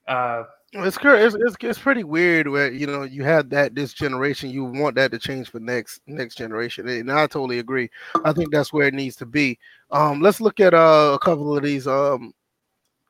Uh, 0.09 0.45
It's, 0.73 0.99
it's 1.01 1.35
it's 1.35 1.57
it's 1.61 1.79
pretty 1.79 2.05
weird 2.05 2.49
where 2.49 2.71
you 2.71 2.87
know 2.87 3.05
you 3.05 3.23
have 3.25 3.51
that 3.51 3.75
this 3.75 3.93
generation. 3.93 4.51
You 4.51 4.65
want 4.65 4.97
that 4.97 5.11
to 5.13 5.19
change 5.19 5.51
for 5.51 5.61
next 5.61 6.01
next 6.07 6.37
generation, 6.37 6.89
and 6.89 7.11
I 7.11 7.27
totally 7.27 7.61
agree. 7.61 7.89
I 8.25 8.33
think 8.33 8.51
that's 8.51 8.73
where 8.73 8.89
it 8.89 8.95
needs 8.95 9.17
to 9.17 9.27
be. 9.27 9.59
Um, 9.91 10.21
let's 10.21 10.41
look 10.41 10.59
at 10.61 10.75
uh, 10.75 11.13
a 11.15 11.19
couple 11.19 11.57
of 11.57 11.63
these 11.63 11.87
um, 11.87 12.35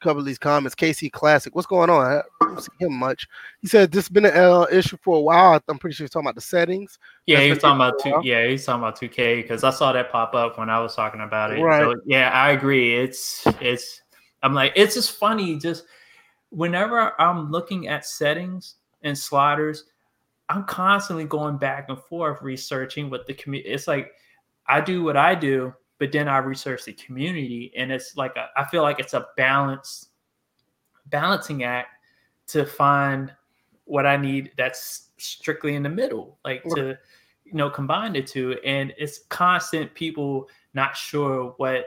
couple 0.00 0.20
of 0.20 0.26
these 0.26 0.38
comments. 0.38 0.74
KC 0.74 1.10
Classic, 1.10 1.54
what's 1.54 1.66
going 1.66 1.90
on? 1.90 2.06
I 2.06 2.22
don't 2.40 2.60
see 2.60 2.68
him 2.78 2.94
much. 2.94 3.26
He 3.60 3.68
said 3.68 3.90
this 3.90 4.04
has 4.04 4.08
been 4.10 4.26
an 4.26 4.36
uh, 4.36 4.66
issue 4.70 4.98
for 5.02 5.16
a 5.16 5.20
while. 5.20 5.60
I'm 5.68 5.78
pretty 5.78 5.94
sure 5.94 6.04
he's 6.04 6.10
talking 6.10 6.26
about 6.26 6.34
the 6.34 6.42
settings. 6.42 6.98
yeah, 7.26 7.36
That's 7.36 7.44
he 7.44 7.50
was 7.50 7.58
talking 7.60 7.76
about 7.76 8.02
two. 8.02 8.28
Yeah, 8.28 8.46
he's 8.46 8.64
talking 8.64 8.82
about 8.82 8.96
two 8.96 9.08
K 9.08 9.42
because 9.42 9.64
I 9.64 9.70
saw 9.70 9.92
that 9.92 10.12
pop 10.12 10.34
up 10.34 10.58
when 10.58 10.70
I 10.70 10.78
was 10.80 10.94
talking 10.94 11.20
about 11.20 11.52
it. 11.52 11.62
Right. 11.62 11.82
So 11.82 11.94
yeah, 12.04 12.30
I 12.30 12.50
agree. 12.50 12.94
It's 12.96 13.44
it's. 13.60 14.02
I'm 14.42 14.54
like 14.54 14.72
it's 14.76 14.94
just 14.94 15.16
funny. 15.16 15.58
Just 15.58 15.84
whenever 16.50 17.20
I'm 17.20 17.50
looking 17.50 17.88
at 17.88 18.06
settings 18.06 18.76
and 19.02 19.16
sliders, 19.16 19.84
I'm 20.48 20.64
constantly 20.64 21.24
going 21.24 21.56
back 21.56 21.88
and 21.88 21.98
forth 21.98 22.40
researching 22.42 23.10
what 23.10 23.26
the 23.26 23.34
community. 23.34 23.70
It's 23.70 23.88
like 23.88 24.12
I 24.66 24.80
do 24.80 25.02
what 25.02 25.16
I 25.16 25.34
do, 25.34 25.74
but 25.98 26.12
then 26.12 26.28
I 26.28 26.38
research 26.38 26.84
the 26.84 26.92
community, 26.92 27.72
and 27.76 27.90
it's 27.90 28.16
like 28.16 28.36
a, 28.36 28.48
I 28.56 28.64
feel 28.64 28.82
like 28.82 29.00
it's 29.00 29.14
a 29.14 29.26
balance, 29.36 30.08
balancing 31.06 31.64
act 31.64 31.88
to 32.48 32.64
find 32.64 33.32
what 33.84 34.06
I 34.06 34.16
need 34.16 34.52
that's 34.56 35.08
strictly 35.16 35.74
in 35.74 35.82
the 35.82 35.88
middle, 35.88 36.38
like 36.44 36.62
to 36.74 36.96
you 37.44 37.54
know 37.54 37.70
combine 37.70 38.12
the 38.12 38.22
two, 38.22 38.58
and 38.64 38.94
it's 38.98 39.20
constant 39.28 39.94
people 39.94 40.48
not 40.74 40.96
sure 40.96 41.54
what 41.56 41.86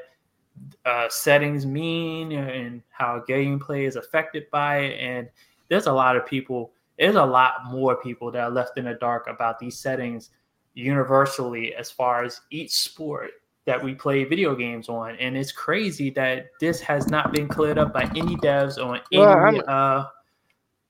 uh, 0.86 1.07
settings 1.10 1.66
mean 1.66 2.32
and 2.32 2.82
how 2.89 3.24
gameplay 3.28 3.88
is 3.88 3.95
affected 3.95 4.49
by 4.51 4.78
it, 4.80 4.99
and 4.99 5.30
there's 5.70 5.88
a 5.88 5.93
lot 5.93 6.16
of 6.16 6.26
people. 6.26 6.72
There's 6.97 7.16
a 7.16 7.26
lot 7.26 7.66
more 7.70 7.95
people 7.95 8.30
that 8.32 8.41
are 8.41 8.49
left 8.49 8.78
in 8.78 8.86
the 8.86 8.95
dark 8.95 9.28
about 9.28 9.57
these 9.60 9.78
settings 9.78 10.32
universally 10.74 11.74
as 11.76 11.89
far 11.89 12.24
as 12.24 12.41
each 12.51 12.72
sport 12.72 13.32
that 13.66 13.82
we 13.84 13.93
play 13.93 14.24
video 14.24 14.55
games 14.55 14.89
on 14.89 15.16
and 15.18 15.38
it's 15.38 15.51
crazy 15.51 16.10
that 16.10 16.47
this 16.60 16.80
has 16.80 17.07
not 17.07 17.32
been 17.32 17.47
cleared 17.47 17.78
up 17.78 17.93
by 17.93 18.03
any 18.16 18.36
devs 18.38 18.84
on 18.84 18.99
any 19.12 19.22
Well, 19.22 19.30
I'm- 19.30 19.62
uh 19.68 20.05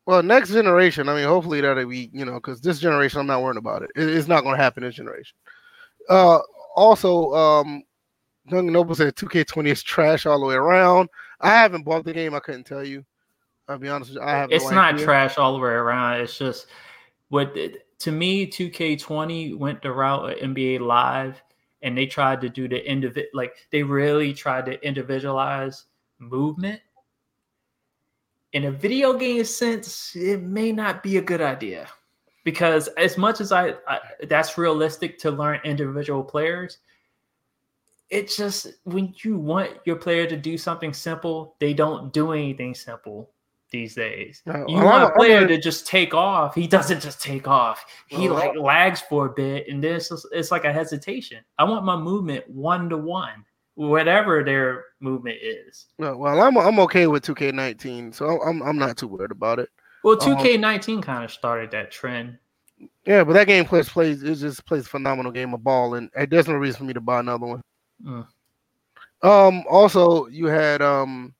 Well, 0.05 0.23
next 0.23 0.49
generation. 0.49 1.09
I 1.09 1.15
mean, 1.15 1.27
hopefully 1.27 1.61
that'll 1.61 1.85
be 1.87 2.09
you 2.13 2.25
know 2.25 2.35
because 2.35 2.61
this 2.61 2.79
generation, 2.79 3.19
I'm 3.19 3.27
not 3.27 3.41
worrying 3.41 3.57
about 3.57 3.83
it. 3.83 3.91
it 3.95 4.09
it's 4.09 4.27
not 4.27 4.43
going 4.43 4.55
to 4.55 4.61
happen 4.61 4.83
this 4.83 4.95
generation. 4.95 5.35
Uh, 6.09 6.39
also, 6.75 7.33
um, 7.33 7.83
Duncan 8.49 8.73
Noble 8.73 8.95
said 8.95 9.15
2K20 9.15 9.67
is 9.67 9.83
trash 9.83 10.25
all 10.25 10.39
the 10.39 10.45
way 10.45 10.55
around. 10.55 11.09
I 11.39 11.49
haven't 11.49 11.83
bought 11.83 12.03
the 12.03 12.13
game. 12.13 12.33
I 12.33 12.39
couldn't 12.39 12.65
tell 12.65 12.83
you. 12.83 13.05
I'll 13.69 13.77
be 13.77 13.87
honest 13.87 14.11
with 14.11 14.17
you. 14.17 14.27
I 14.27 14.31
have. 14.31 14.51
it's 14.51 14.65
no 14.65 14.71
not 14.71 14.95
idea. 14.95 15.05
trash 15.05 15.37
all 15.37 15.53
the 15.53 15.59
way 15.59 15.69
around 15.69 16.21
it's 16.21 16.37
just 16.37 16.65
what 17.29 17.55
to 17.99 18.11
me 18.11 18.47
2k20 18.47 19.55
went 19.55 19.81
the 19.83 19.91
route 19.91 20.31
of 20.31 20.37
nba 20.39 20.79
live 20.79 21.39
and 21.83 21.95
they 21.95 22.07
tried 22.07 22.41
to 22.41 22.49
do 22.49 22.67
the 22.67 22.89
individual. 22.89 23.29
like 23.33 23.67
they 23.71 23.83
really 23.83 24.33
tried 24.33 24.65
to 24.65 24.83
individualize 24.85 25.85
movement 26.17 26.81
in 28.53 28.65
a 28.65 28.71
video 28.71 29.13
game 29.13 29.43
sense 29.43 30.15
it 30.15 30.41
may 30.41 30.71
not 30.71 31.03
be 31.03 31.17
a 31.17 31.21
good 31.21 31.41
idea 31.41 31.87
because 32.43 32.87
as 32.97 33.19
much 33.19 33.39
as 33.39 33.51
I, 33.51 33.75
I 33.87 33.99
that's 34.27 34.57
realistic 34.57 35.19
to 35.19 35.29
learn 35.29 35.59
individual 35.63 36.23
players 36.23 36.79
it's 38.09 38.35
just 38.37 38.67
when 38.83 39.13
you 39.23 39.37
want 39.37 39.71
your 39.85 39.95
player 39.95 40.25
to 40.27 40.35
do 40.37 40.57
something 40.57 40.93
simple 40.93 41.55
they 41.59 41.73
don't 41.73 42.11
do 42.13 42.31
anything 42.33 42.73
simple 42.73 43.29
these 43.71 43.93
days 43.93 44.41
No, 44.47 44.65
you 44.67 44.81
want 44.83 45.03
a 45.03 45.11
player 45.15 45.41
gonna- 45.41 45.61
just 45.61 45.85
take 45.85 46.15
off. 46.15 46.55
He 46.55 46.65
doesn't 46.65 47.01
just 47.01 47.21
take 47.21 47.47
off. 47.47 47.85
He 48.07 48.27
Well, 48.27 48.33
like 48.39 48.55
lags 48.55 48.99
for 49.01 49.27
a 49.27 49.29
bit, 49.29 49.67
and 49.67 49.83
then 49.83 49.97
it's, 49.97 50.09
just- 50.09 50.25
it's 50.31 50.49
like 50.49 50.65
a 50.65 50.73
hesitation. 50.73 51.43
I 51.59 51.65
want 51.65 51.85
my 51.85 51.95
movement 51.95 52.49
one 52.49 52.89
to 52.89 52.97
one, 52.97 53.45
whatever 53.75 54.43
their 54.43 54.85
movement 55.01 55.37
is. 55.41 55.85
No, 55.99 56.17
well, 56.17 56.41
I'm 56.41 56.57
I'm 56.57 56.79
okay 56.79 57.05
with 57.05 57.23
2K19, 57.23 58.11
so 58.15 58.41
I'm 58.41 58.63
I'm 58.63 58.79
not 58.79 58.97
too 58.97 59.07
worried 59.07 59.29
about 59.31 59.59
it. 59.59 59.69
Well, 60.03 60.15
Uh-huh. 60.19 60.35
2K19 60.35 61.03
kind 61.03 61.23
of 61.23 61.31
started 61.31 61.69
that 61.71 61.91
trend. 61.91 62.39
Yeah, 63.05 63.23
but 63.23 63.33
that 63.33 63.45
game 63.45 63.65
plays 63.65 63.87
plays 63.89 64.23
it 64.23 64.35
just 64.35 64.65
plays 64.65 64.87
a 64.87 64.89
phenomenal 64.89 65.31
game 65.31 65.53
of 65.53 65.63
ball, 65.63 65.93
and 65.93 66.09
there's 66.29 66.47
no 66.47 66.55
reason 66.55 66.79
for 66.79 66.83
me 66.85 66.93
to 66.93 67.01
buy 67.01 67.19
another 67.19 67.45
one. 67.45 67.61
Mm. 68.05 68.27
Um, 69.21 69.63
also 69.69 70.27
you 70.27 70.45
had 70.45 70.81
um 70.81 71.33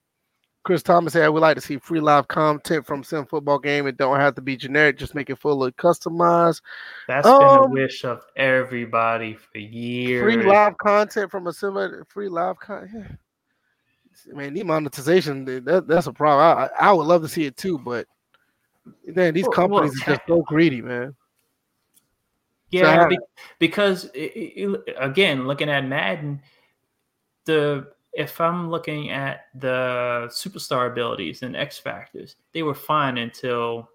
Chris 0.64 0.84
Thomas 0.84 1.14
said 1.14 1.24
I 1.24 1.30
would 1.30 1.42
like 1.42 1.56
to 1.56 1.62
see 1.62 1.78
free 1.78 2.02
live 2.02 2.28
content 2.28 2.86
from 2.86 3.04
Sim 3.04 3.26
Football 3.26 3.60
game. 3.60 3.88
It 3.88 3.98
don't 3.98 4.20
have 4.20 4.36
to 4.36 4.42
be 4.42 4.58
generic, 4.58 4.98
just 4.98 5.16
make 5.16 5.30
it 5.30 5.40
fully 5.40 5.72
customized. 5.72 6.62
That's 7.08 7.28
been 7.28 7.56
a 7.56 7.62
Um, 7.64 7.72
wish 7.72 8.04
of 8.04 8.24
everybody 8.36 9.36
for 9.36 9.58
years. 9.58 10.22
Free 10.22 10.46
live 10.46 10.78
content 10.78 11.32
from 11.32 11.48
a 11.48 11.54
sim 11.54 12.04
free 12.08 12.30
live 12.30 12.60
content. 12.60 13.18
Man, 14.28 14.54
the 14.54 14.64
monetization 14.64 15.46
that, 15.46 15.88
that's 15.88 16.08
a 16.08 16.14
problem. 16.14 16.70
I, 16.80 16.90
I 16.90 16.92
would 16.92 17.08
love 17.08 17.22
to 17.22 17.28
see 17.30 17.46
it 17.46 17.56
too, 17.56 17.80
but 17.80 18.06
man, 19.06 19.34
these 19.34 19.46
Well, 19.46 19.54
companies 19.54 19.94
well, 20.06 20.14
are 20.14 20.18
just 20.18 20.28
so 20.28 20.42
greedy, 20.42 20.82
man. 20.82 21.16
Yeah, 22.72 23.10
So- 23.10 23.18
because 23.60 24.10
again, 24.98 25.48
looking 25.48 25.70
at 25.70 25.86
Madden, 25.86 26.42
the 27.46 27.92
if 28.14 28.42
I'm 28.42 28.70
looking 28.72 29.12
at 29.12 29.46
the 29.56 30.28
superstar 30.32 30.92
abilities 30.92 31.44
and 31.44 31.56
X 31.56 31.78
factors, 31.78 32.36
they 32.54 32.64
were 32.64 32.74
fine 32.76 33.18
until 33.18 33.90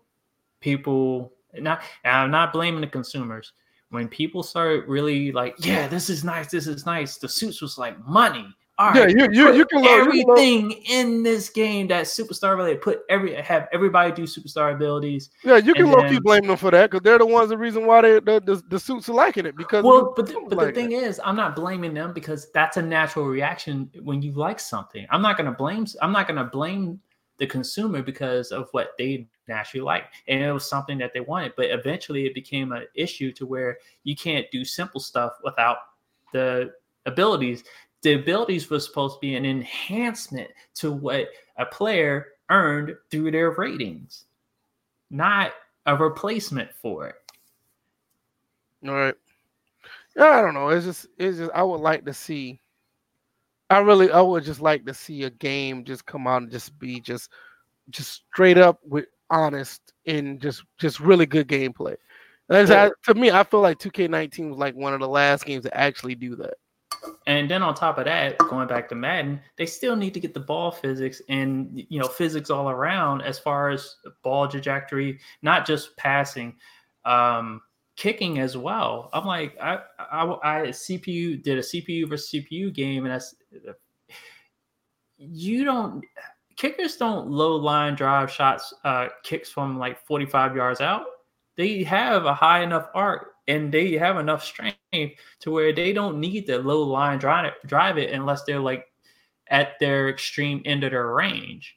people. 0.61 1.33
Not, 1.57 1.83
and 2.05 2.17
I'm 2.17 2.31
not 2.33 2.53
blaming 2.53 2.81
the 2.81 2.87
consumers. 2.89 3.53
When 3.91 4.09
people 4.09 4.43
started 4.43 4.89
really 4.89 5.31
like, 5.31 5.55
yeah, 5.59 5.87
this 5.87 6.11
is 6.11 6.25
nice, 6.25 6.51
this 6.51 6.67
is 6.67 6.85
nice. 6.85 7.17
The 7.19 7.29
suits 7.29 7.61
was 7.63 7.79
like 7.79 7.97
money, 8.07 8.47
all 8.77 8.91
right, 8.91 9.09
yeah, 9.09 9.27
you, 9.27 9.33
you, 9.33 9.55
you 9.55 9.67
can 9.67 9.83
load, 9.83 10.01
everything 10.01 10.71
you 10.73 10.77
can 10.85 11.07
in 11.07 11.23
this 11.23 11.49
game 11.49 11.87
that 11.89 12.07
superstar 12.07 12.57
related. 12.57 12.83
Put 12.83 13.03
every 13.09 13.33
have 13.35 13.69
everybody 13.73 14.11
do 14.11 14.25
superstar 14.25 14.75
abilities. 14.75 15.31
Yeah, 15.45 15.59
you 15.59 15.75
can 15.75 15.93
low 15.93 16.09
key 16.09 16.19
blame 16.19 16.49
them 16.49 16.57
for 16.57 16.73
that 16.73 16.91
because 16.91 17.05
they're 17.05 17.19
the 17.19 17.27
ones 17.27 17.51
the 17.51 17.59
reason 17.59 17.87
why 17.87 18.01
they 18.01 18.15
the, 18.15 18.43
the, 18.45 18.63
the 18.69 18.81
suits 18.81 19.09
are 19.09 19.13
liking 19.13 19.47
it. 19.47 19.57
Because 19.57 19.85
well, 19.85 20.13
but 20.17 20.27
the, 20.27 20.45
but 20.49 20.59
like 20.59 20.75
the 20.75 20.81
thing 20.81 20.91
it. 20.91 21.05
is, 21.05 21.21
I'm 21.25 21.37
not 21.37 21.55
blaming 21.55 21.95
them 21.95 22.13
because 22.13 22.51
that's 22.51 22.77
a 22.77 22.83
natural 22.83 23.27
reaction 23.27 23.89
when 24.03 24.23
you 24.23 24.33
like 24.33 24.59
something. 24.59 25.07
I'm 25.11 25.23
not 25.23 25.37
gonna 25.37 25.53
blame. 25.53 25.87
I'm 26.03 26.11
not 26.11 26.27
gonna 26.27 26.43
blame 26.43 27.01
the 27.39 27.47
consumer 27.47 28.03
because 28.03 28.51
of 28.51 28.69
what 28.73 28.89
they 28.99 29.29
naturally 29.47 29.85
like, 29.85 30.07
and 30.27 30.43
it 30.43 30.51
was 30.51 30.69
something 30.69 30.99
that 30.99 31.13
they 31.15 31.21
wanted. 31.21 31.53
But 31.57 31.67
eventually, 31.67 32.27
it 32.27 32.35
became 32.35 32.73
an 32.73 32.87
issue 32.97 33.31
to 33.35 33.47
where 33.47 33.79
you 34.03 34.17
can't 34.17 34.51
do 34.51 34.65
simple 34.65 35.01
stuff 35.01 35.35
without 35.45 35.77
the 36.33 36.73
abilities 37.07 37.65
the 38.05 38.13
abilities 38.13 38.69
were 38.69 38.79
supposed 38.79 39.15
to 39.15 39.21
be 39.21 39.35
an 39.35 39.47
enhancement 39.47 40.51
to 40.75 40.93
what 40.93 41.29
a 41.57 41.65
player 41.65 42.27
earned 42.51 42.95
through 43.11 43.31
their 43.31 43.51
ratings, 43.53 44.27
not 45.11 45.53
a 45.87 45.97
replacement 45.97 46.71
for 46.75 47.09
it. 47.09 47.17
All 48.87 48.95
right. 48.95 49.15
Yeah, 50.15 50.27
I 50.27 50.43
don't 50.43 50.53
know. 50.53 50.69
It's 50.69 50.85
just 50.85 51.07
it's 51.19 51.39
just 51.39 51.51
I 51.55 51.63
would 51.63 51.81
like 51.81 52.05
to 52.05 52.13
see 52.13 52.61
I 53.71 53.79
really 53.79 54.11
I 54.11 54.21
would 54.21 54.45
just 54.45 54.61
like 54.61 54.85
to 54.85 54.93
see 54.93 55.23
a 55.23 55.31
game 55.31 55.83
just 55.83 56.05
come 56.05 56.27
out 56.27 56.43
and 56.43 56.51
just 56.51 56.79
be 56.79 57.01
just 57.01 57.31
just 57.89 58.23
straight 58.31 58.59
up 58.59 58.81
with 58.87 59.07
honest 59.31 59.95
and 60.07 60.41
just 60.43 60.63
just 60.77 61.01
really 61.01 61.27
good 61.27 61.49
gameplay. 61.49 61.97
Yeah. 62.51 62.91
I, 62.91 62.91
to 63.11 63.19
me, 63.19 63.31
I 63.31 63.43
feel 63.45 63.63
like 63.63 63.79
2K19 63.79 64.51
was 64.51 64.59
like 64.59 64.75
one 64.75 64.93
of 64.93 65.01
the 65.01 65.09
last 65.09 65.47
games 65.47 65.65
to 65.65 65.75
actually 65.75 66.15
do 66.15 66.37
that. 66.37 66.55
And 67.27 67.51
then 67.51 67.63
on 67.63 67.75
top 67.75 67.99
of 67.99 68.05
that, 68.05 68.39
going 68.39 68.69
back 68.69 68.89
to 68.89 68.95
Madden, 68.95 69.41
they 69.57 69.67
still 69.67 69.97
need 69.97 70.15
to 70.15 70.21
get 70.21 70.35
the 70.35 70.41
ball 70.41 70.71
physics 70.71 71.23
and 71.29 71.85
you 71.89 71.99
know 71.99 72.09
physics 72.09 72.51
all 72.51 72.71
around 72.71 73.23
as 73.23 73.39
far 73.39 73.71
as 73.71 73.97
ball 74.23 74.49
trajectory, 74.49 75.19
not 75.43 75.67
just 75.67 75.97
passing, 75.97 76.55
um, 77.05 77.61
kicking 77.97 78.41
as 78.41 78.57
well. 78.57 79.11
I'm 79.13 79.25
like, 79.25 79.57
I, 79.61 79.79
I, 79.99 80.25
I 80.43 80.61
CPU 80.69 81.43
did 81.43 81.59
a 81.59 81.63
CPU 81.63 82.09
versus 82.09 82.31
CPU 82.33 82.73
game, 82.73 83.05
and 83.05 83.15
that's 83.15 83.35
you 85.17 85.65
don't 85.65 86.05
kickers 86.57 86.97
don't 86.97 87.29
low 87.29 87.57
line 87.57 87.95
drive 87.95 88.31
shots 88.31 88.73
uh, 88.85 89.09
kicks 89.23 89.51
from 89.51 89.79
like 89.79 90.05
45 90.07 90.57
yards 90.57 90.81
out. 90.81 91.07
They 91.57 91.83
have 91.85 92.27
a 92.27 92.35
high 92.35 92.63
enough 92.63 92.89
arc 92.95 93.34
and 93.49 93.73
they 93.73 93.93
have 93.93 94.17
enough 94.17 94.45
strength 94.45 94.79
to 95.41 95.51
where 95.51 95.73
they 95.73 95.93
don't 95.93 96.19
need 96.19 96.47
the 96.47 96.59
low 96.59 96.83
line 96.83 97.19
drive 97.19 97.47
it, 97.47 97.55
drive 97.67 97.99
it 97.99 98.13
unless 98.13 98.45
they're 98.45 98.61
like 98.61 98.87
at 99.49 99.79
their 99.81 100.09
extreme 100.09 100.63
end 100.65 100.85
of 100.85 100.93
their 100.93 101.09
range. 101.09 101.77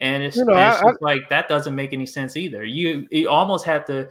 And 0.00 0.22
it's, 0.22 0.36
you 0.36 0.44
know, 0.44 0.54
it's 0.54 0.82
I, 0.82 0.88
I, 0.88 0.92
like 1.00 1.28
that 1.28 1.48
doesn't 1.48 1.74
make 1.74 1.92
any 1.92 2.06
sense 2.06 2.36
either. 2.36 2.64
You 2.64 3.06
you 3.10 3.28
almost 3.28 3.64
have 3.66 3.84
to 3.86 4.08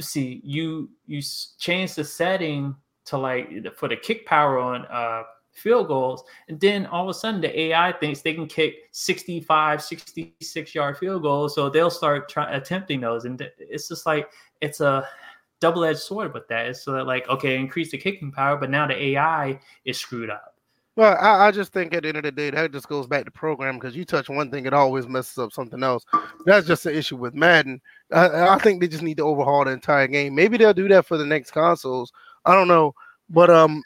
see 0.00 0.40
you 0.44 0.90
you 1.06 1.20
change 1.58 1.94
the 1.94 2.04
setting 2.04 2.74
to 3.04 3.18
like 3.18 3.76
for 3.76 3.88
the 3.88 3.96
kick 3.96 4.26
power 4.26 4.58
on 4.58 4.86
uh 4.86 5.22
field 5.52 5.88
goals 5.88 6.22
and 6.48 6.60
then 6.60 6.86
all 6.86 7.02
of 7.02 7.08
a 7.08 7.14
sudden 7.14 7.40
the 7.40 7.60
ai 7.60 7.90
thinks 7.98 8.20
they 8.20 8.32
can 8.32 8.46
kick 8.46 8.74
65 8.92 9.82
66 9.82 10.74
yard 10.74 10.96
field 10.98 11.22
goals 11.22 11.54
so 11.54 11.68
they'll 11.68 11.90
start 11.90 12.28
trying 12.28 12.54
attempting 12.54 13.00
those 13.00 13.24
and 13.24 13.44
it's 13.58 13.88
just 13.88 14.06
like 14.06 14.30
it's 14.60 14.80
a 14.80 15.04
double-edged 15.60 15.98
sword 15.98 16.34
with 16.34 16.48
that. 16.48 16.66
It's 16.66 16.82
so 16.82 16.92
that 16.92 17.06
like, 17.06 17.28
okay, 17.28 17.56
increase 17.56 17.90
the 17.90 17.98
kicking 17.98 18.32
power, 18.32 18.56
but 18.56 18.70
now 18.70 18.86
the 18.86 19.02
AI 19.02 19.60
is 19.84 19.98
screwed 19.98 20.30
up. 20.30 20.54
Well, 20.98 21.16
I, 21.20 21.46
I, 21.46 21.50
just 21.52 21.72
think 21.72 21.94
at 21.94 22.02
the 22.02 22.08
end 22.08 22.16
of 22.16 22.24
the 22.24 22.32
day, 22.32 22.50
that 22.50 22.72
just 22.72 22.88
goes 22.88 23.06
back 23.06 23.24
to 23.24 23.30
programming 23.30 23.78
because 23.78 23.94
you 23.94 24.04
touch 24.04 24.28
one 24.28 24.50
thing, 24.50 24.66
it 24.66 24.74
always 24.74 25.06
messes 25.06 25.38
up 25.38 25.52
something 25.52 25.80
else. 25.84 26.04
That's 26.44 26.66
just 26.66 26.82
the 26.82 26.92
issue 26.92 27.14
with 27.14 27.34
Madden. 27.34 27.80
I, 28.12 28.48
I, 28.48 28.58
think 28.58 28.80
they 28.80 28.88
just 28.88 29.04
need 29.04 29.18
to 29.18 29.22
overhaul 29.22 29.64
the 29.64 29.70
entire 29.70 30.08
game. 30.08 30.34
Maybe 30.34 30.56
they'll 30.56 30.74
do 30.74 30.88
that 30.88 31.06
for 31.06 31.16
the 31.16 31.24
next 31.24 31.52
consoles. 31.52 32.12
I 32.44 32.52
don't 32.52 32.66
know, 32.66 32.96
but 33.30 33.48
um, 33.48 33.84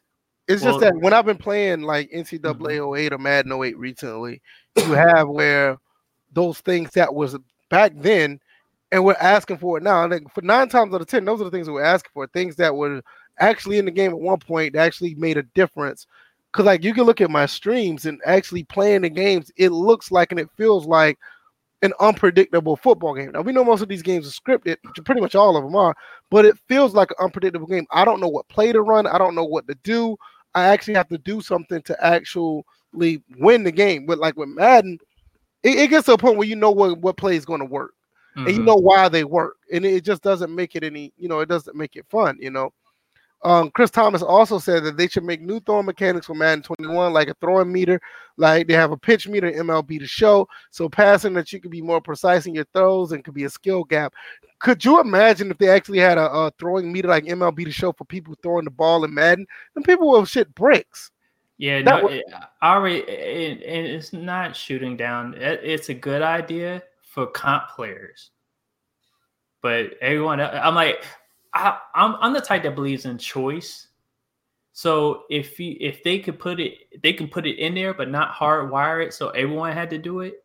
it's 0.49 0.63
well, 0.63 0.73
just 0.73 0.85
that 0.85 0.97
when 1.03 1.13
I've 1.13 1.27
been 1.27 1.37
playing 1.37 1.83
like 1.83 2.11
NCAA 2.13 2.41
mm-hmm. 2.41 2.97
08 2.97 3.13
or 3.13 3.19
Madden 3.19 3.63
08 3.63 3.77
recently, 3.77 4.41
you 4.79 4.93
have 4.93 5.29
where 5.29 5.77
those 6.33 6.61
things 6.61 6.93
that 6.93 7.15
was 7.15 7.37
back 7.69 7.93
then 7.95 8.41
and 8.93 9.03
we're 9.03 9.17
asking 9.19 9.57
for 9.57 9.79
it 9.79 9.83
now. 9.83 10.05
And 10.05 10.31
for 10.33 10.43
nine 10.43 10.69
times 10.69 10.95
out 10.95 11.01
of 11.01 11.07
ten, 11.07 11.25
those 11.25 11.41
are 11.41 11.45
the 11.45 11.51
things 11.51 11.69
we're 11.69 11.83
asking 11.83 12.11
for. 12.13 12.27
Things 12.27 12.55
that 12.57 12.77
were 12.77 13.03
actually 13.41 13.79
in 13.79 13.87
the 13.87 13.91
game 13.91 14.13
at 14.13 14.21
one 14.21 14.39
point 14.39 14.75
that 14.75 14.81
actually 14.81 15.15
made 15.15 15.39
a 15.39 15.43
difference. 15.43 16.07
Because 16.53 16.67
like 16.67 16.85
you 16.85 16.93
can 16.93 17.05
look 17.05 17.23
at 17.23 17.31
my 17.31 17.47
streams 17.47 18.05
and 18.05 18.21
actually 18.27 18.65
playing 18.65 19.01
the 19.01 19.09
games, 19.09 19.51
it 19.57 19.71
looks 19.71 20.13
like 20.13 20.31
and 20.31 20.39
it 20.39 20.51
feels 20.59 20.87
like 20.87 21.19
an 21.81 21.95
unpredictable 21.99 22.77
football 22.77 23.15
game. 23.15 23.33
Now 23.33 23.41
we 23.41 23.53
know 23.53 23.65
most 23.65 23.81
of 23.81 23.89
these 23.89 24.03
games 24.03 24.29
are 24.29 24.31
scripted, 24.31 24.77
pretty 25.07 25.23
much 25.23 25.35
all 25.35 25.57
of 25.57 25.65
them 25.65 25.75
are, 25.75 25.97
but 26.31 26.45
it 26.45 26.59
feels 26.69 26.95
like 26.95 27.11
an 27.11 27.25
unpredictable 27.25 27.67
game. 27.67 27.87
I 27.91 28.05
don't 28.05 28.21
know 28.21 28.29
what 28.29 28.47
play 28.49 28.71
to 28.73 28.83
run. 28.83 29.07
I 29.07 29.17
don't 29.17 29.35
know 29.35 29.45
what 29.45 29.67
to 29.69 29.75
do. 29.83 30.17
I 30.55 30.67
actually 30.67 30.95
have 30.95 31.09
to 31.09 31.19
do 31.19 31.41
something 31.41 31.81
to 31.83 32.05
actually 32.05 33.23
win 33.39 33.65
the 33.65 33.73
game. 33.73 34.05
But 34.05 34.19
like 34.19 34.37
with 34.37 34.51
Madden, 34.51 34.99
it, 35.63 35.79
it 35.79 35.89
gets 35.89 36.05
to 36.07 36.13
a 36.13 36.19
point 36.19 36.37
where 36.37 36.47
you 36.47 36.57
know 36.57 36.71
what, 36.71 36.99
what 36.99 37.17
play 37.17 37.37
is 37.37 37.47
going 37.47 37.61
to 37.61 37.67
work 37.67 37.95
mm-hmm. 38.37 38.47
and 38.47 38.57
you 38.57 38.63
know 38.63 38.77
why 38.77 39.09
they 39.09 39.25
work, 39.25 39.57
and 39.73 39.85
it 39.85 40.05
just 40.05 40.23
doesn't 40.23 40.55
make 40.55 40.77
it 40.77 40.85
any, 40.85 41.13
you 41.19 41.29
know, 41.29 41.41
it 41.41 41.49
doesn't 41.49 41.77
make 41.77 41.97
it 41.97 42.07
fun, 42.09 42.39
you 42.41 42.51
know. 42.51 42.73
Um, 43.45 43.71
Chris 43.71 43.91
Thomas 43.91 44.23
also 44.23 44.59
said 44.59 44.85
that 44.85 44.97
they 44.97 45.09
should 45.09 45.25
make 45.25 45.41
new 45.41 45.59
throwing 45.61 45.87
mechanics 45.87 46.27
for 46.27 46.35
Madden 46.35 46.63
21, 46.63 47.13
like 47.13 47.29
a 47.29 47.35
throwing 47.41 47.73
meter, 47.73 48.01
like 48.37 48.69
they 48.69 48.75
have 48.75 48.93
a 48.93 48.97
pitch 48.97 49.27
meter 49.27 49.49
in 49.49 49.67
MLB 49.67 49.99
The 49.99 50.07
Show, 50.07 50.47
so 50.71 50.89
passing 50.89 51.35
that 51.35 51.53
you 51.53 51.61
could 51.61 51.73
be 51.73 51.83
more 51.83 52.01
precise 52.01 52.47
in 52.47 52.55
your 52.55 52.67
throws 52.73 53.11
and 53.11 53.25
could 53.25 53.35
be 53.35 53.45
a 53.45 53.51
skill 53.51 53.83
gap. 53.83 54.15
Could 54.61 54.85
you 54.85 55.01
imagine 55.01 55.51
if 55.51 55.59
they 55.59 55.69
actually 55.69 55.99
had 55.99 56.19
a, 56.19 56.31
a 56.31 56.53
throwing 56.59 56.93
meter 56.93 57.09
like 57.09 57.25
MLB 57.25 57.65
The 57.65 57.73
Show 57.73 57.93
for 57.93 58.05
people 58.05 58.37
throwing 58.43 58.65
the 58.65 58.71
ball 58.71 59.05
in 59.05 59.13
Madden? 59.13 59.47
And 59.75 59.85
people 59.85 60.09
will 60.09 60.25
shit 60.25 60.55
bricks. 60.55 61.11
Yeah, 61.59 61.83
that 61.83 61.85
no, 61.85 62.05
was, 62.05 62.15
it, 62.15 62.25
already, 62.63 62.99
it, 62.99 63.61
it's 63.63 64.13
not 64.13 64.55
shooting 64.55 64.97
down. 64.97 65.35
It, 65.35 65.61
it's 65.65 65.89
a 65.89 65.95
good 65.95 66.23
idea 66.23 66.83
for 67.13 67.27
comp 67.27 67.69
players. 67.69 68.31
But 69.61 69.99
everyone, 70.01 70.41
I'm 70.41 70.75
like, 70.75 71.05
I, 71.53 71.79
I'm 71.95 72.17
I'm 72.21 72.33
the 72.33 72.41
type 72.41 72.63
that 72.63 72.75
believes 72.75 73.05
in 73.05 73.19
choice. 73.19 73.89
So 74.73 75.25
if 75.29 75.61
you, 75.61 75.77
if 75.79 76.03
they 76.03 76.19
could 76.19 76.39
put 76.39 76.59
it, 76.59 77.03
they 77.03 77.13
can 77.13 77.29
put 77.29 77.47
it 77.47 77.59
in 77.59 77.75
there, 77.75 77.93
but 77.93 78.11
not 78.11 78.35
hardwire 78.35 79.07
it, 79.07 79.13
so 79.13 79.29
everyone 79.31 79.73
had 79.73 79.91
to 79.91 79.99
do 79.99 80.21
it. 80.21 80.43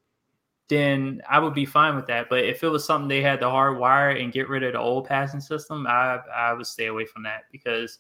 Then 0.68 1.22
I 1.30 1.40
would 1.40 1.54
be 1.54 1.66
fine 1.66 1.96
with 1.96 2.08
that. 2.08 2.28
But 2.30 2.44
if 2.44 2.62
it 2.62 2.68
was 2.68 2.84
something 2.84 3.08
they 3.08 3.22
had 3.22 3.40
to 3.40 3.46
hardwire 3.46 4.22
and 4.22 4.34
get 4.34 4.50
rid 4.50 4.64
of 4.64 4.74
the 4.74 4.80
old 4.80 5.06
passing 5.06 5.40
system, 5.40 5.88
I 5.88 6.20
I 6.36 6.52
would 6.52 6.68
stay 6.68 6.88
away 6.88 7.06
from 7.06 7.24
that 7.24 7.46
because 7.50 8.00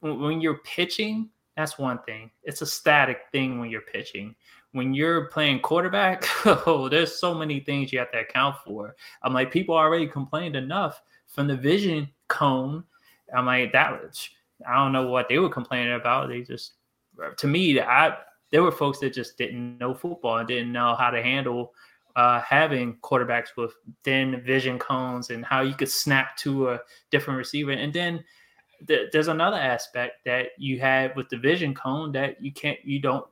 when 0.00 0.40
you're 0.40 0.58
pitching, 0.58 1.30
that's 1.56 1.78
one 1.78 1.98
thing. 2.04 2.30
It's 2.44 2.62
a 2.62 2.66
static 2.66 3.22
thing 3.32 3.58
when 3.58 3.70
you're 3.70 3.80
pitching 3.80 4.36
when 4.74 4.92
you're 4.92 5.26
playing 5.26 5.60
quarterback, 5.60 6.26
oh, 6.44 6.88
there's 6.88 7.18
so 7.18 7.32
many 7.32 7.60
things 7.60 7.92
you 7.92 7.98
have 8.00 8.10
to 8.10 8.20
account 8.20 8.56
for. 8.66 8.96
I'm 9.22 9.32
like, 9.32 9.52
people 9.52 9.76
already 9.76 10.08
complained 10.08 10.56
enough 10.56 11.00
from 11.28 11.46
the 11.46 11.56
vision 11.56 12.08
cone. 12.28 12.82
I'm 13.34 13.46
like, 13.46 13.72
that 13.72 13.92
was, 13.92 14.28
I 14.68 14.74
don't 14.74 14.92
know 14.92 15.06
what 15.06 15.28
they 15.28 15.38
were 15.38 15.48
complaining 15.48 15.94
about. 15.94 16.28
They 16.28 16.42
just, 16.42 16.72
to 17.38 17.46
me, 17.46 17.80
I 17.80 18.16
there 18.50 18.62
were 18.62 18.72
folks 18.72 18.98
that 18.98 19.12
just 19.12 19.38
didn't 19.38 19.78
know 19.78 19.94
football 19.94 20.38
and 20.38 20.48
didn't 20.48 20.72
know 20.72 20.94
how 20.94 21.10
to 21.10 21.22
handle 21.22 21.72
uh, 22.16 22.40
having 22.40 22.96
quarterbacks 23.02 23.48
with 23.56 23.72
thin 24.04 24.42
vision 24.44 24.78
cones 24.78 25.30
and 25.30 25.44
how 25.44 25.60
you 25.60 25.74
could 25.74 25.90
snap 25.90 26.36
to 26.36 26.70
a 26.70 26.80
different 27.10 27.38
receiver. 27.38 27.72
And 27.72 27.92
then 27.92 28.24
th- 28.86 29.10
there's 29.12 29.28
another 29.28 29.56
aspect 29.56 30.24
that 30.24 30.48
you 30.58 30.78
have 30.80 31.16
with 31.16 31.28
the 31.28 31.36
vision 31.36 31.74
cone 31.74 32.12
that 32.12 32.40
you 32.42 32.52
can't, 32.52 32.78
you 32.84 33.00
don't 33.00 33.26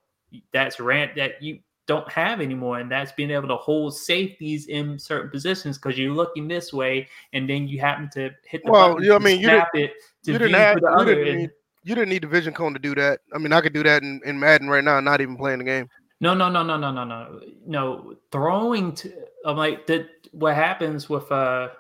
that's 0.53 0.81
rant 0.81 1.15
that 1.17 1.43
you 1.43 1.61
don't 1.87 2.11
have 2.11 2.41
anymore, 2.41 2.79
and 2.79 2.91
that's 2.91 3.13
being 3.13 3.31
able 3.31 3.49
to 3.49 3.57
hold 3.57 3.97
safeties 3.97 4.67
in 4.67 4.99
certain 4.99 5.31
positions 5.31 5.79
because 5.79 5.99
you're 5.99 6.13
looking 6.13 6.49
this 6.49 6.73
way, 6.73 7.09
and 7.33 7.49
then 7.49 7.67
you 7.67 7.81
happen 7.81 8.09
to 8.15 8.31
hit 8.45 8.65
the 8.65 8.71
well. 8.71 9.03
You 9.03 9.11
know, 9.11 9.17
I 9.17 9.19
mean, 9.19 9.41
you 9.41 9.49
didn't, 9.49 9.69
it 9.75 9.93
you 10.25 10.39
didn't 10.39 10.55
have 10.55 10.79
you 10.81 11.05
didn't, 11.05 11.39
need, 11.39 11.51
you 11.85 11.95
didn't 11.95 12.11
need 12.11 12.23
the 12.23 12.29
vision 12.29 12.55
cone 12.55 12.73
to 12.73 12.79
do 12.79 12.95
that. 12.95 13.21
I 13.35 13.39
mean, 13.39 13.53
I 13.53 13.61
could 13.61 13.73
do 13.73 13.83
that 13.83 14.03
in, 14.03 14.21
in 14.25 14.39
Madden 14.39 14.69
right 14.69 14.85
now, 14.85 15.01
not 15.01 15.21
even 15.21 15.37
playing 15.37 15.59
the 15.59 15.65
game. 15.65 15.89
No, 16.21 16.35
no, 16.35 16.49
no, 16.49 16.63
no, 16.63 16.77
no, 16.77 16.93
no, 16.93 17.05
no, 17.05 17.41
no. 17.67 18.15
Throwing 18.31 18.93
to 18.97 19.13
I'm 19.45 19.57
like 19.57 19.87
that. 19.89 20.09
What 20.31 20.55
happens 20.55 21.11
with 21.11 21.31
uh 21.33 21.71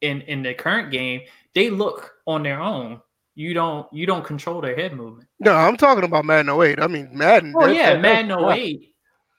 in 0.00 0.22
in 0.22 0.42
the 0.42 0.54
current 0.54 0.90
game? 0.90 1.20
They 1.54 1.68
look 1.70 2.14
on 2.26 2.42
their 2.42 2.60
own 2.60 3.00
you 3.36 3.52
don't 3.52 3.86
you 3.92 4.06
don't 4.06 4.24
control 4.24 4.60
their 4.60 4.74
head 4.74 4.94
movement. 4.94 5.28
No, 5.38 5.54
I'm 5.54 5.76
talking 5.76 6.04
about 6.04 6.24
Madden 6.24 6.50
08. 6.50 6.80
I 6.80 6.86
mean 6.88 7.10
Madden. 7.12 7.54
Oh 7.56 7.66
yeah, 7.66 7.96
Madden 7.96 8.32
08. 8.32 8.92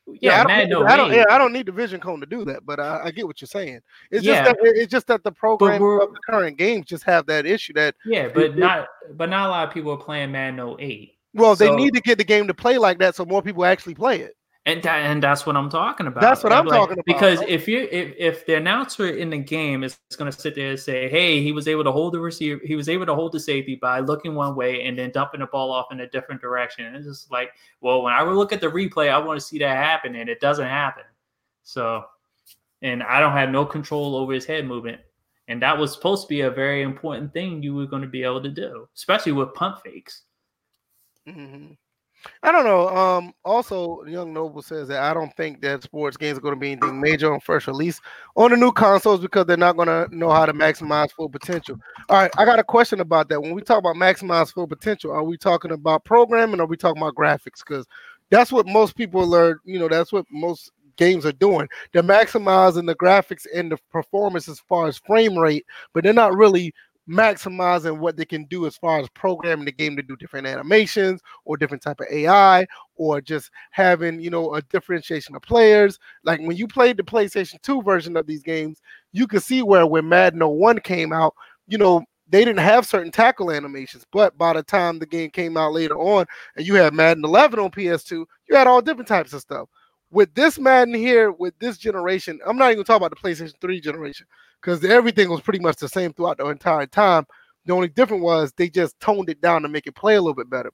Yeah, 0.08 0.14
yeah 0.22 0.44
Madden 0.46 0.78
08. 0.78 0.86
I 0.86 0.96
don't, 0.96 1.12
oh 1.12 1.14
yeah, 1.16 1.26
I 1.30 1.38
don't 1.40 1.52
need 1.52 1.66
the 1.66 1.72
vision 1.72 2.00
cone 2.00 2.20
to 2.20 2.28
do 2.28 2.46
that, 2.46 2.66
but 2.66 2.80
I, 2.80 3.06
I 3.06 3.12
get 3.12 3.26
what 3.26 3.42
you're 3.42 3.48
saying. 3.48 3.82
It's 4.12 4.24
yeah. 4.24 4.46
just 4.46 4.46
that 4.46 4.58
it's 4.62 4.92
just 4.92 5.08
that 5.08 5.24
the 5.24 5.32
program 5.32 5.82
of 5.82 6.14
the 6.14 6.20
current 6.30 6.58
games 6.58 6.86
just 6.86 7.04
have 7.04 7.26
that 7.26 7.48
issue 7.48 7.74
that 7.74 7.96
yeah, 8.06 8.30
but 8.34 8.44
it, 8.44 8.58
not 8.58 8.88
but 9.16 9.30
not 9.30 9.48
a 9.48 9.50
lot 9.50 9.68
of 9.68 9.74
people 9.74 9.92
are 9.92 9.98
playing 9.98 10.32
Madden 10.32 10.78
08. 10.80 11.14
Well, 11.34 11.56
they 11.56 11.76
need 11.76 11.94
to 11.96 12.02
get 12.02 12.20
the 12.20 12.24
game 12.24 12.48
to 12.48 12.54
play 12.54 12.78
like 12.78 13.00
that 13.00 13.16
so 13.16 13.26
more 13.26 13.42
people 13.42 13.66
actually 13.66 13.96
play 13.96 14.22
it. 14.22 14.37
And 14.68 14.84
that, 14.84 14.98
and 14.98 15.24
that's 15.24 15.46
what 15.46 15.56
I'm 15.56 15.70
talking 15.70 16.08
about. 16.08 16.20
That's 16.20 16.44
what 16.44 16.52
I'm, 16.52 16.66
like, 16.66 16.78
talking 16.78 17.00
about. 17.00 17.06
Because 17.06 17.40
if 17.48 17.70
you 17.70 17.88
if, 17.90 18.14
if 18.18 18.46
the 18.46 18.56
announcer 18.56 19.08
in 19.08 19.30
the 19.30 19.38
game 19.38 19.82
is 19.82 19.98
going 20.18 20.30
to 20.30 20.38
sit 20.38 20.56
there 20.56 20.72
and 20.72 20.80
say, 20.80 21.08
"Hey, 21.08 21.42
he 21.42 21.54
was 21.54 21.70
able 21.70 21.86
to 21.86 21.92
hold 21.94 22.14
the 22.14 22.20
receiver, 22.20 22.60
he 22.66 22.76
was 22.76 22.90
able 22.90 23.06
to 23.06 23.16
hold 23.16 23.32
the 23.32 23.40
safety 23.40 23.76
by 23.76 24.02
looking 24.02 24.36
one 24.36 24.58
way 24.58 24.84
and 24.84 25.00
then 25.00 25.12
dumping 25.12 25.40
the 25.40 25.46
ball 25.46 25.72
off 25.72 25.94
in 25.94 26.02
a 26.02 26.10
different 26.10 26.42
direction," 26.42 26.94
it's 26.96 27.06
just 27.06 27.32
like, 27.32 27.52
well, 27.80 28.02
when 28.02 28.12
I 28.12 28.22
look 28.24 28.52
at 28.52 28.60
the 28.60 28.68
replay, 28.68 29.10
I 29.10 29.18
want 29.20 29.40
to 29.40 29.46
see 29.46 29.58
that 29.60 29.78
happen, 29.78 30.16
and 30.16 30.28
it 30.28 30.42
doesn't 30.42 30.68
happen. 30.68 31.06
So, 31.64 32.04
and 32.82 33.02
I 33.04 33.22
don't 33.22 33.32
have 33.32 33.50
no 33.50 33.64
control 33.64 34.18
over 34.18 34.34
his 34.34 34.46
head 34.46 34.68
movement, 34.68 35.00
and 35.48 35.62
that 35.62 35.78
was 35.78 35.94
supposed 35.94 36.24
to 36.24 36.28
be 36.28 36.42
a 36.42 36.52
very 36.52 36.82
important 36.82 37.32
thing 37.32 37.64
you 37.64 37.74
were 37.74 37.86
going 37.86 38.02
to 38.02 38.08
be 38.10 38.24
able 38.24 38.44
to 38.44 38.50
do, 38.50 38.90
especially 38.98 39.32
with 39.32 39.54
pump 39.54 39.82
fakes. 39.82 40.24
Mm-hmm. 41.26 41.72
I 42.44 42.52
don't 42.52 42.66
know. 42.66 42.90
Um, 42.90 43.34
also, 43.44 44.04
Young 44.06 44.34
Noble 44.34 44.62
says 44.62 44.88
that 44.90 45.02
I 45.02 45.14
don't 45.14 45.36
think 45.36 45.62
that 45.62 45.84
sports 45.84 46.18
games 46.18 46.38
are 46.38 46.42
going 46.42 46.56
to 46.56 46.60
be 46.60 46.72
anything 46.72 47.00
major 47.00 47.34
on 47.34 47.40
first 47.40 47.68
release 47.68 48.00
on 48.36 48.52
the 48.52 48.58
new 48.58 48.72
consoles 48.72 49.20
because 49.20 49.46
they're 49.46 49.58
not 49.58 49.76
going 49.76 49.88
to 49.88 50.08
know 50.16 50.30
how 50.30 50.46
to 50.46 50.54
maximize 50.54 51.12
full 51.12 51.30
potential. 51.30 51.78
All 52.10 52.22
right, 52.22 52.32
I 52.38 52.46
got 52.46 52.60
a 52.60 52.64
question 52.64 53.00
about 53.00 53.30
that. 53.30 53.42
When 53.42 53.54
we 53.54 53.62
talk 53.62 53.80
about 53.80 53.96
maximize 53.96 54.54
full 54.54 54.68
potential, 54.68 55.12
are 55.12 55.24
we 55.24 55.38
talking 55.38 55.72
about 55.72 56.04
programming 56.06 56.60
or 56.60 56.64
are 56.64 56.68
we 56.68 56.78
talking 56.78 57.02
about 57.02 57.16
graphics? 57.16 57.64
Because 57.66 57.86
that's 58.30 58.52
what 58.52 58.68
most 58.68 58.96
people 58.96 59.34
are, 59.36 59.60
you 59.64 59.80
know, 59.80 59.88
that's 59.88 60.12
what 60.12 60.26
most 60.32 60.72
games 60.98 61.26
are 61.26 61.32
doing. 61.32 61.68
They're 61.94 62.04
maximizing 62.04 62.88
the 62.88 62.96
graphics 62.96 63.46
and 63.54 63.72
the 63.72 63.78
performance 63.92 64.50
as 64.50 64.60
far 64.60 64.88
as 64.88 64.98
frame 64.98 65.38
rate, 65.38 65.66
but 65.94 66.04
they're 66.04 66.14
not 66.14 66.36
really 66.36 66.74
maximizing 67.10 68.00
what 68.00 68.18
they 68.18 68.26
can 68.26 68.46
do 68.46 68.66
as 68.66 68.76
far 68.78 69.00
as 69.00 69.08
programming 69.10 69.66
the 69.66 69.72
game 69.72 69.96
to 69.96 70.04
do 70.04 70.16
different 70.18 70.48
animations 70.48 71.22
or 71.46 71.58
different 71.58 71.82
type 71.82 72.00
of 72.00 72.08
AI 72.12 72.66
or 72.96 73.22
just 73.22 73.50
having 73.72 74.20
you 74.20 74.30
know 74.30 74.56
a 74.56 74.62
differentiation 74.64 75.36
of 75.36 75.42
players. 75.42 76.00
Like 76.24 76.40
when 76.42 76.58
you 76.58 76.68
played 76.68 76.98
the 76.98 77.04
PlayStation 77.04 77.62
2 77.62 77.82
version 77.82 78.18
of 78.18 78.28
these 78.28 78.44
games, 78.44 78.82
you 79.14 79.28
could 79.28 79.44
see 79.44 79.62
where 79.64 79.88
when 79.88 80.10
Madden 80.10 80.42
01 80.42 80.80
came 80.80 81.14
out, 81.14 81.34
you 81.68 81.78
know, 81.78 82.04
they 82.30 82.44
didn't 82.44 82.60
have 82.60 82.86
certain 82.86 83.12
tackle 83.12 83.52
animations, 83.52 84.06
but 84.12 84.38
by 84.38 84.54
the 84.54 84.64
time 84.64 85.00
the 85.00 85.06
game 85.06 85.30
came 85.30 85.56
out 85.56 85.74
later 85.74 85.96
on 85.98 86.26
and 86.56 86.68
you 86.68 86.76
had 86.76 86.94
Madden 86.94 87.24
11 87.24 87.60
on 87.60 87.72
PS2, 87.72 88.26
you 88.50 88.56
had 88.56 88.68
all 88.68 88.82
different 88.82 89.08
types 89.08 89.34
of 89.34 89.42
stuff. 89.42 89.70
With 90.12 90.34
this 90.36 90.58
Madden 90.58 90.94
here, 90.94 91.32
with 91.32 91.58
this 91.60 91.78
generation, 91.78 92.40
I'm 92.46 92.58
not 92.58 92.72
even 92.72 92.86
talking 92.86 93.06
about 93.06 93.20
the 93.22 93.28
PlayStation 93.28 93.54
3 93.60 93.82
generation 93.82 94.26
because 94.62 94.84
everything 94.86 95.30
was 95.30 95.42
pretty 95.42 95.60
much 95.60 95.78
the 95.78 95.90
same 95.90 96.14
throughout 96.14 96.38
the 96.38 96.48
entire 96.48 96.86
time. 96.86 97.26
The 97.66 97.74
only 97.74 97.90
difference 97.90 98.24
was 98.24 98.54
they 98.54 98.70
just 98.70 99.00
toned 99.00 99.30
it 99.30 99.42
down 99.42 99.62
to 99.64 99.68
make 99.68 99.88
it 99.88 99.96
play 99.96 100.16
a 100.16 100.22
little 100.22 100.34
bit 100.34 100.50
better. 100.50 100.72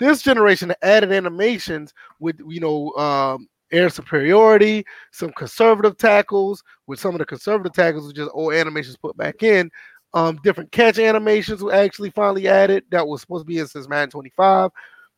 This 0.00 0.22
generation 0.22 0.72
added 0.82 1.12
animations 1.12 1.92
with 2.20 2.40
you 2.46 2.60
know 2.60 2.92
um, 2.92 3.48
air 3.70 3.88
superiority, 3.88 4.84
some 5.12 5.30
conservative 5.32 5.96
tackles. 5.96 6.62
With 6.86 6.98
some 6.98 7.14
of 7.14 7.18
the 7.18 7.26
conservative 7.26 7.72
tackles, 7.72 8.06
which 8.06 8.16
just 8.16 8.30
old 8.34 8.54
animations 8.54 8.96
put 8.96 9.16
back 9.16 9.42
in. 9.42 9.70
Um, 10.14 10.40
different 10.42 10.72
catch 10.72 10.98
animations 10.98 11.62
were 11.62 11.74
actually 11.74 12.10
finally 12.10 12.48
added. 12.48 12.84
That 12.90 13.06
was 13.06 13.20
supposed 13.20 13.42
to 13.42 13.46
be 13.46 13.58
in 13.58 13.66
since 13.66 13.88
Madden 13.88 14.10
25. 14.10 14.70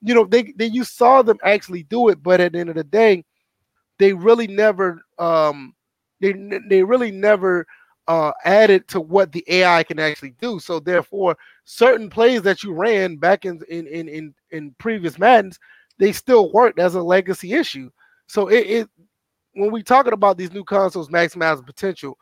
You 0.03 0.15
know, 0.15 0.25
they, 0.25 0.53
they 0.57 0.67
you 0.67 0.83
saw 0.85 1.23
them 1.23 1.39
actually 1.45 1.85
do 1.85 2.09
it, 2.09 2.23
but 2.23 2.41
at 2.41 2.53
the 2.53 2.59
end 2.59 2.71
of 2.71 2.75
the 2.75 2.85
day, 2.85 3.25
they 4.01 4.13
really 4.13 4.49
never 4.49 5.01
um 5.19 5.75
they 6.21 6.33
they 6.69 6.83
really 6.83 7.13
never 7.13 7.67
uh, 8.09 8.33
added 8.45 8.89
to 8.89 9.01
what 9.01 9.31
the 9.31 9.45
AI 9.47 9.85
can 9.85 10.01
actually 10.01 10.35
do. 10.41 10.59
So 10.59 10.81
therefore, 10.81 11.37
certain 11.65 12.11
plays 12.11 12.43
that 12.43 12.65
you 12.65 12.73
ran 12.73 13.17
back 13.17 13.45
in 13.45 13.61
in 13.69 13.87
in 13.87 14.09
in, 14.09 14.35
in 14.51 14.75
previous 14.79 15.17
Maddens, 15.17 15.61
they 15.99 16.11
still 16.11 16.51
worked 16.53 16.81
as 16.81 16.97
a 16.97 17.03
legacy 17.03 17.53
issue. 17.53 17.89
So 18.27 18.49
it, 18.49 18.67
it 18.67 18.89
when 19.53 19.71
we 19.71 19.85
talking 19.85 20.13
about 20.13 20.39
these 20.39 20.53
new 20.53 20.65
consoles 20.65 21.09
maximizing 21.09 21.65
potential, 21.65 22.19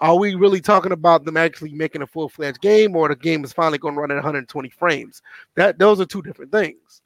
are 0.00 0.16
we 0.16 0.34
really 0.36 0.60
talking 0.60 0.92
about 0.92 1.24
them 1.24 1.36
actually 1.36 1.74
making 1.74 2.02
a 2.02 2.06
full 2.06 2.30
fledged 2.30 2.62
game, 2.62 2.96
or 2.96 3.08
the 3.08 3.16
game 3.16 3.44
is 3.44 3.52
finally 3.52 3.78
going 3.78 3.94
to 3.94 4.00
run 4.00 4.10
at 4.10 4.14
120 4.14 4.70
frames? 4.70 5.20
That 5.54 5.78
those 5.78 6.00
are 6.00 6.06
two 6.06 6.22
different 6.22 6.50
things. 6.50 7.02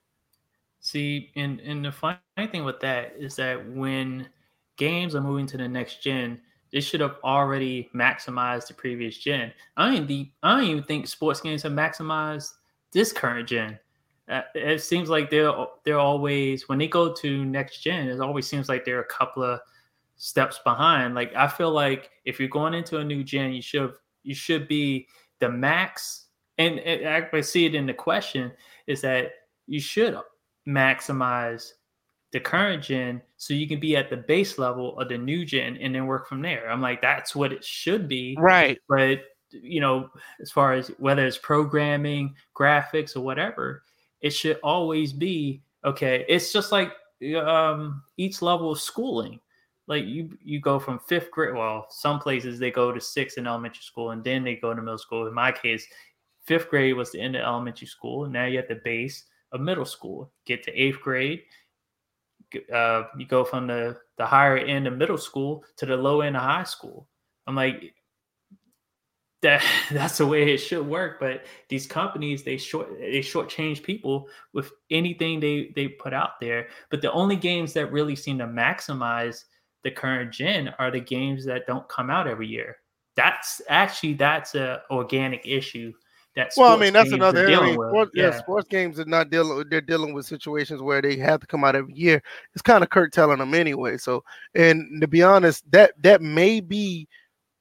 See, 0.81 1.31
and 1.37 1.61
and 1.61 1.85
the 1.85 1.93
funny 1.93 2.19
thing 2.51 2.65
with 2.65 2.81
that 2.81 3.15
is 3.19 3.37
that 3.37 3.71
when 3.71 4.29
games 4.77 5.15
are 5.15 5.21
moving 5.21 5.47
to 5.47 5.59
the 5.59 5.69
next 5.69 6.03
gen, 6.03 6.41
they 6.73 6.81
should 6.81 7.01
have 7.01 7.17
already 7.23 7.91
maximized 7.95 8.69
the 8.69 8.75
previous 8.75 9.19
gen. 9.19 9.53
I 9.77 9.87
don't 9.87 10.11
even, 10.11 10.31
I 10.43 10.57
don't 10.57 10.71
even 10.71 10.83
think 10.85 11.07
sports 11.07 11.41
games 11.41 11.63
have 11.65 11.73
maximized 11.73 12.53
this 12.93 13.13
current 13.13 13.49
gen. 13.49 13.79
Uh, 14.29 14.43
it 14.55 14.81
seems 14.81 15.11
like 15.11 15.29
they're 15.29 15.53
they're 15.85 15.99
always 15.99 16.69
when 16.69 16.79
they 16.79 16.89
go 16.89 17.13
to 17.13 17.45
next 17.45 17.81
gen. 17.81 18.09
It 18.09 18.21
always 18.21 18.47
seems 18.47 18.69
like 18.69 18.85
they're 18.85 19.01
a 19.01 19.05
couple 19.05 19.43
of 19.43 19.61
steps 20.17 20.61
behind. 20.65 21.15
Like 21.15 21.35
I 21.35 21.49
feel 21.49 21.73
like 21.73 22.11
if 22.25 22.39
you're 22.41 22.49
going 22.49 22.75
into 22.75 22.99
a 22.99 23.05
new 23.05 23.23
gen, 23.25 23.53
you 23.53 23.61
should 23.63 23.93
you 24.23 24.35
should 24.35 24.67
be 24.69 25.09
the 25.41 25.49
max. 25.51 26.27
And, 26.59 26.79
and 26.81 27.27
I 27.33 27.41
see 27.41 27.67
it 27.67 27.75
in 27.75 27.87
the 27.87 27.95
question 27.95 28.53
is 28.87 29.01
that 29.01 29.33
you 29.67 29.81
should 29.81 30.15
maximize 30.67 31.73
the 32.33 32.41
current 32.41 32.83
gen 32.83 33.21
so 33.37 33.55
you 33.55 33.67
can 33.67 33.81
be 33.81 33.97
at 33.97 34.09
the 34.09 34.17
base 34.17 34.59
level 34.59 34.99
of 34.99 35.09
the 35.09 35.19
new 35.19 35.45
gen 35.45 35.77
and 35.79 35.95
then 35.95 36.07
work 36.07 36.29
from 36.29 36.43
there. 36.43 36.71
I'm 36.71 36.81
like, 36.81 37.03
that's 37.03 37.35
what 37.35 37.53
it 37.53 37.65
should 37.65 38.09
be. 38.09 38.37
Right. 38.39 38.79
But, 38.89 39.23
you 39.51 39.81
know, 39.81 40.11
as 40.41 40.51
far 40.51 40.75
as 40.75 40.89
whether 40.99 41.27
it's 41.27 41.39
programming, 41.39 42.37
graphics, 42.57 43.17
or 43.17 43.21
whatever, 43.21 43.83
it 44.21 44.31
should 44.31 44.59
always 44.63 45.13
be 45.13 45.63
okay. 45.85 46.25
It's 46.29 46.53
just 46.53 46.71
like 46.71 46.93
um, 47.45 48.03
each 48.17 48.43
level 48.43 48.73
of 48.73 48.81
schooling. 48.81 49.41
Like 49.89 50.05
you, 50.05 50.39
you 50.45 50.61
go 50.61 50.79
from 50.79 51.01
fifth 51.01 51.33
grade. 51.33 51.55
Well, 51.55 51.87
some 51.91 52.21
places 52.21 52.61
they 52.61 52.71
go 52.71 52.93
to 52.93 53.01
sixth 53.01 53.39
in 53.39 53.47
elementary 53.49 53.83
school 53.83 54.13
and 54.13 54.23
then 54.23 54.45
they 54.45 54.55
go 54.55 54.73
to 54.73 54.81
middle 54.81 54.99
school. 54.99 55.27
In 55.27 55.35
my 55.35 55.51
case, 55.51 55.85
fifth 56.45 56.69
grade 56.69 56.95
was 56.95 57.11
the 57.11 57.21
end 57.21 57.35
of 57.35 57.43
elementary 57.43 57.89
school. 57.89 58.25
And 58.25 58.33
now 58.33 58.45
you're 58.45 58.63
at 58.63 58.69
the 58.69 58.81
base 58.85 59.25
of 59.53 59.61
middle 59.61 59.85
school. 59.85 60.33
Get 60.47 60.63
to 60.65 60.73
eighth 60.73 61.01
grade 61.01 61.43
uh, 62.73 63.05
you 63.17 63.27
go 63.27 63.45
from 63.45 63.67
the 63.67 63.97
the 64.19 64.27
higher 64.27 64.57
end 64.57 64.87
of 64.87 64.97
middle 64.97 65.19
school 65.19 65.65
to 65.77 65.87
the 65.87 65.97
low 65.97 66.21
end 66.21 66.37
of 66.37 66.43
high 66.43 66.65
school. 66.65 67.09
I'm 67.47 67.55
like, 67.55 67.95
that 69.43 69.65
that's 69.91 70.19
the 70.19 70.27
way 70.27 70.53
it 70.53 70.59
should 70.59 70.87
work. 70.87 71.21
But 71.21 71.45
these 71.69 71.87
companies 71.87 72.43
they 72.43 72.57
short 72.57 72.99
they 72.99 73.21
shortchange 73.21 73.83
people 73.83 74.29
with 74.53 74.73
anything 74.91 75.41
they 75.41 75.73
they 75.75 75.89
put 75.89 76.13
out 76.13 76.41
there. 76.41 76.69
But 76.91 77.03
the 77.03 77.13
only 77.13 77.37
games 77.37 77.73
that 77.75 77.93
really 77.93 78.17
seem 78.17 78.39
to 78.39 78.47
maximize 78.47 79.45
the 79.83 79.91
current 79.91 80.33
gen 80.33 80.75
are 80.79 80.91
the 80.91 81.01
games 81.01 81.45
that 81.47 81.67
don't 81.67 81.89
come 81.89 82.11
out 82.11 82.29
every 82.29 82.49
year. 82.49 82.77
That's 83.17 83.61
actually 83.69 84.15
that's 84.15 84.55
a 84.55 84.83
organic 84.91 85.47
issue 85.47 85.93
that 86.37 86.53
well, 86.57 86.77
I 86.77 86.79
mean, 86.79 86.93
that's 86.93 87.13
another 87.13 87.47
area. 87.49 87.75
Sports, 87.75 88.13
yeah. 88.15 88.25
yeah. 88.25 88.39
sports 88.39 88.69
games 88.69 89.01
are 89.01 89.05
not 89.05 89.31
dealing. 89.31 89.65
They're 89.69 89.81
dealing 89.81 90.15
with 90.15 90.27
situations 90.27 90.81
where 90.81 91.03
they 91.03 91.17
have 91.17 91.41
to 91.41 91.47
come 91.47 91.65
out 91.65 91.75
every 91.75 91.95
year. 91.95 92.23
It's 92.55 92.63
kind 92.63 92.85
of 92.85 92.91
Kurt 92.91 93.13
telling 93.13 93.39
them 93.39 93.53
anyway. 93.53 93.97
So, 93.97 94.23
and 94.55 95.01
to 95.01 95.09
be 95.09 95.23
honest, 95.23 95.69
that 95.73 95.93
that 96.03 96.23
may 96.23 96.61
be 96.61 97.09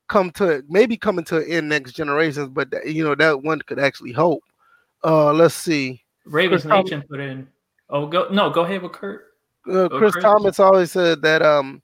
come 0.07 0.31
to 0.31 0.63
maybe 0.69 0.97
coming 0.97 1.25
to 1.25 1.37
an 1.37 1.49
end 1.49 1.69
next 1.69 1.93
generations, 1.93 2.49
but 2.49 2.73
you 2.85 3.03
know 3.03 3.15
that 3.15 3.41
one 3.41 3.59
could 3.61 3.79
actually 3.79 4.11
hope. 4.11 4.43
Uh, 5.03 5.33
let's 5.33 5.55
see. 5.55 6.03
Ravens 6.25 6.65
Nation 6.65 7.03
put 7.09 7.19
in. 7.19 7.47
Oh, 7.89 8.05
go 8.05 8.27
no, 8.29 8.49
go 8.51 8.61
ahead 8.61 8.83
with 8.83 8.91
Kurt. 8.91 9.33
Uh, 9.71 9.89
Chris 9.89 10.13
Kurt. 10.13 10.21
Thomas 10.21 10.59
always 10.59 10.91
said 10.91 11.21
that 11.23 11.41
um 11.41 11.81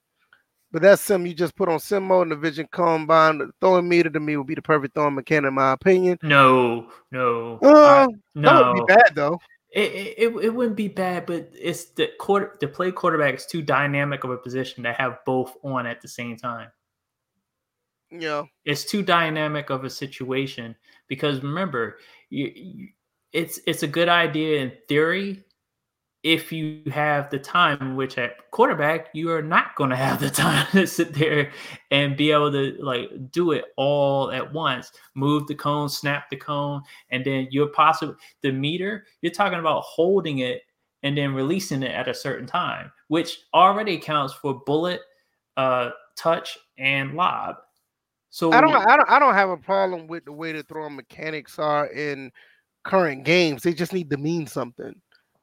but 0.76 0.82
that 0.82 0.98
sim 0.98 1.24
you 1.24 1.32
just 1.32 1.56
put 1.56 1.70
on 1.70 1.80
sim 1.80 2.02
mode 2.02 2.24
and 2.24 2.32
the 2.32 2.36
vision 2.36 2.68
combine 2.70 3.50
throwing 3.62 3.88
meter 3.88 4.10
to 4.10 4.20
me 4.20 4.36
would 4.36 4.46
be 4.46 4.54
the 4.54 4.60
perfect 4.60 4.92
throwing 4.92 5.14
mechanic 5.14 5.48
in 5.48 5.54
my 5.54 5.72
opinion. 5.72 6.18
No, 6.22 6.90
no, 7.10 7.58
uh, 7.62 8.06
no. 8.34 8.42
That 8.42 8.66
would 8.66 8.86
be 8.86 8.92
bad 8.92 9.14
though. 9.14 9.40
It, 9.70 10.14
it, 10.18 10.36
it 10.36 10.54
wouldn't 10.54 10.76
be 10.76 10.88
bad, 10.88 11.24
but 11.24 11.48
it's 11.54 11.86
the 11.92 12.10
quarter 12.18 12.58
the 12.60 12.68
play 12.68 12.92
quarterback 12.92 13.36
is 13.36 13.46
too 13.46 13.62
dynamic 13.62 14.24
of 14.24 14.28
a 14.28 14.36
position 14.36 14.84
to 14.84 14.92
have 14.92 15.20
both 15.24 15.56
on 15.62 15.86
at 15.86 16.02
the 16.02 16.08
same 16.08 16.36
time. 16.36 16.68
Yeah, 18.10 18.44
it's 18.66 18.84
too 18.84 19.02
dynamic 19.02 19.70
of 19.70 19.84
a 19.84 19.88
situation 19.88 20.76
because 21.08 21.42
remember, 21.42 21.96
you, 22.28 22.52
you, 22.54 22.88
it's 23.32 23.60
it's 23.66 23.82
a 23.82 23.88
good 23.88 24.10
idea 24.10 24.60
in 24.60 24.72
theory 24.88 25.42
if 26.26 26.50
you 26.50 26.82
have 26.90 27.30
the 27.30 27.38
time, 27.38 27.94
which 27.94 28.18
at 28.18 28.50
quarterback, 28.50 29.10
you 29.14 29.30
are 29.30 29.42
not 29.42 29.76
going 29.76 29.90
to 29.90 29.96
have 29.96 30.20
the 30.20 30.28
time 30.28 30.66
to 30.72 30.84
sit 30.84 31.14
there 31.14 31.52
and 31.92 32.16
be 32.16 32.32
able 32.32 32.50
to 32.50 32.76
like 32.80 33.08
do 33.30 33.52
it 33.52 33.66
all 33.76 34.32
at 34.32 34.52
once. 34.52 34.90
Move 35.14 35.46
the 35.46 35.54
cone, 35.54 35.88
snap 35.88 36.28
the 36.28 36.36
cone, 36.36 36.82
and 37.10 37.24
then 37.24 37.46
you're 37.52 37.68
possible 37.68 38.16
the 38.42 38.50
meter, 38.50 39.06
you're 39.22 39.32
talking 39.32 39.60
about 39.60 39.82
holding 39.82 40.40
it 40.40 40.62
and 41.04 41.16
then 41.16 41.32
releasing 41.32 41.84
it 41.84 41.92
at 41.92 42.08
a 42.08 42.14
certain 42.14 42.46
time, 42.46 42.90
which 43.06 43.38
already 43.54 43.94
accounts 43.94 44.34
for 44.34 44.62
bullet, 44.66 45.02
uh, 45.56 45.90
touch, 46.16 46.58
and 46.76 47.14
lob. 47.14 47.54
So 48.30 48.50
I 48.50 48.60
don't, 48.60 48.74
I 48.74 48.96
don't, 48.96 49.08
I 49.10 49.18
don't 49.20 49.34
have 49.34 49.50
a 49.50 49.56
problem 49.56 50.08
with 50.08 50.24
the 50.24 50.32
way 50.32 50.50
the 50.50 50.64
throwing 50.64 50.96
mechanics 50.96 51.60
are 51.60 51.86
in 51.86 52.32
current 52.82 53.22
games. 53.22 53.62
They 53.62 53.72
just 53.72 53.92
need 53.92 54.10
to 54.10 54.16
mean 54.16 54.48
something. 54.48 55.00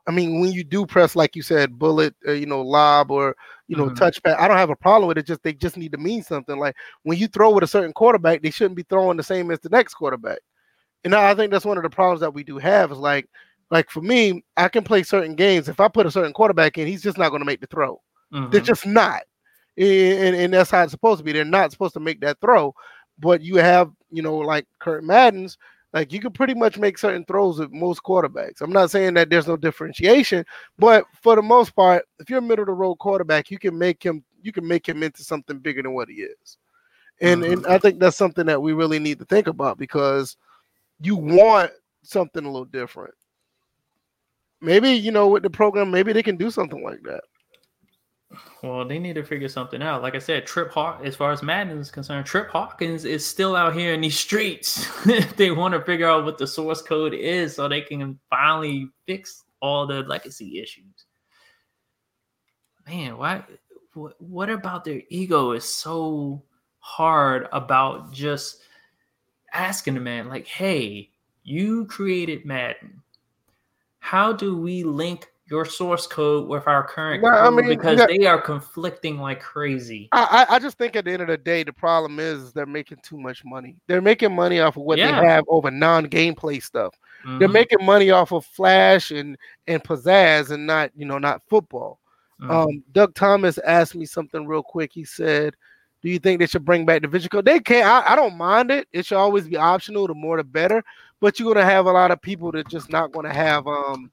I 0.08 0.12
mean, 0.12 0.42
when 0.42 0.52
you 0.52 0.64
do 0.64 0.86
press, 0.86 1.16
like 1.16 1.36
you 1.36 1.42
said, 1.42 1.80
bullet, 1.80 2.14
uh, 2.28 2.32
you 2.34 2.46
know, 2.46 2.62
lob 2.62 3.12
or 3.12 3.36
you 3.68 3.78
know, 3.78 3.90
Mhm. 3.90 3.96
touchback, 3.96 4.38
I 4.38 4.48
don't 4.48 4.58
have 4.58 4.70
a 4.70 4.76
problem 4.76 5.08
with 5.08 5.18
it. 5.18 5.26
Just 5.26 5.42
they 5.44 5.54
just 5.54 5.78
need 5.78 5.92
to 5.94 5.98
mean 5.98 6.22
something. 6.24 6.60
Like 6.60 6.76
when 7.04 7.18
you 7.18 7.28
throw 7.28 7.52
with 7.52 7.64
a 7.64 7.68
certain 7.68 7.94
quarterback, 7.94 8.42
they 8.42 8.50
shouldn't 8.52 8.76
be 8.76 8.84
throwing 8.84 9.18
the 9.18 9.24
same 9.24 9.50
as 9.52 9.60
the 9.62 9.70
next 9.70 9.94
quarterback. 9.96 10.40
And 11.06 11.16
I 11.16 11.34
think 11.36 11.52
that's 11.52 11.66
one 11.66 11.78
of 11.78 11.84
the 11.84 11.90
problems 11.90 12.22
that 12.22 12.34
we 12.34 12.44
do 12.44 12.58
have 12.58 12.92
is 12.92 12.98
like, 12.98 13.28
like 13.72 13.90
for 13.90 14.02
me, 14.02 14.44
I 14.58 14.68
can 14.70 14.84
play 14.84 15.04
certain 15.04 15.36
games. 15.36 15.68
If 15.70 15.80
I 15.80 15.88
put 15.88 16.06
a 16.06 16.12
certain 16.12 16.34
quarterback 16.34 16.78
in, 16.78 16.88
he's 16.88 17.02
just 17.04 17.18
not 17.18 17.30
going 17.30 17.42
to 17.42 17.46
make 17.46 17.62
the 17.62 17.68
throw. 17.68 18.02
They're 18.52 18.62
Mhm. 18.62 18.66
just 18.66 18.86
not. 18.86 19.22
And, 19.78 20.36
and 20.36 20.54
that's 20.54 20.70
how 20.72 20.84
it's 20.84 20.92
supposed 20.92 21.20
to 21.20 21.24
be. 21.24 21.32
They're 21.32 21.46
not 21.46 21.72
supposed 21.72 21.94
to 21.96 22.00
make 22.00 22.22
that 22.22 22.40
throw. 22.42 22.74
But 23.20 23.42
you 23.42 23.56
have, 23.58 23.92
you 24.12 24.22
know, 24.22 24.38
like 24.38 24.66
Kurt 24.80 25.04
Madden's, 25.04 25.58
like 25.94 26.12
you 26.12 26.20
can 26.20 26.32
pretty 26.32 26.56
much 26.56 26.78
make 26.78 26.98
certain 26.98 27.24
throws 27.26 27.60
with 27.60 27.72
most 27.72 28.02
quarterbacks. 28.04 28.62
I'm 28.62 28.74
not 28.74 28.90
saying 28.90 29.14
that 29.14 29.30
there's 29.30 29.48
no 29.48 29.56
differentiation, 29.56 30.44
but 30.80 31.06
for 31.22 31.36
the 31.36 31.42
most 31.44 31.76
part, 31.76 32.06
if 32.20 32.30
you're 32.30 32.40
a 32.40 32.42
middle 32.42 32.64
of 32.64 32.68
the 32.68 32.74
road 32.74 32.96
quarterback, 32.96 33.52
you 33.52 33.60
can 33.60 33.78
make 33.78 34.04
him 34.04 34.24
you 34.42 34.52
can 34.52 34.68
make 34.68 34.88
him 34.88 35.04
into 35.04 35.24
something 35.24 35.60
bigger 35.60 35.84
than 35.84 35.94
what 35.94 36.10
he 36.10 36.16
is. 36.16 36.58
And 37.22 37.44
and 37.44 37.62
mm-hmm. 37.62 37.72
I 37.72 37.78
think 37.78 38.00
that's 38.00 38.18
something 38.18 38.48
that 38.48 38.62
we 38.62 38.74
really 38.74 39.00
need 39.00 39.20
to 39.20 39.26
think 39.26 39.48
about 39.48 39.78
because 39.78 40.36
you 41.00 41.16
want 41.16 41.72
something 42.02 42.44
a 42.44 42.52
little 42.52 42.66
different. 42.66 43.14
Maybe, 44.62 44.92
you 44.92 45.12
know, 45.12 45.28
with 45.28 45.44
the 45.44 45.50
program, 45.50 45.92
maybe 45.92 46.14
they 46.14 46.24
can 46.24 46.38
do 46.38 46.50
something 46.50 46.84
like 46.84 47.02
that. 47.04 47.24
Well, 48.62 48.86
they 48.86 49.00
need 49.00 49.16
to 49.16 49.24
figure 49.24 49.50
something 49.50 49.82
out. 49.82 50.02
Like 50.02 50.16
I 50.16 50.20
said, 50.20 50.46
Trip 50.46 50.72
Hawk, 50.72 51.02
as 51.04 51.16
far 51.16 51.32
as 51.32 51.44
Madden 51.44 51.78
is 51.78 51.92
concerned, 51.92 52.26
Trip 52.26 52.50
Hawkins 52.50 53.06
is 53.06 53.26
still 53.26 53.56
out 53.56 53.76
here 53.76 53.94
in 53.94 54.02
these 54.02 54.18
streets. 54.18 54.88
they 55.36 55.52
want 55.52 55.74
to 55.74 55.82
figure 55.82 56.10
out 56.10 56.26
what 56.26 56.38
the 56.38 56.48
source 56.48 56.82
code 56.82 57.14
is 57.14 57.56
so 57.56 57.68
they 57.68 57.82
can 57.82 58.20
finally 58.30 58.90
fix 59.06 59.44
all 59.62 59.86
the 59.86 60.02
legacy 60.04 60.60
issues. 60.60 61.06
Man, 62.88 63.18
why? 63.18 63.44
What, 63.94 64.50
about 64.50 64.84
their 64.84 65.02
ego 65.10 65.52
is 65.52 65.66
so 65.66 66.44
hard 66.80 67.48
about 67.52 68.12
just 68.12 68.60
asking 69.54 69.94
the 69.94 70.00
man, 70.00 70.28
like, 70.28 70.48
hey, 70.48 71.12
you 71.44 71.86
created 71.86 72.46
Madden. 72.46 73.02
How 74.00 74.34
do 74.34 74.58
we 74.58 74.84
link 74.84 75.28
your 75.48 75.66
source 75.66 76.08
code 76.08 76.48
with 76.48 76.68
our 76.68 76.88
current 76.88 77.22
Well, 77.22 77.34
I 77.36 77.50
code? 77.50 77.66
mean, 77.66 77.78
because 77.78 78.00
yeah. 78.00 78.06
they 78.08 78.26
are 78.26 78.40
conflicting 78.42 79.18
like 79.18 79.42
crazy. 79.42 80.08
I, 80.14 80.46
I 80.50 80.60
just 80.60 80.78
think 80.78 80.96
at 80.96 81.06
the 81.06 81.12
end 81.12 81.22
of 81.22 81.28
the 81.28 81.38
day, 81.38 81.64
the 81.64 81.74
problem 81.74 82.20
is 82.20 82.54
they're 82.54 82.66
making 82.66 83.00
too 83.04 83.18
much 83.18 83.44
money. 83.44 83.76
They're 83.88 84.02
making 84.02 84.34
money 84.34 84.60
off 84.60 84.78
of 84.78 84.84
what 84.84 84.98
Yeah. 85.00 85.20
they 85.22 85.28
have 85.28 85.44
over 85.48 85.70
non-gameplay 85.70 86.62
stuff. 86.64 86.94
They're 87.40 87.48
Mhm, 87.48 87.54
making 87.54 87.86
money 87.86 88.10
off 88.12 88.32
of 88.32 88.46
flash 88.46 89.12
and 89.12 89.38
and 89.68 89.84
pizzazz 89.84 90.52
and 90.52 90.66
not 90.68 90.92
you 90.96 91.06
know 91.06 91.18
not 91.20 91.42
football. 91.50 92.00
mhm. 92.42 92.50
Um, 92.52 92.84
Doug 92.92 93.14
Thomas 93.16 93.58
asked 93.60 93.96
me 93.96 94.06
something 94.06 94.46
real 94.46 94.64
quick. 94.64 94.92
He 94.94 95.04
said, 95.06 95.56
"Do 96.02 96.10
you 96.10 96.20
think 96.20 96.40
they 96.40 96.48
should 96.48 96.66
bring 96.66 96.86
back 96.86 97.02
the 97.02 97.08
vision 97.08 97.30
cone?" 97.30 97.44
They 97.46 97.60
can't. 97.60 97.86
I, 97.88 98.14
I 98.14 98.16
don't 98.16 98.38
mind 98.38 98.72
it. 98.72 98.88
It 98.92 99.06
should 99.06 99.18
always 99.18 99.48
be 99.48 99.56
optional. 99.58 100.08
The 100.08 100.14
more, 100.14 100.38
the 100.38 100.44
better. 100.44 100.84
But 101.22 101.40
you're 101.40 101.54
gonna 101.54 101.66
have 101.66 101.86
a 101.86 101.92
lot 101.92 102.12
of 102.12 102.22
people 102.22 102.52
that 102.54 102.68
just 102.68 102.90
not 102.90 103.12
gonna 103.14 103.34
have. 103.34 103.68
Um, 103.68 104.12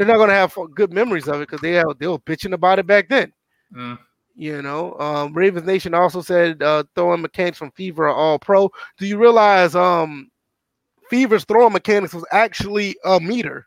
they're 0.00 0.06
not 0.06 0.16
gonna 0.16 0.32
have 0.32 0.56
good 0.74 0.94
memories 0.94 1.28
of 1.28 1.42
it 1.42 1.50
because 1.50 1.60
they 1.60 1.72
have, 1.72 1.98
they 1.98 2.06
were 2.06 2.18
bitching 2.20 2.54
about 2.54 2.78
it 2.78 2.86
back 2.86 3.06
then. 3.10 3.30
Mm. 3.76 3.98
You 4.34 4.62
know, 4.62 4.98
um, 4.98 5.34
Ravens 5.34 5.66
Nation 5.66 5.92
also 5.92 6.22
said 6.22 6.62
uh, 6.62 6.84
throwing 6.94 7.20
mechanics 7.20 7.58
from 7.58 7.70
Fever 7.72 8.08
are 8.08 8.14
all 8.14 8.38
pro. 8.38 8.70
Do 8.96 9.06
you 9.06 9.18
realize 9.18 9.74
um, 9.74 10.30
Fever's 11.10 11.44
throwing 11.44 11.74
mechanics 11.74 12.14
was 12.14 12.24
actually 12.32 12.96
a 13.04 13.20
meter? 13.20 13.66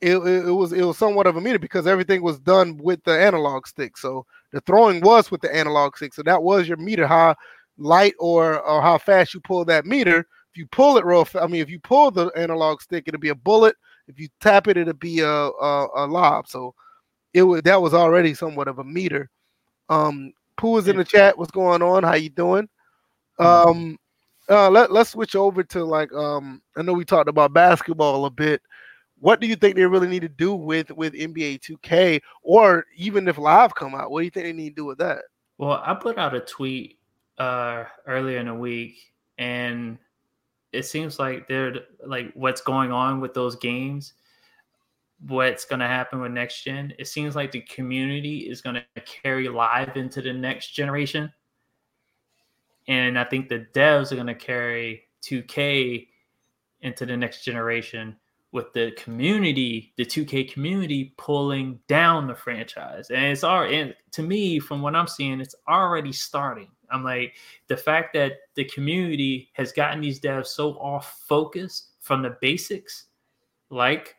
It, 0.00 0.16
it, 0.16 0.48
it 0.48 0.50
was 0.50 0.72
it 0.72 0.82
was 0.82 0.98
somewhat 0.98 1.28
of 1.28 1.36
a 1.36 1.40
meter 1.40 1.60
because 1.60 1.86
everything 1.86 2.20
was 2.20 2.40
done 2.40 2.76
with 2.76 3.04
the 3.04 3.16
analog 3.16 3.68
stick. 3.68 3.96
So 3.96 4.26
the 4.50 4.60
throwing 4.62 5.00
was 5.02 5.30
with 5.30 5.40
the 5.40 5.54
analog 5.54 5.96
stick. 5.96 6.14
So 6.14 6.24
that 6.24 6.42
was 6.42 6.66
your 6.66 6.78
meter, 6.78 7.06
how 7.06 7.36
light 7.78 8.14
or 8.18 8.60
or 8.60 8.82
how 8.82 8.98
fast 8.98 9.34
you 9.34 9.40
pull 9.40 9.64
that 9.66 9.86
meter. 9.86 10.18
If 10.18 10.56
you 10.56 10.66
pull 10.66 10.98
it 10.98 11.04
real, 11.04 11.28
I 11.40 11.46
mean, 11.46 11.62
if 11.62 11.70
you 11.70 11.78
pull 11.78 12.10
the 12.10 12.26
analog 12.34 12.82
stick, 12.82 13.04
it'll 13.06 13.20
be 13.20 13.28
a 13.28 13.36
bullet. 13.36 13.76
If 14.10 14.20
you 14.20 14.28
tap 14.40 14.68
it, 14.68 14.76
it'll 14.76 14.92
be 14.94 15.20
a 15.20 15.28
a, 15.28 15.88
a 15.96 16.06
lob. 16.06 16.48
So 16.48 16.74
it 17.32 17.42
was 17.42 17.62
that 17.62 17.80
was 17.80 17.94
already 17.94 18.34
somewhat 18.34 18.68
of 18.68 18.78
a 18.78 18.84
meter. 18.84 19.30
Um, 19.88 20.32
Pooh 20.56 20.78
is 20.78 20.88
in 20.88 20.96
the 20.96 21.04
chat. 21.04 21.38
What's 21.38 21.50
going 21.50 21.82
on? 21.82 22.02
How 22.02 22.14
you 22.14 22.28
doing? 22.28 22.68
Um, 23.38 23.98
uh, 24.48 24.68
let 24.68 24.92
let's 24.92 25.10
switch 25.10 25.34
over 25.34 25.62
to 25.62 25.84
like 25.84 26.12
um. 26.12 26.60
I 26.76 26.82
know 26.82 26.92
we 26.92 27.04
talked 27.04 27.28
about 27.28 27.52
basketball 27.52 28.26
a 28.26 28.30
bit. 28.30 28.60
What 29.20 29.40
do 29.40 29.46
you 29.46 29.56
think 29.56 29.76
they 29.76 29.86
really 29.86 30.08
need 30.08 30.22
to 30.22 30.28
do 30.28 30.54
with 30.54 30.90
with 30.90 31.14
NBA 31.14 31.60
2K 31.60 32.20
or 32.42 32.86
even 32.96 33.28
if 33.28 33.38
live 33.38 33.74
come 33.74 33.94
out? 33.94 34.10
What 34.10 34.20
do 34.20 34.24
you 34.24 34.30
think 34.30 34.46
they 34.46 34.52
need 34.52 34.70
to 34.70 34.82
do 34.82 34.84
with 34.86 34.98
that? 34.98 35.22
Well, 35.58 35.82
I 35.84 35.94
put 35.94 36.18
out 36.18 36.34
a 36.34 36.40
tweet 36.40 36.98
uh, 37.38 37.84
earlier 38.06 38.38
in 38.38 38.46
the 38.46 38.54
week, 38.54 39.12
and 39.38 39.98
it 40.72 40.84
seems 40.84 41.18
like 41.18 41.48
they're 41.48 41.74
like 42.04 42.32
what's 42.34 42.60
going 42.60 42.92
on 42.92 43.20
with 43.20 43.34
those 43.34 43.56
games. 43.56 44.14
What's 45.26 45.66
going 45.66 45.80
to 45.80 45.86
happen 45.86 46.20
with 46.20 46.32
next 46.32 46.62
gen? 46.64 46.94
It 46.98 47.06
seems 47.06 47.36
like 47.36 47.52
the 47.52 47.60
community 47.62 48.48
is 48.48 48.62
going 48.62 48.76
to 48.76 49.00
carry 49.02 49.48
live 49.48 49.96
into 49.96 50.22
the 50.22 50.32
next 50.32 50.70
generation, 50.70 51.30
and 52.88 53.18
I 53.18 53.24
think 53.24 53.48
the 53.48 53.66
devs 53.74 54.12
are 54.12 54.16
going 54.16 54.26
to 54.28 54.34
carry 54.34 55.02
2K 55.22 56.08
into 56.80 57.04
the 57.04 57.16
next 57.16 57.44
generation 57.44 58.16
with 58.52 58.72
the 58.72 58.92
community, 58.92 59.92
the 59.96 60.04
2K 60.04 60.52
community 60.52 61.14
pulling 61.16 61.78
down 61.86 62.26
the 62.26 62.34
franchise. 62.34 63.10
And 63.10 63.26
it's 63.26 63.44
already, 63.44 63.76
and 63.76 63.94
to 64.12 64.22
me, 64.22 64.58
from 64.58 64.82
what 64.82 64.96
I'm 64.96 65.06
seeing, 65.06 65.40
it's 65.40 65.54
already 65.68 66.12
starting. 66.12 66.68
I'm 66.90 67.04
like, 67.04 67.34
the 67.68 67.76
fact 67.76 68.12
that 68.14 68.32
the 68.54 68.64
community 68.64 69.50
has 69.54 69.72
gotten 69.72 70.00
these 70.00 70.20
devs 70.20 70.46
so 70.46 70.72
off 70.74 71.20
focus 71.26 71.92
from 72.00 72.22
the 72.22 72.36
basics, 72.40 73.06
like 73.70 74.16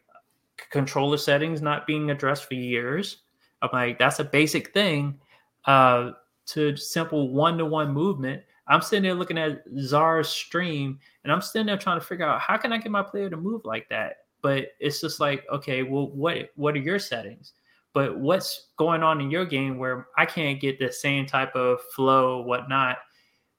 controller 0.70 1.18
settings 1.18 1.62
not 1.62 1.88
being 1.88 2.12
addressed 2.12 2.46
for 2.46 2.54
years. 2.54 3.24
I'm 3.62 3.70
like, 3.74 4.00
that's 4.00 4.20
a 4.20 4.24
basic 4.24 4.74
thing. 4.74 5.20
Uh, 5.66 6.12
to 6.48 6.76
simple 6.76 7.32
one 7.32 7.58
to 7.58 7.66
one 7.66 7.94
movement. 7.94 8.42
I'm 8.68 8.82
sitting 8.82 9.04
there 9.04 9.14
looking 9.14 9.38
at 9.38 9.64
Czar's 9.80 10.30
stream 10.30 11.00
and 11.24 11.32
I'm 11.32 11.42
sitting 11.42 11.68
there 11.68 11.78
trying 11.78 12.00
to 12.00 12.06
figure 12.06 12.26
out 12.26 12.42
how 12.42 12.58
can 12.58 12.74
I 12.74 12.78
get 12.78 12.92
my 12.92 13.04
player 13.04 13.30
to 13.30 13.38
move 13.38 13.66
like 13.66 13.88
that. 13.90 14.18
But 14.42 14.70
it's 14.80 15.02
just 15.02 15.20
like, 15.20 15.46
okay, 15.52 15.84
well, 15.84 16.10
what 16.10 16.50
what 16.56 16.76
are 16.76 16.80
your 16.80 17.00
settings? 17.00 17.54
But 17.94 18.18
what's 18.18 18.68
going 18.78 19.04
on 19.04 19.20
in 19.20 19.30
your 19.30 19.46
game 19.46 19.78
where 19.78 20.08
I 20.18 20.26
can't 20.26 20.60
get 20.60 20.80
the 20.80 20.92
same 20.92 21.26
type 21.26 21.56
of 21.56 21.82
flow, 21.94 22.42
whatnot, 22.42 22.98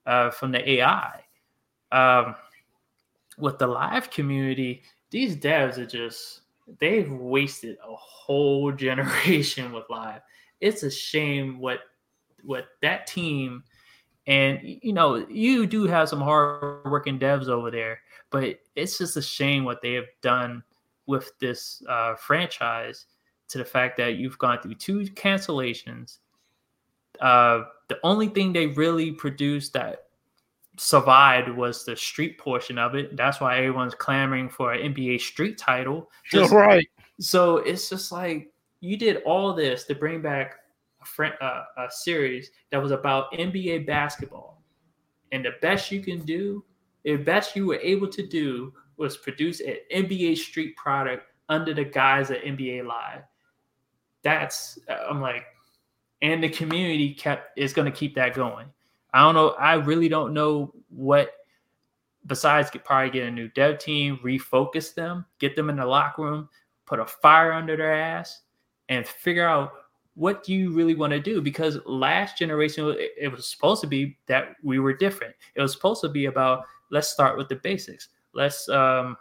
uh, 0.07 0.31
from 0.31 0.53
the 0.53 0.71
AI? 0.71 1.21
Um, 1.91 2.35
with 3.39 3.59
the 3.59 3.67
live 3.67 4.11
community, 4.11 4.83
these 5.11 5.37
devs 5.37 5.77
are 5.79 5.87
just 5.87 6.43
they've 6.79 7.11
wasted 7.11 7.77
a 7.87 7.95
whole 7.95 8.73
generation 8.73 9.73
with 9.73 9.85
live. 9.91 10.23
It's 10.61 10.83
a 10.83 10.91
shame 10.91 11.59
what 11.59 11.81
what 12.43 12.67
that 12.81 13.07
team 13.07 13.63
and 14.27 14.61
you 14.63 14.93
know 14.93 15.27
you 15.29 15.67
do 15.67 15.85
have 15.85 16.09
some 16.09 16.21
hard 16.21 16.85
working 16.85 17.19
devs 17.19 17.49
over 17.49 17.71
there 17.71 18.01
but 18.31 18.61
it's 18.77 18.99
just 18.99 19.17
a 19.17 19.23
shame 19.23 19.65
what 19.65 19.83
they 19.83 19.93
have 19.93 20.07
done 20.23 20.63
with 21.07 21.33
this 21.41 21.83
uh, 21.89 22.15
franchise 22.15 23.07
to 23.53 23.59
the 23.59 23.65
fact 23.65 23.97
that 23.97 24.17
you've 24.17 24.39
gone 24.39 24.61
through 24.61 24.75
two 24.75 25.01
cancellations 25.01 26.19
uh, 27.21 27.65
the 27.89 27.99
only 28.03 28.29
thing 28.29 28.53
they 28.53 28.67
really 28.69 29.13
produced 29.13 29.73
that 29.75 30.07
survived 30.79 31.51
was 31.51 31.85
the 31.85 31.95
street 31.95 32.39
portion 32.39 32.79
of 32.79 32.95
it 32.95 33.17
that's 33.17 33.41
why 33.41 33.59
everyone's 33.59 33.95
clamoring 33.95 34.49
for 34.49 34.73
an 34.73 34.95
nba 34.95 35.21
street 35.21 35.59
title 35.59 36.11
Just- 36.31 36.53
right. 36.53 36.89
so 37.21 37.59
it's 37.59 37.89
just 37.89 38.11
like 38.11 38.53
you 38.81 38.97
did 38.97 39.23
all 39.25 39.55
this 39.55 39.85
to 39.85 39.95
bring 39.95 40.21
back 40.21 40.57
a, 41.03 41.05
friend, 41.05 41.35
uh, 41.41 41.65
a 41.79 41.91
series 41.91 42.51
that 42.71 42.83
was 42.83 42.91
about 42.91 43.33
NBA 43.33 43.87
basketball, 43.87 44.63
and 45.31 45.45
the 45.45 45.53
best 45.63 45.91
you 45.91 46.01
can 46.01 46.21
do, 46.25 46.65
the 47.05 47.17
best 47.17 47.57
you 47.57 47.67
were 47.67 47.81
able 47.81 48.09
to 48.09 48.27
do, 48.27 48.73
was 48.97 49.17
produce 49.17 49.61
an 49.61 49.77
NBA 49.95 50.37
Street 50.37 50.77
product 50.77 51.27
under 51.49 51.75
the 51.75 51.85
guise 51.85 52.31
of 52.31 52.37
NBA 52.39 52.87
Live. 52.87 53.23
That's 54.23 54.79
I'm 54.89 55.21
like, 55.21 55.45
and 56.21 56.43
the 56.43 56.49
community 56.49 57.15
kept 57.15 57.59
is 57.59 57.73
going 57.73 57.91
to 57.91 57.97
keep 57.97 58.15
that 58.15 58.35
going. 58.35 58.67
I 59.13 59.21
don't 59.21 59.35
know. 59.35 59.51
I 59.51 59.75
really 59.75 60.09
don't 60.09 60.33
know 60.33 60.73
what 60.89 61.33
besides 62.27 62.71
probably 62.85 63.11
get 63.11 63.27
a 63.27 63.31
new 63.31 63.49
dev 63.49 63.79
team, 63.79 64.19
refocus 64.25 64.95
them, 64.95 65.27
get 65.39 65.57
them 65.57 65.71
in 65.71 65.77
the 65.77 65.85
locker 65.85 66.23
room, 66.23 66.49
put 66.87 67.01
a 67.01 67.07
fire 67.07 67.53
under 67.53 67.77
their 67.77 67.95
ass, 67.95 68.43
and 68.89 69.07
figure 69.07 69.47
out 69.47 69.73
what 70.15 70.45
do 70.45 70.53
you 70.53 70.73
really 70.73 70.95
want 70.95 71.13
to 71.13 71.21
do 71.21 71.41
because 71.41 71.79
last 71.87 72.37
generation 72.37 72.95
it 72.99 73.31
was 73.33 73.47
supposed 73.47 73.81
to 73.81 73.87
be 73.87 74.17
that 74.27 74.57
we 74.63 74.79
were 74.79 74.93
different 74.93 75.35
it 75.55 75.63
was 75.63 75.73
supposed 75.73 76.03
to 76.03 76.09
be 76.09 76.27
about 76.27 76.65
let's 76.91 77.09
start 77.09 77.39
with 77.39 77.49
the 77.49 77.57
basics 77.57 78.09
let's 78.35 78.69
um 78.69 79.17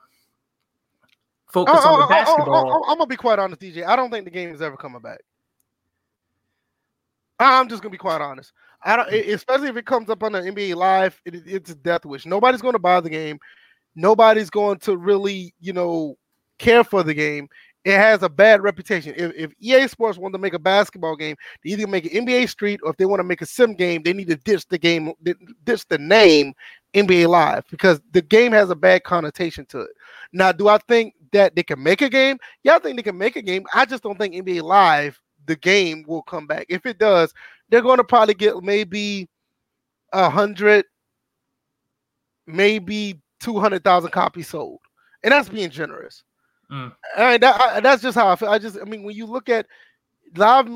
focus 1.51 1.75
I, 1.75 1.87
on 1.87 1.93
oh, 1.93 1.97
the 1.97 2.13
I, 2.13 2.17
I, 2.17 2.23
basketball. 2.23 2.85
I, 2.87 2.91
am 2.91 2.97
gonna 2.97 3.07
be 3.07 3.15
quite 3.15 3.39
honest, 3.39 3.61
DJ. 3.61 3.85
I 3.85 3.95
don't 3.95 4.11
think 4.11 4.25
the 4.25 4.31
game 4.31 4.53
is 4.53 4.61
ever 4.61 4.77
coming 4.77 5.01
back. 5.01 5.21
I'm 7.39 7.69
just 7.69 7.81
gonna 7.81 7.91
be 7.91 7.97
quite 7.97 8.21
honest. 8.21 8.53
I 8.83 8.95
don't, 8.95 9.13
especially 9.13 9.69
if 9.69 9.77
it 9.77 9.85
comes 9.85 10.09
up 10.09 10.23
on 10.23 10.31
the 10.31 10.39
NBA 10.39 10.75
Live. 10.75 11.19
It, 11.25 11.43
it's 11.45 11.71
a 11.71 11.75
death 11.75 12.05
wish. 12.05 12.25
Nobody's 12.25 12.61
going 12.61 12.73
to 12.73 12.79
buy 12.79 12.99
the 12.99 13.09
game. 13.09 13.39
Nobody's 13.95 14.49
going 14.49 14.79
to 14.79 14.97
really, 14.97 15.53
you 15.59 15.73
know, 15.73 16.17
care 16.57 16.83
for 16.83 17.03
the 17.03 17.13
game. 17.13 17.47
It 17.83 17.97
has 17.97 18.21
a 18.21 18.29
bad 18.29 18.61
reputation. 18.61 19.13
If, 19.17 19.33
if 19.35 19.51
EA 19.59 19.87
Sports 19.87 20.17
want 20.17 20.33
to 20.35 20.39
make 20.39 20.53
a 20.53 20.59
basketball 20.59 21.15
game, 21.15 21.35
they 21.63 21.71
either 21.71 21.87
make 21.87 22.05
an 22.05 22.25
NBA 22.25 22.47
Street 22.47 22.79
or 22.83 22.91
if 22.91 22.97
they 22.97 23.05
want 23.05 23.19
to 23.19 23.23
make 23.23 23.41
a 23.41 23.45
sim 23.45 23.73
game, 23.73 24.03
they 24.03 24.13
need 24.13 24.27
to 24.27 24.35
ditch 24.35 24.67
the 24.67 24.77
game, 24.77 25.13
ditch 25.63 25.87
the 25.87 25.97
name 25.97 26.53
NBA 26.93 27.27
Live 27.27 27.65
because 27.71 27.99
the 28.11 28.21
game 28.21 28.51
has 28.51 28.69
a 28.69 28.75
bad 28.75 29.03
connotation 29.03 29.65
to 29.67 29.81
it. 29.81 29.91
Now, 30.31 30.51
do 30.51 30.67
I 30.67 30.77
think 30.87 31.15
that 31.31 31.55
they 31.55 31.63
can 31.63 31.81
make 31.81 32.01
a 32.01 32.09
game? 32.09 32.37
Yeah, 32.63 32.75
I 32.75 32.79
think 32.79 32.97
they 32.97 33.03
can 33.03 33.17
make 33.17 33.35
a 33.35 33.41
game. 33.41 33.65
I 33.73 33.85
just 33.85 34.03
don't 34.03 34.17
think 34.17 34.33
NBA 34.33 34.61
Live, 34.61 35.19
the 35.45 35.55
game, 35.55 36.03
will 36.07 36.23
come 36.23 36.47
back. 36.47 36.65
If 36.69 36.85
it 36.85 36.97
does, 36.97 37.33
they're 37.69 37.81
going 37.81 37.97
to 37.97 38.03
probably 38.03 38.33
get 38.33 38.61
maybe 38.61 39.29
a 40.13 40.29
hundred, 40.29 40.85
maybe 42.47 43.21
two 43.39 43.59
hundred 43.59 43.83
thousand 43.83 44.11
copies 44.11 44.49
sold, 44.49 44.79
and 45.23 45.31
that's 45.31 45.49
being 45.49 45.69
generous. 45.69 46.23
Mm. 46.71 46.93
Mean, 47.17 47.39
that, 47.41 47.61
I, 47.61 47.79
that's 47.81 48.01
just 48.01 48.15
how 48.17 48.29
I 48.29 48.35
feel. 48.35 48.49
I 48.49 48.57
just, 48.57 48.77
I 48.79 48.85
mean, 48.85 49.03
when 49.03 49.15
you 49.15 49.25
look 49.25 49.49
at 49.49 49.67
live, 50.35 50.67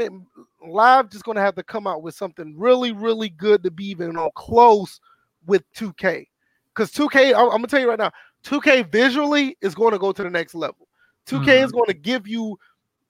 live, 0.66 1.10
just 1.10 1.24
going 1.24 1.36
to 1.36 1.42
have 1.42 1.56
to 1.56 1.64
come 1.64 1.88
out 1.88 2.02
with 2.02 2.16
something 2.16 2.54
really, 2.58 2.92
really 2.92 3.30
good 3.30 3.64
to 3.64 3.72
be 3.72 3.86
even 3.86 4.18
on 4.18 4.30
close 4.36 5.00
with 5.46 5.64
2K, 5.74 6.28
because 6.74 6.92
2K, 6.92 7.34
I'm, 7.34 7.46
I'm 7.46 7.50
gonna 7.50 7.68
tell 7.68 7.80
you 7.80 7.90
right 7.90 8.00
now, 8.00 8.12
2K 8.46 8.92
visually 8.92 9.58
is 9.62 9.76
going 9.76 9.92
to 9.92 10.00
go 10.00 10.12
to 10.12 10.24
the 10.24 10.30
next 10.30 10.56
level. 10.56 10.88
2K 11.28 11.46
mm. 11.46 11.66
is 11.66 11.72
going 11.72 11.88
to 11.88 11.94
give 11.94 12.28
you 12.28 12.58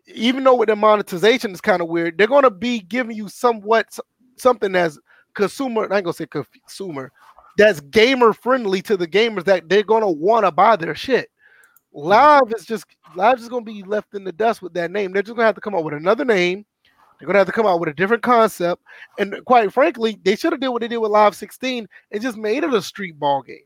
even 0.08 0.44
though 0.44 0.56
with 0.56 0.70
the 0.70 0.76
monetization 0.76 1.52
is 1.52 1.62
kind 1.62 1.82
of 1.82 1.88
weird, 1.88 2.18
they're 2.18 2.28
gonna 2.28 2.52
be 2.52 2.80
giving 2.80 3.16
you 3.16 3.28
somewhat 3.28 3.98
something 4.38 4.72
that's 4.72 5.00
consumer. 5.34 5.92
I 5.92 5.98
ain't 5.98 6.06
gonna 6.06 6.14
say 6.14 6.28
consumer, 6.28 7.12
that's 7.58 7.80
gamer 7.82 8.34
friendly 8.34 8.82
to 8.84 8.98
the 8.98 9.08
gamers 9.08 9.46
that 9.46 9.68
they're 9.68 9.84
gonna 9.84 10.12
want 10.12 10.46
to 10.46 10.52
buy 10.52 10.76
their 10.76 10.96
shit. 10.96 11.30
Live 11.92 12.54
is 12.56 12.66
just 12.66 12.86
live 13.16 13.40
is 13.40 13.50
gonna 13.50 13.66
be 13.66 13.84
left 13.84 14.14
in 14.14 14.24
the 14.24 14.32
dust 14.32 14.62
with 14.62 14.74
that 14.74 14.92
name. 14.92 15.12
They're 15.12 15.24
just 15.24 15.36
gonna 15.36 15.48
have 15.48 15.56
to 15.56 15.62
come 15.62 15.76
up 15.76 15.84
with 15.84 15.94
another 15.94 16.26
name. 16.26 16.66
They're 17.20 17.28
gonna 17.28 17.40
have 17.40 17.48
to 17.48 17.54
come 17.54 17.66
out 17.66 17.80
with 17.80 17.90
a 17.90 17.94
different 17.94 18.24
concept. 18.24 18.84
And 19.18 19.44
quite 19.46 19.72
frankly, 19.72 20.20
they 20.24 20.36
should 20.36 20.52
have 20.52 20.60
did 20.60 20.70
what 20.70 20.82
they 20.82 20.88
did 20.88 20.98
with 20.98 21.12
Live 21.12 21.36
16 21.36 21.88
and 22.12 22.22
just 22.22 22.38
made 22.38 22.64
it 22.64 22.74
a 22.74 22.82
street 22.82 23.18
ball 23.18 23.42
game. 23.42 23.66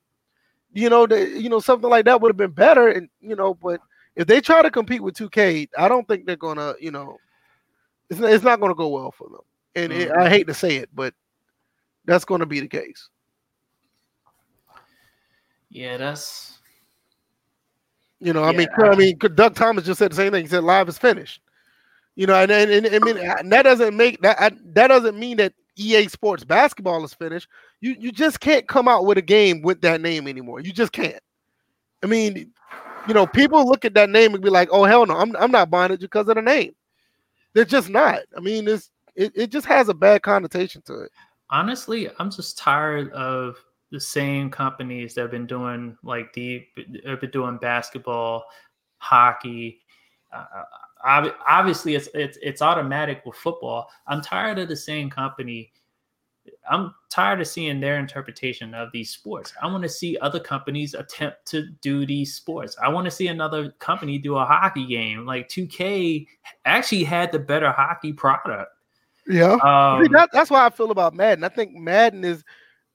You 0.72 0.90
know, 0.90 1.08
the, 1.08 1.28
you 1.28 1.50
know, 1.50 1.60
something 1.60 1.90
like 1.90 2.06
that 2.06 2.22
would 2.22 2.30
have 2.30 2.38
been 2.38 2.52
better. 2.52 2.90
And 2.90 3.10
you 3.22 3.36
know, 3.36 3.54
but 3.54 3.82
if 4.16 4.28
they 4.28 4.42
try 4.42 4.62
to 4.62 4.72
compete 4.72 5.02
with 5.02 5.16
2K, 5.16 5.70
I 5.78 5.88
don't 5.88 6.08
think 6.08 6.26
they're 6.26 6.36
gonna, 6.36 6.76
you 6.80 6.92
know, 6.92 7.18
it's 8.10 8.20
not, 8.20 8.32
it's 8.32 8.44
not 8.44 8.60
gonna 8.60 8.76
go 8.76 8.90
well 8.90 9.12
for 9.12 9.30
them. 9.30 9.42
And 9.76 9.92
mm-hmm. 9.92 10.02
it, 10.02 10.12
I 10.12 10.30
hate 10.30 10.48
to 10.48 10.54
say 10.54 10.78
it, 10.78 10.90
but 10.94 11.14
that's 12.06 12.26
going 12.26 12.40
to 12.40 12.46
be 12.46 12.60
the 12.60 12.68
case. 12.68 13.08
Yeah, 15.70 15.98
that's. 15.98 16.58
You 18.20 18.34
know, 18.34 18.44
I 18.44 18.52
mean, 18.52 18.68
I 18.78 18.96
mean, 18.96 19.18
Doug 19.18 19.56
Thomas 19.56 19.86
just 19.86 20.00
said 20.00 20.12
the 20.12 20.16
same 20.16 20.34
thing. 20.34 20.44
He 20.44 20.50
said, 20.50 20.64
"Live 20.64 20.90
is 20.90 20.98
finished." 20.98 21.40
You 22.16 22.28
know, 22.28 22.34
and, 22.34 22.52
and, 22.52 22.86
and 22.86 22.96
I 22.96 23.00
mean, 23.00 23.50
that 23.50 23.64
doesn't 23.64 23.96
make 23.96 24.22
that 24.24 24.54
that 24.74 24.88
doesn't 24.88 25.18
mean 25.18 25.38
that 25.38 25.54
EA 25.78 26.10
Sports 26.10 26.44
basketball 26.44 27.06
is 27.06 27.14
finished. 27.14 27.48
You 27.82 27.96
you 27.98 28.12
just 28.12 28.40
can't 28.40 28.68
come 28.68 28.88
out 28.88 29.06
with 29.06 29.18
a 29.18 29.22
game 29.22 29.62
with 29.62 29.82
that 29.82 30.02
name 30.02 30.28
anymore. 30.28 30.60
You 30.60 30.74
just 30.74 30.92
can't. 30.92 31.22
I 32.04 32.08
mean, 32.08 32.52
you 33.08 33.14
know, 33.14 33.26
people 33.26 33.66
look 33.66 33.86
at 33.86 33.94
that 33.94 34.10
name 34.10 34.34
and 34.34 34.44
be 34.44 34.50
like, 34.50 34.70
"Oh 34.72 34.84
hell 34.84 35.06
no, 35.06 35.16
I'm 35.18 35.36
I'm 35.38 35.52
not 35.52 35.70
buying 35.70 35.92
it 35.92 36.00
because 36.02 36.28
of 36.28 36.36
the 36.36 36.42
name." 36.42 36.76
They're 37.54 37.66
just 37.66 37.90
not. 37.90 38.22
I 38.36 38.40
mean, 38.42 38.68
it's 38.68 38.92
it, 39.16 39.32
it 39.36 39.52
just 39.52 39.66
has 39.68 39.90
a 39.90 39.94
bad 39.94 40.22
connotation 40.22 40.82
to 40.84 41.02
it. 41.02 41.12
Honestly, 41.50 42.10
I'm 42.20 42.30
just 42.30 42.58
tired 42.58 43.12
of 43.14 43.58
the 43.92 44.00
same 44.00 44.52
companies 44.52 45.16
that 45.16 45.22
have 45.22 45.32
been 45.32 45.48
doing 45.48 45.98
like 46.04 46.32
the 46.34 46.66
have 47.06 47.22
been 47.22 47.32
doing 47.32 47.58
basketball, 47.58 48.46
hockey. 48.98 49.82
Uh, 50.32 50.64
obviously, 51.48 51.96
it's 51.96 52.10
it's 52.14 52.38
it's 52.42 52.62
automatic 52.62 53.22
with 53.26 53.36
football. 53.36 53.90
I'm 54.08 54.22
tired 54.22 54.60
of 54.60 54.68
the 54.68 54.76
same 54.76 55.10
company 55.10 55.72
I'm 56.70 56.94
tired 57.10 57.42
of 57.42 57.48
seeing 57.48 57.80
their 57.80 58.00
interpretation 58.00 58.74
of 58.74 58.90
these 58.92 59.10
sports. 59.10 59.54
I 59.62 59.68
want 59.68 59.84
to 59.84 59.90
see 59.90 60.18
other 60.20 60.40
companies 60.40 60.94
attempt 60.94 61.46
to 61.48 61.68
do 61.82 62.06
these 62.06 62.36
sports. 62.36 62.76
I 62.82 62.90
want 62.90 63.06
to 63.06 63.12
see 63.12 63.28
another 63.28 63.72
company 63.80 64.18
do 64.18 64.38
a 64.38 64.46
hockey 64.46 64.86
game. 64.86 65.26
Like 65.26 65.50
2K 65.50 66.28
actually 66.66 67.04
had 67.04 67.32
the 67.32 67.40
better 67.40 67.72
hockey 67.72 68.14
product. 68.14 68.72
Yeah, 69.28 69.54
um, 69.64 70.04
see, 70.04 70.10
that, 70.14 70.30
that's 70.34 70.50
why 70.50 70.66
I 70.66 70.70
feel 70.70 70.92
about 70.92 71.14
Madden. 71.14 71.44
I 71.44 71.50
think 71.50 71.74
Madden 71.74 72.24
is. 72.24 72.44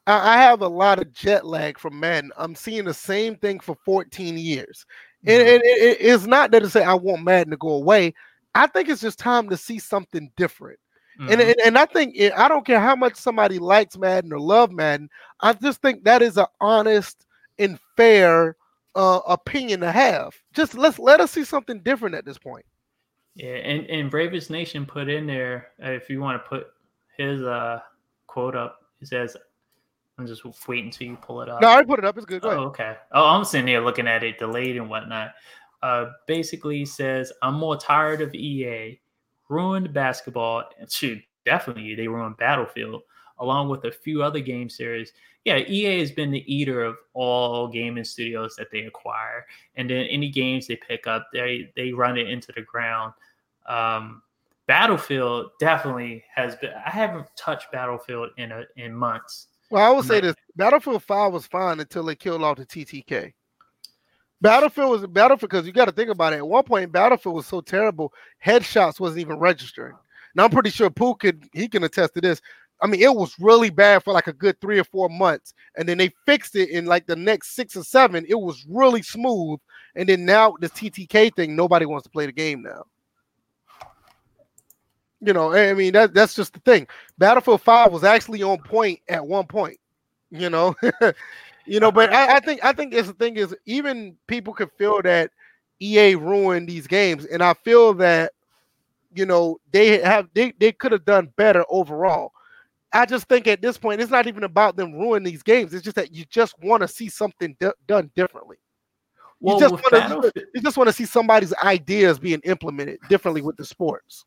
I, 0.06 0.34
I 0.34 0.42
have 0.42 0.62
a 0.62 0.68
lot 0.68 0.98
of 0.98 1.12
jet 1.12 1.46
lag 1.46 1.78
from 1.78 2.00
Madden. 2.00 2.32
I'm 2.36 2.54
seeing 2.54 2.84
the 2.84 2.94
same 2.94 3.36
thing 3.36 3.60
for 3.60 3.76
14 3.84 4.36
years, 4.36 4.84
mm-hmm. 5.24 5.30
and 5.30 5.62
it, 5.62 5.62
it, 5.64 5.98
it's 6.00 6.26
not 6.26 6.50
that 6.50 6.60
to 6.60 6.68
say 6.68 6.82
I 6.82 6.94
want 6.94 7.22
Madden 7.22 7.52
to 7.52 7.56
go 7.56 7.70
away. 7.70 8.14
I 8.54 8.66
think 8.66 8.88
it's 8.88 9.00
just 9.00 9.18
time 9.18 9.48
to 9.50 9.56
see 9.56 9.78
something 9.78 10.30
different. 10.36 10.78
Mm-hmm. 11.20 11.32
And, 11.32 11.40
and, 11.40 11.56
and 11.64 11.78
I 11.78 11.86
think 11.86 12.14
it, 12.16 12.32
I 12.36 12.48
don't 12.48 12.66
care 12.66 12.80
how 12.80 12.96
much 12.96 13.16
somebody 13.16 13.58
likes 13.58 13.96
Madden 13.96 14.32
or 14.32 14.40
love 14.40 14.72
Madden. 14.72 15.08
I 15.40 15.52
just 15.52 15.80
think 15.80 16.04
that 16.04 16.22
is 16.22 16.36
an 16.36 16.46
honest 16.60 17.26
and 17.58 17.78
fair 17.96 18.56
uh, 18.94 19.20
opinion 19.26 19.80
to 19.80 19.92
have. 19.92 20.34
Just 20.52 20.74
let's 20.74 20.98
let 20.98 21.20
us 21.20 21.30
see 21.30 21.44
something 21.44 21.80
different 21.80 22.14
at 22.14 22.24
this 22.24 22.38
point. 22.38 22.64
Yeah, 23.36 23.54
and 23.54 23.86
and 23.86 24.10
Bravest 24.10 24.50
Nation 24.50 24.86
put 24.86 25.08
in 25.08 25.26
there 25.26 25.68
uh, 25.82 25.90
if 25.90 26.08
you 26.08 26.20
want 26.20 26.42
to 26.42 26.48
put 26.48 26.68
his 27.16 27.42
uh 27.42 27.80
quote 28.26 28.54
up. 28.54 28.80
He 29.00 29.06
says, 29.06 29.36
"I'm 30.18 30.26
just 30.26 30.44
waiting 30.68 30.86
until 30.86 31.08
you 31.08 31.16
pull 31.16 31.42
it 31.42 31.48
up." 31.48 31.60
No, 31.60 31.68
I 31.68 31.82
put 31.84 31.98
it 31.98 32.04
up. 32.04 32.16
It's 32.16 32.26
good. 32.26 32.42
Go 32.42 32.50
oh, 32.50 32.58
okay. 32.66 32.96
Oh, 33.12 33.26
I'm 33.26 33.44
sitting 33.44 33.66
here 33.66 33.80
looking 33.80 34.06
at 34.06 34.22
it 34.22 34.38
delayed 34.38 34.76
and 34.76 34.88
whatnot. 34.88 35.32
Uh, 35.82 36.10
basically 36.26 36.84
says, 36.84 37.32
"I'm 37.42 37.54
more 37.54 37.76
tired 37.76 38.20
of 38.20 38.34
EA 38.34 39.00
ruined 39.48 39.92
basketball. 39.92 40.64
And 40.78 40.90
shoot, 40.92 41.22
definitely 41.44 41.94
they 41.94 42.08
ruined 42.08 42.36
Battlefield, 42.36 43.02
along 43.38 43.68
with 43.68 43.84
a 43.84 43.92
few 43.92 44.22
other 44.22 44.40
game 44.40 44.68
series. 44.68 45.12
Yeah, 45.44 45.58
EA 45.58 45.98
has 45.98 46.10
been 46.10 46.30
the 46.30 46.52
eater 46.52 46.82
of 46.82 46.96
all 47.12 47.68
gaming 47.68 48.04
studios 48.04 48.56
that 48.56 48.70
they 48.72 48.80
acquire, 48.80 49.44
and 49.76 49.90
then 49.90 50.06
any 50.06 50.30
games 50.30 50.66
they 50.66 50.76
pick 50.76 51.06
up, 51.06 51.28
they 51.34 51.70
they 51.76 51.92
run 51.92 52.16
it 52.16 52.30
into 52.30 52.50
the 52.52 52.62
ground. 52.62 53.12
Um, 53.66 54.22
Battlefield 54.66 55.50
definitely 55.60 56.24
has 56.34 56.56
been. 56.56 56.70
I 56.72 56.88
haven't 56.88 57.26
touched 57.36 57.70
Battlefield 57.70 58.30
in 58.38 58.52
a 58.52 58.64
in 58.76 58.94
months. 58.94 59.48
Well, 59.68 59.84
I 59.84 59.94
will 59.94 60.02
say 60.02 60.20
this: 60.20 60.34
Battlefield 60.56 61.02
Five 61.02 61.34
was 61.34 61.46
fine 61.46 61.78
until 61.78 62.04
they 62.04 62.14
killed 62.14 62.42
off 62.42 62.56
the 62.56 62.64
TTK. 62.64 63.34
Battlefield 64.44 64.90
was 64.90 65.06
Battlefield 65.06 65.48
because 65.48 65.66
you 65.66 65.72
got 65.72 65.86
to 65.86 65.92
think 65.92 66.10
about 66.10 66.34
it. 66.34 66.36
At 66.36 66.46
one 66.46 66.64
point, 66.64 66.92
Battlefield 66.92 67.34
was 67.34 67.46
so 67.46 67.62
terrible, 67.62 68.12
headshots 68.44 69.00
wasn't 69.00 69.20
even 69.20 69.38
registering. 69.38 69.94
Now 70.34 70.44
I'm 70.44 70.50
pretty 70.50 70.68
sure 70.68 70.90
Pooh 70.90 71.14
could 71.14 71.48
he 71.54 71.66
can 71.66 71.82
attest 71.82 72.12
to 72.12 72.20
this. 72.20 72.42
I 72.82 72.86
mean, 72.86 73.00
it 73.00 73.14
was 73.14 73.34
really 73.40 73.70
bad 73.70 74.04
for 74.04 74.12
like 74.12 74.26
a 74.26 74.34
good 74.34 74.60
three 74.60 74.78
or 74.78 74.84
four 74.84 75.08
months, 75.08 75.54
and 75.78 75.88
then 75.88 75.96
they 75.96 76.12
fixed 76.26 76.56
it 76.56 76.68
in 76.68 76.84
like 76.84 77.06
the 77.06 77.16
next 77.16 77.54
six 77.54 77.74
or 77.74 77.84
seven. 77.84 78.26
It 78.28 78.34
was 78.34 78.66
really 78.68 79.00
smooth, 79.00 79.60
and 79.96 80.06
then 80.06 80.26
now 80.26 80.56
this 80.60 80.72
TTK 80.72 81.34
thing, 81.34 81.56
nobody 81.56 81.86
wants 81.86 82.04
to 82.04 82.10
play 82.10 82.26
the 82.26 82.32
game 82.32 82.60
now. 82.60 82.84
You 85.22 85.32
know, 85.32 85.54
I 85.54 85.72
mean 85.72 85.94
that 85.94 86.12
that's 86.12 86.34
just 86.34 86.52
the 86.52 86.60
thing. 86.60 86.86
Battlefield 87.16 87.62
Five 87.62 87.92
was 87.92 88.04
actually 88.04 88.42
on 88.42 88.58
point 88.58 89.00
at 89.08 89.26
one 89.26 89.46
point. 89.46 89.78
You 90.30 90.50
know, 90.50 90.76
You 91.66 91.80
know, 91.80 91.90
but 91.90 92.12
I, 92.12 92.36
I 92.36 92.40
think 92.40 92.64
I 92.64 92.72
think 92.72 92.92
it's 92.92 93.08
the 93.08 93.14
thing 93.14 93.36
is 93.36 93.54
even 93.66 94.16
people 94.26 94.52
could 94.52 94.70
feel 94.72 95.00
that 95.02 95.30
EA 95.80 96.14
ruined 96.14 96.68
these 96.68 96.86
games, 96.86 97.24
and 97.24 97.42
I 97.42 97.54
feel 97.54 97.94
that 97.94 98.32
you 99.14 99.26
know 99.26 99.58
they 99.72 100.00
have 100.02 100.28
they, 100.34 100.52
they 100.58 100.72
could 100.72 100.92
have 100.92 101.04
done 101.04 101.32
better 101.36 101.64
overall. 101.68 102.32
I 102.92 103.06
just 103.06 103.28
think 103.28 103.48
at 103.48 103.60
this 103.60 103.76
point 103.76 104.00
it's 104.00 104.10
not 104.10 104.26
even 104.26 104.44
about 104.44 104.76
them 104.76 104.92
ruining 104.92 105.24
these 105.24 105.42
games. 105.42 105.74
It's 105.74 105.82
just 105.82 105.96
that 105.96 106.14
you 106.14 106.24
just 106.26 106.54
want 106.62 106.82
to 106.82 106.88
see 106.88 107.08
something 107.08 107.56
d- 107.58 107.70
done 107.88 108.10
differently. 108.14 108.56
Well, 109.40 109.54
you 109.54 109.60
just 109.60 109.72
want 109.72 110.22
to 110.22 110.32
you 110.54 110.60
just 110.60 110.76
want 110.76 110.88
to 110.88 110.92
see 110.92 111.04
somebody's 111.04 111.52
ideas 111.54 112.18
being 112.18 112.40
implemented 112.44 112.98
differently 113.08 113.42
with 113.42 113.56
the 113.56 113.64
sports. 113.64 114.24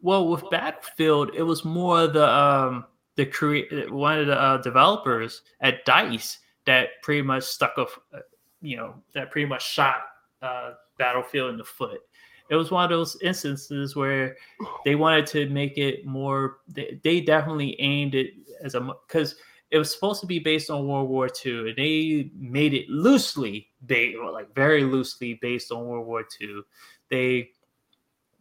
Well, 0.00 0.28
with 0.28 0.48
Battlefield, 0.50 1.30
it 1.34 1.42
was 1.42 1.64
more 1.64 2.06
the 2.06 2.28
um 2.28 2.84
the 3.16 3.26
create 3.26 3.92
one 3.92 4.18
of 4.18 4.26
the 4.26 4.40
uh, 4.40 4.56
developers 4.58 5.42
at 5.60 5.84
Dice 5.84 6.38
that 6.70 7.02
pretty 7.02 7.22
much 7.22 7.42
stuck 7.42 7.72
a, 7.78 7.82
uh, 8.16 8.20
you 8.62 8.76
know, 8.76 8.94
that 9.12 9.32
pretty 9.32 9.46
much 9.46 9.66
shot 9.66 10.02
uh, 10.40 10.74
Battlefield 10.98 11.50
in 11.50 11.56
the 11.56 11.64
foot. 11.64 12.00
It 12.48 12.54
was 12.54 12.70
one 12.70 12.84
of 12.84 12.90
those 12.90 13.16
instances 13.22 13.96
where 13.96 14.36
they 14.84 14.94
wanted 14.94 15.26
to 15.28 15.48
make 15.50 15.78
it 15.78 16.06
more. 16.06 16.58
They, 16.68 17.00
they 17.02 17.20
definitely 17.20 17.80
aimed 17.80 18.14
it 18.14 18.34
as 18.62 18.76
a 18.76 18.80
because 19.06 19.34
it 19.70 19.78
was 19.78 19.92
supposed 19.92 20.20
to 20.20 20.26
be 20.26 20.38
based 20.38 20.70
on 20.70 20.86
World 20.86 21.08
War 21.08 21.28
II, 21.44 21.70
and 21.70 21.76
they 21.76 22.30
made 22.36 22.74
it 22.74 22.88
loosely 22.88 23.68
based, 23.86 24.18
like 24.32 24.54
very 24.54 24.84
loosely 24.84 25.38
based 25.42 25.72
on 25.72 25.86
World 25.86 26.06
War 26.06 26.24
II. 26.40 26.62
They 27.08 27.50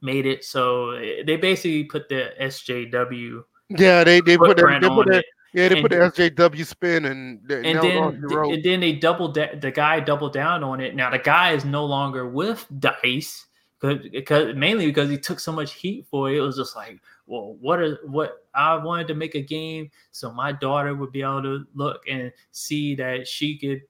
made 0.02 0.26
it 0.26 0.44
so 0.44 0.92
they 1.26 1.36
basically 1.36 1.84
put 1.84 2.10
the 2.10 2.32
SJW. 2.40 3.44
Yeah, 3.70 4.04
they 4.04 4.22
they 4.22 4.38
put 4.38 4.58
that, 4.58 4.80
they 4.82 4.88
put 4.88 5.08
that, 5.08 5.20
it. 5.20 5.26
Yeah 5.54 5.68
they 5.70 5.76
And- 5.80 5.82
put 5.82 5.92
the 5.92 5.98
SJW 5.98 6.66
spin 6.66 7.06
and 7.06 7.40
and 7.52 7.66
then 7.66 8.22
the 8.22 8.40
and 8.54 8.64
then 8.64 8.80
they 8.80 8.94
doubled 8.94 9.36
da- 9.36 9.56
the 9.56 9.72
guy 9.72 10.00
doubled 10.00 10.34
down 10.34 10.64
on 10.64 10.80
it. 10.80 10.96
Now 10.96 11.10
the 11.10 11.20
guy 11.20 11.52
is 11.52 11.66
no 11.66 11.86
longer 11.86 12.28
with 12.28 12.66
Dice 12.80 13.46
because 13.82 14.56
mainly 14.56 14.86
because 14.88 15.10
he 15.10 15.18
took 15.18 15.40
so 15.40 15.52
much 15.52 15.74
heat 15.74 16.06
for 16.10 16.30
it. 16.30 16.38
It 16.38 16.42
was 16.42 16.58
just 16.58 16.76
like, 16.76 17.00
well, 17.28 17.56
what 17.62 17.80
are 17.80 17.98
what 18.06 18.46
I 18.54 18.76
wanted 18.76 19.08
to 19.08 19.16
make 19.16 19.36
a 19.36 19.42
game 19.42 19.90
so 20.12 20.32
my 20.32 20.52
daughter 20.52 20.94
would 20.96 21.12
be 21.12 21.22
able 21.22 21.44
to 21.44 21.66
look 21.74 22.04
and 22.10 22.32
see 22.52 22.96
that 22.96 23.28
she 23.28 23.58
could, 23.58 23.82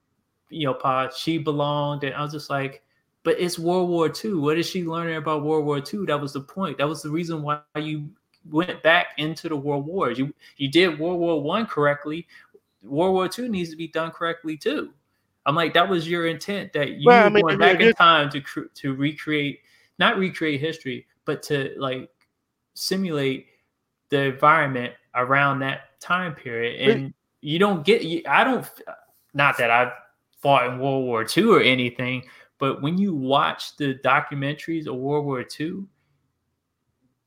you 0.48 0.66
know, 0.66 0.74
pod 0.74 1.12
she 1.14 1.38
belonged, 1.38 2.04
and 2.04 2.14
I 2.14 2.22
was 2.22 2.32
just 2.32 2.50
like. 2.50 2.82
But 3.22 3.38
it's 3.38 3.58
World 3.58 3.90
War 3.90 4.10
II. 4.10 4.36
What 4.36 4.56
is 4.58 4.66
she 4.66 4.82
learning 4.82 5.16
about 5.16 5.44
World 5.44 5.66
War 5.66 5.76
II? 5.76 6.06
That 6.06 6.18
was 6.18 6.32
the 6.32 6.40
point. 6.40 6.78
That 6.78 6.88
was 6.88 7.02
the 7.02 7.10
reason 7.10 7.42
why 7.42 7.60
you 7.76 8.08
went 8.48 8.82
back 8.82 9.08
into 9.18 9.48
the 9.48 9.56
World 9.56 9.86
Wars. 9.86 10.18
You 10.18 10.32
you 10.56 10.70
did 10.70 10.98
World 10.98 11.18
War 11.20 11.42
One 11.42 11.66
correctly. 11.66 12.26
World 12.82 13.14
War 13.14 13.28
Two 13.28 13.48
needs 13.48 13.70
to 13.70 13.76
be 13.76 13.88
done 13.88 14.10
correctly 14.10 14.56
too. 14.56 14.92
I'm 15.46 15.54
like, 15.54 15.74
that 15.74 15.88
was 15.88 16.08
your 16.08 16.26
intent 16.26 16.72
that 16.74 16.90
you 16.92 17.06
Well, 17.06 17.26
I 17.26 17.28
mean, 17.30 17.44
yeah, 17.48 17.56
back 17.56 17.80
in 17.80 17.92
time 17.94 18.30
to 18.30 18.40
cr- 18.40 18.68
to 18.74 18.94
recreate, 18.94 19.60
not 19.98 20.18
recreate 20.18 20.60
history, 20.60 21.06
but 21.24 21.42
to 21.44 21.74
like 21.78 22.10
simulate 22.74 23.46
the 24.10 24.22
environment 24.26 24.94
around 25.14 25.60
that 25.60 25.98
time 26.00 26.34
period. 26.34 26.86
But- 26.86 26.96
And 26.96 27.14
you 27.42 27.58
don't 27.58 27.84
get, 27.84 28.02
you- 28.02 28.22
I 28.28 28.44
don't, 28.44 28.68
not 29.34 29.56
that 29.58 29.70
I've 29.70 29.92
fought 30.38 30.66
in 30.66 30.78
World 30.78 31.04
War 31.04 31.24
II 31.36 31.44
or 31.44 31.60
anything, 31.60 32.24
but 32.58 32.82
when 32.82 32.98
you 32.98 33.14
watch 33.14 33.76
the 33.76 33.94
documentaries 34.04 34.86
of 34.86 34.96
World 34.96 35.24
War 35.24 35.44
II, 35.58 35.84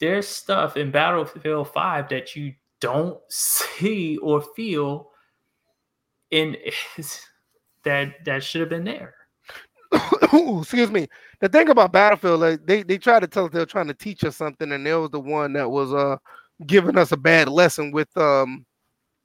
there's 0.04 0.28
stuff 0.28 0.76
in 0.76 0.91
Battlefield 0.91 1.70
5 1.70 2.10
that 2.10 2.36
you 2.36 2.54
don't 2.82 3.18
see 3.30 4.18
or 4.18 4.41
feel 4.56 5.12
in 6.32 6.58
that 7.86 8.26
that 8.26 8.43
should 8.43 8.62
have 8.62 8.70
been 8.70 8.84
there. 8.84 9.16
Excuse 10.60 10.91
me. 10.91 11.08
The 11.39 11.47
thing 11.47 11.70
about 11.70 11.93
Battlefield, 11.93 12.41
like 12.41 12.66
they 12.66 12.84
they 12.84 12.97
tried 12.97 13.22
to 13.22 13.28
tell 13.28 13.45
us 13.45 13.51
they 13.51 13.60
were 13.60 13.66
trying 13.66 13.88
to 13.88 13.93
teach 13.93 14.24
us 14.26 14.36
something, 14.36 14.72
and 14.74 14.86
they 14.86 14.93
was 14.93 15.12
the 15.12 15.20
one 15.20 15.54
that 15.54 15.70
was 15.70 15.93
uh 15.93 16.18
giving 16.68 16.97
us 16.97 17.12
a 17.12 17.18
bad 17.18 17.47
lesson 17.47 17.91
with 17.91 18.16
um 18.18 18.66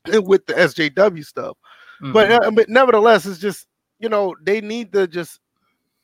with 0.06 0.46
the 0.46 0.54
SJW 0.54 1.24
stuff. 1.24 1.56
But 2.12 2.28
Mhm. 2.28 2.46
uh, 2.46 2.50
but 2.52 2.68
nevertheless, 2.68 3.26
it's 3.26 3.38
just 3.40 3.66
you 3.98 4.08
know 4.08 4.36
they 4.44 4.60
need 4.60 4.92
to 4.92 5.08
just 5.08 5.40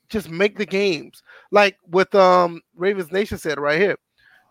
just 0.08 0.28
make 0.28 0.58
the 0.58 0.66
games 0.66 1.22
like 1.52 1.76
with 1.86 2.12
um 2.14 2.60
Ravens 2.74 3.12
Nation 3.12 3.38
said 3.38 3.58
right 3.60 3.80
here. 3.80 3.96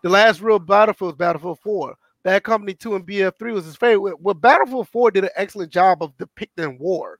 The 0.04 0.10
last 0.10 0.42
real 0.42 0.58
Battlefield 0.58 1.12
was 1.12 1.16
Battlefield 1.16 1.60
4. 1.60 1.94
Bad 2.24 2.44
Company 2.44 2.74
2 2.74 2.96
and 2.96 3.06
BF3 3.06 3.54
was 3.54 3.64
his 3.64 3.74
favorite. 3.74 4.20
Well, 4.20 4.34
Battlefield 4.34 4.86
4 4.90 5.10
did 5.10 5.24
an 5.24 5.30
excellent 5.34 5.72
job 5.72 6.02
of 6.02 6.14
depicting 6.18 6.78
war. 6.78 7.18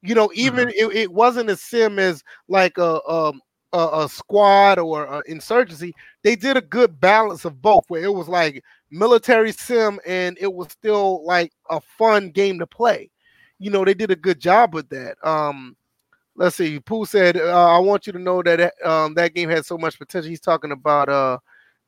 You 0.00 0.14
know, 0.14 0.30
even 0.34 0.70
it, 0.70 0.96
it 0.96 1.12
wasn't 1.12 1.50
a 1.50 1.56
sim 1.58 1.98
as 1.98 2.24
like 2.48 2.78
a 2.78 3.06
um 3.06 3.42
a, 3.74 4.04
a 4.04 4.08
squad 4.08 4.78
or 4.78 5.04
a 5.04 5.22
insurgency. 5.26 5.94
They 6.22 6.34
did 6.34 6.56
a 6.56 6.62
good 6.62 6.98
balance 6.98 7.44
of 7.44 7.60
both, 7.60 7.84
where 7.88 8.02
it 8.02 8.14
was 8.14 8.28
like 8.28 8.64
military 8.90 9.52
sim 9.52 10.00
and 10.06 10.38
it 10.40 10.50
was 10.54 10.72
still 10.72 11.26
like 11.26 11.52
a 11.68 11.82
fun 11.82 12.30
game 12.30 12.58
to 12.60 12.66
play. 12.66 13.10
You 13.58 13.70
know, 13.70 13.84
they 13.84 13.94
did 13.94 14.10
a 14.10 14.16
good 14.16 14.40
job 14.40 14.72
with 14.72 14.88
that. 14.88 15.16
Um, 15.22 15.76
let's 16.34 16.56
see. 16.56 16.80
Pooh 16.80 17.04
said, 17.04 17.36
uh, 17.36 17.76
"I 17.76 17.78
want 17.78 18.06
you 18.06 18.14
to 18.14 18.18
know 18.18 18.42
that 18.42 18.72
um 18.82 19.12
that 19.16 19.34
game 19.34 19.50
had 19.50 19.66
so 19.66 19.76
much 19.76 19.98
potential." 19.98 20.30
He's 20.30 20.40
talking 20.40 20.72
about 20.72 21.10
uh 21.10 21.36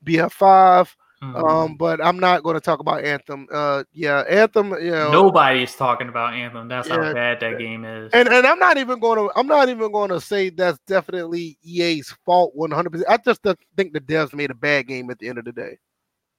BF5. 0.04 0.94
Mhm. 1.22 1.42
Um, 1.48 1.76
but 1.76 2.04
I'm 2.04 2.18
not 2.18 2.42
going 2.42 2.54
to 2.54 2.60
talk 2.60 2.80
about 2.80 3.02
Anthem. 3.02 3.46
Uh, 3.50 3.84
yeah, 3.94 4.24
Anthem. 4.28 4.72
You 4.72 4.90
know, 4.90 5.10
Nobody 5.10 5.62
is 5.62 5.74
talking 5.74 6.08
about 6.08 6.34
Anthem. 6.34 6.68
That's 6.68 6.86
Yeah. 6.88 6.96
how 7.02 7.12
bad 7.14 7.40
that 7.40 7.56
game 7.58 7.84
is. 7.84 8.10
and 8.12 8.28
and 8.28 8.46
I'm 8.46 8.58
not 8.58 8.76
even 8.76 8.98
going 9.00 9.18
to. 9.18 9.32
I'm 9.38 9.46
not 9.46 9.68
even 9.70 9.90
going 9.90 10.10
to 10.10 10.20
say 10.20 10.50
that's 10.50 10.78
definitely 10.86 11.56
EA's 11.62 12.10
fault 12.26 12.52
100. 12.54 12.90
percent 12.90 13.08
I 13.08 13.16
just 13.16 13.42
don't 13.42 13.58
think 13.76 13.94
the 13.94 14.00
devs 14.00 14.34
made 14.34 14.50
a 14.50 14.54
bad 14.54 14.86
game 14.86 15.08
at 15.10 15.18
the 15.18 15.28
end 15.28 15.38
of 15.38 15.46
the 15.46 15.52
day. 15.52 15.78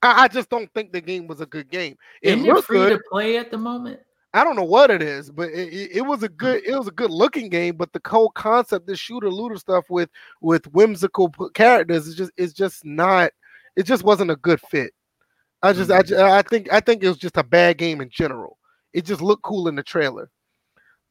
I, 0.04 0.26
I 0.26 0.28
just 0.28 0.50
don't 0.50 0.72
think 0.76 0.92
the 0.92 1.02
game 1.02 1.26
was 1.26 1.42
a 1.42 1.48
good 1.48 1.70
game. 1.72 1.96
It 2.22 2.38
Isn't 2.38 2.46
it 2.58 2.64
free 2.66 2.78
good. 2.78 2.90
to 2.98 3.04
play 3.10 3.38
at 3.38 3.50
the 3.50 3.58
moment? 3.58 4.00
I 4.36 4.44
don't 4.44 4.58
know 4.58 4.64
what 4.66 4.92
it 4.92 5.02
is, 5.02 5.32
but 5.32 5.50
it, 5.50 5.70
it, 5.74 5.92
it 5.98 6.02
was 6.02 6.22
a 6.22 6.30
good 6.30 6.62
it 6.64 6.78
was 6.78 6.90
a 6.90 6.92
good 6.92 7.10
looking 7.10 7.50
game. 7.50 7.76
But 7.78 7.92
the 7.94 8.02
whole 8.06 8.30
concept, 8.32 8.86
this 8.86 9.00
shooter 9.00 9.32
looter 9.32 9.58
stuff 9.58 9.86
with 9.90 10.10
with 10.42 10.68
whimsical 10.74 11.30
characters, 11.56 12.06
is 12.06 12.16
just 12.16 12.32
it's 12.38 12.54
just 12.54 12.86
not. 12.86 13.32
It 13.76 13.84
just 13.84 14.04
wasn't 14.04 14.32
a 14.32 14.36
good 14.38 14.60
fit. 14.62 14.92
I 15.62 15.74
just 15.74 15.90
I, 15.92 16.02
ju- 16.04 16.18
I 16.20 16.42
think 16.44 16.72
I 16.72 16.80
think 16.80 17.04
it 17.04 17.08
was 17.08 17.18
just 17.18 17.38
a 17.38 17.44
bad 17.44 17.78
game 17.78 18.02
in 18.02 18.10
general. 18.10 18.58
It 18.94 19.06
just 19.06 19.22
looked 19.22 19.44
cool 19.44 19.68
in 19.68 19.76
the 19.76 19.84
trailer. 19.84 20.30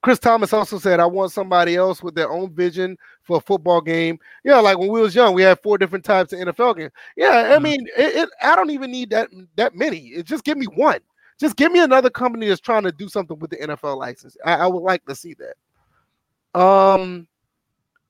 Chris 0.02 0.18
Thomas 0.18 0.52
also 0.52 0.78
said, 0.78 1.00
"I 1.00 1.06
want 1.06 1.32
somebody 1.32 1.76
else 1.76 2.02
with 2.02 2.14
their 2.14 2.30
own 2.30 2.54
vision 2.54 2.96
for 3.22 3.38
a 3.38 3.40
football 3.40 3.80
game." 3.80 4.18
Yeah, 4.44 4.58
like 4.60 4.78
when 4.78 4.88
we 4.90 5.00
was 5.00 5.14
young, 5.14 5.34
we 5.34 5.42
had 5.42 5.58
four 5.62 5.78
different 5.78 6.04
types 6.04 6.32
of 6.32 6.40
NFL 6.40 6.76
games. 6.76 6.92
Yeah, 7.16 7.52
I 7.54 7.58
Mhm. 7.58 7.62
mean, 7.62 7.86
it, 7.96 8.14
it, 8.16 8.28
I 8.42 8.54
don't 8.54 8.70
even 8.70 8.90
need 8.90 9.10
that 9.10 9.30
that 9.56 9.74
many. 9.74 10.08
It, 10.08 10.26
just 10.26 10.44
give 10.44 10.58
me 10.58 10.66
one. 10.66 11.00
Just 11.40 11.56
give 11.56 11.72
me 11.72 11.80
another 11.80 12.10
company 12.10 12.46
that's 12.48 12.60
trying 12.60 12.84
to 12.84 12.92
do 12.92 13.08
something 13.08 13.38
with 13.40 13.50
the 13.50 13.56
NFL 13.56 13.98
license. 13.98 14.36
I, 14.44 14.54
I 14.54 14.66
would 14.66 14.82
like 14.82 15.04
to 15.06 15.14
see 15.16 15.34
that. 15.34 16.60
Um, 16.60 17.26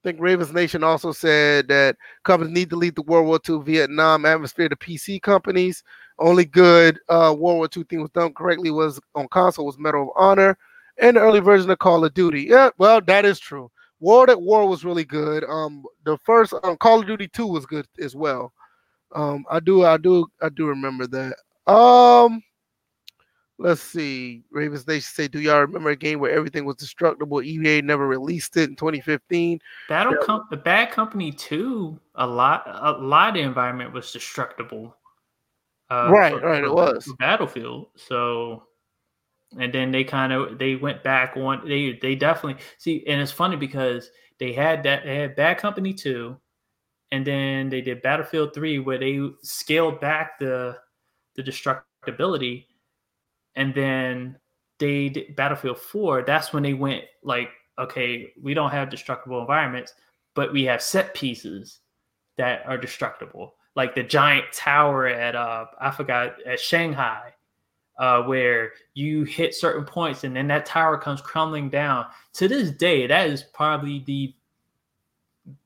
I 0.05 0.11
think 0.11 0.21
Ravens 0.21 0.53
Nation 0.53 0.85
also 0.85 1.13
said 1.13 1.69
that 1.69 1.97
companies 2.25 2.53
need 2.53 2.69
to 2.71 2.77
lead 2.77 2.95
the 2.95 3.03
World 3.03 3.27
War 3.27 3.41
II 3.49 3.65
Vietnam 3.65 4.27
atmosphere 4.27 4.69
to 4.69 4.77
PC 4.77 5.23
companies. 5.23 5.83
Only 6.19 6.45
good 6.45 6.99
uh, 7.09 7.35
World 7.39 7.57
War 7.57 7.69
II 7.75 7.85
thing 7.85 8.03
was 8.03 8.11
done 8.11 8.35
correctly 8.35 8.71
was 8.71 9.01
on 9.15 9.29
console 9.29 9.65
was 9.65 9.79
Medal 9.79 10.03
of 10.03 10.09
Honor 10.15 10.59
and 10.99 11.17
the 11.17 11.23
early 11.23 11.41
version 11.41 11.71
of 11.71 11.79
Call 11.79 12.05
of 12.05 12.13
Duty. 12.13 12.43
Yeah, 12.51 12.69
well, 12.77 13.01
that 13.01 13.25
is 13.25 13.41
true. 13.41 13.71
World 13.99 14.29
at 14.29 14.43
War 14.43 14.69
was 14.69 14.85
really 14.85 15.07
good. 15.07 15.43
Um, 15.45 15.85
the 16.05 16.19
first 16.19 16.53
um, 16.65 16.77
Call 16.77 17.01
of 17.01 17.07
Duty 17.07 17.27
2 17.29 17.47
was 17.47 17.65
good 17.65 17.87
as 17.99 18.15
well. 18.15 18.53
Um, 19.15 19.47
I 19.51 19.59
do, 19.59 19.87
I 19.87 19.97
do, 19.97 20.27
I 20.43 20.51
do 20.51 20.67
remember 20.67 21.07
that. 21.07 21.37
Um, 21.73 22.43
let's 23.59 23.81
see. 23.83 24.43
Ravens 24.51 24.87
Nation 24.87 25.03
say, 25.03 25.29
do 25.29 25.41
y'all 25.41 25.61
remember 25.61 25.91
a 25.91 25.97
game 25.97 26.19
where 26.19 26.33
everything 26.33 26.65
was 26.65 26.77
destructible? 26.77 27.43
EA 27.43 27.83
never 27.83 28.07
released 28.07 28.57
it 28.57 28.69
in 28.71 28.77
2015. 28.77 29.61
Battle 29.89 30.13
Yeah. 30.13 30.27
Com- 30.27 30.47
the 30.51 30.57
Bad 30.57 30.91
Company 30.91 31.33
Two, 31.33 31.99
a 32.15 32.27
lot, 32.27 32.65
a 32.67 32.93
lot 32.93 33.29
of 33.29 33.35
the 33.35 33.41
environment 33.41 33.93
was 33.93 34.13
destructible. 34.13 34.97
Uh, 35.91 36.09
Right, 36.11 36.43
right, 36.43 36.65
it 36.65 36.73
was. 36.73 37.13
Battlefield. 37.19 37.89
So, 37.97 38.65
and 39.59 39.73
then 39.73 39.93
they 39.93 40.03
kind 40.03 40.33
of 40.33 40.59
they 40.59 40.75
went 40.75 41.03
back 41.05 41.37
on. 41.37 41.69
They 41.69 41.99
they 42.01 42.15
definitely 42.17 42.63
see, 42.79 43.05
and 43.07 43.21
it's 43.21 43.31
funny 43.31 43.57
because 43.57 44.11
they 44.41 44.53
had 44.53 44.83
that 44.83 45.05
they 45.05 45.17
had 45.17 45.37
Bad 45.37 45.59
Company 45.59 45.93
Two, 45.93 46.37
and 47.13 47.25
then 47.25 47.69
they 47.69 47.81
did 47.81 48.03
Battlefield 48.03 48.55
Three, 48.55 48.81
where 48.81 48.99
they 48.99 49.21
scaled 49.43 50.01
back 50.01 50.39
the 50.41 50.77
the 51.37 51.43
destructibility, 51.43 52.67
and 53.57 53.75
then 53.75 54.37
they 54.79 55.09
did 55.09 55.37
Battlefield 55.37 55.79
Four. 55.79 56.23
That's 56.23 56.53
when 56.53 56.63
they 56.63 56.75
went 56.75 57.05
like, 57.23 57.51
okay, 57.79 58.33
we 58.43 58.55
don't 58.55 58.71
have 58.71 58.91
destructible 58.91 59.41
environments, 59.41 59.95
but 60.35 60.53
we 60.53 60.65
have 60.65 60.83
set 60.83 61.15
pieces 61.15 61.81
that 62.37 62.67
are 62.67 62.79
destructible, 62.79 63.55
like 63.77 63.95
the 63.95 64.03
giant 64.03 64.47
tower 64.53 65.07
at 65.07 65.37
uh 65.37 65.67
I 65.81 65.91
forgot 65.91 66.35
at 66.45 66.59
Shanghai, 66.59 67.33
uh, 67.99 68.23
where 68.23 68.73
you 68.95 69.25
hit 69.25 69.55
certain 69.55 69.85
points 69.85 70.25
and 70.25 70.35
then 70.35 70.49
that 70.49 70.67
tower 70.67 70.99
comes 70.99 71.21
crumbling 71.21 71.71
down. 71.71 72.07
To 72.35 72.49
this 72.49 72.71
day, 72.71 73.07
that 73.07 73.29
is 73.29 73.43
probably 73.43 74.03
the 74.07 74.35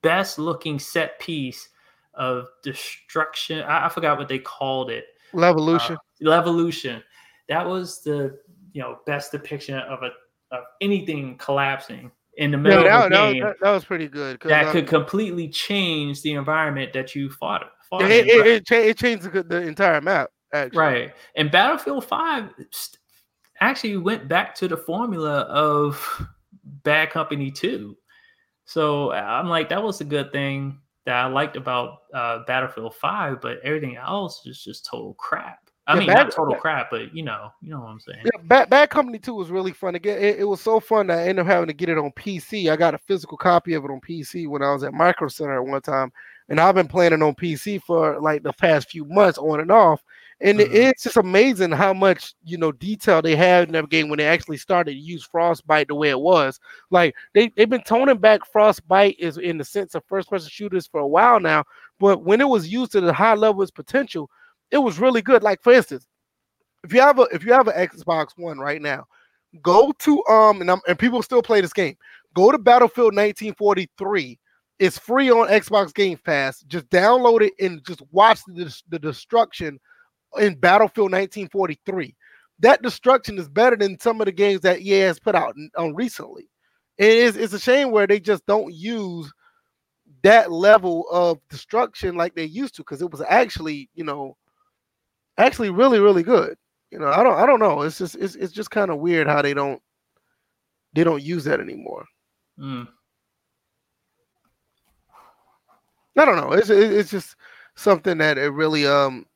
best 0.02 0.38
looking 0.38 0.78
set 0.78 1.18
piece 1.18 1.68
of 2.14 2.48
destruction. 2.62 3.62
I, 3.62 3.86
I 3.86 3.88
forgot 3.88 4.18
what 4.18 4.28
they 4.28 4.40
called 4.40 4.90
it. 4.90 5.06
Levolution. 5.32 5.92
Uh, 5.92 5.98
Levolution. 6.22 7.02
That 7.48 7.66
was 7.66 8.02
the 8.02 8.38
you 8.72 8.82
know 8.82 8.98
best 9.06 9.32
depiction 9.32 9.78
of 9.78 10.02
a 10.02 10.10
of 10.54 10.64
anything 10.80 11.36
collapsing 11.38 12.10
in 12.38 12.52
the 12.52 12.56
middle 12.56 12.84
yeah, 12.84 13.04
of 13.04 13.10
that, 13.10 13.18
a 13.20 13.26
that, 13.26 13.32
game 13.32 13.42
that, 13.42 13.56
that 13.60 13.70
was 13.70 13.84
pretty 13.84 14.08
good. 14.08 14.40
that 14.44 14.66
uh, 14.68 14.72
could 14.72 14.86
completely 14.86 15.48
change 15.48 16.22
the 16.22 16.32
environment 16.34 16.92
that 16.92 17.14
you 17.14 17.28
fought. 17.30 17.64
fought 17.90 18.02
it, 18.02 18.28
in. 18.28 18.40
it, 18.40 18.46
it, 18.46 18.66
cha- 18.66 18.76
it 18.76 18.96
changed 18.96 19.24
the, 19.24 19.42
the 19.42 19.62
entire 19.62 20.00
map. 20.00 20.30
Actually. 20.52 20.78
right. 20.78 21.14
And 21.36 21.50
Battlefield 21.50 22.04
5 22.06 22.50
st- 22.70 22.98
actually 23.60 23.96
went 23.98 24.28
back 24.28 24.54
to 24.56 24.68
the 24.68 24.76
formula 24.76 25.40
of 25.40 26.26
Bad 26.84 27.10
Company 27.10 27.50
2. 27.50 27.96
So 28.64 29.12
I'm 29.12 29.48
like, 29.48 29.68
that 29.70 29.82
was 29.82 30.00
a 30.00 30.04
good 30.04 30.32
thing 30.32 30.78
that 31.06 31.16
I 31.16 31.26
liked 31.26 31.56
about 31.56 31.98
uh, 32.14 32.40
Battlefield 32.46 32.94
5, 32.94 33.40
but 33.40 33.58
everything 33.64 33.96
else 33.96 34.46
is 34.46 34.62
just 34.62 34.86
total 34.86 35.14
crap. 35.14 35.67
I 35.88 35.94
Yeah, 35.94 35.98
mean, 36.00 36.06
bad- 36.08 36.16
not 36.24 36.32
total 36.32 36.52
bad- 36.52 36.60
crap, 36.60 36.90
but 36.90 37.14
you 37.14 37.22
know, 37.24 37.50
you 37.62 37.70
know 37.70 37.80
what 37.80 37.88
I'm 37.88 37.98
saying. 38.00 38.18
Yeah, 38.24 38.42
Bad, 38.44 38.68
Bad 38.70 38.90
Company 38.90 39.18
2 39.18 39.32
was 39.34 39.50
really 39.50 39.72
fun 39.72 39.94
to 39.94 39.98
get. 39.98 40.22
It, 40.22 40.40
it 40.40 40.44
was 40.44 40.60
so 40.60 40.78
fun 40.80 41.06
that 41.06 41.18
I 41.18 41.22
ended 41.22 41.40
up 41.40 41.46
having 41.46 41.66
to 41.68 41.72
get 41.72 41.88
it 41.88 41.96
on 41.98 42.12
PC. 42.12 42.70
I 42.70 42.76
got 42.76 42.94
a 42.94 42.98
physical 42.98 43.38
copy 43.38 43.72
of 43.74 43.84
it 43.84 43.90
on 43.90 44.00
PC 44.00 44.46
when 44.46 44.62
I 44.62 44.70
was 44.72 44.84
at 44.84 44.92
Micro 44.92 45.28
Center 45.28 45.56
at 45.56 45.64
one 45.66 45.80
time. 45.80 46.12
And 46.50 46.60
I've 46.60 46.74
been 46.74 46.88
playing 46.88 47.12
it 47.14 47.22
on 47.22 47.34
PC 47.34 47.78
for 47.82 48.20
like 48.20 48.42
the 48.42 48.52
past 48.52 48.90
few 48.90 49.04
months 49.06 49.38
on 49.38 49.60
and 49.60 49.70
off. 49.70 50.02
And 50.40 50.58
Mhm. 50.60 50.68
it's 50.70 51.02
just 51.02 51.16
amazing 51.16 51.72
how 51.72 51.92
much, 51.92 52.34
you 52.44 52.58
know, 52.58 52.70
detail 52.70 53.20
they 53.20 53.34
had 53.34 53.66
in 53.68 53.72
that 53.72 53.88
game 53.88 54.08
when 54.08 54.18
they 54.18 54.26
actually 54.26 54.56
started 54.58 54.92
to 54.92 54.96
use 54.98 55.24
Frostbite 55.24 55.88
the 55.88 55.94
way 55.94 56.10
it 56.10 56.20
was. 56.20 56.60
Like 56.90 57.14
they, 57.34 57.48
they've 57.56 57.68
been 57.68 57.82
toning 57.82 58.18
back 58.18 58.40
Frostbite 58.50 59.16
is 59.18 59.36
in 59.38 59.58
the 59.58 59.64
sense 59.64 59.94
of 59.94 60.04
first 60.06 60.28
person 60.30 60.48
shooters 60.50 60.86
for 60.86 61.00
a 61.00 61.06
while 61.08 61.40
now. 61.40 61.64
But 61.98 62.22
when 62.24 62.40
it 62.40 62.48
was 62.48 62.68
used 62.68 62.92
to 62.92 63.00
the 63.00 63.12
high 63.12 63.34
level 63.34 63.62
its 63.62 63.70
potential, 63.70 64.30
it 64.70 64.78
was 64.78 64.98
really 64.98 65.22
good. 65.22 65.42
Like 65.42 65.62
for 65.62 65.72
instance, 65.72 66.06
if 66.84 66.92
you 66.92 67.00
have 67.00 67.18
a 67.18 67.22
if 67.32 67.44
you 67.44 67.52
have 67.52 67.68
an 67.68 67.74
Xbox 67.74 68.28
One 68.36 68.58
right 68.58 68.80
now, 68.80 69.06
go 69.62 69.92
to 70.00 70.24
um 70.26 70.60
and 70.60 70.70
I'm, 70.70 70.80
and 70.86 70.98
people 70.98 71.22
still 71.22 71.42
play 71.42 71.60
this 71.60 71.72
game. 71.72 71.96
Go 72.34 72.52
to 72.52 72.58
Battlefield 72.58 73.14
1943. 73.14 74.38
It's 74.78 74.98
free 74.98 75.30
on 75.30 75.48
Xbox 75.48 75.92
Game 75.92 76.18
Pass. 76.24 76.60
Just 76.62 76.88
download 76.88 77.42
it 77.42 77.52
and 77.60 77.84
just 77.84 78.02
watch 78.12 78.40
the 78.46 78.74
the 78.88 78.98
destruction 78.98 79.78
in 80.38 80.54
Battlefield 80.54 81.12
1943. 81.12 82.14
That 82.60 82.82
destruction 82.82 83.38
is 83.38 83.48
better 83.48 83.76
than 83.76 83.98
some 84.00 84.20
of 84.20 84.26
the 84.26 84.32
games 84.32 84.60
that 84.62 84.80
EA 84.80 85.00
has 85.00 85.18
put 85.18 85.34
out 85.34 85.54
on 85.76 85.94
recently. 85.94 86.48
It 86.96 87.10
is 87.10 87.36
it's 87.36 87.52
a 87.52 87.60
shame 87.60 87.90
where 87.90 88.06
they 88.06 88.20
just 88.20 88.44
don't 88.46 88.74
use 88.74 89.32
that 90.22 90.50
level 90.50 91.04
of 91.10 91.38
destruction 91.48 92.16
like 92.16 92.34
they 92.34 92.44
used 92.44 92.74
to 92.76 92.82
because 92.82 93.02
it 93.02 93.10
was 93.10 93.22
actually 93.28 93.88
you 93.94 94.04
know 94.04 94.36
actually 95.38 95.70
really 95.70 95.98
really 95.98 96.22
good. 96.22 96.56
You 96.90 96.98
know 96.98 97.08
i 97.08 97.22
don't 97.22 97.38
i 97.38 97.46
don't 97.46 97.60
know. 97.60 97.82
It's 97.82 97.98
just 97.98 98.14
it's, 98.16 98.34
it's 98.34 98.52
just 98.52 98.70
kind 98.70 98.90
of 98.90 98.98
weird 98.98 99.26
how 99.26 99.42
they 99.42 99.54
don't 99.54 99.80
they 100.94 101.04
don't 101.04 101.22
use 101.22 101.44
that 101.44 101.60
anymore. 101.60 102.04
Mm. 102.58 102.88
i 106.16 106.24
don't 106.24 106.36
know. 106.36 106.52
It's 106.52 106.70
it's 106.70 107.10
just 107.10 107.36
something 107.76 108.18
that 108.18 108.38
it 108.38 108.50
really 108.50 108.86
um 108.86 109.26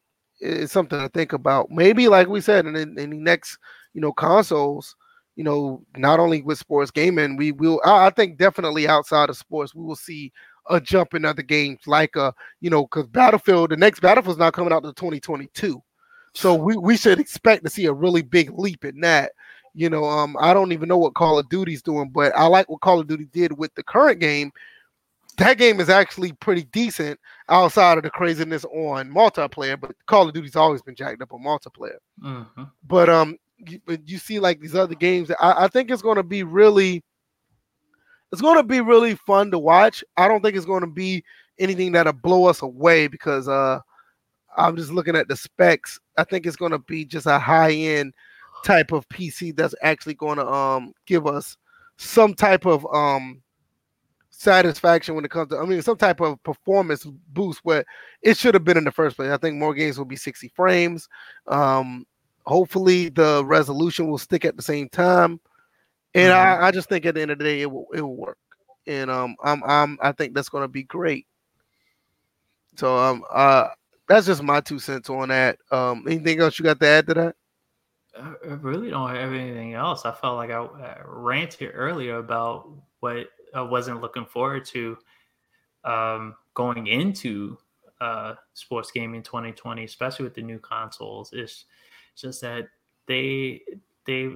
it's 0.41 0.73
something 0.73 0.99
to 0.99 1.09
think 1.11 1.33
about. 1.33 1.71
Maybe 1.71 2.09
like 2.09 2.27
we 2.29 2.41
said 2.41 2.67
in, 2.67 2.75
in 2.77 2.95
the 2.95 3.07
next 3.07 3.59
you 3.95 4.01
know 4.01 4.13
consoles 4.13 4.97
you 5.37 5.45
know 5.45 5.83
not 5.97 6.21
only 6.21 6.43
with 6.43 6.59
sports 6.59 6.91
gaming 6.91 7.37
we 7.37 7.53
will 7.53 7.81
i, 7.85 8.07
I 8.07 8.11
think 8.11 8.39
definitely 8.39 8.87
outside 8.89 9.31
of 9.31 9.37
sports 9.37 9.75
we 9.75 9.83
will 9.85 9.97
see 9.97 10.33
a 10.71 10.81
jump 10.81 11.15
in 11.15 11.25
other 11.25 11.43
games 11.43 11.81
like 11.87 12.17
uh 12.17 12.33
you 12.61 12.71
know 12.71 12.83
because 12.83 13.07
battlefield 13.09 13.71
the 13.71 13.77
next 13.77 14.01
battlefield's 14.01 14.39
not 14.39 14.53
coming 14.53 14.73
out 14.73 14.83
to 14.83 14.93
2022 14.93 15.83
so 16.35 16.55
we, 16.55 16.77
we 16.77 16.97
should 16.97 17.21
expect 17.21 17.65
to 17.65 17.71
see 17.71 17.87
a 17.87 17.93
really 17.93 18.23
big 18.23 18.51
leap 18.59 18.85
in 18.85 19.01
that. 19.01 19.33
You 19.75 19.89
know 19.89 20.05
um 20.05 20.37
i 20.39 20.53
don't 20.53 20.73
even 20.73 20.87
know 20.87 20.99
what 20.99 21.15
call 21.15 21.39
of 21.39 21.49
duty's 21.49 21.81
doing 21.81 22.11
but 22.11 22.37
i 22.37 22.45
like 22.45 22.69
what 22.69 22.83
call 22.83 23.01
of 23.01 23.07
duty 23.07 23.25
did 23.33 23.57
with 23.57 23.75
the 23.75 23.83
current 23.83 24.21
game. 24.21 24.53
That 25.39 25.57
game 25.57 25.81
is 25.81 25.89
actually 25.89 26.33
pretty 26.33 26.65
decent 26.65 27.19
outside 27.49 27.97
of 27.97 28.05
the 28.05 28.11
craziness 28.11 28.67
on 28.67 29.11
multiplayer 29.11 29.81
but 29.81 29.95
call 30.05 30.29
of 30.29 30.35
duty's 30.35 30.57
always 30.57 30.83
been 30.83 30.95
jacked 30.95 31.23
up 31.23 31.33
on 31.33 31.43
multiplayer. 31.43 31.97
Hmm 32.21 32.43
but 32.87 33.09
um 33.09 33.39
you, 33.67 33.81
but 33.87 34.07
you 34.07 34.19
see 34.19 34.39
like 34.39 34.61
these 34.61 34.75
other 34.75 34.95
games 34.95 35.31
I, 35.41 35.65
I 35.65 35.69
think 35.69 35.91
it's 35.91 36.03
going 36.03 36.17
to 36.17 36.23
be 36.23 36.43
really 36.43 37.03
it's 38.33 38.43
going 38.43 38.57
to 38.57 38.63
be 38.63 38.81
really 38.81 39.15
fun 39.15 39.51
to 39.51 39.59
watch. 39.59 40.03
I 40.17 40.27
don't 40.27 40.43
think 40.43 40.57
it's 40.57 40.67
going 40.67 40.81
to 40.81 40.87
be 40.87 41.23
anything 41.59 41.93
that'll 41.93 42.15
blow 42.15 42.47
us 42.47 42.63
away 42.63 43.07
because 43.07 43.47
uh 43.47 43.81
i'm 44.57 44.77
just 44.77 44.91
looking 44.91 45.17
at 45.17 45.29
the 45.29 45.37
specs 45.37 45.99
i 46.17 46.25
think 46.25 46.47
it's 46.47 46.57
going 46.57 46.73
to 46.73 46.79
be 46.81 47.05
just 47.05 47.27
a 47.27 47.39
high 47.39 47.73
end 47.73 48.13
type 48.65 48.93
of 48.93 49.09
pc 49.09 49.55
that's 49.57 49.75
actually 49.83 50.15
going 50.15 50.39
to 50.39 50.47
um 50.47 50.93
give 51.07 51.27
us 51.27 51.57
some 51.97 52.35
type 52.35 52.67
of 52.67 52.87
um 52.95 53.43
satisfaction 54.31 55.15
when 55.15 55.25
it 55.25 55.31
comes 55.31 55.49
to 55.49 55.59
i 55.59 55.65
mean 55.65 55.81
some 55.83 55.97
type 55.97 56.21
of 56.21 56.43
performance 56.43 57.07
boost 57.33 57.61
where 57.63 57.85
it 58.23 58.37
should 58.37 58.55
have 58.55 58.65
been 58.65 58.77
in 58.77 58.85
the 58.85 58.91
first 58.91 59.17
place. 59.17 59.31
I 59.31 59.37
think 59.37 59.57
more 59.57 59.75
games 59.75 59.99
will 59.99 60.05
be 60.05 60.17
60 60.17 60.49
frames. 60.49 61.09
Um 61.47 62.07
hopefully 62.47 63.09
the 63.09 63.45
resolution 63.45 64.09
will 64.09 64.19
stick 64.19 64.45
at 64.45 64.57
the 64.57 64.63
same 64.63 64.89
time. 64.89 65.39
And 66.15 66.33
I, 66.33 66.67
I 66.67 66.71
just 66.73 66.89
think 66.89 67.07
at 67.07 67.15
the 67.15 67.23
end 67.23 67.31
of 67.31 67.39
the 67.39 67.45
day 67.45 67.61
it 67.61 67.71
will 67.71 67.87
it 67.95 68.01
will 68.01 68.17
work. 68.17 68.39
And 68.87 69.11
um 69.11 69.37
i'm, 69.45 69.63
I'm 69.65 69.99
i 70.01 70.13
think 70.13 70.35
that's 70.35 70.49
going 70.49 70.65
to 70.65 70.69
be 70.69 70.83
great. 70.83 71.27
So 72.77 72.97
um 72.97 73.23
uh 73.31 73.69
that's 74.13 74.27
just 74.27 74.43
my 74.43 74.61
two 74.61 74.79
cents 74.79 75.09
on 75.09 75.29
that 75.29 75.59
um 75.71 76.05
anything 76.07 76.41
else 76.41 76.59
you 76.59 76.65
got 76.65 76.79
to 76.79 76.87
add 76.87 77.07
to 77.07 77.15
that 77.15 77.37
I 78.19 78.35
I 78.45 78.53
really 78.55 78.91
don't 78.91 79.15
have 79.15 79.33
anything 79.33 79.75
else. 79.75 80.05
I 80.05 80.13
felt 80.13 80.37
like 80.37 80.51
I 80.51 80.63
uh, 80.63 80.99
ranted 81.07 81.71
earlier 81.75 82.19
about 82.19 82.69
what 83.01 83.29
I 83.55 83.63
wasn't 83.63 84.01
looking 84.01 84.27
forward 84.27 84.65
to 84.67 84.99
um, 85.85 86.35
going 86.55 86.87
into 86.87 87.57
uh, 88.01 88.35
sports 88.55 88.91
gaming 88.91 89.23
2020, 89.23 89.85
especially 89.85 90.25
with 90.25 90.35
the 90.35 90.43
new 90.43 90.59
consoles. 90.59 91.31
It's 91.33 91.65
just 92.17 92.41
that 92.43 92.69
they 93.07 93.63
they 94.07 94.31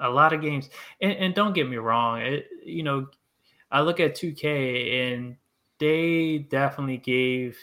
a 0.00 0.08
lot 0.08 0.32
of 0.32 0.40
games, 0.40 0.70
and, 1.00 1.12
and 1.12 1.34
don't 1.34 1.54
get 1.54 1.68
me 1.68 1.76
wrong, 1.76 2.20
it, 2.20 2.46
you 2.64 2.82
know, 2.82 3.08
I 3.70 3.82
look 3.82 4.00
at 4.00 4.14
2K 4.14 5.14
and 5.14 5.36
they 5.78 6.38
definitely 6.50 6.98
gave 6.98 7.58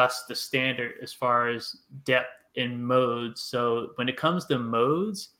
us 0.00 0.24
the 0.28 0.34
standard 0.34 0.94
as 1.02 1.12
far 1.12 1.48
as 1.48 1.76
depth 2.04 2.32
in 2.54 2.82
modes. 2.82 3.42
So 3.42 3.90
when 3.96 4.08
it 4.08 4.16
comes 4.16 4.46
to 4.46 4.58
modes, 4.58 5.30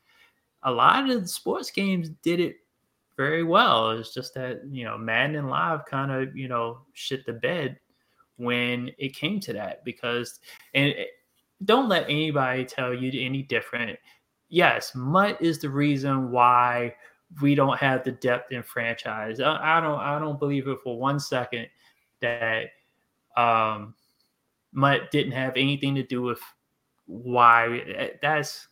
a 0.63 0.71
lot 0.71 1.09
of 1.09 1.23
the 1.23 1.29
sports 1.29 1.71
games 1.71 2.11
did 2.23 2.41
it 2.41 2.57
very 3.17 3.43
well. 3.43 3.91
It's 3.91 4.15
just 4.15 4.35
that, 4.35 4.63
you 4.71 4.85
know, 4.85 4.97
Madden 4.97 5.37
and 5.37 5.51
Live 5.51 5.85
kind 5.87 6.11
of, 6.11 6.37
you 6.37 6.49
know, 6.49 6.81
shit 6.93 7.27
the 7.27 7.33
bed 7.33 7.79
when 8.37 8.91
it 8.99 9.15
came 9.15 9.41
to 9.41 9.53
that 9.53 9.85
because 9.85 10.41
and 10.75 10.95
don't 11.65 11.89
let 11.89 12.05
anybody 12.05 12.65
tell 12.65 12.95
you 12.95 13.13
any 13.27 13.43
different. 13.43 13.99
Yes, 14.49 14.93
Mutt 14.95 15.41
is 15.43 15.59
the 15.59 15.69
reason 15.69 16.31
why 16.31 16.95
we 17.43 17.55
don't 17.55 17.79
have 17.79 18.03
the 18.03 18.13
depth 18.13 18.53
in 18.53 18.63
franchise. 18.63 19.41
I, 19.41 19.79
I 19.79 19.81
don't 19.81 20.01
I 20.01 20.19
don't 20.19 20.39
believe 20.39 20.67
it 20.69 20.79
for 20.83 20.99
one 20.99 21.21
second 21.21 21.67
that 22.21 22.71
um 23.37 23.95
Mutt 24.73 25.11
didn't 25.11 25.33
have 25.33 25.57
anything 25.57 25.95
to 25.97 26.03
do 26.03 26.23
with 26.23 26.41
why 27.07 28.13
that's 28.23 28.69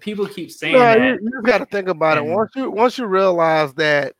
people 0.00 0.26
keep 0.26 0.50
saying 0.50 0.72
No, 0.74 0.90
that. 0.92 1.22
you, 1.22 1.30
you 1.34 1.42
got 1.42 1.58
to 1.58 1.66
think 1.66 1.88
about 1.88 2.16
it 2.16 2.24
once 2.24 2.50
you 2.54 2.70
once 2.70 2.96
you 2.98 3.06
realize 3.06 3.74
that 3.74 4.14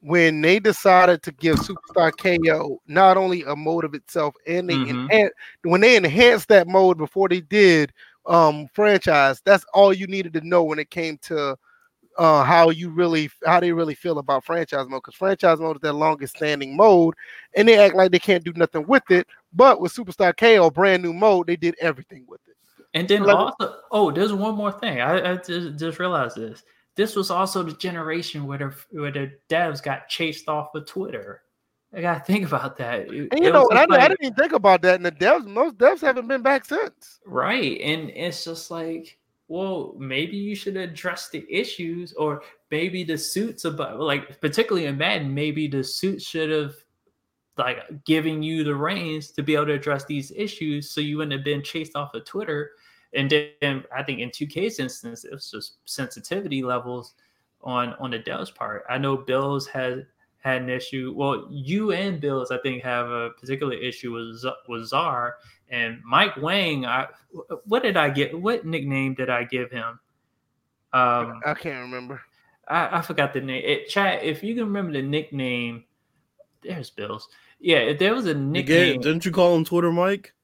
when 0.00 0.40
they 0.40 0.58
decided 0.58 1.22
to 1.22 1.32
give 1.32 1.58
Superstar 1.60 2.12
KO 2.16 2.80
not 2.86 3.16
only 3.16 3.42
a 3.44 3.56
mode 3.56 3.84
of 3.84 3.94
itself 3.94 4.34
and 4.46 4.68
they 4.68 4.78
Mhm. 4.78 5.08
enhan- 5.08 5.30
when 5.62 5.80
they 5.80 5.96
enhanced 5.96 6.48
that 6.48 6.68
mode 6.68 6.98
before 6.98 7.28
they 7.28 7.40
did 7.40 7.92
um 8.26 8.68
franchise, 8.74 9.40
that's 9.44 9.64
all 9.72 9.92
you 9.92 10.06
needed 10.06 10.32
to 10.34 10.40
know 10.46 10.64
when 10.64 10.78
it 10.78 10.90
came 10.90 11.18
to 11.22 11.56
uh 12.18 12.42
how 12.42 12.70
you 12.70 12.88
really 12.90 13.30
how 13.44 13.60
they 13.60 13.72
really 13.72 13.94
feel 13.94 14.18
about 14.18 14.44
franchise 14.44 14.86
mode 14.88 15.02
because 15.02 15.14
franchise 15.14 15.60
mode 15.60 15.76
is 15.76 15.82
their 15.82 15.92
longest 15.92 16.36
standing 16.36 16.74
mode 16.76 17.14
and 17.54 17.68
they 17.68 17.78
act 17.78 17.94
like 17.94 18.10
they 18.10 18.18
can't 18.18 18.44
do 18.44 18.52
nothing 18.56 18.86
with 18.86 19.02
it 19.10 19.26
but 19.56 19.80
with 19.80 19.92
superstar 19.94 20.36
ko 20.36 20.70
brand 20.70 21.02
new 21.02 21.12
mode 21.12 21.46
they 21.46 21.56
did 21.56 21.74
everything 21.80 22.24
with 22.28 22.40
it 22.46 22.56
And 22.94 23.06
then 23.08 23.24
Like- 23.24 23.36
also, 23.36 23.76
oh, 23.90 24.10
there's 24.10 24.32
one 24.32 24.54
more 24.54 24.72
thing. 24.72 25.00
I, 25.02 25.32
I 25.32 25.36
just, 25.36 25.78
just 25.78 25.98
realized 25.98 26.36
this. 26.36 26.62
This 26.94 27.14
was 27.14 27.30
also 27.30 27.62
the 27.62 27.74
generation 27.76 28.46
where 28.46 28.56
the 28.58 28.70
where 28.90 29.12
the 29.12 29.32
devs 29.50 29.82
got 29.82 30.08
chased 30.08 30.48
off 30.48 30.74
of 30.74 30.86
Twitter. 30.86 31.42
I 31.92 32.00
gotta 32.00 32.24
think 32.24 32.46
about 32.46 32.78
that. 32.78 33.12
It- 33.12 33.28
and 33.32 33.44
you 33.44 33.52
know 33.52 33.68
I, 33.70 33.84
didn't- 33.84 34.00
I 34.00 34.08
didn't 34.08 34.24
even 34.24 34.34
think 34.34 34.52
about 34.52 34.80
that 34.82 34.94
and 34.96 35.04
the 35.04 35.12
devs 35.12 35.44
most 35.44 35.76
devs 35.76 36.00
haven't 36.00 36.28
been 36.28 36.40
back 36.42 36.64
since 36.64 37.20
Right. 37.26 37.78
And 37.82 38.08
it's 38.10 38.44
just 38.48 38.70
like, 38.70 39.18
well, 39.48 39.94
maybe 39.98 40.36
you 40.38 40.56
should 40.56 40.76
address 40.78 41.28
the 41.28 41.44
issues, 41.52 42.14
or 42.14 42.42
maybe 42.70 43.04
the 43.04 43.18
suits 43.18 43.64
about 43.66 44.00
like 44.00 44.40
particularly 44.40 44.86
in 44.88 44.96
Madden, 44.96 45.34
maybe 45.34 45.68
the 45.68 45.84
suit 45.84 46.22
should 46.22 46.48
have 46.50 46.74
like 47.58 48.04
giving 48.04 48.42
you 48.42 48.64
the 48.64 48.74
reins 48.74 49.30
to 49.32 49.42
be 49.42 49.54
able 49.54 49.66
to 49.66 49.72
address 49.72 50.04
these 50.04 50.32
issues 50.34 50.90
so 50.90 51.00
you 51.00 51.16
wouldn't 51.16 51.32
have 51.32 51.44
been 51.44 51.62
chased 51.62 51.96
off 51.96 52.14
of 52.14 52.24
Twitter. 52.24 52.72
And 53.14 53.30
then 53.30 53.84
I 53.94 54.02
think 54.02 54.20
in 54.20 54.30
2K's 54.30 54.78
instance, 54.78 55.24
it 55.24 55.32
was 55.32 55.50
just 55.50 55.76
sensitivity 55.84 56.62
levels 56.62 57.14
on 57.62 57.94
on 57.94 58.10
the 58.10 58.18
Devs 58.18 58.54
part. 58.54 58.84
I 58.88 58.98
know 58.98 59.16
Bills 59.16 59.66
had 59.66 60.06
had 60.38 60.62
an 60.62 60.68
issue. 60.68 61.12
Well, 61.16 61.46
you 61.50 61.92
and 61.92 62.20
Bills, 62.20 62.50
I 62.50 62.58
think, 62.58 62.82
have 62.82 63.08
a 63.08 63.30
particular 63.30 63.74
issue 63.74 64.12
with 64.12 64.38
Z- 64.38 64.50
with 64.68 64.86
Czar 64.86 65.36
and 65.70 66.00
Mike 66.04 66.36
Wang. 66.36 66.84
I 66.84 67.06
what 67.64 67.82
did 67.82 67.96
I 67.96 68.10
get? 68.10 68.38
What 68.38 68.66
nickname 68.66 69.14
did 69.14 69.30
I 69.30 69.44
give 69.44 69.70
him? 69.70 69.98
Um, 70.92 71.40
i 71.44 71.52
can't 71.52 71.82
remember 71.82 72.22
I, 72.68 72.98
I 72.98 73.02
forgot 73.02 73.32
the 73.32 73.40
name. 73.40 73.62
It, 73.64 73.88
chat, 73.88 74.22
if 74.22 74.42
you 74.42 74.54
can 74.54 74.64
remember 74.64 74.92
the 74.92 75.02
nickname, 75.02 75.84
there's 76.62 76.90
Bills. 76.90 77.28
Yeah, 77.58 77.78
if 77.78 77.98
there 77.98 78.14
was 78.14 78.26
a 78.26 78.34
nickname. 78.34 79.00
didn't 79.00 79.24
you 79.24 79.32
call 79.32 79.56
him 79.56 79.64
Twitter 79.64 79.92
Mike? 79.92 80.34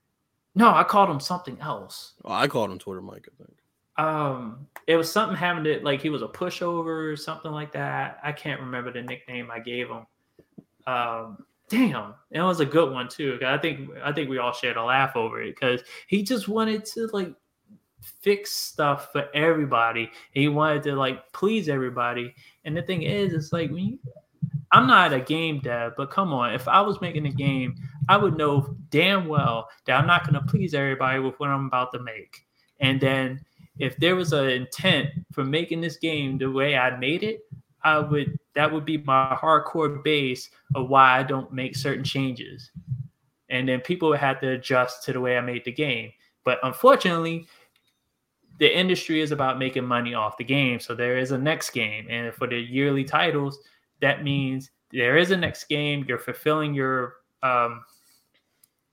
No, 0.55 0.75
I 0.75 0.85
called 0.85 1.11
him 1.11 1.21
something 1.21 1.59
else. 1.61 2.15
Oh, 2.25 2.33
I 2.33 2.47
called 2.47 2.71
him 2.71 2.79
Twitter 2.79 3.01
Mike. 3.01 3.29
I 3.29 3.45
think. 3.45 3.59
Um, 3.97 4.67
it 4.87 4.97
was 4.97 5.11
something 5.11 5.37
happened 5.37 5.67
to 5.67 5.81
like 5.83 6.01
he 6.01 6.09
was 6.09 6.23
a 6.23 6.29
pushover 6.29 7.13
or 7.13 7.17
something 7.17 7.53
like 7.53 7.73
that. 7.73 8.19
I 8.23 8.33
can't 8.33 8.61
remember 8.61 8.93
the 8.93 9.03
nickname 9.03 9.51
I 9.51 9.61
gave 9.61 9.89
him. 9.89 10.07
Um, 10.87 11.45
damn, 11.69 12.15
it 12.31 12.41
was 12.41 12.61
a 12.61 12.67
good 12.67 12.93
one 12.93 13.09
too. 13.09 13.39
I 13.45 13.59
think 13.59 13.91
I 14.03 14.13
think 14.13 14.29
we 14.29 14.39
all 14.39 14.53
shared 14.53 14.77
a 14.77 14.85
laugh 14.85 15.17
over 15.17 15.43
it 15.43 15.55
because 15.55 15.83
he 16.07 16.23
just 16.23 16.49
wanted 16.49 16.85
to 16.87 17.09
like 17.13 17.35
fix 18.21 18.53
stuff 18.53 19.13
for 19.13 19.29
everybody. 19.35 20.11
He 20.33 20.49
wanted 20.49 20.83
to 20.85 20.95
like 20.95 21.33
please 21.33 21.69
everybody. 21.69 22.35
And 22.65 22.77
the 22.77 22.83
thing 22.83 23.03
is, 23.03 23.33
it's 23.33 23.53
like 23.53 23.71
when 23.71 23.85
you, 23.85 23.99
I'm 24.73 24.87
not 24.87 25.13
a 25.13 25.21
game 25.21 25.61
dev, 25.61 25.93
but 25.97 26.11
come 26.11 26.33
on, 26.33 26.55
if 26.55 26.67
I 26.67 26.81
was 26.81 27.01
making 27.01 27.27
a 27.27 27.33
game, 27.33 27.77
I 28.09 28.17
would 28.17 28.39
know 28.39 28.75
damn 28.89 29.29
well 29.29 29.69
that 29.87 30.01
I'm 30.01 30.07
not 30.07 30.25
going 30.25 30.43
to 30.43 30.51
please 30.51 30.73
everybody 30.73 31.19
with 31.19 31.39
what 31.39 31.51
I'm 31.51 31.67
about 31.67 31.93
to 31.93 32.03
make. 32.03 32.47
And 32.81 32.99
then 32.99 33.45
if 33.79 33.97
there 33.99 34.17
was 34.17 34.33
an 34.33 34.49
intent 34.49 35.11
for 35.31 35.45
making 35.45 35.83
this 35.83 35.97
game 35.97 36.39
the 36.39 36.51
way 36.51 36.77
I 36.77 36.97
made 36.97 37.23
it, 37.23 37.41
I 37.85 37.99
would 37.99 38.39
that 38.55 38.71
would 38.71 38.85
be 38.85 38.99
my 38.99 39.37
hardcore 39.41 40.03
base 40.03 40.51
of 40.75 40.89
why 40.89 41.19
I 41.19 41.23
don't 41.23 41.53
make 41.53 41.77
certain 41.77 42.05
changes. 42.05 42.71
And 43.49 43.69
then 43.69 43.81
people 43.81 44.11
would 44.11 44.21
have 44.21 44.41
to 44.41 44.51
adjust 44.51 45.05
to 45.05 45.13
the 45.13 45.21
way 45.21 45.37
I 45.37 45.41
made 45.41 45.65
the 45.65 45.73
game. 45.73 46.13
But 46.45 46.59
unfortunately, 46.63 47.47
the 48.59 48.79
industry 48.79 49.21
is 49.21 49.33
about 49.33 49.59
making 49.59 49.85
money 49.85 50.15
off 50.15 50.37
the 50.37 50.45
game. 50.45 50.81
So 50.81 50.95
there 50.95 51.19
is 51.19 51.33
a 51.33 51.39
next 51.39 51.71
game. 51.71 52.07
And 52.09 52.35
for 52.35 52.47
the 52.47 52.59
yearly 52.59 53.05
titles, 53.05 53.59
that 54.03 54.23
means 54.23 54.71
there 54.93 55.17
is 55.17 55.31
a 55.31 55.37
next 55.37 55.65
game. 55.65 56.05
You're 56.07 56.19
fulfilling 56.19 56.75
your 56.75 57.15
um, 57.43 57.83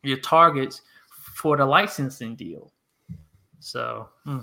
your 0.04 0.20
targets 0.20 0.82
for 1.36 1.58
the 1.58 1.66
licensing 1.66 2.36
deal. 2.36 2.72
So, 3.60 4.08
hmm. 4.24 4.40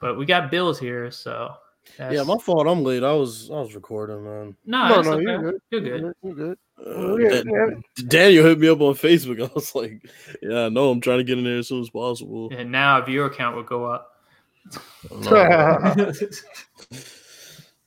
but 0.00 0.16
we 0.16 0.24
got 0.24 0.52
bills 0.52 0.78
here, 0.78 1.10
so 1.10 1.54
yeah, 1.98 2.22
my 2.22 2.38
fault. 2.38 2.66
I'm 2.68 2.84
late. 2.84 3.02
I 3.02 3.12
was 3.12 3.50
I 3.50 3.54
was 3.54 3.74
recording, 3.74 4.22
man. 4.24 4.56
No, 4.64 5.00
no, 5.00 5.02
no 5.02 5.12
okay. 5.12 5.22
you're 5.22 5.42
good. 5.42 5.60
You're 5.70 5.80
good. 5.80 6.14
You're 6.22 6.34
good. 6.34 6.58
Uh, 6.78 7.16
Dan- 7.42 7.82
Daniel 8.06 8.44
hit 8.44 8.58
me 8.58 8.68
up 8.68 8.80
on 8.80 8.94
Facebook. 8.94 9.42
I 9.50 9.50
was 9.54 9.74
like, 9.74 10.02
"Yeah, 10.42 10.66
I 10.66 10.68
know. 10.68 10.90
I'm 10.90 11.00
trying 11.00 11.18
to 11.18 11.24
get 11.24 11.38
in 11.38 11.44
there 11.44 11.58
as 11.58 11.68
soon 11.68 11.80
as 11.80 11.90
possible." 11.90 12.50
And 12.52 12.70
now 12.70 12.98
a 12.98 13.04
viewer 13.04 13.30
count 13.30 13.56
would 13.56 13.66
go 13.66 13.86
up. 13.86 14.12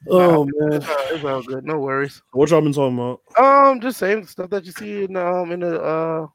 oh 0.07 0.45
man, 0.45 0.81
it's 0.81 1.23
all 1.23 1.43
good. 1.43 1.65
No 1.65 1.79
worries. 1.79 2.21
What 2.31 2.49
y'all 2.49 2.61
been 2.61 2.73
talking 2.73 2.97
about? 2.97 3.21
Um, 3.37 3.81
just 3.81 3.97
same 3.97 4.25
stuff 4.25 4.49
that 4.51 4.65
you 4.65 4.71
see 4.71 5.03
in 5.03 5.15
um 5.15 5.51
in 5.51 5.59
the 5.59 5.81
uh 5.81 6.27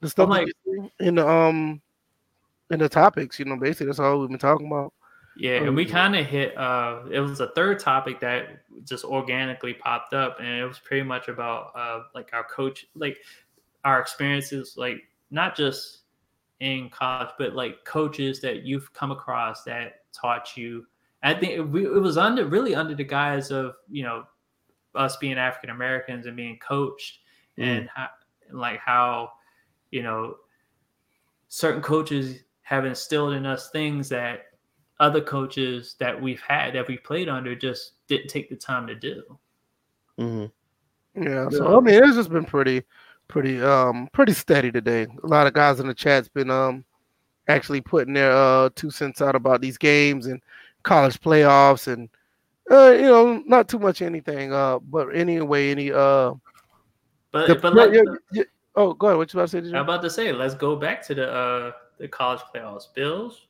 the 0.00 0.10
stuff 0.10 0.28
like, 0.28 0.48
in 1.00 1.14
the 1.16 1.28
um 1.28 1.80
in 2.70 2.78
the 2.78 2.88
topics. 2.88 3.38
You 3.38 3.46
know, 3.46 3.56
basically 3.56 3.86
that's 3.86 3.98
all 3.98 4.20
we've 4.20 4.28
been 4.28 4.38
talking 4.38 4.66
about. 4.66 4.92
Yeah, 5.38 5.62
and 5.62 5.76
we 5.76 5.84
mm-hmm. 5.84 5.94
kind 5.94 6.16
of 6.16 6.26
hit. 6.26 6.56
Uh, 6.56 7.00
it 7.10 7.20
was 7.20 7.40
a 7.40 7.48
third 7.48 7.78
topic 7.78 8.20
that 8.20 8.62
just 8.84 9.04
organically 9.04 9.74
popped 9.74 10.14
up, 10.14 10.38
and 10.40 10.48
it 10.48 10.64
was 10.64 10.78
pretty 10.78 11.02
much 11.02 11.28
about 11.28 11.72
uh, 11.74 12.04
like 12.14 12.30
our 12.32 12.44
coach, 12.44 12.86
like 12.94 13.18
our 13.84 14.00
experiences, 14.00 14.74
like 14.78 15.02
not 15.30 15.54
just 15.54 16.00
in 16.60 16.88
college, 16.88 17.28
but 17.38 17.54
like 17.54 17.84
coaches 17.84 18.40
that 18.40 18.62
you've 18.62 18.92
come 18.94 19.10
across 19.10 19.62
that 19.64 20.00
taught 20.12 20.56
you. 20.56 20.86
I 21.22 21.34
think 21.34 21.52
it, 21.52 21.60
it 21.60 22.00
was 22.00 22.18
under 22.18 22.46
really 22.46 22.74
under 22.74 22.94
the 22.94 23.04
guise 23.04 23.50
of 23.50 23.74
you 23.90 24.02
know 24.02 24.24
us 24.94 25.16
being 25.16 25.38
African 25.38 25.70
Americans 25.70 26.26
and 26.26 26.36
being 26.36 26.58
coached, 26.58 27.18
mm. 27.58 27.64
and 27.64 27.88
how, 27.94 28.08
like 28.52 28.80
how 28.80 29.32
you 29.90 30.02
know 30.02 30.36
certain 31.48 31.82
coaches 31.82 32.40
have 32.62 32.84
instilled 32.84 33.34
in 33.34 33.46
us 33.46 33.70
things 33.70 34.08
that 34.08 34.46
other 34.98 35.20
coaches 35.20 35.94
that 36.00 36.20
we've 36.20 36.40
had 36.40 36.74
that 36.74 36.88
we 36.88 36.96
played 36.98 37.28
under 37.28 37.54
just 37.54 37.92
didn't 38.08 38.28
take 38.28 38.48
the 38.48 38.56
time 38.56 38.86
to 38.86 38.94
do. 38.94 39.22
Mm-hmm. 40.18 41.22
Yeah, 41.22 41.48
so 41.48 41.76
I 41.76 41.80
mean, 41.80 42.02
it's 42.02 42.16
just 42.16 42.30
been 42.30 42.44
pretty, 42.44 42.82
pretty, 43.28 43.62
um, 43.62 44.08
pretty 44.12 44.32
steady 44.32 44.70
today. 44.70 45.06
A 45.22 45.26
lot 45.26 45.46
of 45.46 45.54
guys 45.54 45.80
in 45.80 45.86
the 45.86 45.94
chat's 45.94 46.28
been 46.28 46.50
um 46.50 46.84
actually 47.48 47.80
putting 47.80 48.12
their 48.12 48.32
uh 48.32 48.68
two 48.74 48.90
cents 48.90 49.22
out 49.22 49.36
about 49.36 49.60
these 49.60 49.78
games 49.78 50.26
and 50.26 50.40
college 50.86 51.20
playoffs 51.20 51.92
and 51.92 52.08
uh 52.70 52.90
you 52.90 53.02
know 53.02 53.42
not 53.46 53.68
too 53.68 53.78
much 53.78 54.00
anything 54.00 54.52
uh 54.52 54.78
but 54.78 55.08
anyway 55.08 55.70
any 55.70 55.92
uh 55.92 56.32
but 57.32 57.48
the, 57.48 57.54
but 57.54 57.74
like 57.74 57.92
yeah, 57.92 58.02
yeah, 58.32 58.44
oh 58.76 58.94
go 58.94 59.08
ahead 59.08 59.18
what 59.18 59.32
you 59.32 59.38
about 59.38 59.50
to 59.50 59.62
say 59.62 59.68
I'm 59.68 59.84
about 59.84 60.02
to 60.02 60.10
say 60.10 60.32
let's 60.32 60.54
go 60.54 60.76
back 60.76 61.04
to 61.06 61.14
the 61.14 61.30
uh 61.30 61.72
the 61.98 62.08
college 62.08 62.40
playoffs 62.54 62.92
Bills 62.94 63.46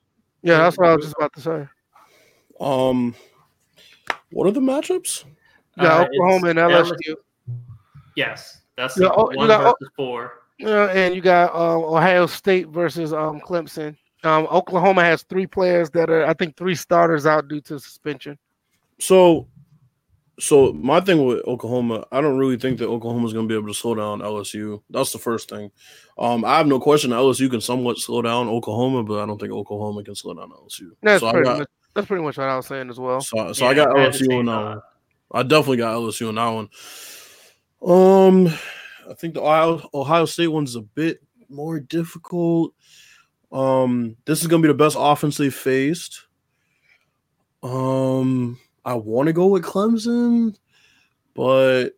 yeah, 0.47 0.59
that's 0.59 0.79
what 0.79 0.89
I 0.89 0.95
was 0.95 1.05
just 1.05 1.17
about 1.19 1.33
to 1.35 1.41
say. 1.41 1.69
Um, 2.61 3.17
what 4.31 4.47
are 4.47 4.53
the 4.53 4.61
matchups? 4.61 5.25
Yeah, 5.77 5.99
uh, 5.99 6.05
Oklahoma 6.05 6.49
and 6.51 6.59
LSU. 6.61 7.17
Yes, 8.15 8.61
that's 8.77 8.97
yeah, 8.97 9.09
oh, 9.09 9.27
one 9.35 9.49
got, 9.49 9.63
versus 9.63 9.93
four. 9.97 10.43
Yeah, 10.59 10.87
and 10.91 11.17
you 11.17 11.21
got 11.21 11.53
um, 11.53 11.83
Ohio 11.83 12.27
State 12.27 12.69
versus 12.69 13.13
um, 13.13 13.41
Clemson. 13.41 13.97
Um, 14.27 14.47
Oklahoma 14.51 15.03
has 15.03 15.23
three 15.23 15.47
players 15.47 15.91
that 15.91 16.11
are, 16.11 16.27
I 16.27 16.35
think, 16.35 16.57
three 16.57 16.75
starters 16.75 17.27
out 17.27 17.49
due 17.49 17.61
to 17.63 17.79
suspension. 17.79 18.39
So 18.99 19.49
so 20.39 20.73
my 20.75 21.01
thing 21.01 21.25
with 21.25 21.47
Oklahoma, 21.47 22.07
I 22.13 22.21
don't 22.21 22.37
really 22.37 22.59
think 22.59 22.79
that 22.79 22.89
Oklahoma 22.89 23.27
is 23.27 23.33
going 23.33 23.49
to 23.49 23.53
be 23.53 23.57
able 23.57 23.69
to 23.69 23.75
slow 23.75 23.95
down 23.95 24.21
LSU. 24.21 24.83
That's 24.91 25.13
the 25.13 25.19
first 25.19 25.49
thing. 25.49 25.71
Um, 26.19 26.45
I 26.45 26.59
have 26.59 26.67
no 26.67 26.79
question 26.79 27.11
LSU 27.11 27.51
can 27.51 27.61
somewhat 27.61 27.99
slow 27.99 28.21
down 28.21 28.49
Oklahoma, 28.49 29.03
but 29.03 29.23
I 29.23 29.27
don't 29.27 29.41
think 29.41 29.53
Oklahoma 29.53 30.05
can 30.05 30.15
slow 30.15 30.35
down 30.35 30.51
LSU. 30.51 30.91
That's, 31.03 31.21
so 31.21 31.31
pretty, 31.31 31.45
got, 31.45 31.59
much, 31.61 31.69
that's 31.95 32.07
pretty 32.07 32.23
much 32.23 32.37
what 32.37 32.49
I 32.49 32.57
was 32.57 32.67
saying 32.67 32.91
as 32.91 33.01
well. 33.01 33.21
So, 33.21 33.53
so 33.53 33.65
yeah, 33.65 33.71
I 33.71 33.75
got 33.75 33.89
LSU 33.89 34.39
on 34.39 34.47
that 34.47 34.63
one. 34.63 34.81
I 35.33 35.43
definitely 35.43 35.79
got 35.79 35.97
LSU 35.97 36.29
on 36.29 36.35
that 36.35 36.49
one. 36.49 36.69
Um, 37.83 38.59
I 39.09 39.15
think 39.15 39.35
the 39.35 39.43
Ohio, 39.43 39.89
Ohio 39.95 40.25
State 40.27 40.49
one's 40.49 40.77
a 40.77 40.83
bit 40.83 41.23
more 41.49 41.81
difficult. 41.81 42.75
Um, 43.53 44.17
this 44.25 44.43
is 44.43 44.49
going 44.49 44.63
to 44.63 44.69
be 44.69 44.73
the 44.73 44.79
best 44.79 44.97
offense 44.99 45.37
they've 45.37 45.55
faced. 45.55 46.27
Um, 47.63 48.59
I 48.85 48.95
want 48.95 49.27
to 49.29 49.33
go 49.33 49.47
with 49.47 49.65
Clemson, 49.65 50.57
but 51.35 51.91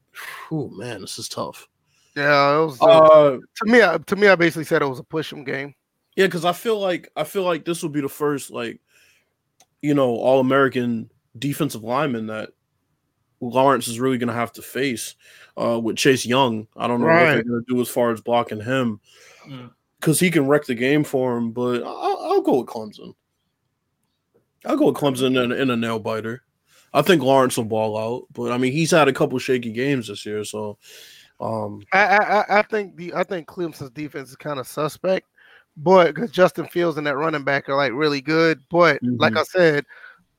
oh 0.50 0.68
man, 0.70 1.00
this 1.00 1.18
is 1.18 1.28
tough. 1.28 1.68
Yeah, 2.16 2.56
it 2.56 2.64
was. 2.64 2.80
Uh, 2.80 2.84
uh, 2.84 3.38
to 3.56 3.64
me, 3.70 3.82
I, 3.82 3.98
to 3.98 4.16
me, 4.16 4.28
I 4.28 4.34
basically 4.34 4.64
said 4.64 4.82
it 4.82 4.88
was 4.88 4.98
a 4.98 5.04
push 5.04 5.30
push 5.30 5.38
'em 5.38 5.44
game. 5.44 5.74
Yeah, 6.16 6.26
because 6.26 6.44
I 6.44 6.52
feel 6.52 6.80
like 6.80 7.10
I 7.16 7.24
feel 7.24 7.44
like 7.44 7.64
this 7.64 7.82
will 7.82 7.90
be 7.90 8.00
the 8.00 8.08
first 8.08 8.50
like, 8.50 8.80
you 9.82 9.94
know, 9.94 10.10
All 10.10 10.40
American 10.40 11.10
defensive 11.38 11.84
lineman 11.84 12.26
that 12.26 12.50
Lawrence 13.40 13.86
is 13.86 14.00
really 14.00 14.18
going 14.18 14.28
to 14.28 14.34
have 14.34 14.52
to 14.54 14.62
face 14.62 15.14
uh, 15.56 15.78
with 15.78 15.96
Chase 15.96 16.26
Young. 16.26 16.66
I 16.76 16.88
don't 16.88 17.00
know 17.00 17.06
right. 17.06 17.22
what 17.22 17.34
they're 17.34 17.42
going 17.44 17.64
to 17.64 17.74
do 17.74 17.80
as 17.80 17.88
far 17.88 18.10
as 18.10 18.20
blocking 18.20 18.60
him 18.60 19.00
because 20.00 20.20
he 20.20 20.30
can 20.30 20.46
wreck 20.46 20.64
the 20.64 20.74
game 20.74 21.04
for 21.04 21.36
him. 21.36 21.52
But 21.52 21.82
I'll, 21.82 22.18
I'll, 22.22 22.40
go 22.42 22.58
with 22.58 22.68
Clemson. 22.68 23.14
I'll 24.64 24.76
go 24.76 24.86
with 24.86 24.96
Clemson 24.96 25.42
in, 25.42 25.52
in 25.52 25.70
a 25.70 25.76
nail 25.76 25.98
biter. 25.98 26.42
I 26.94 27.02
think 27.02 27.22
Lawrence 27.22 27.56
will 27.56 27.64
ball 27.64 27.98
out, 27.98 28.26
but 28.32 28.50
I 28.50 28.56
mean 28.56 28.72
he's 28.72 28.90
had 28.90 29.08
a 29.08 29.12
couple 29.12 29.38
shaky 29.38 29.72
games 29.72 30.08
this 30.08 30.24
year, 30.24 30.42
so 30.42 30.78
um 31.38 31.82
I 31.92 32.16
I, 32.16 32.58
I 32.58 32.62
think 32.62 32.96
the 32.96 33.12
I 33.14 33.24
think 33.24 33.46
Clemson's 33.46 33.90
defense 33.90 34.30
is 34.30 34.36
kind 34.36 34.58
of 34.58 34.66
suspect, 34.66 35.26
but 35.76 36.14
because 36.14 36.30
Justin 36.30 36.66
Fields 36.66 36.96
and 36.96 37.06
that 37.06 37.16
running 37.16 37.44
back 37.44 37.68
are 37.68 37.76
like 37.76 37.92
really 37.92 38.22
good, 38.22 38.60
but 38.70 39.02
mm-hmm. 39.02 39.16
like 39.20 39.36
I 39.36 39.42
said, 39.42 39.84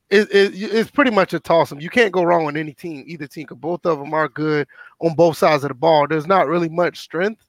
it, 0.10 0.28
it, 0.32 0.54
it's 0.56 0.90
pretty 0.90 1.12
much 1.12 1.34
a 1.34 1.40
toss 1.40 1.72
up. 1.72 1.82
You 1.82 1.90
can't 1.90 2.12
go 2.12 2.24
wrong 2.24 2.46
with 2.46 2.58
any 2.58 2.74
team, 2.74 3.04
either 3.06 3.28
team, 3.28 3.44
because 3.44 3.58
both 3.58 3.86
of 3.86 4.00
them 4.00 4.14
are 4.14 4.28
good 4.28 4.68
on 5.02 5.14
both 5.14 5.38
sides 5.38 5.64
of 5.64 5.70
the 5.70 5.76
ball. 5.76 6.08
There's 6.08 6.28
not 6.28 6.48
really 6.48 6.70
much 6.70 7.00
strength. 7.00 7.44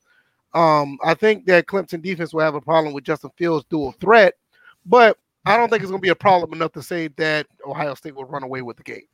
Um, 0.52 0.98
I 1.04 1.14
think 1.14 1.46
that 1.46 1.66
Clemson 1.66 2.02
defense 2.02 2.32
will 2.32 2.40
have 2.40 2.54
a 2.54 2.60
problem 2.60 2.92
with 2.92 3.04
Justin 3.04 3.30
Fields' 3.36 3.66
dual 3.70 3.92
threat, 3.92 4.34
but 4.84 5.16
I 5.46 5.56
don't 5.56 5.68
think 5.68 5.82
it's 5.82 5.90
going 5.90 6.00
to 6.00 6.06
be 6.06 6.10
a 6.10 6.14
problem 6.14 6.52
enough 6.52 6.72
to 6.72 6.82
say 6.82 7.08
that 7.16 7.46
Ohio 7.66 7.94
State 7.94 8.14
will 8.14 8.24
run 8.24 8.42
away 8.42 8.62
with 8.62 8.76
the 8.76 8.82
game. 8.82 9.06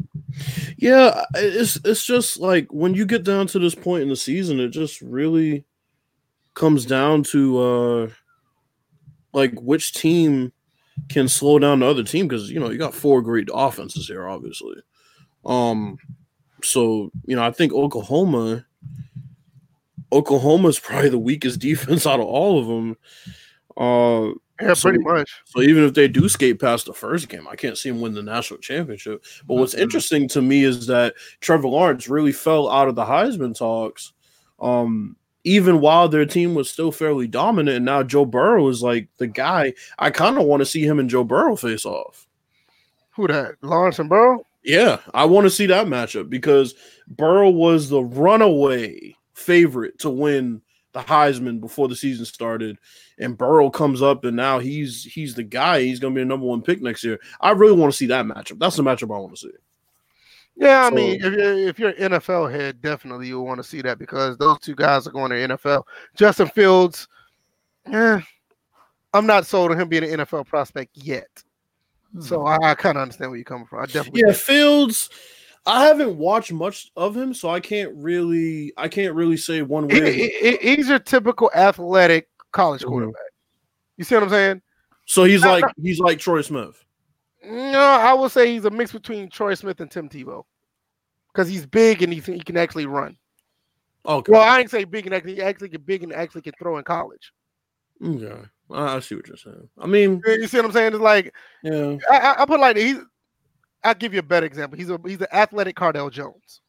Yeah, 0.77 1.25
it's 1.35 1.77
it's 1.85 2.05
just 2.05 2.39
like 2.39 2.73
when 2.73 2.95
you 2.95 3.07
get 3.07 3.25
down 3.25 3.47
to 3.49 3.59
this 3.59 3.75
point 3.75 4.03
in 4.03 4.09
the 4.09 4.17
season, 4.17 4.61
it 4.61 4.69
just 4.69 5.01
really 5.01 5.65
comes 6.55 6.85
down 6.87 7.23
to 7.23 7.59
uh 7.59 8.09
like 9.33 9.53
which 9.61 9.93
team 9.93 10.53
can 11.09 11.29
slow 11.29 11.59
down 11.59 11.81
the 11.81 11.87
other 11.87 12.03
team 12.03 12.27
because 12.27 12.51
you 12.51 12.59
know 12.59 12.71
you 12.71 12.79
got 12.79 12.95
four 12.95 13.23
great 13.23 13.49
offenses 13.53 14.07
here, 14.09 14.27
obviously. 14.27 14.77
Um, 15.45 15.99
so 16.63 17.11
you 17.25 17.37
know 17.37 17.45
I 17.45 17.53
think 17.53 17.73
Oklahoma, 17.73 18.67
Oklahoma 20.13 20.69
is 20.69 20.79
probably 20.79 21.09
the 21.09 21.19
weakest 21.19 21.61
defense 21.61 22.07
out 22.07 22.21
of 22.21 22.27
all 22.27 22.59
of 22.59 22.67
them. 22.67 22.97
Uh, 23.77 24.35
yeah, 24.61 24.75
so, 24.75 24.89
pretty 24.89 25.05
much. 25.05 25.31
So 25.45 25.61
even 25.61 25.85
if 25.85 25.95
they 25.95 26.09
do 26.09 26.29
skate 26.29 26.61
past 26.61 26.87
the 26.87 26.95
first 26.95 27.29
game, 27.29 27.47
I 27.49 27.57
can't 27.57 27.77
see 27.77 27.91
them 27.91 28.01
win 28.01 28.15
the 28.15 28.23
national 28.23 28.61
championship. 28.61 29.25
But 29.47 29.57
what's 29.57 29.75
interesting 29.75 30.29
to 30.29 30.41
me 30.41 30.65
is 30.65 30.87
that 30.87 31.15
Trevor 31.41 31.69
Lawrence 31.69 32.09
really 32.09 32.33
fell 32.33 32.71
out 32.71 32.89
of 32.89 32.95
the 32.95 33.05
Heisman 33.05 33.57
talks. 33.57 34.13
Um, 34.59 35.17
even 35.45 35.81
while 35.81 36.09
their 36.09 36.25
team 36.25 36.55
was 36.55 36.71
still 36.71 36.91
fairly 36.91 37.29
dominant, 37.29 37.77
and 37.77 37.85
now 37.85 38.03
Joe 38.03 38.25
Burrow 38.25 38.67
is 38.69 38.83
like 38.83 39.09
the 39.19 39.27
guy. 39.27 39.75
I 39.99 40.11
kind 40.11 40.39
of 40.39 40.47
want 40.47 40.61
to 40.61 40.67
see 40.67 40.83
him 40.83 40.99
and 40.99 41.11
Joe 41.11 41.23
Burrow 41.23 41.55
face 41.55 41.85
off. 41.85 42.27
Who 43.11 43.29
that? 43.29 43.55
Lawrence 43.63 43.99
and 43.99 44.09
Burrow? 44.09 44.47
Yeah, 44.65 44.99
I 45.15 45.25
want 45.27 45.45
to 45.45 45.51
see 45.51 45.67
that 45.67 45.87
matchup 45.87 46.29
because 46.29 46.75
Burrow 47.07 47.51
was 47.51 47.89
the 47.89 48.03
runaway 48.03 49.16
favorite 49.37 49.99
to 50.01 50.11
win 50.11 50.63
the 50.93 51.01
Heisman 51.01 51.61
before 51.61 51.89
the 51.89 51.95
season 51.95 52.25
started, 52.25 52.79
and 53.19 53.37
Burrow 53.37 53.71
comes 53.71 54.03
up 54.03 54.25
and 54.25 54.37
now 54.37 54.59
he's 54.59 55.05
he's 55.05 55.35
the 55.35 55.43
guy. 55.43 55.83
He's 55.83 56.01
going 56.01 56.15
to 56.15 56.19
be 56.19 56.23
a 56.23 56.25
number 56.25 56.47
one 56.47 56.63
pick 56.63 56.81
next 56.81 57.05
year. 57.05 57.21
I 57.41 57.51
really 57.51 57.77
want 57.77 57.93
to 57.93 57.97
see 57.97 58.07
that 58.07 58.25
matchup. 58.25 58.59
That's 58.59 58.77
the 58.77 58.83
matchup 58.83 59.15
I 59.15 59.19
want 59.19 59.35
to 59.35 59.41
see. 59.41 59.51
Yeah, 60.57 60.87
I 60.87 60.91
mean, 60.91 61.23
if 61.23 61.33
you're 61.35 61.69
if 61.69 61.79
you're 61.79 61.91
an 61.91 62.13
NFL 62.13 62.51
head, 62.51 62.81
definitely 62.81 63.29
you'll 63.29 63.45
want 63.45 63.59
to 63.59 63.65
see 63.65 63.83
that 63.83 63.99
because 63.99 64.39
those 64.39 64.59
two 64.61 64.75
guys 64.75 65.07
are 65.07 65.13
going 65.13 65.31
to 65.31 65.57
NFL. 65.57 65.83
Justin 66.15 66.49
Fields, 66.49 67.09
yeah, 67.87 68.23
I'm 69.13 69.27
not 69.27 69.45
sold 69.45 69.71
on 69.71 69.79
him 69.79 69.89
being 69.89 70.05
an 70.05 70.21
NFL 70.21 70.47
prospect 70.47 70.97
yet. 70.97 71.29
So 72.21 72.41
hmm. 72.41 72.47
I, 72.47 72.71
I 72.71 72.75
kind 72.75 72.97
of 72.97 73.03
understand 73.03 73.31
where 73.31 73.37
you're 73.37 73.45
coming 73.45 73.67
from. 73.67 73.83
I 73.83 73.87
definitely 73.87 74.23
yeah, 74.27 74.33
Fields. 74.33 75.11
I 75.67 75.87
haven't 75.87 76.17
watched 76.17 76.53
much 76.53 76.91
of 76.97 77.17
him, 77.17 77.35
so 77.35 77.51
I 77.51 77.61
can't 77.61 77.93
really 77.97 78.73
I 78.77 78.89
can't 78.89 79.15
really 79.15 79.37
say 79.37 79.63
one 79.63 79.89
way. 79.89 80.13
He, 80.13 80.29
he, 80.29 80.57
he's 80.77 80.89
your 80.89 81.01
typical 81.01 81.51
athletic 81.55 82.29
college 82.53 82.83
mm-hmm. 82.83 82.91
quarterback. 82.91 83.23
You 83.97 84.05
see 84.05 84.15
what 84.15 84.25
I'm 84.25 84.31
saying? 84.31 84.63
So 85.07 85.25
he's 85.25 85.43
like 85.43 85.65
he's 85.83 85.99
like 85.99 86.19
Troy 86.19 86.43
Smith. 86.43 86.83
No, 87.45 87.81
I 87.81 88.13
would 88.15 88.33
say 88.33 88.53
he's 88.53 88.65
a 88.65 88.71
mix 88.71 88.93
between 88.93 89.29
Troy 89.29 89.55
Smith 89.55 89.81
and 89.81 89.91
Tim 89.91 90.09
Tebow 90.09 90.45
because 91.33 91.49
he's 91.49 91.67
big 91.67 92.03
and 92.03 92.13
he, 92.13 92.21
he 92.21 92.41
can 92.41 92.57
actually 92.57 92.87
run. 92.87 93.17
Okay. 94.07 94.33
Well, 94.33 94.43
I 94.43 94.61
ain't 94.61 94.71
say 94.71 94.85
big 94.85 95.07
and 95.07 95.15
actually, 95.15 95.35
he 95.35 95.43
actually 95.43 95.69
get 95.69 95.85
big 95.85 96.03
and 96.03 96.13
actually 96.13 96.43
can 96.43 96.55
throw 96.59 96.79
in 96.79 96.85
college. 96.85 97.33
Okay, 98.05 98.43
I 98.73 99.01
see 99.01 99.15
what 99.15 99.27
you're 99.27 99.37
saying. 99.37 99.69
I 99.79 99.87
mean, 99.87 100.21
you 100.27 100.47
see 100.47 100.59
what 100.59 100.67
I'm 100.67 100.73
saying? 100.73 100.93
It's 100.93 101.03
like, 101.03 101.33
yeah, 101.63 101.97
I, 102.11 102.37
I 102.39 102.45
put 102.45 102.61
like 102.61 102.77
he's 102.77 102.99
I'll 103.85 103.95
give 103.95 104.13
you 104.13 104.21
a 104.21 104.25
better 104.25 104.47
example. 104.47 104.79
He's 104.79 104.91
a 104.91 104.99
he's 105.05 105.21
an 105.21 105.29
athletic 105.33 105.77
Cardale 105.77 106.11
Jones. 106.11 106.61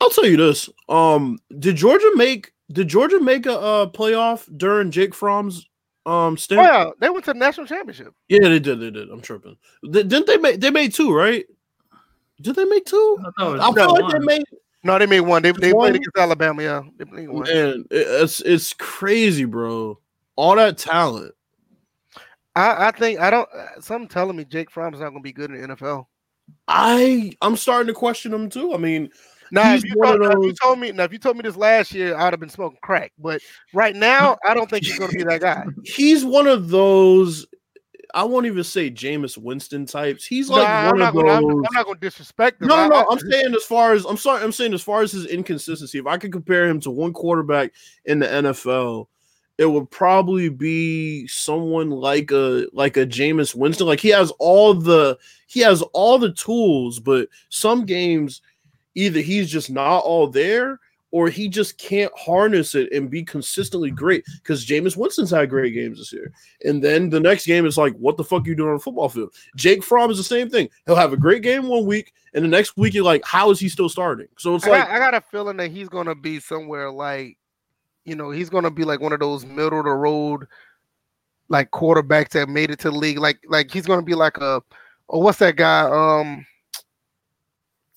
I'll 0.00 0.10
tell 0.10 0.26
you 0.26 0.36
this. 0.36 0.68
Um, 0.88 1.38
did 1.58 1.76
Georgia 1.76 2.10
make 2.14 2.52
did 2.72 2.88
Georgia 2.88 3.20
make 3.20 3.46
a, 3.46 3.52
a 3.52 3.90
playoff 3.90 4.48
during 4.56 4.90
Jake 4.90 5.14
Fromm's 5.14 5.68
um 6.06 6.36
stint? 6.36 6.60
Oh, 6.60 6.64
yeah, 6.64 6.90
they 7.00 7.10
went 7.10 7.24
to 7.26 7.32
the 7.32 7.38
national 7.38 7.66
championship. 7.66 8.14
Yeah, 8.28 8.48
they 8.48 8.58
did. 8.58 8.80
They 8.80 8.90
did. 8.90 9.08
I'm 9.08 9.20
tripping. 9.20 9.56
They, 9.82 10.02
didn't 10.02 10.26
they 10.26 10.36
make 10.36 10.60
they 10.60 10.70
made 10.70 10.94
two, 10.94 11.14
right? 11.14 11.44
Did 12.40 12.56
they 12.56 12.64
make 12.64 12.86
two? 12.86 13.18
I, 13.38 13.58
I 13.60 13.72
feel 13.72 13.92
like 13.92 14.12
they 14.12 14.18
made 14.18 14.44
no, 14.82 14.98
they 14.98 15.06
made 15.06 15.20
one. 15.20 15.42
They, 15.42 15.52
they 15.52 15.72
played 15.72 15.96
against 15.96 16.16
Alabama, 16.16 16.62
yeah. 16.62 16.82
They 16.96 17.04
played 17.04 17.28
one. 17.28 17.48
And 17.48 17.86
it's 17.90 18.40
it's 18.40 18.72
crazy, 18.72 19.44
bro. 19.44 19.98
All 20.36 20.56
that 20.56 20.78
talent. 20.78 21.34
I, 22.56 22.88
I 22.88 22.90
think 22.90 23.20
I 23.20 23.30
don't. 23.30 23.48
Uh, 23.54 23.80
some 23.80 24.08
telling 24.08 24.36
me 24.36 24.44
Jake 24.44 24.70
Fromm 24.70 24.94
is 24.94 25.00
not 25.00 25.10
going 25.10 25.22
to 25.22 25.26
be 25.26 25.32
good 25.32 25.50
in 25.50 25.60
the 25.60 25.76
NFL. 25.76 26.06
I 26.66 27.32
I'm 27.42 27.56
starting 27.56 27.86
to 27.88 27.98
question 27.98 28.34
him 28.34 28.50
too. 28.50 28.74
I 28.74 28.76
mean, 28.76 29.10
now 29.52 29.74
if 29.74 29.84
you, 29.84 29.94
told, 30.02 30.20
those... 30.20 30.30
if 30.32 30.44
you, 30.44 30.52
told, 30.60 30.78
me 30.78 30.92
now 30.92 31.04
if 31.04 31.12
you 31.12 31.18
told 31.18 31.36
me 31.36 31.42
this 31.42 31.56
last 31.56 31.92
year, 31.92 32.16
I'd 32.16 32.32
have 32.32 32.40
been 32.40 32.48
smoking 32.48 32.78
crack. 32.82 33.12
But 33.18 33.40
right 33.72 33.94
now, 33.94 34.36
I 34.46 34.54
don't 34.54 34.68
think 34.68 34.84
he's 34.84 34.98
going 34.98 35.10
to 35.10 35.16
be 35.16 35.24
that 35.24 35.40
guy. 35.40 35.64
He's 35.84 36.24
one 36.24 36.46
of 36.46 36.68
those. 36.68 37.46
I 38.12 38.24
won't 38.24 38.46
even 38.46 38.64
say 38.64 38.90
Jameis 38.90 39.38
Winston 39.38 39.86
types. 39.86 40.24
He's 40.24 40.48
like 40.48 40.66
nah, 40.66 40.90
one 40.90 41.00
of 41.00 41.14
gonna, 41.14 41.28
those. 41.28 41.38
I'm, 41.38 41.50
I'm, 41.50 41.72
not 41.72 41.84
going 41.84 41.98
to 41.98 42.00
disrespect 42.00 42.60
him. 42.60 42.66
No, 42.66 42.88
no, 42.88 42.88
no. 42.88 43.06
I'm 43.08 43.20
saying 43.20 43.54
as 43.54 43.62
far 43.62 43.92
as 43.92 44.04
I'm 44.04 44.16
sorry. 44.16 44.42
I'm 44.42 44.50
saying 44.50 44.74
as 44.74 44.82
far 44.82 45.02
as 45.02 45.12
his 45.12 45.26
inconsistency. 45.26 45.98
If 45.98 46.06
I 46.06 46.18
could 46.18 46.32
compare 46.32 46.68
him 46.68 46.80
to 46.80 46.90
one 46.90 47.12
quarterback 47.12 47.72
in 48.06 48.18
the 48.18 48.26
NFL 48.26 49.06
it 49.60 49.66
would 49.66 49.90
probably 49.90 50.48
be 50.48 51.26
someone 51.26 51.90
like 51.90 52.30
a 52.30 52.66
like 52.72 52.96
a 52.96 53.04
Jameis 53.04 53.54
Winston. 53.54 53.86
Like 53.86 54.00
he 54.00 54.08
has 54.08 54.30
all 54.38 54.72
the 54.72 55.18
he 55.48 55.60
has 55.60 55.82
all 55.92 56.18
the 56.18 56.32
tools, 56.32 56.98
but 56.98 57.28
some 57.50 57.84
games 57.84 58.40
either 58.94 59.20
he's 59.20 59.50
just 59.50 59.70
not 59.70 59.98
all 59.98 60.28
there 60.28 60.80
or 61.10 61.28
he 61.28 61.46
just 61.46 61.76
can't 61.76 62.10
harness 62.16 62.74
it 62.74 62.90
and 62.90 63.10
be 63.10 63.22
consistently 63.22 63.90
great 63.90 64.24
because 64.36 64.64
Jameis 64.64 64.96
Winston's 64.96 65.30
had 65.30 65.50
great 65.50 65.74
games 65.74 65.98
this 65.98 66.10
year. 66.10 66.32
And 66.64 66.82
then 66.82 67.10
the 67.10 67.20
next 67.20 67.44
game 67.44 67.66
is 67.66 67.76
like, 67.76 67.94
what 67.96 68.16
the 68.16 68.24
fuck 68.24 68.46
are 68.46 68.48
you 68.48 68.54
doing 68.54 68.70
on 68.70 68.76
the 68.76 68.82
football 68.82 69.10
field? 69.10 69.34
Jake 69.56 69.82
Fromm 69.82 70.10
is 70.10 70.16
the 70.16 70.24
same 70.24 70.48
thing. 70.48 70.70
He'll 70.86 70.96
have 70.96 71.12
a 71.12 71.18
great 71.18 71.42
game 71.42 71.68
one 71.68 71.84
week, 71.84 72.14
and 72.32 72.42
the 72.42 72.48
next 72.48 72.78
week 72.78 72.94
you're 72.94 73.04
like, 73.04 73.24
how 73.26 73.50
is 73.50 73.60
he 73.60 73.68
still 73.68 73.90
starting? 73.90 74.28
So 74.38 74.54
it's 74.54 74.66
I 74.66 74.70
like 74.70 74.86
got, 74.86 74.90
I 74.94 74.98
got 74.98 75.14
a 75.14 75.20
feeling 75.20 75.58
that 75.58 75.70
he's 75.70 75.90
gonna 75.90 76.14
be 76.14 76.40
somewhere 76.40 76.90
like 76.90 77.36
you 78.10 78.16
know, 78.16 78.32
he's 78.32 78.50
gonna 78.50 78.72
be 78.72 78.82
like 78.82 79.00
one 79.00 79.12
of 79.12 79.20
those 79.20 79.46
middle 79.46 79.78
of 79.78 79.84
the 79.84 79.92
road 79.92 80.46
like 81.48 81.70
quarterbacks 81.70 82.30
that 82.30 82.48
made 82.48 82.70
it 82.70 82.80
to 82.80 82.90
the 82.90 82.96
league. 82.96 83.18
Like 83.18 83.38
like 83.48 83.70
he's 83.70 83.86
gonna 83.86 84.02
be 84.02 84.14
like 84.14 84.36
a 84.38 84.60
oh 85.08 85.20
what's 85.20 85.38
that 85.38 85.54
guy? 85.54 85.82
Um 85.82 86.44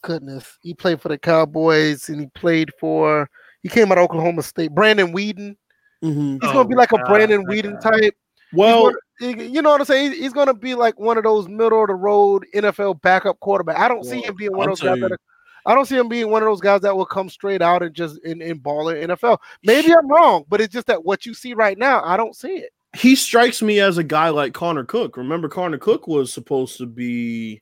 goodness, 0.04 0.60
he 0.62 0.76
played 0.76 1.02
for 1.02 1.10
the 1.10 1.18
Cowboys 1.18 2.10
and 2.10 2.20
he 2.20 2.28
played 2.28 2.70
for 2.80 3.28
he 3.64 3.70
came 3.70 3.92
out 3.92 3.98
of 3.98 4.04
Oklahoma 4.04 4.44
State. 4.44 4.76
Brandon 4.76 5.12
Weeden. 5.12 5.56
Mm-hmm. 6.04 6.34
He's 6.34 6.50
oh, 6.52 6.54
gonna 6.54 6.70
be 6.70 6.76
like 6.76 6.92
a 6.92 7.00
Brandon 7.00 7.44
Weeden 7.48 7.82
type. 7.82 8.16
Well, 8.54 8.94
gonna, 9.20 9.44
you 9.44 9.64
know 9.64 9.72
what 9.72 9.82
I'm 9.82 9.86
saying? 9.86 10.12
He's 10.12 10.34
gonna 10.34 10.54
be 10.54 10.76
like 10.76 11.00
one 11.00 11.18
of 11.18 11.24
those 11.24 11.48
middle 11.48 11.82
of 11.82 11.88
the 11.88 11.96
road 11.96 12.46
NFL 12.54 13.02
backup 13.02 13.40
quarterback. 13.40 13.80
I 13.80 13.88
don't 13.88 14.02
well, 14.02 14.10
see 14.12 14.22
him 14.22 14.36
being 14.36 14.56
one 14.56 14.68
I'll 14.68 14.74
of 14.74 14.80
those 14.80 14.90
guys 14.90 15.00
that 15.00 15.12
are, 15.14 15.20
I 15.66 15.76
don't 15.76 15.86
see 15.86 15.98
him 15.98 16.10
being 16.10 16.30
one 16.30 16.44
of 16.44 16.48
those 16.48 16.62
guys 16.62 16.82
that 16.82 16.96
will 16.96 17.06
come 17.06 17.30
straight 17.30 17.62
out 17.62 17.84
and 17.84 17.94
just 17.94 18.20
in, 18.24 18.42
in 18.42 18.58
ball 18.58 18.90
in 18.90 19.10
NFL. 19.10 19.38
Maybe 19.64 19.94
I'm 19.94 20.08
wrong, 20.08 20.46
but 20.50 20.62
it's 20.62 20.74
just 20.74 20.88
that 20.88 21.06
what 21.06 21.26
you 21.26 21.34
see 21.34 21.54
right 21.54 21.78
now, 21.78 22.02
I 22.04 22.18
don't 22.18 22.36
see 22.36 22.56
it. 22.58 22.72
He 22.96 23.16
strikes 23.16 23.62
me 23.62 23.80
as 23.80 23.98
a 23.98 24.04
guy 24.04 24.30
like 24.30 24.54
Connor 24.54 24.84
Cook. 24.84 25.18
Remember, 25.18 25.50
Connor 25.50 25.80
Cook 25.80 26.08
was 26.08 26.32
supposed 26.32 26.78
to 26.78 26.86
be 26.86 27.62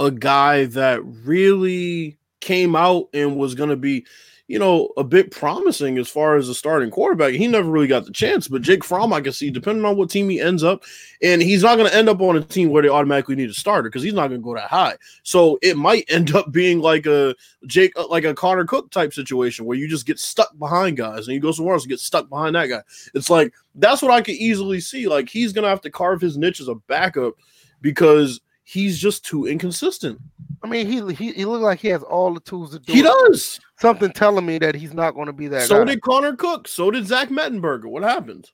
a 0.00 0.10
guy 0.10 0.64
that 0.66 1.02
really 1.04 2.16
came 2.40 2.74
out 2.76 3.08
and 3.12 3.36
was 3.36 3.54
going 3.54 3.70
to 3.70 3.76
be 3.76 4.06
you 4.46 4.58
know, 4.58 4.90
a 4.98 5.04
bit 5.04 5.30
promising 5.30 5.96
as 5.96 6.08
far 6.08 6.36
as 6.36 6.50
a 6.50 6.54
starting 6.54 6.90
quarterback. 6.90 7.32
He 7.32 7.46
never 7.46 7.70
really 7.70 7.86
got 7.86 8.04
the 8.04 8.12
chance, 8.12 8.46
but 8.46 8.60
Jake 8.60 8.84
Fromm, 8.84 9.12
I 9.12 9.22
can 9.22 9.32
see, 9.32 9.50
depending 9.50 9.84
on 9.86 9.96
what 9.96 10.10
team 10.10 10.28
he 10.28 10.38
ends 10.38 10.62
up, 10.62 10.84
and 11.22 11.40
he's 11.40 11.62
not 11.62 11.76
going 11.78 11.90
to 11.90 11.96
end 11.96 12.10
up 12.10 12.20
on 12.20 12.36
a 12.36 12.42
team 12.42 12.68
where 12.68 12.82
they 12.82 12.90
automatically 12.90 13.36
need 13.36 13.48
a 13.48 13.54
starter 13.54 13.88
because 13.88 14.02
he's 14.02 14.12
not 14.12 14.28
going 14.28 14.40
to 14.40 14.44
go 14.44 14.54
that 14.54 14.68
high. 14.68 14.96
So 15.22 15.58
it 15.62 15.78
might 15.78 16.04
end 16.08 16.34
up 16.34 16.52
being 16.52 16.80
like 16.80 17.06
a 17.06 17.34
Jake, 17.66 17.92
uh, 17.96 18.06
like 18.08 18.24
a 18.24 18.34
Connor 18.34 18.66
Cook 18.66 18.90
type 18.90 19.14
situation 19.14 19.64
where 19.64 19.78
you 19.78 19.88
just 19.88 20.06
get 20.06 20.18
stuck 20.18 20.56
behind 20.58 20.98
guys 20.98 21.26
and 21.26 21.34
you 21.34 21.40
go 21.40 21.52
somewhere 21.52 21.74
else 21.74 21.84
and 21.84 21.90
get 21.90 22.00
stuck 22.00 22.28
behind 22.28 22.54
that 22.54 22.66
guy. 22.66 22.82
It's 23.14 23.30
like 23.30 23.54
that's 23.74 24.02
what 24.02 24.10
I 24.10 24.20
could 24.20 24.34
easily 24.34 24.80
see. 24.80 25.08
Like 25.08 25.30
he's 25.30 25.54
going 25.54 25.62
to 25.64 25.70
have 25.70 25.80
to 25.82 25.90
carve 25.90 26.20
his 26.20 26.36
niche 26.36 26.60
as 26.60 26.68
a 26.68 26.74
backup 26.74 27.34
because 27.80 28.40
he's 28.64 28.98
just 28.98 29.24
too 29.24 29.46
inconsistent. 29.46 30.18
I 30.62 30.66
mean, 30.66 30.86
he 30.86 31.14
he, 31.14 31.32
he 31.32 31.44
looks 31.44 31.62
like 31.62 31.78
he 31.78 31.88
has 31.88 32.02
all 32.02 32.34
the 32.34 32.40
tools 32.40 32.72
to 32.72 32.78
do. 32.78 32.92
He 32.92 33.00
it. 33.00 33.04
does. 33.04 33.60
Something 33.78 34.10
telling 34.12 34.46
me 34.46 34.58
that 34.58 34.74
he's 34.74 34.94
not 34.94 35.12
going 35.12 35.26
to 35.26 35.32
be 35.32 35.46
that. 35.48 35.68
So 35.68 35.84
guy. 35.84 35.92
did 35.92 36.02
Connor 36.02 36.34
Cook. 36.34 36.66
So 36.66 36.90
did 36.90 37.06
Zach 37.06 37.28
Mettenberger. 37.28 37.84
What 37.84 38.02
happened? 38.02 38.50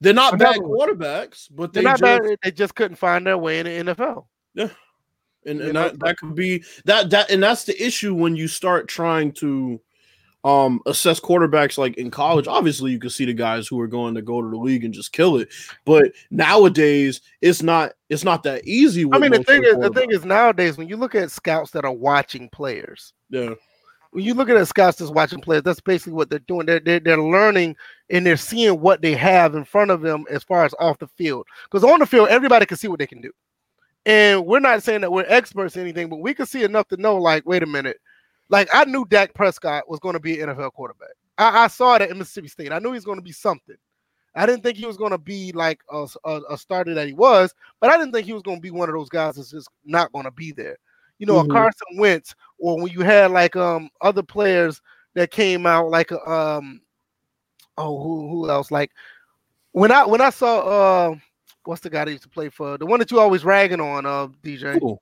They're 0.00 0.12
not 0.12 0.36
bad 0.36 0.56
quarterbacks, 0.56 1.46
but 1.48 1.72
they 1.72 1.82
just, 1.82 2.02
bad, 2.02 2.22
they 2.42 2.50
just 2.50 2.74
couldn't 2.74 2.96
find 2.96 3.24
their 3.24 3.38
way 3.38 3.60
in 3.60 3.66
the 3.86 3.94
NFL. 3.94 4.26
Yeah, 4.54 4.70
and, 5.46 5.60
and 5.60 5.76
that, 5.76 6.00
that 6.00 6.16
could 6.18 6.34
be 6.34 6.64
that 6.86 7.10
that 7.10 7.30
and 7.30 7.40
that's 7.40 7.64
the 7.64 7.80
issue 7.80 8.12
when 8.12 8.34
you 8.34 8.48
start 8.48 8.88
trying 8.88 9.30
to 9.34 9.80
um 10.44 10.80
assess 10.86 11.20
quarterbacks 11.20 11.78
like 11.78 11.96
in 11.96 12.10
college 12.10 12.48
obviously 12.48 12.90
you 12.90 12.98
can 12.98 13.10
see 13.10 13.24
the 13.24 13.32
guys 13.32 13.68
who 13.68 13.80
are 13.80 13.86
going 13.86 14.14
to 14.14 14.22
go 14.22 14.42
to 14.42 14.48
the 14.48 14.56
league 14.56 14.84
and 14.84 14.92
just 14.92 15.12
kill 15.12 15.36
it. 15.36 15.48
But 15.84 16.12
nowadays 16.30 17.20
it's 17.40 17.62
not 17.62 17.92
it's 18.08 18.24
not 18.24 18.42
that 18.42 18.66
easy 18.66 19.06
i 19.12 19.18
mean 19.18 19.30
the 19.30 19.44
thing 19.44 19.62
is 19.62 19.76
the 19.76 19.90
thing 19.90 20.10
is 20.10 20.24
nowadays 20.24 20.76
when 20.76 20.88
you 20.88 20.96
look 20.96 21.14
at 21.14 21.30
scouts 21.30 21.70
that 21.70 21.84
are 21.84 21.92
watching 21.92 22.48
players 22.48 23.14
yeah. 23.30 23.54
when 24.10 24.24
you 24.24 24.34
look 24.34 24.48
at 24.48 24.66
scouts 24.66 24.98
that's 24.98 25.12
watching 25.12 25.40
players 25.40 25.62
that's 25.62 25.80
basically 25.80 26.12
what 26.12 26.28
they're 26.28 26.40
doing. 26.40 26.66
They're, 26.66 26.80
they're, 26.80 27.00
they're 27.00 27.22
learning 27.22 27.76
and 28.10 28.26
they're 28.26 28.36
seeing 28.36 28.80
what 28.80 29.00
they 29.00 29.14
have 29.14 29.54
in 29.54 29.64
front 29.64 29.90
of 29.90 30.02
them 30.02 30.24
as 30.30 30.42
far 30.42 30.64
as 30.64 30.74
off 30.78 30.98
the 30.98 31.06
field. 31.06 31.46
Because 31.64 31.84
on 31.84 32.00
the 32.00 32.06
field 32.06 32.28
everybody 32.28 32.66
can 32.66 32.76
see 32.76 32.88
what 32.88 32.98
they 32.98 33.06
can 33.06 33.20
do. 33.20 33.32
And 34.04 34.44
we're 34.44 34.60
not 34.60 34.82
saying 34.82 35.02
that 35.02 35.12
we're 35.12 35.24
experts 35.28 35.76
in 35.76 35.82
anything 35.82 36.08
but 36.08 36.20
we 36.20 36.34
can 36.34 36.46
see 36.46 36.64
enough 36.64 36.88
to 36.88 36.96
know 36.96 37.16
like 37.16 37.46
wait 37.46 37.62
a 37.62 37.66
minute 37.66 37.98
like 38.52 38.68
I 38.72 38.84
knew 38.84 39.06
Dak 39.08 39.34
Prescott 39.34 39.88
was 39.88 39.98
going 39.98 40.12
to 40.12 40.20
be 40.20 40.40
an 40.40 40.50
NFL 40.50 40.74
quarterback. 40.74 41.14
I, 41.38 41.64
I 41.64 41.66
saw 41.68 41.98
that 41.98 42.10
in 42.10 42.18
Mississippi 42.18 42.48
State. 42.48 42.70
I 42.70 42.78
knew 42.78 42.90
he 42.90 42.96
was 42.96 43.04
going 43.04 43.18
to 43.18 43.22
be 43.22 43.32
something. 43.32 43.76
I 44.34 44.46
didn't 44.46 44.62
think 44.62 44.76
he 44.76 44.86
was 44.86 44.96
going 44.96 45.10
to 45.10 45.18
be 45.18 45.52
like 45.52 45.80
a, 45.90 46.06
a, 46.24 46.40
a, 46.50 46.58
starter 46.58 46.94
that 46.94 47.06
he 47.06 47.12
was, 47.12 47.54
but 47.80 47.90
I 47.90 47.98
didn't 47.98 48.12
think 48.12 48.26
he 48.26 48.32
was 48.32 48.42
going 48.42 48.58
to 48.58 48.62
be 48.62 48.70
one 48.70 48.88
of 48.88 48.94
those 48.94 49.10
guys 49.10 49.36
that's 49.36 49.50
just 49.50 49.68
not 49.84 50.12
going 50.12 50.24
to 50.24 50.30
be 50.30 50.52
there. 50.52 50.76
You 51.18 51.26
know, 51.26 51.34
mm-hmm. 51.34 51.50
a 51.50 51.54
Carson 51.54 51.98
Wentz, 51.98 52.34
or 52.58 52.80
when 52.80 52.92
you 52.92 53.00
had 53.00 53.30
like 53.30 53.56
um 53.56 53.88
other 54.00 54.22
players 54.22 54.80
that 55.14 55.30
came 55.30 55.66
out 55.66 55.90
like 55.90 56.12
um 56.12 56.80
oh 57.78 58.02
who 58.02 58.28
who 58.28 58.50
else 58.50 58.70
like 58.70 58.90
when 59.72 59.92
I 59.92 60.04
when 60.04 60.20
I 60.20 60.30
saw 60.30 60.60
uh 60.60 61.14
what's 61.64 61.82
the 61.82 61.90
guy 61.90 62.04
that 62.04 62.10
used 62.10 62.24
to 62.24 62.28
play 62.28 62.48
for 62.48 62.76
the 62.76 62.86
one 62.86 62.98
that 62.98 63.10
you 63.10 63.20
always 63.20 63.44
ragging 63.44 63.80
on 63.80 64.04
uh 64.04 64.28
DJ. 64.42 64.80
Cool. 64.80 65.00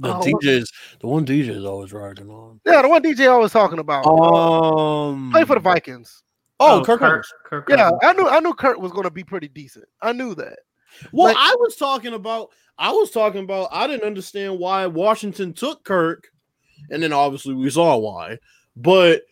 The 0.00 0.14
Oh, 0.14 0.20
DJs, 0.20 0.66
the 1.00 1.06
one 1.06 1.24
DJ 1.24 1.50
is 1.50 1.64
always 1.64 1.92
riding 1.92 2.28
on. 2.28 2.60
Yeah, 2.66 2.82
the 2.82 2.88
one 2.88 3.02
DJ 3.02 3.28
I 3.28 3.36
was 3.36 3.52
talking 3.52 3.78
about. 3.78 4.04
Um, 4.06 5.30
play 5.30 5.44
for 5.44 5.54
the 5.54 5.60
Vikings. 5.60 6.22
Oh, 6.58 6.82
Kirk. 6.84 7.00
Cousins. 7.00 7.32
Kirk 7.46 7.68
Yeah, 7.68 7.76
Cousins. 7.90 8.00
I 8.02 8.12
knew 8.14 8.28
I 8.28 8.40
knew 8.40 8.54
Kurt 8.54 8.80
was 8.80 8.92
going 8.92 9.04
to 9.04 9.10
be 9.10 9.24
pretty 9.24 9.48
decent. 9.48 9.84
I 10.02 10.12
knew 10.12 10.34
that. 10.34 10.58
Well, 11.12 11.28
Like- 11.28 11.36
I 11.38 11.54
was 11.58 11.76
talking 11.76 12.14
about. 12.14 12.50
I 12.76 12.90
was 12.90 13.10
talking 13.12 13.44
about. 13.44 13.68
I 13.70 13.86
didn't 13.86 14.04
understand 14.04 14.58
why 14.58 14.86
Washington 14.86 15.52
took 15.52 15.84
Kirk, 15.84 16.28
and 16.90 17.00
then 17.02 17.12
obviously 17.12 17.54
we 17.54 17.70
saw 17.70 17.96
why. 17.96 18.38
But 18.76 19.22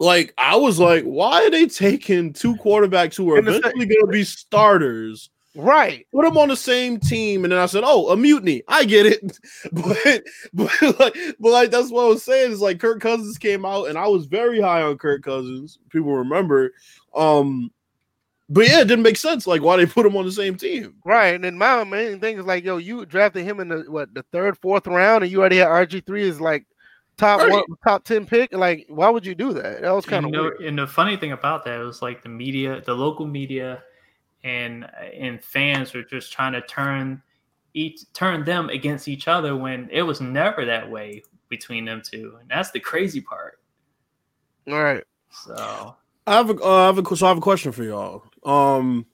like, 0.00 0.34
I 0.38 0.56
was 0.56 0.80
like, 0.80 1.04
why 1.04 1.44
are 1.44 1.50
they 1.50 1.66
taking 1.66 2.32
two 2.32 2.56
quarterbacks 2.56 3.16
who 3.16 3.30
are 3.32 3.38
In 3.38 3.46
eventually 3.46 3.86
going 3.86 4.06
to 4.06 4.12
be 4.12 4.24
starters? 4.24 5.30
Right. 5.58 6.06
Put 6.14 6.24
them 6.24 6.38
on 6.38 6.48
the 6.48 6.56
same 6.56 7.00
team, 7.00 7.42
and 7.44 7.52
then 7.52 7.58
I 7.58 7.66
said, 7.66 7.82
"Oh, 7.84 8.10
a 8.10 8.16
mutiny." 8.16 8.62
I 8.68 8.84
get 8.84 9.06
it, 9.06 9.38
but 9.72 10.22
but 10.54 11.00
like, 11.00 11.16
but 11.40 11.50
like 11.50 11.70
that's 11.72 11.90
what 11.90 12.04
I 12.04 12.08
was 12.08 12.22
saying 12.22 12.52
is 12.52 12.60
like 12.60 12.78
Kirk 12.78 13.00
Cousins 13.00 13.38
came 13.38 13.64
out, 13.64 13.88
and 13.88 13.98
I 13.98 14.06
was 14.06 14.26
very 14.26 14.60
high 14.60 14.82
on 14.82 14.98
Kirk 14.98 15.24
Cousins. 15.24 15.80
People 15.90 16.14
remember, 16.14 16.74
um, 17.12 17.72
but 18.48 18.68
yeah, 18.68 18.82
it 18.82 18.86
didn't 18.86 19.02
make 19.02 19.16
sense. 19.16 19.48
Like 19.48 19.60
why 19.60 19.76
they 19.76 19.86
put 19.86 20.06
him 20.06 20.16
on 20.16 20.24
the 20.24 20.30
same 20.30 20.56
team. 20.56 20.94
Right. 21.04 21.34
And 21.34 21.42
then 21.42 21.58
my 21.58 21.82
main 21.82 22.20
thing 22.20 22.38
is 22.38 22.46
like, 22.46 22.62
yo, 22.62 22.76
you 22.76 23.04
drafted 23.04 23.44
him 23.44 23.58
in 23.58 23.66
the 23.66 23.78
what 23.88 24.14
the 24.14 24.22
third, 24.30 24.56
fourth 24.58 24.86
round, 24.86 25.24
and 25.24 25.32
you 25.32 25.40
already 25.40 25.56
had 25.56 25.66
RG 25.66 26.06
three 26.06 26.22
is 26.22 26.40
like 26.40 26.66
top 27.16 27.40
one, 27.50 27.64
top 27.82 28.04
ten 28.04 28.26
pick. 28.26 28.52
Like, 28.52 28.86
why 28.88 29.10
would 29.10 29.26
you 29.26 29.34
do 29.34 29.52
that? 29.54 29.82
That 29.82 29.90
was 29.90 30.06
kind 30.06 30.24
of 30.24 30.30
you 30.30 30.36
know, 30.36 30.42
weird. 30.44 30.60
and 30.60 30.78
the 30.78 30.86
funny 30.86 31.16
thing 31.16 31.32
about 31.32 31.64
that 31.64 31.78
was 31.80 32.00
like 32.00 32.22
the 32.22 32.28
media, 32.28 32.80
the 32.86 32.94
local 32.94 33.26
media, 33.26 33.82
and 34.44 34.88
and 35.14 35.42
fans 35.42 35.92
were 35.94 36.02
just 36.02 36.32
trying 36.32 36.52
to 36.52 36.60
turn 36.62 37.22
each 37.74 38.00
turn 38.12 38.44
them 38.44 38.68
against 38.70 39.08
each 39.08 39.28
other 39.28 39.56
when 39.56 39.88
it 39.90 40.02
was 40.02 40.20
never 40.20 40.64
that 40.64 40.88
way 40.88 41.22
between 41.48 41.84
them 41.84 42.02
two, 42.04 42.36
and 42.40 42.48
that's 42.48 42.70
the 42.70 42.80
crazy 42.80 43.20
part. 43.20 43.60
All 44.68 44.82
right. 44.82 45.04
So 45.30 45.96
I 46.26 46.34
have 46.34 46.50
a, 46.50 46.54
uh, 46.62 46.82
I 46.82 46.86
have 46.86 46.98
a, 46.98 47.16
so 47.16 47.26
I 47.26 47.28
have 47.30 47.38
a 47.38 47.42
question 47.42 47.72
for 47.72 47.84
y'all. 47.84 48.22
Um, 48.44 49.06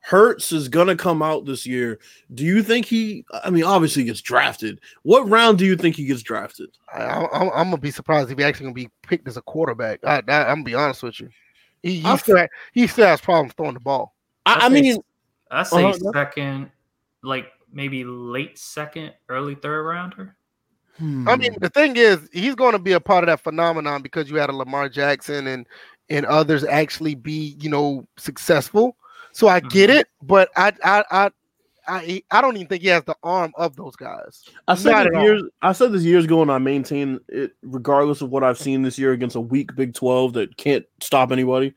Hurts 0.00 0.52
is 0.52 0.68
gonna 0.68 0.96
come 0.96 1.22
out 1.22 1.44
this 1.44 1.66
year. 1.66 1.98
Do 2.32 2.44
you 2.44 2.62
think 2.62 2.86
he? 2.86 3.24
I 3.44 3.50
mean, 3.50 3.64
obviously 3.64 4.02
he 4.02 4.06
gets 4.08 4.22
drafted. 4.22 4.80
What 5.02 5.28
round 5.28 5.58
do 5.58 5.66
you 5.66 5.76
think 5.76 5.96
he 5.96 6.06
gets 6.06 6.22
drafted? 6.22 6.70
I, 6.92 7.02
I, 7.02 7.60
I'm 7.60 7.68
gonna 7.68 7.76
be 7.76 7.90
surprised 7.90 8.30
if 8.30 8.38
he 8.38 8.44
actually 8.44 8.64
gonna 8.64 8.74
be 8.74 8.88
picked 9.02 9.28
as 9.28 9.36
a 9.36 9.42
quarterback. 9.42 10.00
I, 10.04 10.22
I, 10.28 10.44
I'm 10.44 10.56
gonna 10.58 10.64
be 10.64 10.74
honest 10.74 11.02
with 11.02 11.20
you. 11.20 11.28
He, 11.82 12.00
he 12.00 12.08
I- 12.08 12.16
still 12.16 12.46
he 12.72 12.86
still 12.86 13.06
has 13.06 13.20
problems 13.20 13.52
throwing 13.56 13.74
the 13.74 13.80
ball. 13.80 14.14
I, 14.48 14.66
I 14.66 14.66
I'd 14.66 14.72
mean, 14.72 14.98
I 15.50 15.62
say 15.62 15.84
Uh-huh, 15.84 16.12
second, 16.12 16.70
like 17.22 17.46
maybe 17.72 18.04
late 18.04 18.58
second, 18.58 19.12
early 19.28 19.54
third 19.54 19.82
rounder. 19.84 20.36
I 20.98 21.02
hmm. 21.02 21.38
mean, 21.38 21.56
the 21.60 21.68
thing 21.70 21.96
is, 21.96 22.28
he's 22.32 22.54
going 22.54 22.72
to 22.72 22.78
be 22.78 22.92
a 22.92 23.00
part 23.00 23.24
of 23.24 23.28
that 23.28 23.40
phenomenon 23.40 24.02
because 24.02 24.30
you 24.30 24.36
had 24.36 24.50
a 24.50 24.52
Lamar 24.54 24.88
Jackson 24.88 25.46
and 25.46 25.66
and 26.10 26.24
others 26.26 26.64
actually 26.64 27.14
be 27.14 27.56
you 27.60 27.68
know 27.68 28.06
successful. 28.16 28.96
So 29.32 29.48
I 29.48 29.60
get 29.60 29.90
Mhm. 29.90 30.00
it, 30.00 30.08
but 30.22 30.48
I 30.56 30.72
I 30.82 31.04
I 31.10 31.30
I, 31.90 32.22
I 32.30 32.40
don't 32.42 32.56
even 32.56 32.66
think 32.68 32.82
he 32.82 32.88
has 32.88 33.04
the 33.04 33.16
arm 33.22 33.52
of 33.56 33.74
those 33.76 33.96
guys. 33.96 34.44
I 34.66 34.74
said 34.74 34.92
Not 34.92 35.14
all. 35.14 35.22
years. 35.22 35.42
I 35.62 35.72
said 35.72 35.92
this 35.92 36.02
years 36.02 36.24
ago, 36.26 36.42
and 36.42 36.50
I 36.52 36.58
maintain 36.58 37.18
it 37.28 37.52
regardless 37.62 38.20
of 38.20 38.30
what 38.30 38.44
I've 38.44 38.58
seen 38.58 38.82
this 38.82 38.98
year 38.98 39.12
against 39.12 39.36
a 39.36 39.40
weak 39.40 39.74
Big 39.74 39.94
Twelve 39.94 40.34
that 40.34 40.56
can't 40.56 40.84
stop 41.02 41.32
anybody. 41.32 41.74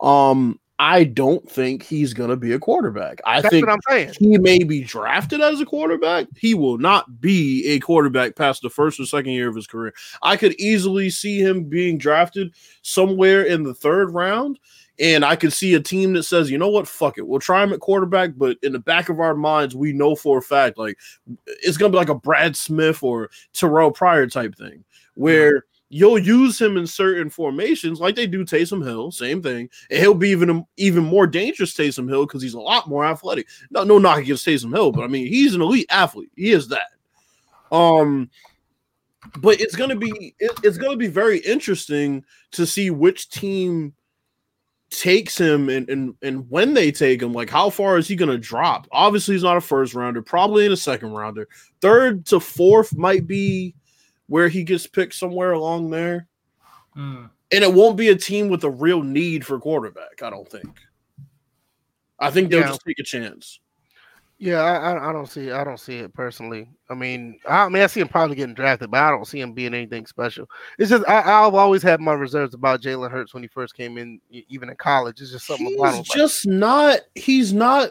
Um, 0.00 0.58
I 0.78 1.04
don't 1.04 1.48
think 1.50 1.82
he's 1.82 2.12
gonna 2.12 2.36
be 2.36 2.52
a 2.52 2.58
quarterback. 2.58 3.20
I 3.24 3.40
That's 3.40 3.52
think 3.52 3.66
what 3.66 3.72
I'm 3.72 3.80
saying. 3.88 4.14
he 4.18 4.36
may 4.36 4.62
be 4.62 4.84
drafted 4.84 5.40
as 5.40 5.60
a 5.60 5.66
quarterback. 5.66 6.26
He 6.36 6.54
will 6.54 6.76
not 6.76 7.20
be 7.20 7.66
a 7.68 7.80
quarterback 7.80 8.36
past 8.36 8.62
the 8.62 8.68
first 8.68 9.00
or 9.00 9.06
second 9.06 9.32
year 9.32 9.48
of 9.48 9.56
his 9.56 9.66
career. 9.66 9.94
I 10.22 10.36
could 10.36 10.52
easily 10.60 11.08
see 11.08 11.40
him 11.40 11.64
being 11.64 11.96
drafted 11.96 12.52
somewhere 12.82 13.42
in 13.42 13.62
the 13.62 13.74
third 13.74 14.12
round. 14.12 14.58
And 14.98 15.26
I 15.26 15.36
could 15.36 15.52
see 15.52 15.74
a 15.74 15.80
team 15.80 16.14
that 16.14 16.22
says, 16.22 16.50
you 16.50 16.56
know 16.56 16.70
what, 16.70 16.88
fuck 16.88 17.18
it. 17.18 17.26
We'll 17.26 17.38
try 17.38 17.62
him 17.62 17.74
at 17.74 17.80
quarterback, 17.80 18.30
but 18.34 18.56
in 18.62 18.72
the 18.72 18.78
back 18.78 19.10
of 19.10 19.20
our 19.20 19.34
minds, 19.34 19.74
we 19.74 19.92
know 19.92 20.14
for 20.14 20.38
a 20.38 20.42
fact, 20.42 20.78
like 20.78 20.98
it's 21.46 21.76
gonna 21.76 21.90
be 21.90 21.98
like 21.98 22.08
a 22.08 22.14
Brad 22.14 22.56
Smith 22.56 23.02
or 23.02 23.30
Terrelle 23.52 23.94
Pryor 23.94 24.26
type 24.26 24.54
thing, 24.54 24.68
mm-hmm. 24.68 25.20
where 25.20 25.64
you'll 25.88 26.18
use 26.18 26.60
him 26.60 26.76
in 26.76 26.86
certain 26.86 27.30
formations, 27.30 28.00
like 28.00 28.16
they 28.16 28.26
do 28.26 28.44
Taysom 28.44 28.84
Hill, 28.84 29.10
same 29.12 29.42
thing, 29.42 29.68
and 29.90 30.00
he'll 30.00 30.14
be 30.14 30.30
even 30.30 30.64
even 30.76 31.04
more 31.04 31.26
dangerous 31.26 31.74
Taysom 31.74 32.08
Hill 32.08 32.26
because 32.26 32.42
he's 32.42 32.54
a 32.54 32.60
lot 32.60 32.88
more 32.88 33.04
athletic. 33.04 33.48
No, 33.70 33.84
no 33.84 33.98
knock 33.98 34.18
against 34.18 34.46
Taysom 34.46 34.74
Hill, 34.74 34.92
but 34.92 35.04
I 35.04 35.06
mean 35.06 35.26
he's 35.26 35.54
an 35.54 35.62
elite 35.62 35.86
athlete. 35.90 36.30
He 36.36 36.52
is 36.52 36.68
that. 36.68 36.88
Um, 37.70 38.30
but 39.38 39.60
it's 39.60 39.76
gonna 39.76 39.96
be 39.96 40.34
it- 40.38 40.58
it's 40.62 40.78
gonna 40.78 40.96
be 40.96 41.08
very 41.08 41.38
interesting 41.38 42.24
to 42.52 42.66
see 42.66 42.90
which 42.90 43.28
team 43.30 43.92
takes 44.90 45.36
him 45.36 45.68
and 45.68 45.88
and 45.90 46.14
and 46.22 46.48
when 46.48 46.72
they 46.74 46.92
take 46.92 47.20
him, 47.20 47.32
like 47.32 47.50
how 47.50 47.68
far 47.70 47.98
is 47.98 48.06
he 48.08 48.16
gonna 48.16 48.38
drop? 48.38 48.86
Obviously, 48.92 49.34
he's 49.34 49.42
not 49.42 49.56
a 49.56 49.60
first 49.60 49.94
rounder, 49.94 50.22
probably 50.22 50.64
in 50.66 50.72
a 50.72 50.76
second 50.76 51.10
rounder. 51.10 51.48
Third 51.80 52.24
to 52.26 52.40
fourth 52.40 52.96
might 52.96 53.26
be 53.26 53.74
where 54.28 54.48
he 54.48 54.64
gets 54.64 54.86
picked 54.86 55.14
somewhere 55.14 55.52
along 55.52 55.90
there. 55.90 56.28
Hmm. 56.94 57.26
And 57.52 57.62
it 57.62 57.72
won't 57.72 57.96
be 57.96 58.08
a 58.08 58.16
team 58.16 58.48
with 58.48 58.64
a 58.64 58.70
real 58.70 59.02
need 59.02 59.46
for 59.46 59.60
quarterback, 59.60 60.22
I 60.22 60.30
don't 60.30 60.48
think. 60.48 60.68
I 62.18 62.30
think 62.30 62.50
they'll 62.50 62.60
Yeah. 62.60 62.68
just 62.68 62.84
take 62.86 62.98
a 62.98 63.04
chance. 63.04 63.60
Yeah, 64.38 64.60
I, 64.60 64.92
I 64.92 65.08
I 65.08 65.12
don't 65.14 65.28
see 65.30 65.50
I 65.50 65.64
don't 65.64 65.80
see 65.80 65.96
it 65.96 66.12
personally. 66.12 66.68
I 66.90 66.94
mean, 66.94 67.38
I, 67.48 67.64
I 67.64 67.68
mean 67.70 67.82
I 67.82 67.86
see 67.86 68.00
him 68.00 68.08
probably 68.08 68.36
getting 68.36 68.54
drafted, 68.54 68.90
but 68.90 69.00
I 69.02 69.10
don't 69.10 69.24
see 69.26 69.40
him 69.40 69.54
being 69.54 69.72
anything 69.72 70.06
special. 70.06 70.46
It's 70.78 70.90
just 70.90 71.08
I, 71.08 71.20
I've 71.20 71.54
always 71.54 71.82
had 71.82 72.02
my 72.02 72.12
reserves 72.12 72.52
about 72.52 72.82
Jalen 72.82 73.10
Hurts 73.10 73.32
when 73.32 73.42
he 73.42 73.48
first 73.48 73.74
came 73.74 73.96
in, 73.96 74.20
even 74.30 74.68
in 74.68 74.76
college. 74.76 75.22
It's 75.22 75.30
just 75.30 75.46
something 75.46 75.74
about 75.78 75.94
him. 75.94 76.04
He's 76.04 76.08
just 76.08 76.46
not. 76.46 77.00
He's 77.14 77.54
not. 77.54 77.90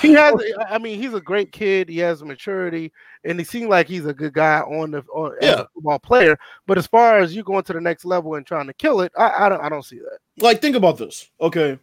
He 0.00 0.12
has. 0.14 0.34
I 0.68 0.78
mean, 0.78 1.00
he's 1.00 1.14
a 1.14 1.20
great 1.20 1.52
kid. 1.52 1.88
He 1.88 1.98
has 1.98 2.22
maturity, 2.22 2.92
and 3.24 3.38
he 3.38 3.44
seems 3.44 3.68
like 3.68 3.88
he's 3.88 4.06
a 4.06 4.14
good 4.14 4.32
guy 4.32 4.60
on 4.60 4.90
the 4.92 5.02
on, 5.12 5.32
as 5.40 5.48
Yeah. 5.48 5.60
a 5.62 5.66
football 5.74 5.98
player. 5.98 6.38
But 6.66 6.78
as 6.78 6.86
far 6.86 7.18
as 7.18 7.34
you 7.34 7.42
going 7.42 7.64
to 7.64 7.72
the 7.72 7.80
next 7.80 8.04
level 8.04 8.34
and 8.36 8.46
trying 8.46 8.66
to 8.68 8.74
kill 8.74 9.00
it, 9.00 9.12
I, 9.16 9.46
I 9.46 9.48
don't 9.48 9.60
I 9.62 9.68
don't 9.68 9.84
see 9.84 9.98
that. 9.98 10.18
like 10.42 10.60
think 10.60 10.76
about 10.76 10.98
this 10.98 11.28
okay 11.40 11.78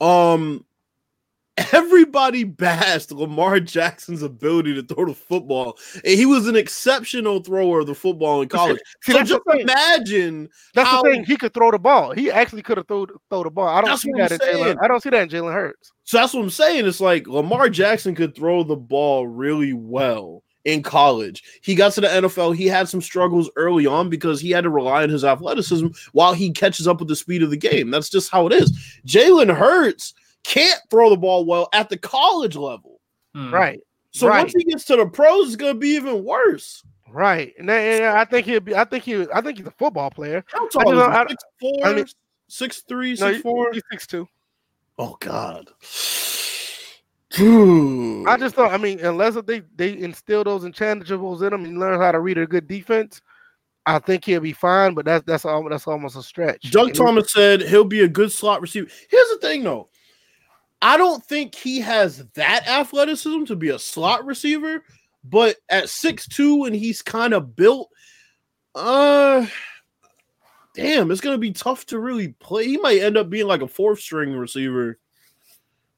um 0.00 0.64
everybody 1.72 2.44
bashed 2.44 3.10
lamar 3.12 3.58
jackson's 3.60 4.22
ability 4.22 4.74
to 4.74 4.82
throw 4.82 5.06
the 5.06 5.14
football 5.14 5.76
and 6.04 6.18
he 6.18 6.26
was 6.26 6.46
an 6.46 6.56
exceptional 6.56 7.40
thrower 7.40 7.80
of 7.80 7.86
the 7.86 7.94
football 7.94 8.42
in 8.42 8.48
college 8.48 8.78
See, 9.02 9.12
so 9.12 9.22
just 9.22 9.40
imagine 9.52 10.48
That's 10.74 10.88
how- 10.88 11.02
the 11.02 11.10
thing. 11.10 11.24
He 11.24 11.36
could 11.36 11.54
throw 11.54 11.70
the 11.70 11.78
ball. 11.78 12.12
He 12.12 12.30
actually 12.30 12.62
could 12.62 12.76
have 12.78 12.86
throw 12.88 13.06
throw 13.30 13.42
the 13.44 13.50
ball. 13.50 13.68
I 13.68 13.80
don't 13.82 13.96
see 13.98 14.12
that 14.16 14.32
I'm 14.32 14.40
in 14.40 14.56
Jalen. 14.56 14.76
I 14.82 14.88
don't 14.88 15.02
see 15.02 15.10
that 15.10 15.22
in 15.22 15.28
Jalen 15.28 15.52
Hurts. 15.52 15.92
so 16.04 16.16
that's 16.18 16.32
what 16.34 16.42
i'm 16.42 16.50
saying 16.50 16.86
it's 16.86 17.00
like 17.00 17.26
lamar 17.26 17.68
jackson 17.68 18.14
could 18.14 18.34
throw 18.34 18.62
the 18.62 18.76
ball 18.76 19.26
really 19.26 19.72
well 19.72 20.42
in 20.64 20.82
college 20.82 21.42
he 21.62 21.74
got 21.74 21.92
to 21.92 22.00
the 22.00 22.06
nfl 22.08 22.54
he 22.54 22.66
had 22.66 22.88
some 22.88 23.00
struggles 23.00 23.50
early 23.56 23.86
on 23.86 24.08
because 24.10 24.40
he 24.40 24.50
had 24.50 24.64
to 24.64 24.70
rely 24.70 25.02
on 25.02 25.08
his 25.08 25.24
athleticism 25.24 25.86
while 26.12 26.32
he 26.34 26.50
catches 26.50 26.86
up 26.88 26.98
with 26.98 27.08
the 27.08 27.16
speed 27.16 27.42
of 27.42 27.50
the 27.50 27.56
game 27.56 27.90
that's 27.90 28.08
just 28.10 28.30
how 28.30 28.46
it 28.46 28.52
is 28.52 28.70
jalen 29.06 29.54
hurts 29.54 30.14
can't 30.48 30.80
throw 30.90 31.10
the 31.10 31.16
ball 31.16 31.44
well 31.44 31.68
at 31.72 31.88
the 31.88 31.96
college 31.98 32.56
level 32.56 33.00
Hmm. 33.34 33.52
Right. 33.54 33.80
So 34.10 34.26
Right. 34.26 34.38
once 34.40 34.54
he 34.56 34.64
gets 34.64 34.84
to 34.86 34.96
the 34.96 35.06
pros, 35.06 35.48
it's 35.48 35.56
gonna 35.56 35.74
be 35.74 35.90
even 35.90 36.24
worse. 36.24 36.82
Right. 37.12 37.54
And, 37.58 37.68
then- 37.68 38.02
and 38.02 38.04
I 38.18 38.24
think 38.24 38.46
he'll 38.46 38.60
be. 38.60 38.74
I 38.74 38.84
think 38.84 39.04
he. 39.04 39.26
I 39.32 39.40
think 39.42 39.58
he's 39.58 39.66
a 39.66 39.70
football 39.72 40.10
player. 40.10 40.42
How 40.48 40.64
I 40.64 40.68
tall 40.68 40.82
don't 40.84 40.94
is 40.94 40.98
know, 40.98 41.10
he? 41.10 41.16
I- 41.16 41.26
Six 41.28 41.44
four, 41.60 41.86
I 41.86 41.92
mean- 41.94 42.06
six 42.48 42.82
three, 42.88 43.10
No, 43.10 43.14
six 43.32 43.42
four. 43.42 43.70
he's 43.72 43.82
six 43.92 44.06
two. 44.06 44.26
Oh 44.98 45.16
God. 45.20 45.68
Dude. 47.30 48.26
I 48.26 48.36
just 48.38 48.54
thought. 48.54 48.72
I 48.72 48.78
mean, 48.78 49.00
unless 49.00 49.34
they 49.44 49.60
they 49.76 49.96
instill 49.98 50.44
those 50.44 50.64
intangibles 50.64 51.46
in 51.46 51.52
him 51.52 51.64
and 51.64 51.78
learn 51.78 52.00
how 52.00 52.10
to 52.12 52.20
read 52.20 52.38
a 52.38 52.46
good 52.46 52.66
defense, 52.66 53.20
I 53.84 53.98
think 53.98 54.24
he'll 54.24 54.40
be 54.40 54.54
fine. 54.54 54.94
But 54.94 55.04
that's 55.04 55.24
that's 55.26 55.44
all. 55.44 55.68
That's 55.68 55.86
almost 55.86 56.16
a 56.16 56.22
stretch. 56.22 56.70
Doug 56.70 56.94
Thomas 56.94 57.30
said 57.30 57.60
he'll 57.60 57.84
be 57.84 58.00
a 58.00 58.08
good 58.08 58.32
slot 58.32 58.62
receiver. 58.62 58.88
Here's 59.10 59.28
the 59.28 59.38
thing, 59.42 59.62
though. 59.62 59.90
I 60.80 60.96
don't 60.96 61.24
think 61.24 61.54
he 61.54 61.80
has 61.80 62.24
that 62.34 62.68
athleticism 62.68 63.44
to 63.44 63.56
be 63.56 63.70
a 63.70 63.78
slot 63.78 64.24
receiver, 64.24 64.84
but 65.24 65.56
at 65.68 65.88
six 65.88 66.28
two 66.28 66.64
and 66.64 66.74
he's 66.74 67.02
kind 67.02 67.34
of 67.34 67.56
built, 67.56 67.90
uh, 68.74 69.46
damn, 70.74 71.10
it's 71.10 71.20
gonna 71.20 71.38
be 71.38 71.50
tough 71.52 71.86
to 71.86 71.98
really 71.98 72.28
play. 72.28 72.66
He 72.66 72.76
might 72.76 73.00
end 73.00 73.16
up 73.16 73.28
being 73.28 73.46
like 73.46 73.62
a 73.62 73.68
fourth 73.68 73.98
string 73.98 74.32
receiver, 74.34 74.98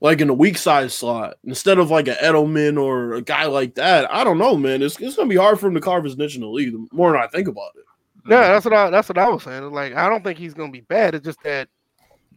like 0.00 0.22
in 0.22 0.30
a 0.30 0.34
weak 0.34 0.56
side 0.56 0.90
slot 0.90 1.36
instead 1.44 1.78
of 1.78 1.90
like 1.90 2.08
an 2.08 2.14
Edelman 2.14 2.82
or 2.82 3.14
a 3.14 3.22
guy 3.22 3.44
like 3.44 3.74
that. 3.74 4.10
I 4.10 4.24
don't 4.24 4.38
know, 4.38 4.56
man. 4.56 4.80
It's, 4.80 4.98
it's 4.98 5.16
gonna 5.16 5.28
be 5.28 5.36
hard 5.36 5.60
for 5.60 5.66
him 5.66 5.74
to 5.74 5.80
carve 5.80 6.04
his 6.04 6.16
niche 6.16 6.36
in 6.36 6.40
the 6.40 6.48
league. 6.48 6.72
The 6.72 6.86
more 6.90 7.18
I 7.18 7.26
think 7.26 7.48
about 7.48 7.72
it, 7.76 7.84
Yeah, 8.26 8.48
that's 8.48 8.64
what 8.64 8.72
I. 8.72 8.88
That's 8.88 9.10
what 9.10 9.18
I 9.18 9.28
was 9.28 9.42
saying. 9.42 9.70
Like, 9.72 9.94
I 9.94 10.08
don't 10.08 10.24
think 10.24 10.38
he's 10.38 10.54
gonna 10.54 10.72
be 10.72 10.80
bad. 10.80 11.14
It's 11.14 11.26
just 11.26 11.42
that. 11.42 11.68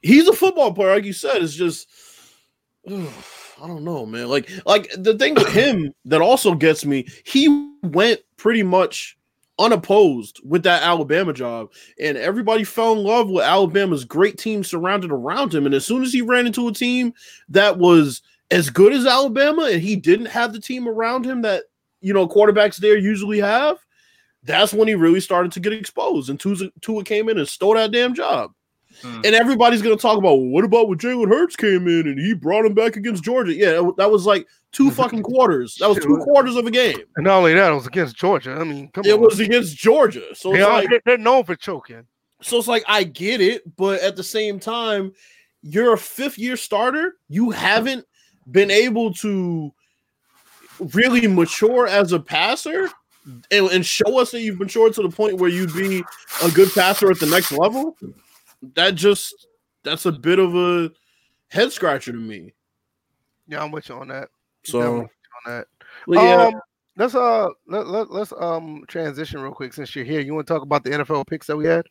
he's 0.01 0.27
a 0.27 0.33
football 0.33 0.73
player, 0.73 0.95
like 0.95 1.05
you 1.05 1.13
said. 1.13 1.41
It's 1.41 1.53
just 1.53 1.87
I 3.61 3.67
don't 3.67 3.83
know, 3.83 4.05
man. 4.05 4.27
Like, 4.27 4.49
like 4.65 4.89
the 4.97 5.17
thing 5.17 5.35
with 5.35 5.47
him 5.47 5.93
that 6.05 6.21
also 6.21 6.53
gets 6.53 6.85
me, 6.85 7.07
he 7.25 7.69
went 7.83 8.19
pretty 8.37 8.63
much 8.63 9.17
unopposed 9.59 10.41
with 10.43 10.63
that 10.63 10.83
Alabama 10.83 11.31
job, 11.31 11.71
and 11.99 12.17
everybody 12.17 12.63
fell 12.63 12.93
in 12.93 13.03
love 13.03 13.29
with 13.29 13.45
Alabama's 13.45 14.03
great 14.03 14.37
team 14.37 14.63
surrounded 14.63 15.11
around 15.11 15.53
him. 15.53 15.65
And 15.65 15.75
as 15.75 15.85
soon 15.85 16.03
as 16.03 16.11
he 16.11 16.21
ran 16.21 16.45
into 16.45 16.67
a 16.67 16.73
team 16.73 17.13
that 17.49 17.77
was 17.77 18.21
as 18.51 18.69
good 18.69 18.91
as 18.93 19.05
Alabama, 19.05 19.63
and 19.71 19.81
he 19.81 19.95
didn't 19.95 20.27
have 20.27 20.51
the 20.51 20.59
team 20.59 20.87
around 20.87 21.25
him 21.25 21.41
that 21.43 21.63
you 22.01 22.13
know 22.13 22.27
quarterbacks 22.27 22.77
there 22.77 22.97
usually 22.97 23.39
have, 23.39 23.77
that's 24.43 24.73
when 24.73 24.87
he 24.87 24.95
really 24.95 25.21
started 25.21 25.51
to 25.53 25.59
get 25.59 25.73
exposed. 25.73 26.29
And 26.29 26.39
Tua, 26.39 26.69
Tua 26.81 27.03
came 27.03 27.29
in 27.29 27.37
and 27.37 27.47
stole 27.47 27.75
that 27.75 27.91
damn 27.91 28.13
job. 28.13 28.51
Hmm. 29.01 29.21
And 29.25 29.35
everybody's 29.35 29.81
gonna 29.81 29.95
talk 29.97 30.17
about 30.17 30.35
well, 30.35 30.45
what 30.47 30.63
about 30.63 30.87
when 30.87 30.97
Jalen 30.97 31.27
Hurts 31.29 31.55
came 31.55 31.87
in 31.87 32.07
and 32.07 32.19
he 32.19 32.33
brought 32.33 32.65
him 32.65 32.73
back 32.73 32.95
against 32.95 33.23
Georgia? 33.23 33.53
Yeah, 33.53 33.89
that 33.97 34.11
was 34.11 34.25
like 34.25 34.47
two 34.71 34.91
fucking 34.99 35.23
quarters. 35.23 35.75
That 35.75 35.89
was 35.89 35.99
two 35.99 36.17
quarters 36.17 36.55
of 36.55 36.65
a 36.67 36.71
game. 36.71 36.97
And 37.15 37.25
not 37.25 37.37
only 37.37 37.53
that, 37.53 37.71
it 37.71 37.75
was 37.75 37.87
against 37.87 38.15
Georgia. 38.15 38.51
I 38.53 38.63
mean, 38.63 38.89
come 38.93 39.05
It 39.05 39.13
on. 39.13 39.21
was 39.21 39.39
against 39.39 39.75
Georgia. 39.75 40.35
So 40.35 40.51
they 40.51 40.61
are, 40.61 40.73
like 40.73 40.89
they're- 40.89 41.01
they're 41.05 41.17
known 41.17 41.43
for 41.43 41.55
choking. 41.55 42.05
so 42.41 42.57
it's 42.57 42.67
like 42.67 42.83
I 42.87 43.03
get 43.03 43.41
it, 43.41 43.63
but 43.75 44.01
at 44.01 44.15
the 44.15 44.23
same 44.23 44.59
time, 44.59 45.13
you're 45.61 45.93
a 45.93 45.97
fifth 45.97 46.37
year 46.37 46.57
starter. 46.57 47.15
You 47.29 47.49
haven't 47.51 48.05
been 48.51 48.69
able 48.69 49.13
to 49.15 49.71
really 50.93 51.27
mature 51.27 51.87
as 51.87 52.11
a 52.11 52.19
passer 52.19 52.89
and, 53.51 53.67
and 53.71 53.85
show 53.85 54.19
us 54.19 54.31
that 54.31 54.41
you've 54.41 54.59
matured 54.59 54.93
to 54.93 55.01
the 55.01 55.09
point 55.09 55.37
where 55.37 55.49
you'd 55.49 55.73
be 55.73 56.03
a 56.43 56.51
good 56.51 56.69
passer 56.73 57.09
at 57.09 57.19
the 57.19 57.25
next 57.27 57.51
level. 57.53 57.95
That 58.75 58.95
just 58.95 59.47
that's 59.83 60.05
a 60.05 60.11
bit 60.11 60.39
of 60.39 60.55
a 60.55 60.91
head 61.49 61.71
scratcher 61.71 62.11
to 62.11 62.17
me. 62.17 62.53
Yeah, 63.47 63.61
I'm 63.63 63.71
with 63.71 63.89
you 63.89 63.95
on 63.95 64.07
that. 64.09 64.29
So 64.63 64.79
Definitely 64.79 65.01
with 65.01 65.09
you 65.11 65.51
on 65.51 65.57
that. 65.57 65.67
but 66.07 66.13
yeah, 66.19 66.45
Um, 66.47 66.61
let's 66.97 67.15
uh 67.15 67.49
let, 67.67 67.87
let, 67.87 68.11
let's 68.11 68.33
um 68.39 68.85
transition 68.87 69.41
real 69.41 69.51
quick 69.53 69.73
since 69.73 69.95
you're 69.95 70.05
here. 70.05 70.21
You 70.21 70.33
want 70.33 70.47
to 70.47 70.53
talk 70.53 70.63
about 70.63 70.83
the 70.83 70.91
NFL 70.91 71.27
picks 71.27 71.47
that 71.47 71.57
we 71.57 71.65
had? 71.65 71.85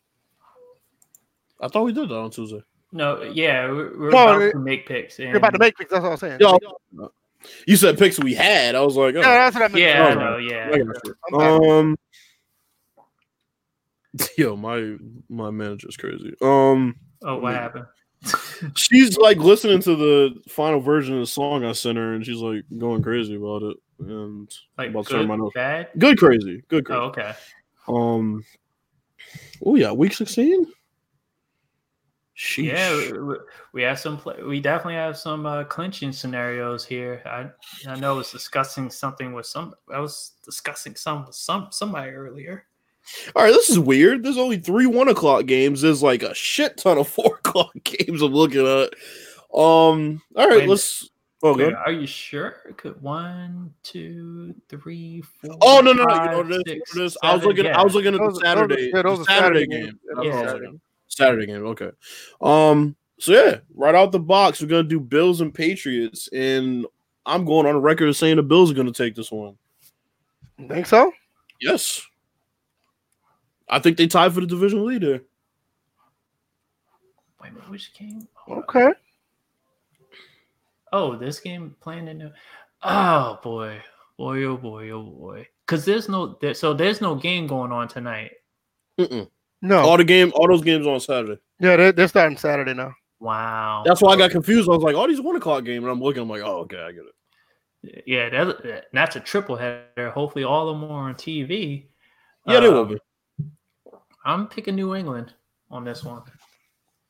I 1.61 1.67
thought 1.67 1.83
we 1.85 1.93
did 1.93 2.09
that 2.09 2.15
on 2.17 2.31
Tuesday. 2.31 2.61
No, 2.91 3.21
yeah, 3.23 3.67
we're, 3.67 3.97
we're 3.97 4.09
No, 4.11 4.23
about 4.23 4.41
it- 4.41 4.51
to 4.51 4.59
make 4.59 4.87
picks. 4.87 5.17
And, 5.19 5.29
You're 5.29 5.37
about 5.37 5.53
to 5.53 5.59
make 5.59 5.75
picks. 5.77 5.91
That's 5.91 6.03
all 6.03 6.11
I'm 6.11 6.17
saying. 6.17 6.39
Yeah, 6.41 6.57
you 7.67 7.75
said 7.75 7.97
picks 7.97 8.19
we 8.19 8.33
had. 8.33 8.75
I 8.75 8.81
was 8.81 8.95
like, 8.95 9.15
oh. 9.15 9.19
Yeah, 9.21 9.49
that's 9.49 9.55
what 9.55 9.63
I 9.63 9.67
meant. 9.67 9.77
Yeah, 9.79 10.05
I 10.07 10.11
Oh, 10.11 10.15
know. 10.19 10.37
Yeah, 10.37 10.69
I 10.73 10.77
got 10.79 10.95
you. 11.31 11.37
Um, 11.39 11.97
yo, 14.37 14.55
my 14.55 14.95
my 15.29 15.49
manager's 15.51 15.97
crazy. 15.97 16.33
Um, 16.41 16.95
Oh, 17.25 17.37
what 17.39 17.53
happened? 17.55 17.85
she's 18.75 19.17
like 19.17 19.37
listening 19.37 19.79
to 19.81 19.95
the 19.95 20.41
final 20.49 20.79
version 20.79 21.15
of 21.15 21.21
the 21.21 21.27
song 21.27 21.63
I 21.63 21.71
sent 21.73 21.97
her, 21.97 22.13
and 22.13 22.25
she's 22.25 22.37
like 22.41 22.63
going 22.77 23.01
crazy 23.01 23.35
about 23.35 23.63
it. 23.63 23.77
And 23.99 24.49
Like 24.77 24.89
about 24.89 25.09
my 25.11 25.19
good, 25.21 25.27
nose. 25.39 25.51
bad? 25.55 25.89
good 25.97 26.17
crazy, 26.17 26.63
good 26.67 26.85
Oh, 26.89 27.09
crazy. 27.11 27.29
okay. 27.29 27.37
Um, 27.87 28.43
oh 29.65 29.75
yeah, 29.75 29.91
week 29.91 30.13
sixteen. 30.13 30.65
Sheesh. 32.35 32.65
Yeah, 32.65 33.35
we 33.73 33.83
have 33.83 33.99
some. 33.99 34.19
We 34.47 34.59
definitely 34.59 34.95
have 34.95 35.17
some 35.17 35.45
uh, 35.45 35.63
clinching 35.65 36.11
scenarios 36.11 36.83
here. 36.83 37.21
I 37.25 37.49
I 37.89 37.99
know 37.99 38.13
I 38.15 38.17
was 38.17 38.31
discussing 38.31 38.89
something 38.89 39.33
with 39.33 39.45
some. 39.45 39.75
I 39.93 39.99
was 39.99 40.33
discussing 40.43 40.95
some 40.95 41.25
with 41.25 41.35
some 41.35 41.67
somebody 41.71 42.11
earlier. 42.11 42.65
All 43.35 43.43
right, 43.43 43.51
this 43.51 43.69
is 43.69 43.79
weird. 43.79 44.23
There's 44.23 44.37
only 44.37 44.57
three 44.57 44.85
one 44.85 45.07
o'clock 45.09 45.45
games. 45.45 45.81
There's 45.81 46.01
like 46.03 46.23
a 46.23 46.33
shit 46.33 46.77
ton 46.77 46.97
of 46.97 47.07
four 47.09 47.35
o'clock 47.35 47.73
games 47.83 48.21
I'm 48.21 48.33
looking 48.33 48.65
at. 48.65 48.93
Um, 49.53 50.21
all 50.35 50.47
right, 50.47 50.59
Wait. 50.59 50.69
let's. 50.69 51.09
Oh, 51.45 51.49
Wait, 51.51 51.57
good. 51.65 51.73
are 51.73 51.91
you 51.91 52.07
sure? 52.07 52.73
Could 52.77 53.01
one, 53.01 53.73
two, 53.83 54.55
three, 54.69 55.21
four. 55.41 55.57
Oh 55.61 55.81
no 55.81 55.91
no 55.91 56.03
no! 56.05 56.13
You 56.13 56.19
know 56.19 56.25
five, 56.25 56.37
what 56.37 56.51
it 56.51 56.55
is? 56.55 56.63
Six, 56.67 56.95
what 56.95 57.01
it 57.01 57.05
is? 57.05 57.17
I 57.21 57.35
was 57.35 57.43
looking. 57.43 57.65
Yeah. 57.65 57.79
I 57.79 57.83
was 57.83 57.93
looking 57.95 58.13
at 58.15 58.19
the 58.21 58.27
those 58.29 58.37
are- 58.41 58.45
Saturday. 58.45 58.91
yeah, 58.93 59.01
those 59.01 59.17
the 59.17 59.23
are 59.23 59.25
Saturday 59.25 59.59
Saturday 59.59 59.67
game. 59.67 59.85
games. 59.85 59.99
That's 60.05 60.17
what 60.17 60.25
I 60.25 60.29
was 60.29 60.35
Yeah. 60.45 60.53
looking. 60.53 60.81
Saturday 61.09 61.45
game. 61.47 61.65
Okay. 61.65 61.91
Um. 62.41 62.95
So 63.19 63.33
yeah, 63.33 63.57
right 63.75 63.93
out 63.93 64.11
the 64.13 64.19
box, 64.19 64.61
we're 64.61 64.67
gonna 64.69 64.83
do 64.83 65.01
Bills 65.01 65.41
and 65.41 65.53
Patriots, 65.53 66.29
and 66.31 66.85
I'm 67.25 67.43
going 67.43 67.67
on 67.67 67.73
the 67.73 67.79
record 67.81 68.07
of 68.07 68.15
saying 68.15 68.37
the 68.37 68.43
Bills 68.43 68.71
are 68.71 68.75
gonna 68.75 68.93
take 68.93 69.13
this 69.15 69.31
one. 69.31 69.57
Think 70.69 70.85
so? 70.85 71.11
Yes. 71.59 72.01
I 73.73 73.79
think 73.79 73.97
they 73.97 74.07
tied 74.07 74.33
for 74.33 74.41
the 74.41 74.47
division 74.47 74.85
lead 74.85 75.01
there. 75.01 75.21
Wait 77.41 77.49
a 77.49 77.51
minute, 77.51 77.69
which 77.69 77.93
game? 77.93 78.27
Hold 78.33 78.59
on. 78.59 78.63
Okay. 78.63 78.93
Oh, 80.91 81.15
this 81.15 81.39
game 81.39 81.75
playing 81.81 82.07
in 82.07 82.19
the. 82.19 82.33
Oh 82.83 83.39
boy, 83.43 83.81
boy, 84.17 84.43
oh 84.43 84.57
boy, 84.57 84.89
oh 84.91 85.03
boy. 85.03 85.47
Because 85.65 85.85
there's 85.85 86.07
no, 86.07 86.37
there, 86.41 86.53
so 86.53 86.73
there's 86.73 87.01
no 87.01 87.15
game 87.15 87.47
going 87.47 87.71
on 87.71 87.87
tonight. 87.87 88.31
Mm-mm. 88.99 89.27
No. 89.61 89.79
All 89.79 89.97
the 89.97 90.03
game, 90.03 90.31
all 90.35 90.47
those 90.47 90.61
games 90.61 90.85
on 90.85 90.99
Saturday. 90.99 91.39
yeah, 91.59 91.77
they're, 91.77 91.91
they're 91.93 92.07
starting 92.07 92.37
Saturday 92.37 92.73
now. 92.73 92.93
Wow. 93.19 93.83
That's 93.85 94.01
why 94.01 94.13
I 94.13 94.17
got 94.17 94.31
confused. 94.31 94.67
I 94.69 94.73
was 94.73 94.83
like, 94.83 94.95
"Oh, 94.95 95.07
these 95.07 95.21
one 95.21 95.37
o'clock 95.37 95.63
game," 95.63 95.83
and 95.83 95.91
I'm 95.91 96.01
looking. 96.01 96.21
I'm 96.21 96.29
like, 96.29 96.41
"Oh, 96.43 96.57
okay, 96.61 96.77
I 96.79 96.91
get 96.91 97.03
it." 97.05 98.03
Yeah, 98.05 98.29
that, 98.29 98.85
that's 98.93 99.15
a 99.15 99.19
triple 99.21 99.55
header. 99.55 100.11
Hopefully, 100.11 100.43
all 100.43 100.69
of 100.69 100.79
them 100.79 100.91
are 100.91 101.09
on 101.09 101.15
TV. 101.15 101.85
Yeah, 102.45 102.59
they 102.59 102.69
will 102.69 102.81
Um, 102.81 102.87
be. 102.89 102.97
I'm 104.25 104.47
picking 104.47 104.75
New 104.75 104.95
England 104.95 105.33
on 105.69 105.83
this 105.83 106.03
one. 106.03 106.23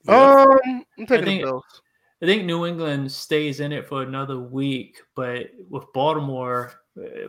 Yeah. 0.05 0.43
Um, 0.43 0.83
I'm 0.97 1.05
taking 1.05 1.25
think- 1.25 1.41
the 1.41 1.47
Bills. 1.47 1.81
I 2.21 2.25
think 2.25 2.45
New 2.45 2.65
England 2.65 3.11
stays 3.11 3.59
in 3.59 3.73
it 3.73 3.85
for 3.85 4.01
another 4.01 4.39
week, 4.39 4.97
but 5.13 5.47
with 5.69 5.83
Baltimore, 5.93 6.71
uh, 6.97 7.27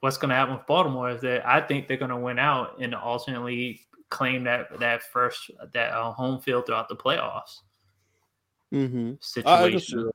what's 0.00 0.18
going 0.18 0.28
to 0.28 0.34
happen 0.34 0.56
with 0.56 0.66
Baltimore 0.66 1.08
is 1.08 1.22
that 1.22 1.48
I 1.48 1.62
think 1.62 1.88
they're 1.88 1.96
going 1.96 2.10
to 2.10 2.18
win 2.18 2.38
out 2.38 2.78
and 2.78 2.94
ultimately 2.94 3.80
claim 4.10 4.44
that 4.44 4.78
that 4.78 5.02
first 5.04 5.50
that 5.72 5.90
uh, 5.90 6.12
home 6.12 6.38
field 6.40 6.66
throughout 6.66 6.88
the 6.88 6.96
playoffs 6.96 7.60
Mm-hmm. 8.74 9.14
I, 9.46 9.52
I 9.52 9.70
situation. 9.70 10.10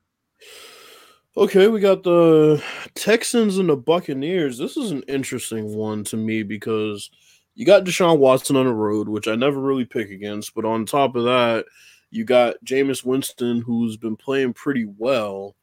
Okay, 1.38 1.68
we 1.68 1.80
got 1.80 2.04
the 2.04 2.62
Texans 2.94 3.58
and 3.58 3.70
the 3.70 3.78
Buccaneers. 3.78 4.58
This 4.58 4.76
is 4.78 4.92
an 4.92 5.02
interesting 5.08 5.76
one 5.76 6.04
to 6.06 6.18
me 6.18 6.44
because 6.44 7.10
you 7.56 7.66
got 7.66 7.84
Deshaun 7.84 8.18
Watson 8.18 8.56
on 8.56 8.66
the 8.66 8.74
road, 8.74 9.08
which 9.10 9.28
I 9.28 9.36
never 9.36 9.60
really 9.60 9.86
pick 9.86 10.10
against. 10.10 10.54
But 10.56 10.66
on 10.66 10.86
top 10.86 11.16
of 11.16 11.24
that, 11.26 11.66
you 12.10 12.24
got 12.26 12.56
Jameis 12.66 13.04
Winston, 13.06 13.62
who's 13.62 13.98
been 13.98 14.16
playing 14.16 14.54
pretty 14.54 14.86
well. 14.98 15.56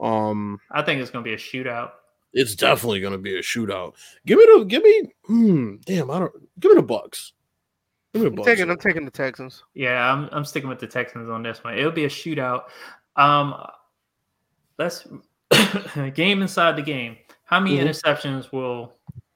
Um, 0.00 0.60
I 0.70 0.82
think 0.82 1.00
it's 1.00 1.10
going 1.10 1.24
to 1.24 1.28
be 1.28 1.34
a 1.34 1.38
shootout. 1.38 1.90
it's 2.32 2.54
definitely 2.56 3.00
going 3.00 3.12
to 3.12 3.18
be 3.18 3.36
a 3.38 3.42
shootout. 3.42 3.94
Give 4.26 4.38
me 4.38 4.44
the, 4.58 4.64
give 4.64 4.82
me, 4.82 5.02
hmm, 5.26 5.76
damn, 5.84 6.10
I 6.10 6.18
don't, 6.18 6.32
give 6.58 6.70
me 6.72 6.76
the 6.76 6.82
Bucks. 6.82 7.32
Give 8.12 8.22
me 8.22 8.30
the 8.30 8.36
I'm 8.36 8.44
taking, 8.44 8.70
I'm 8.70 8.78
taking 8.78 9.04
the 9.04 9.10
Texans. 9.10 9.62
Yeah, 9.74 10.12
I'm 10.12 10.28
I'm 10.32 10.44
sticking 10.44 10.68
with 10.68 10.78
the 10.80 10.86
Texans 10.86 11.28
on 11.28 11.42
this 11.42 11.62
one. 11.64 11.76
It'll 11.78 11.90
be 11.92 12.04
a 12.04 12.08
shootout. 12.08 12.64
Um, 13.16 13.54
let's 14.78 15.06
game 16.14 16.42
inside 16.42 16.76
the 16.76 16.82
game. 16.82 17.16
How 17.44 17.58
many 17.60 17.76
Mhm. 17.76 17.88
interceptions 17.88 18.52
will 18.52 18.94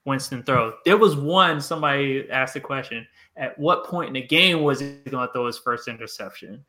Winston 0.08 0.42
throw? 0.42 0.72
There 0.84 0.96
was 0.96 1.14
one. 1.14 1.60
Somebody 1.60 2.28
asked 2.30 2.54
the 2.54 2.60
question: 2.60 3.06
At 3.36 3.56
what 3.58 3.84
point 3.84 4.08
in 4.08 4.14
the 4.14 4.26
game 4.26 4.62
was 4.62 4.80
he 4.80 4.96
going 5.08 5.26
to 5.26 5.32
throw 5.32 5.46
his 5.46 5.58
first 5.58 5.86
interception? 5.86 6.64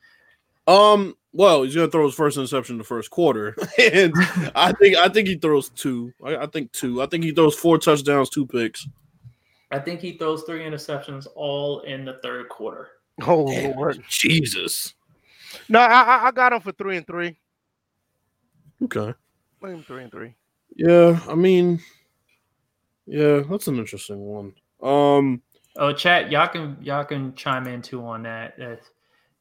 Um, 0.67 1.15
well, 1.33 1.63
he's 1.63 1.73
gonna 1.73 1.89
throw 1.89 2.05
his 2.05 2.13
first 2.13 2.37
interception 2.37 2.75
in 2.75 2.77
the 2.77 2.83
first 2.83 3.09
quarter, 3.09 3.55
and 3.79 4.13
I 4.53 4.71
think 4.73 4.97
I 4.97 5.07
think 5.09 5.27
he 5.27 5.35
throws 5.35 5.69
two. 5.69 6.13
I, 6.23 6.37
I 6.37 6.45
think 6.45 6.71
two. 6.73 7.01
I 7.01 7.07
think 7.07 7.23
he 7.23 7.31
throws 7.31 7.55
four 7.55 7.79
touchdowns, 7.79 8.29
two 8.29 8.45
picks. 8.45 8.87
I 9.71 9.79
think 9.79 9.99
he 9.99 10.17
throws 10.17 10.43
three 10.43 10.61
interceptions 10.61 11.25
all 11.35 11.79
in 11.81 12.05
the 12.05 12.19
third 12.21 12.49
quarter. 12.49 12.89
Oh 13.23 13.43
Lord. 13.75 14.03
Jesus. 14.09 14.93
No, 15.67 15.79
I, 15.79 15.85
I- 16.01 16.27
I 16.27 16.31
got 16.31 16.53
him 16.53 16.61
for 16.61 16.71
three 16.71 16.97
and 16.97 17.07
three. 17.07 17.35
Okay. 18.83 19.13
Three 19.59 19.73
and 19.73 20.11
three. 20.11 20.35
Yeah, 20.75 21.19
I 21.27 21.35
mean, 21.35 21.79
yeah, 23.09 23.41
that's 23.49 23.67
an 23.67 23.77
interesting 23.77 24.19
one. 24.19 24.53
Um, 24.81 25.41
Oh, 25.77 25.93
chat, 25.93 26.29
y'all 26.31 26.47
can 26.47 26.77
y'all 26.81 27.05
can 27.05 27.33
chime 27.35 27.65
in 27.67 27.81
too 27.81 28.03
on 28.03 28.23
that. 28.23 28.55
That's 28.57 28.89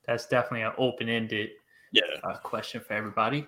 that's 0.07 0.27
definitely 0.27 0.63
an 0.63 0.73
open 0.79 1.09
ended 1.09 1.51
yeah. 1.93 2.03
uh, 2.23 2.37
question 2.37 2.81
for 2.81 2.93
everybody. 2.93 3.47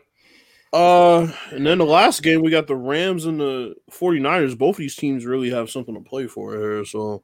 Uh, 0.72 1.26
and 1.50 1.66
then 1.66 1.78
the 1.78 1.84
last 1.84 2.22
game 2.22 2.42
we 2.42 2.50
got 2.50 2.66
the 2.66 2.76
Rams 2.76 3.26
and 3.26 3.40
the 3.40 3.74
49ers. 3.92 4.56
Both 4.58 4.76
of 4.76 4.78
these 4.78 4.96
teams 4.96 5.24
really 5.26 5.50
have 5.50 5.70
something 5.70 5.94
to 5.94 6.00
play 6.00 6.26
for 6.26 6.52
here, 6.56 6.84
so 6.84 7.22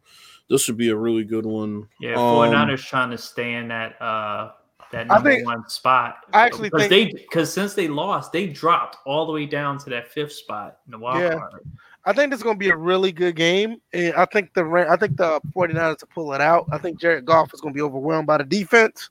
this 0.49 0.63
should 0.63 0.77
be 0.77 0.91
a 0.91 0.97
really 0.97 1.25
good 1.25 1.47
one. 1.47 1.89
Yeah, 2.01 2.15
Um, 2.15 2.37
49ers 2.37 2.85
trying 2.87 3.11
to 3.11 3.19
stay 3.19 3.55
in 3.55 3.69
that 3.69 4.01
uh 4.01 4.53
that 4.93 5.11
I 5.11 5.15
number 5.15 5.31
think- 5.31 5.47
one 5.47 5.69
spot. 5.69 6.19
I 6.33 6.43
actually 6.47 6.71
because 6.71 6.89
think- 6.89 7.13
they 7.15 7.23
because 7.23 7.53
since 7.53 7.75
they 7.75 7.89
lost, 7.89 8.31
they 8.33 8.47
dropped 8.47 8.99
all 9.05 9.27
the 9.27 9.33
way 9.33 9.47
down 9.47 9.79
to 9.79 9.91
that 9.91 10.13
fifth 10.13 10.33
spot 10.33 10.79
in 10.87 10.93
the 10.93 10.99
wild 10.99 11.23
Yeah. 11.23 11.35
card. 11.39 11.63
I 12.07 12.13
think 12.13 12.31
this 12.31 12.39
is 12.39 12.45
going 12.45 12.55
to 12.57 12.61
be 12.61 12.71
a 12.71 12.77
really 12.77 13.11
good 13.13 13.35
game. 13.37 13.79
And 13.93 14.15
I 14.15 14.25
think 14.27 14.55
the 14.55 14.65
Ra- 14.65 14.91
I 14.93 14.97
think 14.97 15.17
the 15.17 15.41
49ers 15.55 15.99
to 15.99 16.07
pull 16.07 16.33
it 16.33 16.41
out. 16.41 16.67
I 16.71 16.79
think 16.79 17.01
Jared 17.01 17.25
Goff 17.27 17.53
is 17.53 17.61
going 17.61 17.75
to 17.75 17.77
be 17.77 17.83
overwhelmed 17.83 18.27
by 18.29 18.39
the 18.39 18.45
defense. 18.45 19.11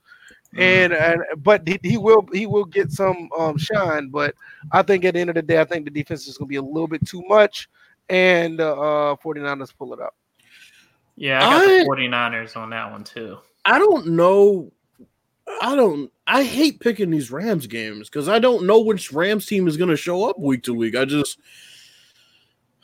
and 0.58 0.94
and 0.94 1.22
but 1.44 1.68
he, 1.68 1.78
he 1.84 1.98
will 1.98 2.26
he 2.32 2.48
will 2.48 2.64
get 2.64 2.90
some 2.92 3.28
um 3.38 3.58
shine. 3.58 4.08
But 4.08 4.34
I 4.72 4.82
think 4.82 5.04
at 5.04 5.14
the 5.16 5.20
end 5.20 5.30
of 5.30 5.36
the 5.36 5.42
day, 5.42 5.60
I 5.60 5.66
think 5.66 5.84
the 5.84 5.92
defense 5.92 6.28
is 6.28 6.38
going 6.38 6.48
to 6.48 6.50
be 6.50 6.56
a 6.56 6.62
little 6.62 6.88
bit 6.88 7.06
too 7.06 7.22
much, 7.28 7.68
and 8.08 8.62
uh 8.62 9.18
49ers 9.22 9.74
pull 9.78 9.94
it 9.94 10.00
up. 10.00 10.16
Yeah, 11.18 11.46
I 11.46 11.52
got 11.60 11.62
I- 11.64 11.84
the 11.84 11.90
49ers 11.90 12.56
on 12.56 12.70
that 12.70 12.90
one 12.92 13.04
too. 13.04 13.38
I 13.66 13.80
don't 13.80 14.08
know. 14.08 14.72
I 15.62 15.76
don't. 15.76 16.12
I 16.28 16.44
hate 16.44 16.80
picking 16.80 17.10
these 17.10 17.32
Rams 17.32 17.68
games 17.68 18.10
because 18.10 18.30
I 18.30 18.40
don't 18.40 18.66
know 18.66 18.80
which 18.80 19.12
Rams 19.12 19.46
team 19.46 19.68
is 19.68 19.76
going 19.76 19.90
to 19.90 19.98
show 19.98 20.30
up 20.30 20.40
week 20.40 20.64
to 20.64 20.74
week. 20.74 20.96
I 20.96 21.04
just. 21.06 21.40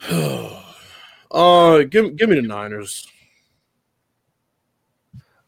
uh, 1.32 1.84
give 1.84 2.16
give 2.16 2.30
me 2.30 2.36
the 2.36 2.42
Niners. 2.42 3.08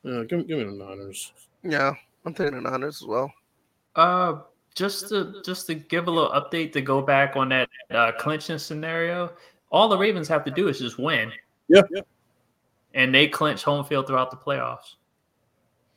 Yeah, 0.03 0.23
give, 0.27 0.47
give 0.47 0.57
me 0.59 0.65
the 0.65 0.71
Niners. 0.71 1.31
Yeah, 1.63 1.93
I'm 2.25 2.33
taking 2.33 2.61
the 2.61 2.69
Niners 2.69 3.01
as 3.01 3.07
well. 3.07 3.33
Uh, 3.95 4.39
just 4.75 5.09
to 5.09 5.41
just 5.45 5.67
to 5.67 5.75
give 5.75 6.07
a 6.07 6.11
little 6.11 6.31
update 6.31 6.71
to 6.73 6.81
go 6.81 7.01
back 7.01 7.35
on 7.35 7.49
that 7.49 7.69
uh, 7.91 8.11
clinching 8.19 8.57
scenario, 8.57 9.31
all 9.71 9.87
the 9.87 9.97
Ravens 9.97 10.27
have 10.27 10.43
to 10.45 10.51
do 10.51 10.67
is 10.67 10.79
just 10.79 10.99
win, 10.99 11.31
Yeah. 11.67 11.81
and 12.93 13.13
they 13.13 13.27
clinch 13.27 13.63
home 13.63 13.85
field 13.85 14.07
throughout 14.07 14.29
the 14.31 14.37
playoffs. 14.37 14.95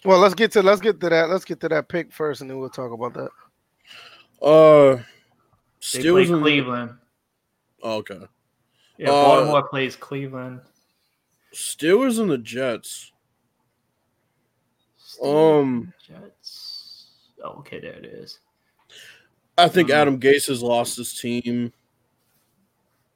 Well, 0.05 0.19
let's 0.19 0.35
get 0.35 0.53
to 0.53 0.63
let's 0.63 0.81
get 0.81 1.01
to 1.01 1.09
that. 1.09 1.29
Let's 1.31 1.45
get 1.45 1.61
to 1.61 1.69
that 1.69 1.89
pick 1.89 2.13
first, 2.13 2.41
and 2.43 2.49
then 2.51 2.59
we'll 2.59 2.71
talk 2.71 2.93
about 2.93 3.15
that. 3.15 3.31
Uh, 4.47 5.03
They 5.93 6.01
Steelers 6.01 6.27
play 6.27 6.35
and- 6.35 6.43
Cleveland. 6.43 6.91
Oh, 7.83 7.97
okay. 7.97 8.21
Yeah, 8.99 9.11
Uh, 9.11 9.23
Baltimore 9.25 9.69
plays 9.69 9.97
Cleveland. 9.97 10.61
Steelers 11.55 12.19
and 12.21 12.31
the 12.31 12.39
Jets. 12.39 13.13
Um, 15.23 15.93
Jets. 16.07 17.09
Oh, 17.43 17.51
okay, 17.61 17.81
there 17.81 17.93
it 17.95 18.05
is. 18.05 18.41
I 19.59 19.69
think 19.69 19.89
Mhm. 19.89 19.95
Adam 19.95 20.21
Gase 20.21 20.49
has 20.49 20.63
lost 20.63 20.97
his 20.97 21.19
team. 21.19 21.73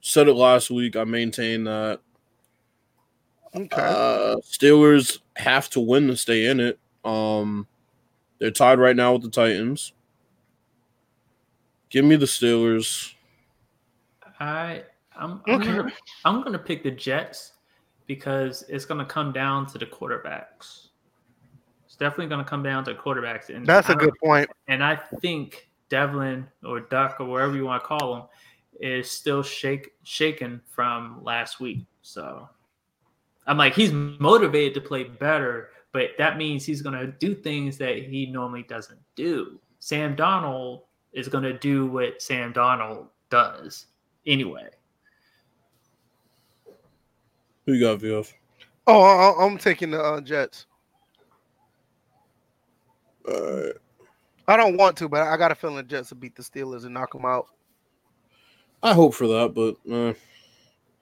Said 0.01 0.28
it 0.28 0.35
last 0.35 0.70
week. 0.70 0.97
I 0.97 1.05
maintain 1.05 1.65
that. 1.65 2.01
Okay. 3.55 3.69
Uh, 3.77 4.36
Steelers 4.36 5.19
have 5.36 5.69
to 5.70 5.81
win 5.81 6.07
to 6.09 6.16
stay 6.16 6.47
in 6.47 6.61
it. 6.61 6.78
Um, 7.05 7.66
they're 8.39 8.51
tied 8.51 8.78
right 8.78 8.97
now 8.97 9.15
with 9.15 9.23
the 9.23 9.31
Titans. 9.31 9.93
Give 11.90 12.05
me 12.05 12.16
the 12.16 12.27
Steelers. 12.27 13.12
I 14.39 14.85
I'm 15.20 15.42
I'm, 15.47 15.60
Okay. 15.60 15.76
gonna, 15.76 15.92
I'm 16.24 16.42
gonna 16.42 16.59
pick 16.59 16.82
the 16.82 16.90
Jets 16.90 17.52
because 18.06 18.64
it's 18.68 18.84
gonna 18.84 19.05
come 19.05 19.32
down 19.32 19.66
to 19.66 19.78
the 19.78 19.86
quarterbacks. 19.86 20.88
It's 21.86 21.97
definitely 21.97 22.26
gonna 22.28 22.44
come 22.44 22.62
down 22.62 22.84
to 22.84 22.94
quarterbacks, 22.94 23.55
and 23.55 23.66
That's 23.66 23.88
I 23.90 23.92
a 23.92 23.97
good 23.97 24.14
point. 24.22 24.51
And 24.66 24.82
I 24.82 24.97
think 24.97 25.68
Devlin 25.90 26.47
or 26.64 26.80
Duck 26.80 27.20
or 27.20 27.26
wherever 27.26 27.55
you 27.55 27.66
want 27.66 27.82
to 27.82 27.86
call 27.86 28.16
him 28.16 28.22
is 28.80 29.10
still 29.10 29.42
shake 29.42 29.90
shaken 30.02 30.60
from 30.66 31.22
last 31.22 31.60
week. 31.60 31.84
So 32.02 32.48
I'm 33.47 33.59
like 33.59 33.74
he's 33.74 33.92
motivated 33.92 34.74
to 34.74 34.80
play 34.80 35.05
better, 35.05 35.70
but 35.92 36.10
that 36.18 36.38
means 36.38 36.64
he's 36.64 36.82
gonna 36.82 37.06
do 37.06 37.34
things 37.34 37.76
that 37.78 37.98
he 37.98 38.26
normally 38.26 38.62
doesn't 38.62 39.01
do. 39.16 39.60
Sam 39.80 40.16
Darnold 40.16 40.82
is 41.12 41.28
gonna 41.28 41.59
do 41.59 41.86
what 41.86 42.22
Sam 42.22 42.52
Darnold 42.55 43.09
does 43.28 43.86
anyway. 44.26 44.68
Who 47.70 47.76
you 47.76 47.86
got, 47.86 48.01
VF? 48.01 48.32
Oh, 48.88 49.01
I, 49.01 49.47
I'm 49.47 49.56
taking 49.56 49.92
the 49.92 50.02
uh, 50.02 50.20
Jets. 50.20 50.66
Uh, 53.24 53.68
I 54.48 54.56
don't 54.56 54.76
want 54.76 54.97
to, 54.97 55.09
but 55.09 55.22
I 55.22 55.36
got 55.36 55.52
a 55.52 55.55
feeling 55.55 55.76
the 55.76 55.84
Jets 55.84 56.10
will 56.10 56.18
beat 56.18 56.34
the 56.34 56.42
Steelers 56.42 56.84
and 56.84 56.94
knock 56.94 57.12
them 57.12 57.24
out. 57.24 57.47
I 58.82 58.92
hope 58.92 59.14
for 59.14 59.28
that, 59.28 59.55
but 59.55 59.76
uh, 59.88 60.14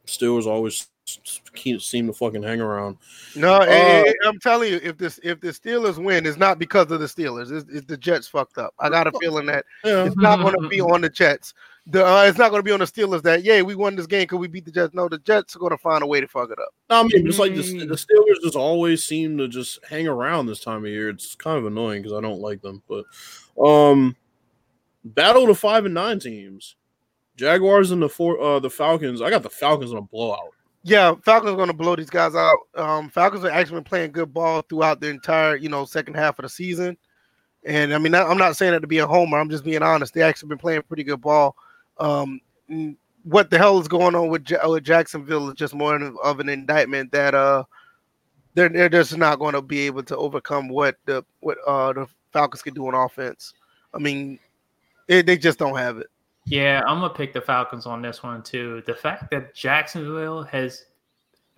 Steelers 0.07 0.45
always 0.45 0.89
seem 1.07 2.09
to 2.09 2.13
fucking 2.13 2.43
hang 2.43 2.61
around. 2.61 2.99
No, 3.35 3.55
Uh, 3.55 4.05
I'm 4.27 4.39
telling 4.41 4.71
you, 4.71 4.79
if 4.83 4.99
this 4.99 5.19
if 5.23 5.41
the 5.41 5.49
Steelers 5.49 5.97
win, 5.97 6.27
it's 6.27 6.37
not 6.37 6.59
because 6.59 6.91
of 6.91 7.01
the 7.01 7.07
Steelers. 7.07 7.51
It's, 7.51 7.67
it's 7.73 7.87
the 7.87 7.97
Jets 7.97 8.29
fucked 8.29 8.59
up. 8.59 8.75
I 8.79 8.91
got 8.91 9.07
a 9.07 9.13
feeling 9.23 9.47
that 9.47 9.65
Yeah, 9.87 10.05
it's 10.05 10.17
not 10.17 10.41
going 10.43 10.61
to 10.61 10.69
be 10.69 10.83
on 10.83 11.01
the 11.01 11.09
Jets. 11.09 11.55
The 11.91 12.05
uh, 12.07 12.25
it's 12.25 12.37
not 12.37 12.51
going 12.51 12.59
to 12.59 12.65
be 12.65 12.71
on 12.73 12.81
the 12.81 12.85
Steelers 12.85 13.23
that 13.23 13.45
yeah 13.45 13.63
we 13.63 13.75
won 13.75 13.97
this 13.97 14.07
game 14.07 14.23
because 14.25 14.39
we 14.39 14.47
beat 14.49 14.67
the 14.67 14.71
Jets. 14.71 14.93
No, 14.93 15.09
the 15.09 15.19
Jets 15.19 15.57
are 15.57 15.59
going 15.59 15.71
to 15.71 15.79
find 15.79 16.03
a 16.03 16.07
way 16.07 16.21
to 16.21 16.29
fuck 16.29 16.51
it 16.51 16.59
up. 16.59 16.69
I 16.91 17.03
mean, 17.03 17.25
just 17.25 17.39
like 17.39 17.55
the, 17.55 17.63
Mm. 17.63 17.89
the 17.89 17.95
Steelers 17.95 18.43
just 18.43 18.57
always 18.57 19.03
seem 19.05 19.39
to 19.39 19.49
just 19.49 19.79
hang 19.89 20.07
around 20.07 20.47
this 20.47 20.61
time 20.61 20.85
of 20.85 20.91
year. 20.91 21.09
It's 21.09 21.35
kind 21.35 21.57
of 21.57 21.65
annoying 21.65 22.03
because 22.03 22.17
I 22.17 22.21
don't 22.21 22.41
like 22.41 22.61
them. 22.61 22.83
But 22.89 23.05
um, 23.63 24.15
battle 25.03 25.43
of 25.43 25.49
the 25.49 25.55
five 25.55 25.87
and 25.87 25.95
nine 25.95 26.19
teams, 26.21 26.77
Jaguars 27.37 27.91
and 27.91 28.03
the 28.03 28.09
four 28.09 28.39
uh 28.41 28.59
the 28.61 28.69
Falcons. 28.71 29.23
I 29.23 29.31
got 29.31 29.43
the 29.43 29.49
Falcons 29.51 29.91
in 29.91 29.97
a 29.97 30.03
blowout. 30.03 30.51
Yeah, 30.83 31.15
Falcons 31.25 31.57
going 31.57 31.69
to 31.69 31.73
blow 31.75 31.97
these 31.97 32.11
guys 32.11 32.35
out. 32.35 32.59
Um, 32.75 33.09
Falcons 33.11 33.45
are 33.45 33.51
actually 33.51 33.77
been 33.77 33.85
playing 33.85 34.13
good 34.13 34.33
ball 34.35 34.63
throughout 34.63 35.01
the 35.01 35.09
entire 35.09 35.57
you 35.57 35.71
know 35.71 35.87
second 35.87 36.15
half 36.15 36.39
of 36.39 36.43
the 36.43 36.49
season. 36.51 36.99
And 37.65 37.95
I 37.95 37.99
mean, 37.99 38.15
I- 38.15 38.25
I'm 38.25 38.39
not 38.39 38.57
saying 38.57 38.73
that 38.73 38.81
to 38.81 38.87
be 38.87 38.99
a 38.99 39.07
homer. 39.07 39.39
I'm 39.39 39.51
just 39.51 39.65
being 39.65 39.83
honest. 39.83 40.13
They 40.13 40.23
actually 40.23 40.51
been 40.51 40.59
playing 40.59 40.83
pretty 40.83 41.03
good 41.05 41.21
ball. 41.23 41.57
Um, 41.99 42.41
what 43.25 43.51
the 43.51 43.59
hell 43.59 43.79
is 43.81 43.89
going 43.89 44.15
on 44.15 44.29
with, 44.29 44.49
Ja- 44.49 44.69
with 44.69 44.85
Jacksonville 44.85 45.49
is 45.49 45.55
just 45.55 45.75
more 45.75 45.97
of 45.97 46.41
an 46.41 46.49
indictment 46.49 47.13
that 47.13 47.35
uh 47.35 47.65
they're 48.55 48.69
they're 48.69 48.89
just 48.89 49.17
not 49.17 49.39
going 49.39 49.55
to 49.55 49.63
be 49.63 49.81
able 49.81 50.03
to 50.05 50.17
overcome 50.17 50.69
what 50.69 50.97
the 51.05 51.25
what 51.41 51.59
uh 51.67 51.93
the 51.93 52.07
Falcons 52.33 52.63
can 52.63 52.75
do 52.75 52.87
on 52.87 52.95
offense. 52.95 53.53
I 53.95 53.99
mean, 53.99 54.39
it, 55.09 55.27
they 55.27 55.39
just 55.39 55.59
don't 55.59 55.77
have 55.77 55.99
it. 55.99 56.09
Yeah, 56.47 56.83
I'm 56.87 57.01
gonna 57.01 57.13
pick 57.13 57.35
the 57.35 57.41
Falcons 57.41 57.87
on 57.87 58.01
this 58.01 58.23
one 58.23 58.43
too. 58.43 58.83
The 58.87 58.95
fact 58.95 59.31
that 59.31 59.55
Jacksonville 59.55 60.43
has, 60.45 60.87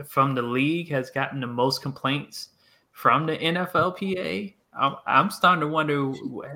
from 0.04 0.34
the 0.34 0.42
league, 0.42 0.90
has 0.90 1.10
gotten 1.10 1.40
the 1.40 1.46
most 1.46 1.80
complaints 1.80 2.48
from 2.92 3.26
the 3.26 3.36
NFLPA. 3.38 4.54
I'm, 4.72 4.96
I'm 5.06 5.30
starting 5.30 5.60
to 5.60 5.68
wonder: 5.68 6.12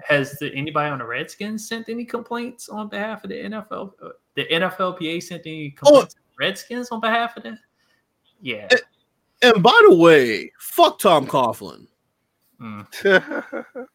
has 0.07 0.33
the, 0.39 0.53
anybody 0.55 0.91
on 0.91 0.99
the 0.99 1.05
Redskins 1.05 1.69
sent 1.69 1.89
any 1.89 2.05
complaints 2.05 2.69
on 2.69 2.89
behalf 2.89 3.25
of 3.25 3.31
the 3.31 3.37
NFL? 3.37 3.93
uh, 4.03 4.11
The 4.35 4.47
NFLPA 4.47 5.23
sent 5.23 5.43
any 5.47 5.71
complaints 5.71 6.15
to 6.15 6.21
the 6.21 6.45
Redskins 6.47 6.89
on 6.91 7.01
behalf 7.01 7.37
of 7.37 7.43
them? 7.43 7.59
Yeah. 8.41 8.69
And 9.43 9.63
by 9.63 9.79
the 9.89 9.97
way, 9.97 10.53
fuck 10.59 10.99
Tom 10.99 11.27
Coughlin. 11.27 11.87
Mm. 12.61 13.65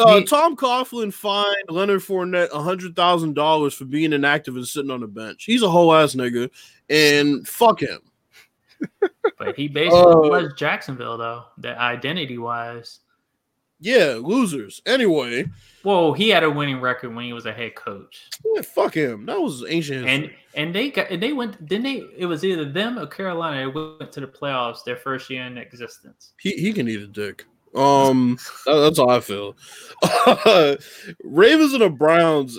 Uh, 0.00 0.22
Tom 0.22 0.56
Coughlin 0.56 1.12
fined 1.12 1.64
Leonard 1.68 2.00
Fournette 2.00 2.50
hundred 2.50 2.96
thousand 2.96 3.34
dollars 3.34 3.74
for 3.74 3.84
being 3.84 4.12
inactive 4.12 4.56
and 4.56 4.66
sitting 4.66 4.90
on 4.90 5.00
the 5.00 5.06
bench. 5.06 5.44
He's 5.44 5.62
a 5.62 5.68
whole 5.68 5.92
ass 5.92 6.14
nigga, 6.14 6.48
and 6.88 7.46
fuck 7.46 7.82
him. 7.82 7.98
But 9.38 9.56
he 9.56 9.68
basically 9.68 9.98
Uh, 10.00 10.16
was 10.16 10.54
Jacksonville, 10.56 11.18
though, 11.18 11.44
the 11.58 11.78
identity 11.78 12.38
wise. 12.38 13.00
Yeah, 13.86 14.18
losers. 14.20 14.82
Anyway, 14.84 15.44
Well, 15.84 16.12
he 16.12 16.28
had 16.28 16.42
a 16.42 16.50
winning 16.50 16.80
record 16.80 17.14
when 17.14 17.24
he 17.24 17.32
was 17.32 17.46
a 17.46 17.52
head 17.52 17.76
coach. 17.76 18.28
yeah, 18.54 18.62
fuck 18.62 18.94
him. 18.94 19.26
That 19.26 19.40
was 19.40 19.64
ancient. 19.68 20.06
and 20.08 20.22
history. 20.24 20.38
and 20.54 20.74
they 20.74 20.90
got 20.90 21.08
and 21.10 21.22
they 21.22 21.32
went 21.32 21.64
didn't 21.66 21.84
they 21.84 22.02
it 22.18 22.26
was 22.26 22.44
either 22.44 22.64
them 22.64 22.98
or 22.98 23.06
carolina 23.06 23.58
they 23.60 23.66
went 23.68 24.10
to 24.12 24.20
the 24.20 24.26
playoffs 24.26 24.82
their 24.84 24.96
first 24.96 25.30
year 25.30 25.44
in 25.46 25.56
existence 25.56 26.32
he 26.38 26.50
he 26.52 26.72
can 26.72 26.88
eat 26.88 27.00
a 27.00 27.06
dick. 27.06 27.44
Um, 27.74 28.38
that- 28.64 28.80
that's 28.80 28.98
how 28.98 29.08
I 29.08 29.20
feel. 29.20 29.54
Ravens 31.22 31.72
and 31.74 31.82
the 31.82 31.90
Browns. 31.90 32.58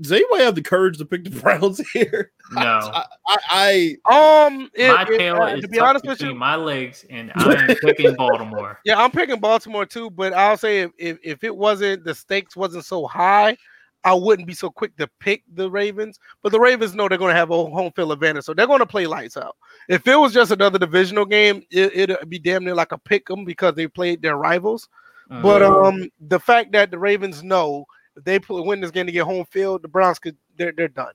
Does 0.00 0.12
anybody 0.12 0.44
have 0.44 0.54
the 0.54 0.62
courage 0.62 0.98
to 0.98 1.04
pick 1.04 1.24
the 1.24 1.30
Browns 1.40 1.78
here? 1.90 2.32
no 2.52 2.60
I, 2.92 3.96
I, 4.08 4.46
um, 4.46 4.70
it- 4.74 4.88
my 4.94 5.02
it- 5.02 5.18
tail 5.18 5.36
uh, 5.42 5.46
is 5.54 5.62
to 5.62 5.68
be 5.68 5.78
tucked 5.78 5.88
honest 5.88 6.06
with 6.06 6.20
you, 6.22 6.34
my 6.34 6.54
legs 6.56 7.04
and 7.10 7.32
i'm 7.36 7.74
picking 7.82 8.14
baltimore 8.14 8.78
Yeah, 8.84 9.02
I'm 9.02 9.10
picking 9.10 9.40
Baltimore 9.40 9.86
too, 9.86 10.10
but 10.10 10.32
I'll 10.32 10.56
say 10.56 10.80
if, 10.80 10.90
if, 10.98 11.18
if 11.24 11.44
it 11.44 11.54
wasn't 11.56 12.04
the 12.04 12.14
stakes 12.14 12.56
wasn't 12.56 12.84
so 12.84 13.06
high, 13.06 13.56
I 14.04 14.14
wouldn't 14.14 14.48
be 14.48 14.54
so 14.54 14.68
quick 14.68 14.96
to 14.96 15.08
pick 15.20 15.44
the 15.54 15.70
Ravens. 15.70 16.18
But 16.42 16.50
the 16.50 16.58
Ravens 16.58 16.92
know 16.94 17.08
they're 17.08 17.18
going 17.18 17.32
to 17.32 17.38
have 17.38 17.50
a 17.52 17.64
home 17.66 17.92
field 17.94 18.10
advantage, 18.12 18.44
so 18.44 18.52
they're 18.52 18.66
going 18.66 18.80
to 18.80 18.86
play 18.86 19.06
lights 19.06 19.36
out. 19.36 19.56
If 19.88 20.08
it 20.08 20.16
was 20.16 20.32
just 20.32 20.50
another 20.50 20.78
divisional 20.78 21.24
game, 21.24 21.62
it, 21.70 21.96
it'd 22.10 22.28
be 22.28 22.40
damn 22.40 22.64
near 22.64 22.74
like 22.74 22.90
a 22.92 22.98
pick 22.98 23.30
'em 23.30 23.44
because 23.44 23.74
they 23.76 23.86
played 23.86 24.20
their 24.20 24.36
rivals. 24.36 24.88
But 25.30 25.62
Mhm. 25.62 25.84
um, 26.02 26.10
the 26.20 26.40
fact 26.40 26.72
that 26.72 26.90
the 26.90 26.98
Ravens 26.98 27.44
know 27.44 27.86
if 28.16 28.24
they 28.24 28.38
put, 28.38 28.64
win 28.64 28.80
this 28.80 28.90
game 28.90 29.06
to 29.06 29.12
get 29.12 29.24
home 29.24 29.44
field, 29.46 29.82
the 29.82 29.88
Browns 29.88 30.18
could 30.18 30.36
they're 30.56 30.72
they're 30.72 30.88
done. 30.88 31.14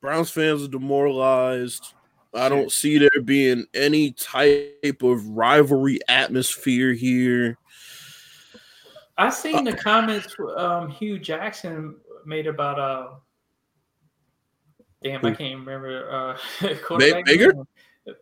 Browns 0.00 0.30
fans 0.30 0.62
are 0.64 0.68
demoralized. 0.68 1.94
I 2.34 2.48
don't 2.48 2.72
see 2.72 2.98
there 2.98 3.22
being 3.22 3.64
any 3.74 4.12
type 4.12 5.02
of 5.02 5.26
rivalry 5.28 6.00
atmosphere 6.08 6.92
here. 6.92 7.56
i 9.16 9.30
seen 9.30 9.64
the 9.64 9.72
comments 9.72 10.34
um 10.56 10.90
hue 10.90 11.18
jackson 11.18 11.96
made 12.26 12.48
about 12.48 12.78
uh 12.78 13.08
damn 15.04 15.24
i 15.24 15.32
can't 15.32 15.60
remember 15.60 16.10
uh 16.10 16.66
quarterback 16.84 17.24
Baker? 17.24 17.52
name. 17.52 17.66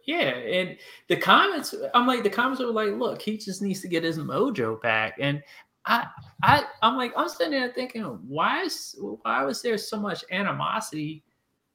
yeah 0.07 0.29
and 0.29 0.77
the 1.09 1.17
comments 1.17 1.75
i'm 1.95 2.07
like 2.07 2.23
the 2.23 2.31
comments 2.31 2.61
were 2.61 2.67
like 2.67 2.93
look 2.93 3.23
he 3.23 3.39
just 3.39 3.63
needs 3.63 3.81
to 3.81 3.89
get 3.89 4.05
his 4.05 4.19
mojo 4.19 4.81
back 4.83 5.17
and 5.19 5.43
I 5.87 6.07
I 6.43 6.65
I'm 6.83 6.97
like 6.97 7.13
I'm 7.17 7.29
sitting 7.29 7.53
there 7.53 7.73
thinking, 7.73 8.03
why 8.03 8.63
is 8.63 8.97
why 9.23 9.45
was 9.45 9.63
there 9.63 9.79
so 9.79 9.99
much 9.99 10.25
animosity 10.31 11.23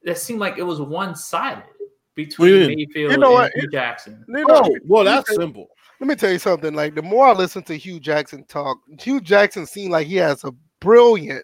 that 0.03 0.17
seemed 0.17 0.39
like 0.39 0.57
it 0.57 0.63
was 0.63 0.79
one 0.79 1.15
sided 1.15 1.65
between 2.15 2.67
Mayfield 2.67 3.11
you 3.11 3.17
know 3.17 3.37
and 3.37 3.51
Hue 3.55 3.67
Jackson? 3.69 4.23
You 4.27 4.45
know, 4.45 4.61
oh, 4.63 4.77
well, 4.85 5.03
that's 5.03 5.35
simple. 5.35 5.67
Let 5.99 6.07
me 6.07 6.15
tell 6.15 6.31
you 6.31 6.39
something. 6.39 6.73
Like 6.73 6.95
the 6.95 7.01
more 7.01 7.27
I 7.27 7.33
listen 7.33 7.63
to 7.63 7.75
Hue 7.75 7.99
Jackson 7.99 8.43
talk, 8.45 8.77
Hue 8.99 9.19
Jackson 9.19 9.65
seems 9.65 9.89
like 9.89 10.07
he 10.07 10.15
has 10.17 10.43
a 10.43 10.53
brilliant 10.79 11.43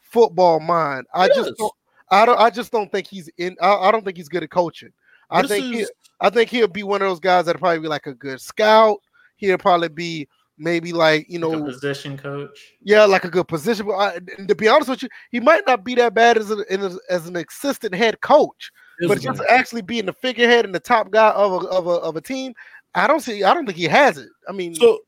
football 0.00 0.60
mind. 0.60 1.06
I 1.12 1.26
yes. 1.26 1.36
just 1.36 1.56
don't, 1.56 1.72
I 2.10 2.26
don't 2.26 2.38
I 2.38 2.50
just 2.50 2.70
don't 2.70 2.90
think 2.92 3.06
he's 3.08 3.28
in 3.38 3.56
I, 3.60 3.74
I 3.74 3.90
don't 3.90 4.04
think 4.04 4.16
he's 4.16 4.28
good 4.28 4.42
at 4.42 4.50
coaching. 4.50 4.92
I 5.30 5.42
this 5.42 5.50
think 5.50 5.74
is... 5.74 5.80
he, 5.80 5.86
I 6.20 6.30
think 6.30 6.50
he'll 6.50 6.68
be 6.68 6.82
one 6.82 7.02
of 7.02 7.08
those 7.08 7.20
guys 7.20 7.46
that'll 7.46 7.58
probably 7.58 7.80
be 7.80 7.88
like 7.88 8.06
a 8.06 8.14
good 8.14 8.40
scout. 8.40 8.98
He'll 9.36 9.58
probably 9.58 9.88
be 9.88 10.28
maybe 10.58 10.92
like 10.92 11.26
you 11.28 11.38
know 11.38 11.50
like 11.50 11.72
position 11.72 12.16
coach. 12.16 12.74
Yeah, 12.82 13.04
like 13.04 13.24
a 13.24 13.30
good 13.30 13.48
position. 13.48 13.86
But 13.86 13.94
I, 13.94 14.18
to 14.46 14.54
be 14.54 14.68
honest 14.68 14.90
with 14.90 15.02
you, 15.02 15.08
he 15.30 15.40
might 15.40 15.66
not 15.66 15.84
be 15.84 15.94
that 15.96 16.14
bad 16.14 16.38
as, 16.38 16.50
a, 16.50 16.64
as 17.10 17.26
an 17.26 17.36
assistant 17.36 17.94
head 17.94 18.20
coach, 18.20 18.70
but 19.06 19.20
just 19.20 19.42
actually 19.48 19.82
being 19.82 20.06
the 20.06 20.12
figurehead 20.12 20.64
and 20.64 20.74
the 20.74 20.80
top 20.80 21.10
guy 21.10 21.30
of 21.30 21.52
a, 21.52 21.66
of 21.68 21.86
a 21.86 21.90
of 21.90 22.16
a 22.16 22.20
team, 22.20 22.54
I 22.94 23.06
don't 23.06 23.20
see. 23.20 23.44
I 23.44 23.54
don't 23.54 23.66
think 23.66 23.78
he 23.78 23.84
has 23.84 24.18
it. 24.18 24.28
I 24.48 24.52
mean, 24.52 24.74
so 24.74 25.00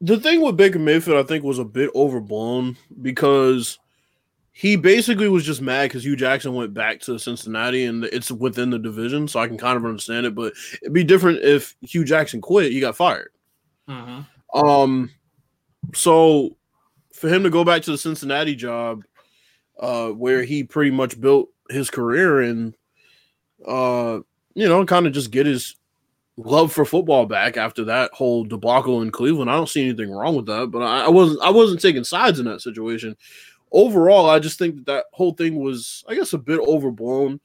the 0.00 0.18
thing 0.18 0.40
with 0.40 0.56
Baker 0.56 0.78
Mayfield, 0.78 1.18
I 1.18 1.26
think, 1.26 1.44
was 1.44 1.58
a 1.58 1.64
bit 1.64 1.90
overblown 1.94 2.76
because 3.00 3.78
he 4.58 4.74
basically 4.74 5.28
was 5.28 5.44
just 5.44 5.62
mad 5.62 5.84
because 5.84 6.04
Hue 6.04 6.16
Jackson 6.16 6.52
went 6.54 6.74
back 6.74 7.00
to 7.02 7.16
Cincinnati 7.18 7.84
and 7.84 8.04
it's 8.06 8.30
within 8.30 8.70
the 8.70 8.78
division, 8.78 9.28
so 9.28 9.38
I 9.38 9.46
can 9.46 9.56
kind 9.56 9.76
of 9.76 9.84
understand 9.84 10.26
it. 10.26 10.34
But 10.34 10.52
it'd 10.82 10.92
be 10.92 11.04
different 11.04 11.44
if 11.44 11.76
Hue 11.82 12.04
Jackson 12.04 12.40
quit, 12.40 12.72
he 12.72 12.80
got 12.80 12.96
fired. 12.96 13.30
Mm-hmm. 13.88 14.22
Um, 14.54 15.10
so 15.94 16.56
for 17.12 17.28
him 17.28 17.42
to 17.42 17.50
go 17.50 17.64
back 17.64 17.82
to 17.82 17.90
the 17.90 17.98
Cincinnati 17.98 18.54
job, 18.54 19.04
uh, 19.80 20.08
where 20.08 20.42
he 20.42 20.64
pretty 20.64 20.90
much 20.90 21.20
built 21.20 21.48
his 21.70 21.90
career 21.90 22.40
and, 22.40 22.74
uh, 23.66 24.20
you 24.54 24.68
know, 24.68 24.84
kind 24.84 25.06
of 25.06 25.12
just 25.12 25.30
get 25.30 25.46
his 25.46 25.76
love 26.36 26.72
for 26.72 26.84
football 26.84 27.26
back 27.26 27.56
after 27.56 27.84
that 27.84 28.12
whole 28.12 28.44
debacle 28.44 29.02
in 29.02 29.10
Cleveland. 29.10 29.50
I 29.50 29.56
don't 29.56 29.68
see 29.68 29.88
anything 29.88 30.10
wrong 30.10 30.36
with 30.36 30.46
that, 30.46 30.70
but 30.70 30.82
I, 30.82 31.06
I 31.06 31.08
wasn't 31.08 31.40
I 31.42 31.50
wasn't 31.50 31.80
taking 31.80 32.04
sides 32.04 32.38
in 32.38 32.46
that 32.46 32.60
situation 32.60 33.16
overall, 33.72 34.28
I 34.28 34.38
just 34.38 34.58
think 34.58 34.76
that 34.76 34.86
that 34.86 35.04
whole 35.12 35.32
thing 35.32 35.56
was, 35.62 36.04
I 36.08 36.14
guess, 36.14 36.32
a 36.32 36.38
bit 36.38 36.60
overblown. 36.60 37.40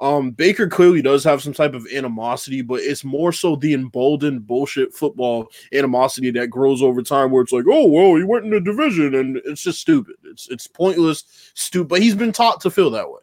Um, 0.00 0.30
Baker 0.30 0.68
clearly 0.68 1.02
does 1.02 1.24
have 1.24 1.42
some 1.42 1.52
type 1.52 1.74
of 1.74 1.86
animosity, 1.92 2.62
but 2.62 2.80
it's 2.80 3.02
more 3.02 3.32
so 3.32 3.56
the 3.56 3.74
emboldened 3.74 4.46
bullshit 4.46 4.94
football 4.94 5.50
animosity 5.72 6.30
that 6.32 6.48
grows 6.48 6.82
over 6.82 7.02
time, 7.02 7.30
where 7.30 7.42
it's 7.42 7.52
like, 7.52 7.64
oh 7.68 7.86
well, 7.86 8.14
he 8.14 8.22
went 8.22 8.44
in 8.44 8.50
the 8.50 8.60
division, 8.60 9.14
and 9.14 9.40
it's 9.44 9.62
just 9.62 9.80
stupid. 9.80 10.14
It's 10.24 10.48
it's 10.50 10.68
pointless, 10.68 11.24
stupid. 11.54 11.88
But 11.88 12.02
he's 12.02 12.14
been 12.14 12.32
taught 12.32 12.60
to 12.60 12.70
feel 12.70 12.90
that 12.90 13.10
way. 13.10 13.20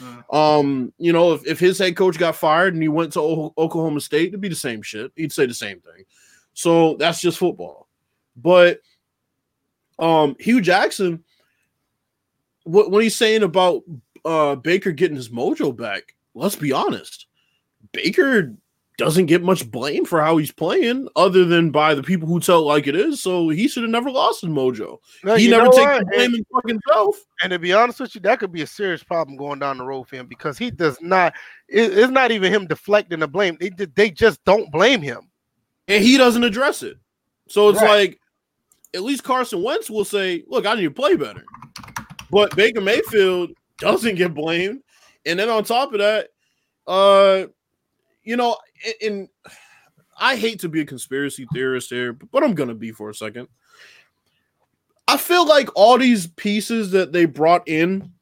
Mm. 0.00 0.34
Um, 0.34 0.92
you 0.98 1.12
know, 1.12 1.34
if, 1.34 1.46
if 1.46 1.60
his 1.60 1.78
head 1.78 1.96
coach 1.96 2.18
got 2.18 2.36
fired 2.36 2.74
and 2.74 2.82
he 2.82 2.88
went 2.88 3.12
to 3.12 3.20
o- 3.20 3.54
Oklahoma 3.56 4.00
State, 4.00 4.28
it'd 4.28 4.40
be 4.40 4.48
the 4.48 4.54
same 4.54 4.82
shit. 4.82 5.12
He'd 5.14 5.32
say 5.32 5.46
the 5.46 5.54
same 5.54 5.80
thing. 5.80 6.04
So 6.54 6.96
that's 6.96 7.20
just 7.20 7.38
football. 7.38 7.88
But 8.36 8.80
um, 9.98 10.36
Hue 10.38 10.60
Jackson 10.60 11.22
what 12.68 12.90
what 12.90 13.02
he's 13.02 13.16
saying 13.16 13.42
about 13.42 13.82
uh, 14.24 14.54
Baker 14.56 14.92
getting 14.92 15.16
his 15.16 15.30
mojo 15.30 15.76
back. 15.76 16.14
Let's 16.34 16.56
be 16.56 16.72
honest, 16.72 17.26
Baker 17.92 18.54
doesn't 18.98 19.26
get 19.26 19.44
much 19.44 19.70
blame 19.70 20.04
for 20.04 20.20
how 20.20 20.36
he's 20.36 20.50
playing, 20.50 21.08
other 21.14 21.44
than 21.44 21.70
by 21.70 21.94
the 21.94 22.02
people 22.02 22.26
who 22.26 22.40
tell 22.40 22.58
it 22.58 22.62
like 22.62 22.88
it 22.88 22.96
is. 22.96 23.22
So 23.22 23.48
he 23.48 23.68
should 23.68 23.84
have 23.84 23.92
never 23.92 24.10
lost 24.10 24.40
his 24.40 24.50
mojo. 24.50 24.98
No, 25.22 25.36
he 25.36 25.48
never 25.48 25.66
takes 25.66 25.98
the 26.00 26.06
blame 26.12 26.34
and, 26.34 26.46
fucking 26.52 26.80
self. 26.88 27.16
And 27.42 27.50
to 27.50 27.60
be 27.60 27.72
honest 27.72 28.00
with 28.00 28.14
you, 28.16 28.20
that 28.22 28.40
could 28.40 28.52
be 28.52 28.62
a 28.62 28.66
serious 28.66 29.04
problem 29.04 29.36
going 29.36 29.60
down 29.60 29.78
the 29.78 29.84
road 29.84 30.08
for 30.08 30.16
him 30.16 30.26
because 30.26 30.58
he 30.58 30.70
does 30.72 31.00
not. 31.00 31.32
It, 31.68 31.96
it's 31.96 32.10
not 32.10 32.32
even 32.32 32.52
him 32.52 32.66
deflecting 32.66 33.20
the 33.20 33.28
blame. 33.28 33.56
They 33.60 33.70
they 33.70 34.10
just 34.10 34.44
don't 34.44 34.70
blame 34.72 35.00
him, 35.00 35.30
and 35.86 36.04
he 36.04 36.18
doesn't 36.18 36.44
address 36.44 36.82
it. 36.82 36.96
So 37.48 37.68
it's 37.68 37.80
right. 37.80 37.88
like, 37.88 38.20
at 38.94 39.02
least 39.02 39.22
Carson 39.22 39.62
Wentz 39.62 39.88
will 39.88 40.04
say, 40.04 40.42
"Look, 40.48 40.66
I 40.66 40.74
need 40.74 40.82
to 40.82 40.90
play 40.90 41.14
better." 41.14 41.44
But 42.30 42.54
Baker 42.56 42.80
Mayfield 42.80 43.52
doesn't 43.78 44.16
get 44.16 44.34
blamed. 44.34 44.82
And 45.26 45.38
then 45.38 45.48
on 45.48 45.64
top 45.64 45.92
of 45.92 45.98
that, 45.98 46.28
uh, 46.86 47.46
you 48.22 48.36
know, 48.36 48.56
and 49.02 49.28
I 50.18 50.36
hate 50.36 50.60
to 50.60 50.68
be 50.68 50.80
a 50.80 50.86
conspiracy 50.86 51.46
theorist 51.52 51.90
here, 51.90 52.12
but 52.12 52.42
I'm 52.42 52.54
gonna 52.54 52.74
be 52.74 52.92
for 52.92 53.10
a 53.10 53.14
second. 53.14 53.48
I 55.06 55.16
feel 55.16 55.46
like 55.46 55.70
all 55.74 55.96
these 55.96 56.26
pieces 56.26 56.90
that 56.90 57.12
they 57.12 57.24
brought 57.24 57.66
in 57.66 58.12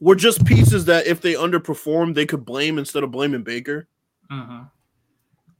were 0.00 0.14
just 0.14 0.44
pieces 0.44 0.84
that 0.84 1.06
if 1.06 1.22
they 1.22 1.32
underperformed, 1.32 2.14
they 2.14 2.26
could 2.26 2.44
blame 2.44 2.78
instead 2.78 3.02
of 3.02 3.10
blaming 3.10 3.42
Baker. 3.42 3.88
Mm-hmm. 4.30 4.64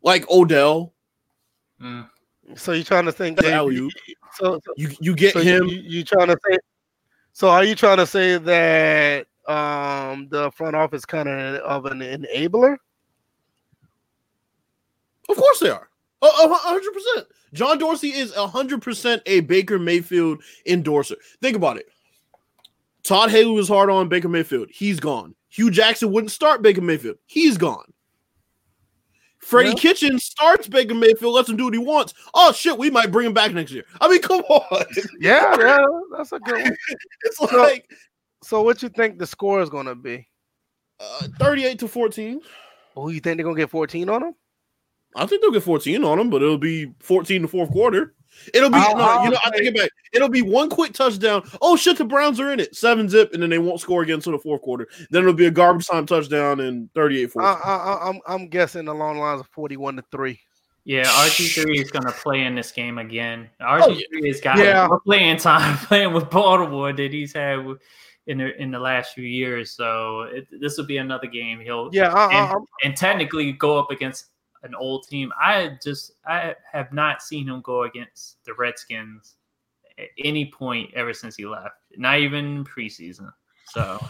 Like 0.02 0.28
Odell. 0.30 0.92
Mm. 1.80 2.08
So 2.56 2.72
you're 2.72 2.84
trying 2.84 3.06
to 3.06 3.12
think 3.12 3.38
that 3.38 3.64
you, 3.72 3.90
so, 4.34 4.60
so, 4.62 4.72
you 4.76 4.90
you 5.00 5.14
get 5.14 5.32
so 5.32 5.40
him. 5.40 5.66
You, 5.66 5.78
you 5.78 6.04
trying 6.04 6.28
to 6.28 6.36
say 6.46 6.58
so 7.34 7.50
are 7.50 7.64
you 7.64 7.74
trying 7.74 7.96
to 7.96 8.06
say 8.06 8.38
that 8.38 9.26
um, 9.48 10.28
the 10.28 10.52
front 10.52 10.76
office 10.76 11.04
kind 11.04 11.28
of 11.28 11.56
of 11.56 11.86
an 11.86 11.98
enabler? 11.98 12.76
Of 15.28 15.36
course 15.36 15.58
they 15.58 15.68
are. 15.68 15.88
hundred 16.22 16.92
percent. 16.92 17.26
John 17.52 17.78
Dorsey 17.78 18.10
is 18.10 18.32
hundred 18.34 18.82
percent 18.82 19.20
a 19.26 19.40
Baker 19.40 19.80
Mayfield 19.80 20.42
endorser. 20.64 21.16
Think 21.42 21.56
about 21.56 21.76
it. 21.76 21.86
Todd 23.02 23.30
Haley 23.30 23.50
was 23.50 23.68
hard 23.68 23.90
on 23.90 24.08
Baker 24.08 24.28
Mayfield. 24.28 24.68
He's 24.70 25.00
gone. 25.00 25.34
Hue 25.48 25.72
Jackson 25.72 26.12
wouldn't 26.12 26.30
start 26.30 26.62
Baker 26.62 26.80
Mayfield. 26.80 27.18
He's 27.26 27.58
gone. 27.58 27.92
Freddie 29.44 29.70
yeah. 29.70 29.74
Kitchen 29.74 30.18
starts 30.18 30.66
Baker 30.66 30.94
Mayfield, 30.94 31.34
lets 31.34 31.50
him 31.50 31.56
do 31.56 31.64
what 31.64 31.74
he 31.74 31.78
wants. 31.78 32.14
Oh 32.32 32.52
shit, 32.52 32.78
we 32.78 32.90
might 32.90 33.12
bring 33.12 33.26
him 33.26 33.34
back 33.34 33.52
next 33.52 33.72
year. 33.72 33.84
I 34.00 34.08
mean, 34.08 34.22
come 34.22 34.40
on. 34.40 34.84
Yeah, 35.20 35.56
yeah, 35.58 35.84
that's 36.16 36.32
a 36.32 36.40
good 36.40 36.62
one. 36.62 36.76
it's 37.24 37.36
so, 37.36 37.56
like 37.56 37.88
so 38.42 38.62
what 38.62 38.82
you 38.82 38.88
think 38.88 39.18
the 39.18 39.26
score 39.26 39.60
is 39.60 39.68
gonna 39.68 39.94
be? 39.94 40.26
Uh, 40.98 41.28
38 41.38 41.78
to 41.80 41.88
14. 41.88 42.40
Oh, 42.96 43.08
you 43.08 43.20
think 43.20 43.36
they're 43.36 43.44
gonna 43.44 43.56
get 43.56 43.70
14 43.70 44.08
on 44.08 44.22
them? 44.22 44.34
I 45.14 45.26
think 45.26 45.42
they'll 45.42 45.50
get 45.50 45.62
14 45.62 46.02
on 46.04 46.18
them, 46.18 46.30
but 46.30 46.42
it'll 46.42 46.58
be 46.58 46.92
14 47.00 47.36
in 47.36 47.42
the 47.42 47.48
fourth 47.48 47.70
quarter. 47.70 48.14
It'll 48.52 48.70
be 48.70 48.76
I'll, 48.76 48.96
no, 48.96 49.04
I'll 49.04 49.24
you 49.24 49.30
know, 49.30 49.38
I 49.44 49.50
take 49.50 49.66
it 49.66 49.76
back. 49.76 49.90
It'll 50.12 50.28
be 50.28 50.42
one 50.42 50.68
quick 50.68 50.92
touchdown. 50.92 51.48
Oh 51.62 51.76
shit, 51.76 51.98
the 51.98 52.04
Browns 52.04 52.40
are 52.40 52.52
in 52.52 52.60
it. 52.60 52.74
Seven 52.74 53.08
zip, 53.08 53.32
and 53.32 53.42
then 53.42 53.50
they 53.50 53.58
won't 53.58 53.80
score 53.80 54.02
again 54.02 54.16
until 54.16 54.32
the 54.32 54.38
fourth 54.38 54.62
quarter. 54.62 54.88
Then 55.10 55.22
it'll 55.22 55.34
be 55.34 55.46
a 55.46 55.50
garbage 55.50 55.86
time 55.86 56.06
touchdown 56.06 56.60
and 56.60 56.92
38 56.94 57.32
4. 57.32 57.42
I, 57.42 57.52
I, 57.52 58.08
I'm 58.08 58.20
I'm 58.26 58.48
guessing 58.48 58.88
along 58.88 59.16
the 59.16 59.20
lines 59.20 59.40
of 59.40 59.48
41 59.48 59.96
to 59.96 60.04
3. 60.10 60.40
Yeah, 60.86 61.04
RG3 61.04 61.80
is 61.80 61.90
going 61.90 62.04
to 62.04 62.12
play 62.12 62.42
in 62.42 62.54
this 62.54 62.70
game 62.70 62.98
again. 62.98 63.48
RG3 63.60 63.80
oh, 63.82 63.88
yeah. 63.88 64.26
has 64.26 64.40
got 64.40 64.58
yeah. 64.58 64.86
more 64.86 65.00
playing 65.00 65.38
time 65.38 65.78
playing 65.86 66.12
with 66.12 66.28
Baltimore 66.28 66.92
that 66.92 67.12
he's 67.12 67.32
had 67.32 67.64
in 68.26 68.38
the 68.38 68.60
in 68.60 68.70
the 68.70 68.78
last 68.78 69.14
few 69.14 69.24
years. 69.24 69.70
So 69.72 70.22
it, 70.22 70.46
this 70.60 70.76
will 70.76 70.84
be 70.84 70.98
another 70.98 71.26
game. 71.26 71.60
He'll 71.60 71.88
yeah, 71.92 72.12
I, 72.12 72.52
and, 72.52 72.66
and, 72.84 72.96
technically 72.96 73.52
go 73.52 73.78
up 73.78 73.90
against 73.90 74.26
an 74.64 74.74
old 74.74 75.06
team. 75.06 75.32
I 75.40 75.78
just 75.82 76.12
I 76.26 76.54
have 76.72 76.92
not 76.92 77.22
seen 77.22 77.48
him 77.48 77.60
go 77.60 77.84
against 77.84 78.44
the 78.44 78.54
Redskins 78.54 79.36
at 79.98 80.08
any 80.18 80.50
point 80.50 80.90
ever 80.94 81.12
since 81.12 81.36
he 81.36 81.46
left. 81.46 81.76
Not 81.96 82.18
even 82.18 82.64
preseason. 82.64 83.32
So 83.68 84.04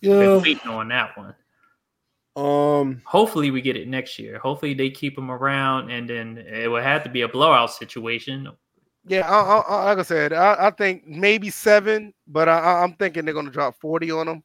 yeah, 0.00 0.38
waiting 0.38 0.70
on 0.70 0.88
that 0.88 1.16
one. 1.16 1.34
Um, 2.36 3.00
hopefully 3.04 3.50
we 3.50 3.62
get 3.62 3.76
it 3.76 3.88
next 3.88 4.18
year. 4.18 4.38
Hopefully 4.38 4.74
they 4.74 4.90
keep 4.90 5.16
him 5.16 5.30
around, 5.30 5.90
and 5.90 6.08
then 6.08 6.38
it 6.38 6.68
would 6.68 6.82
have 6.82 7.04
to 7.04 7.10
be 7.10 7.22
a 7.22 7.28
blowout 7.28 7.72
situation. 7.72 8.48
Yeah, 9.06 9.28
I, 9.28 9.58
I, 9.58 9.84
like 9.84 9.98
I 9.98 10.02
said, 10.02 10.32
I, 10.32 10.66
I, 10.66 10.70
think 10.70 11.06
maybe 11.06 11.50
seven, 11.50 12.14
but 12.26 12.48
I, 12.48 12.82
am 12.82 12.94
thinking 12.94 13.24
they're 13.24 13.34
going 13.34 13.44
to 13.44 13.52
drop 13.52 13.78
40 13.78 14.10
on 14.10 14.26
them. 14.26 14.42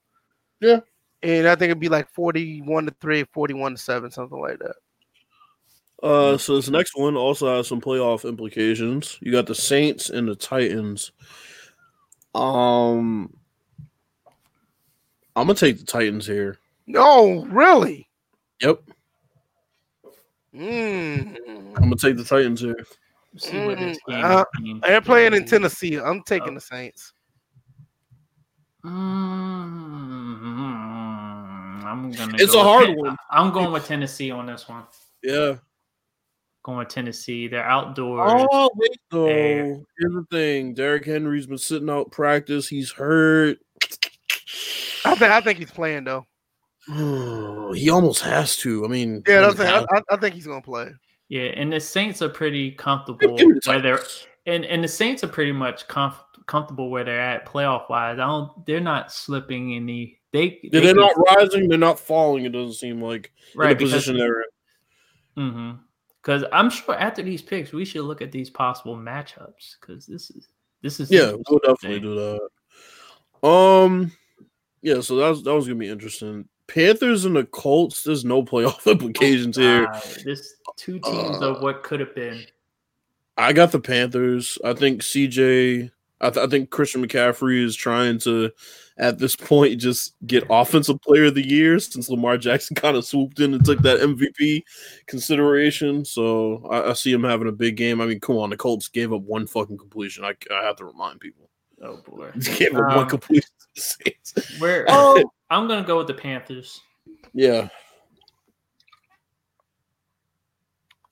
Yeah, 0.60 0.82
and 1.24 1.48
I 1.48 1.56
think 1.56 1.72
it'd 1.72 1.80
be 1.80 1.90
like 1.90 2.10
41 2.12 2.86
to 2.86 2.96
three, 3.02 3.24
41 3.34 3.72
to 3.72 3.78
seven, 3.78 4.12
something 4.12 4.40
like 4.40 4.60
that. 4.60 4.76
Uh, 6.02 6.38
so 6.38 6.56
this 6.56 6.70
next 6.70 6.96
one 6.96 7.18
also 7.18 7.56
has 7.56 7.68
some 7.68 7.82
playoff 7.82 8.28
implications. 8.28 9.18
You 9.22 9.32
got 9.32 9.48
the 9.48 9.56
Saints 9.56 10.10
and 10.10 10.28
the 10.28 10.36
Titans. 10.36 11.12
Um, 12.34 13.34
I'm 15.36 15.48
gonna 15.48 15.56
take 15.56 15.78
the 15.80 15.86
Titans 15.86 16.26
here. 16.26 16.58
No, 16.88 17.46
really? 17.46 18.10
Yep. 18.62 18.82
Mm. 20.56 21.38
I'm 21.48 21.74
gonna 21.74 21.96
take 21.96 22.18
the 22.18 22.24
Titans 22.24 22.62
here. 22.62 22.86
Mm. 23.38 23.98
Uh, 24.08 24.46
they're 24.82 25.02
playing 25.02 25.34
in 25.34 25.46
Tennessee. 25.46 25.98
I'm 26.00 26.24
taking 26.24 26.52
oh. 26.52 26.56
the 26.56 26.62
Saints. 26.62 27.14
Mm. 28.86 28.90
I'm 31.86 32.12
gonna. 32.12 32.36
It's 32.38 32.56
a 32.56 32.64
hard 32.64 32.96
one. 32.96 33.18
I'm 33.32 33.52
going 33.52 33.72
with 33.72 33.86
Tennessee 33.86 34.32
on 34.32 34.46
this 34.46 34.68
one. 34.68 34.84
Yeah. 35.24 35.56
Going 36.64 36.86
to 36.86 36.94
Tennessee. 36.94 37.48
They're 37.48 37.64
outdoors. 37.64 38.48
Oh, 38.52 38.70
wait, 38.76 38.98
though. 39.12 39.26
There. 39.28 39.64
Here's 39.98 40.14
the 40.14 40.26
thing: 40.32 40.74
Derrick 40.74 41.06
Henry's 41.06 41.48
been 41.48 41.58
sitting 41.58 41.90
out 41.90 42.12
practice. 42.12 42.68
He's 42.68 42.92
hurt. 42.92 43.58
I 45.06 45.16
think 45.16 45.32
I 45.32 45.42
think 45.42 45.60
he's 45.60 45.72
playing 45.72 46.04
though. 46.06 46.26
he 47.74 47.90
almost 47.90 48.22
has 48.24 48.58
to. 48.58 48.84
I 48.86 48.88
mean, 48.88 49.24
Yeah, 49.28 49.38
I 49.40 49.42
that's 49.42 49.60
mean, 49.60 49.68
I, 49.68 49.86
I, 49.98 50.02
I 50.12 50.18
think 50.18 50.36
he's 50.36 50.48
gonna 50.48 50.62
play. 50.62 50.90
Yeah, 51.30 51.44
and 51.44 51.72
the 51.72 51.80
Saints 51.80 52.22
are 52.22 52.30
pretty 52.30 52.72
comfortable 52.72 53.36
me 53.38 53.44
the 53.44 53.62
where 53.66 53.82
they're 53.82 54.00
and 54.46 54.66
and 54.66 54.84
the 54.84 54.88
Saints 54.88 55.24
are 55.24 55.28
pretty 55.28 55.52
much 55.52 55.88
comf- 55.88 56.16
comfortable 56.48 56.90
where 56.90 57.04
they're 57.04 57.20
at 57.22 57.46
playoff 57.46 57.90
wise. 57.90 58.14
I 58.20 58.26
don't. 58.26 58.66
They're 58.66 58.80
not 58.82 59.12
slipping 59.12 59.76
any. 59.76 60.20
They 60.34 60.60
Yeah, 60.64 60.70
they 60.72 60.80
they're 60.82 60.94
can- 60.94 60.98
not 60.98 61.16
rising. 61.38 61.70
They're 61.70 61.78
not 61.78 62.00
falling. 62.00 62.46
It 62.46 62.52
doesn't 62.52 62.74
seem 62.74 63.02
like 63.02 63.32
right 63.56 63.72
in 63.72 63.78
the 63.78 63.84
position 63.84 64.18
they're 64.18 64.42
in. 64.42 64.48
Mm-hmm. 65.38 65.72
Because 66.22 66.44
I'm 66.52 66.70
sure 66.70 66.96
after 66.96 67.24
these 67.24 67.42
picks, 67.42 67.72
we 67.72 67.86
should 67.86 68.04
look 68.04 68.22
at 68.22 68.32
these 68.32 68.50
possible 68.50 68.96
matchups. 68.96 69.76
Because 69.80 70.06
this 70.06 70.30
is 70.32 70.50
this 70.82 71.00
is 71.00 71.12
Yeah, 71.12 71.34
we'll 71.50 71.60
definitely 71.60 72.00
do 72.00 72.16
that. 72.16 73.48
Um, 73.48 74.12
yeah. 74.82 75.02
So 75.02 75.16
that 75.18 75.30
was 75.30 75.44
that 75.44 75.54
was 75.54 75.68
gonna 75.68 75.80
be 75.80 75.90
interesting. 75.90 76.48
Panthers 76.68 77.26
and 77.26 77.36
the 77.36 77.46
Colts. 77.46 78.04
There's 78.04 78.26
no 78.26 78.44
playoff 78.44 78.86
implications 78.92 79.58
here. 79.58 79.88
Uh, 79.88 80.00
this 80.24 80.56
two 80.76 81.00
teams 81.00 81.42
of 81.42 81.62
what 81.62 81.84
could 81.84 82.00
have 82.00 82.14
been. 82.16 82.46
I 83.38 83.54
got 83.54 83.72
the 83.72 83.80
Panthers. 83.80 84.58
I 84.64 84.74
think 84.74 85.02
CJ. 85.02 85.92
I, 86.22 86.30
th- 86.30 86.46
I 86.46 86.50
think 86.50 86.70
Christian 86.70 87.06
McCaffrey 87.08 87.64
is 87.64 87.76
trying 87.76 88.18
to, 88.20 88.52
at 88.98 89.18
this 89.20 89.36
point, 89.36 89.80
just 89.80 90.16
get 90.28 90.44
Offensive 90.50 91.02
Player 91.02 91.26
of 91.26 91.36
the 91.36 91.48
Year 91.48 91.80
since 91.80 92.10
Lamar 92.10 92.38
Jackson 92.38 92.76
kind 92.76 92.98
of 92.98 93.06
swooped 93.06 93.40
in 93.40 93.54
and 93.54 93.64
took 93.64 93.80
that 93.84 94.00
MVP 94.00 94.64
consideration. 95.08 96.04
So 96.04 96.68
I, 96.70 96.90
I 96.90 96.94
see 96.94 97.12
him 97.14 97.24
having 97.24 97.48
a 97.48 97.52
big 97.54 97.78
game. 97.78 98.02
I 98.02 98.06
mean, 98.06 98.20
come 98.20 98.38
on, 98.38 98.50
the 98.50 98.58
Colts 98.58 98.90
gave 98.90 99.14
up 99.14 99.22
one 99.22 99.48
fucking 99.48 99.78
completion. 99.78 100.26
I, 100.26 100.34
I 100.54 100.66
have 100.66 100.76
to 100.78 100.86
remind 100.86 101.20
people. 101.22 101.50
Oh 101.82 101.98
boy, 102.06 102.32
gave 102.58 102.76
up 102.76 102.88
one 102.88 102.98
Um, 103.00 103.08
completion. 103.10 103.48
to 103.60 103.68
the 103.76 103.82
Saints. 103.82 104.60
where 104.60 104.86
Oh, 104.90 105.24
I'm 105.50 105.68
gonna 105.70 105.88
go 105.88 105.98
with 105.98 106.08
the 106.08 106.14
Panthers. 106.14 106.82
Yeah. 107.34 107.70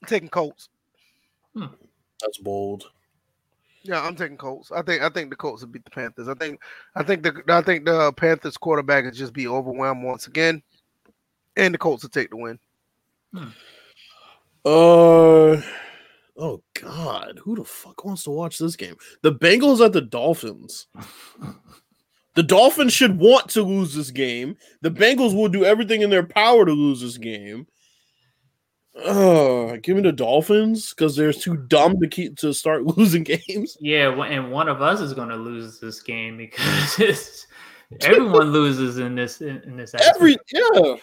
I'm 0.02 0.08
taking 0.08 0.28
Colts. 0.30 0.68
That's 1.56 2.38
bold. 2.40 2.92
Yeah, 3.84 4.02
I'm 4.02 4.16
taking 4.16 4.38
Colts. 4.38 4.72
I 4.72 4.82
think 4.82 5.02
I 5.02 5.10
think 5.10 5.30
the 5.30 5.36
Colts 5.36 5.62
will 5.62 5.70
beat 5.70 5.86
the 5.86 5.92
Panthers. 5.92 6.28
I 6.28 6.34
think 6.34 6.60
I 6.96 7.04
think 7.04 7.24
the 7.24 7.42
I 7.48 7.62
think 7.62 7.86
the 7.86 8.12
Panthers 8.14 8.58
quarterback 8.58 9.06
will 9.06 9.12
just 9.12 9.34
be 9.34 9.48
overwhelmed 9.48 10.04
once 10.04 10.28
again, 10.28 10.62
and 11.56 11.74
the 11.74 11.78
Colts 11.78 12.04
will 12.04 12.10
take 12.10 12.30
the 12.30 12.38
win. 12.38 12.60
Uh 14.66 15.62
oh 16.38 16.62
god, 16.74 17.40
who 17.44 17.56
the 17.56 17.64
fuck 17.64 18.04
wants 18.04 18.24
to 18.24 18.32
watch 18.32 18.58
this 18.58 18.76
game? 18.76 18.98
The 19.22 19.34
Bengals 19.34 19.86
at 19.86 19.94
the 19.94 20.02
Dolphins. 20.02 20.88
The 22.36 22.44
Dolphins 22.44 22.94
should 22.94 23.18
want 23.18 23.50
to 23.52 23.64
lose 23.64 23.96
this 23.96 24.12
game. 24.12 24.58
The 24.82 24.92
Bengals 24.92 25.36
will 25.36 25.50
do 25.50 25.66
everything 25.66 26.02
in 26.02 26.12
their 26.12 26.26
power 26.26 26.66
to 26.66 26.72
lose 26.72 27.02
this 27.02 27.18
game. 27.18 27.66
Uh, 29.06 29.78
give 29.84 29.96
me 29.96 30.02
the 30.02 30.12
Dolphins 30.12 30.90
because 30.94 31.16
they're 31.16 31.32
too 31.34 31.56
dumb 31.56 32.00
to 32.00 32.08
keep 32.08 32.36
to 32.38 32.54
start 32.54 32.84
losing 32.98 33.24
games. 33.24 33.78
Yeah, 33.80 34.10
and 34.24 34.52
one 34.52 34.68
of 34.68 34.82
us 34.82 35.00
is 35.02 35.14
gonna 35.14 35.36
lose 35.36 35.80
this 35.80 36.02
game 36.02 36.36
because 36.38 36.96
it's, 37.00 37.46
everyone 38.02 38.52
loses 38.52 38.98
in 38.98 39.14
this 39.16 39.42
in, 39.42 39.62
in 39.64 39.78
this. 39.78 39.94
aspect. 39.94 40.16
Every 40.16 40.38
yeah, 40.52 40.96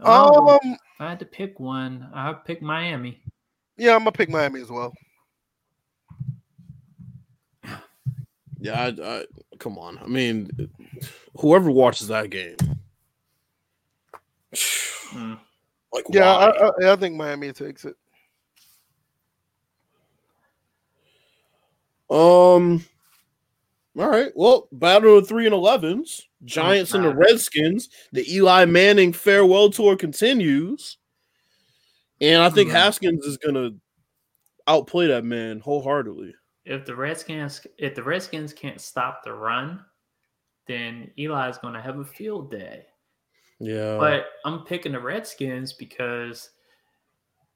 Oh, 0.00 0.58
Um, 0.62 0.72
if 0.72 0.78
I 1.00 1.08
had 1.08 1.18
to 1.20 1.24
pick 1.26 1.58
one, 1.60 2.08
I'd 2.12 2.44
pick 2.44 2.62
Miami. 2.62 3.22
yeah, 3.76 3.92
I'm 3.94 4.00
gonna 4.00 4.12
pick 4.12 4.28
Miami 4.28 4.60
as 4.60 4.70
well. 4.70 4.92
yeah. 8.60 8.92
I, 8.98 9.02
I, 9.20 9.24
come 9.58 9.78
on, 9.78 9.98
I 10.02 10.06
mean, 10.08 10.50
whoever 11.38 11.70
watches 11.70 12.08
that 12.08 12.30
game, 12.30 12.56
Hmm. 15.10 15.34
Like 15.92 16.04
Yeah, 16.10 16.30
I, 16.34 16.48
why? 16.48 16.70
I, 16.88 16.92
I 16.92 16.96
think 16.96 17.16
Miami 17.16 17.52
takes 17.52 17.84
it. 17.84 17.96
Um. 22.10 22.84
All 23.98 24.08
right. 24.08 24.30
Well, 24.34 24.68
battle 24.72 25.18
of 25.18 25.28
three 25.28 25.44
and 25.46 25.54
elevens. 25.54 26.26
Giants 26.44 26.94
and 26.94 27.04
the 27.04 27.14
Redskins. 27.14 27.88
The 28.12 28.32
Eli 28.32 28.64
Manning 28.64 29.12
farewell 29.12 29.70
tour 29.70 29.96
continues, 29.96 30.98
and 32.20 32.40
I 32.40 32.48
think 32.48 32.70
Mhm. 32.70 32.74
Haskins 32.74 33.26
is 33.26 33.36
gonna 33.38 33.70
outplay 34.68 35.08
that 35.08 35.24
man 35.24 35.58
wholeheartedly. 35.60 36.34
If 36.64 36.84
the 36.86 36.94
Redskins 36.94 37.66
if 37.78 37.94
the 37.94 38.02
Redskins 38.02 38.52
can't 38.52 38.80
stop 38.80 39.24
the 39.24 39.32
run, 39.32 39.84
then 40.66 41.10
Eli's 41.18 41.58
gonna 41.58 41.82
have 41.82 41.98
a 41.98 42.04
field 42.04 42.50
day. 42.50 42.86
Yeah. 43.60 43.96
But 43.98 44.26
I'm 44.44 44.64
picking 44.64 44.92
the 44.92 45.00
Redskins 45.00 45.72
because 45.72 46.50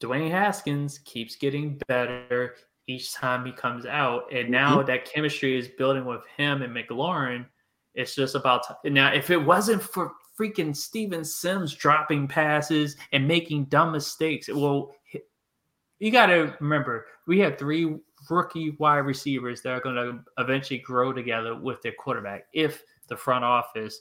Dwayne 0.01 0.31
Haskins 0.31 0.99
keeps 0.99 1.37
getting 1.37 1.81
better 1.87 2.55
each 2.89 3.15
time 3.15 3.47
he 3.47 3.53
comes 3.53 3.87
out. 3.87 4.33
And 4.33 4.51
now 4.51 4.79
mm-hmm. 4.79 4.87
that 4.87 5.05
chemistry 5.05 5.57
is 5.57 5.69
building 5.69 6.05
with 6.05 6.23
him 6.37 6.62
and 6.62 6.74
McLaurin, 6.74 7.47
it's 7.95 8.15
just 8.15 8.35
about 8.35 8.65
t- 8.83 8.91
now. 8.91 9.12
If 9.12 9.31
it 9.31 9.37
wasn't 9.37 9.83
for 9.83 10.12
freaking 10.39 10.74
Steven 10.74 11.24
Sims 11.24 11.74
dropping 11.74 12.27
passes 12.27 12.97
and 13.12 13.29
making 13.29 13.66
dumb 13.66 13.93
mistakes, 13.93 14.49
well, 14.49 14.93
you 15.99 16.11
got 16.11 16.27
to 16.27 16.57
remember 16.59 17.07
we 17.29 17.39
have 17.39 17.59
three 17.59 17.97
rookie 18.29 18.70
wide 18.79 18.99
receivers 18.99 19.62
that 19.62 19.70
are 19.70 19.81
going 19.81 19.95
to 19.95 20.19
eventually 20.39 20.79
grow 20.79 21.12
together 21.12 21.55
with 21.55 21.81
their 21.83 21.93
quarterback 21.93 22.47
if 22.53 22.83
the 23.09 23.16
front 23.16 23.45
office 23.45 24.01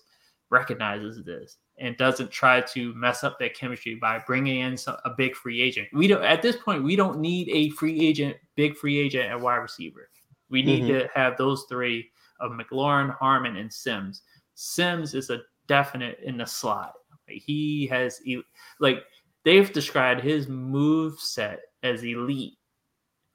recognizes 0.52 1.24
this 1.24 1.58
and 1.80 1.98
doesn't 1.98 2.30
try 2.30 2.62
to 2.62 2.94
mess 2.94 3.24
up 3.24 3.40
that 3.40 3.56
chemistry 3.56 3.96
by 3.96 4.20
bringing 4.28 4.60
in 4.60 4.78
some, 4.78 4.98
a 5.06 5.10
big 5.10 5.34
free 5.34 5.62
agent. 5.62 5.88
We 5.94 6.08
don't 6.08 6.24
at 6.24 6.42
this 6.44 6.58
point 6.58 6.84
we 6.84 6.96
don't 6.96 7.20
need 7.20 7.50
a 7.50 7.70
free 7.72 8.00
agent, 8.06 8.38
big 8.56 8.76
free 8.78 9.00
agent 9.00 9.32
at 9.32 9.40
wide 9.40 9.56
receiver. 9.56 10.10
We 10.50 10.62
need 10.62 10.86
to 10.88 11.08
have 11.16 11.38
those 11.38 11.64
three 11.70 12.12
of 12.42 12.52
McLaurin, 12.52 13.16
Harmon, 13.16 13.56
and 13.56 13.72
Sims. 13.72 14.24
Sims 14.54 15.14
is 15.16 15.30
a 15.30 15.42
definite 15.68 16.20
in 16.22 16.38
the 16.38 16.46
slot. 16.46 16.94
Like, 17.28 17.42
he 17.42 17.88
has 17.88 18.22
like 18.82 19.04
they've 19.46 19.72
described 19.72 20.22
his 20.22 20.48
move 20.50 21.20
set 21.20 21.62
as 21.84 22.04
elite 22.04 22.58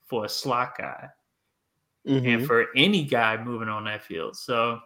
for 0.05 0.27
a 0.27 0.29
slot 0.29 0.77
guy 0.79 1.09
Mhm. 2.07 2.35
and 2.35 2.47
for 2.47 2.67
any 2.77 3.03
guy 3.05 3.43
moving 3.43 3.69
on 3.69 3.85
that 3.85 4.03
field. 4.03 4.37
So 4.37 4.81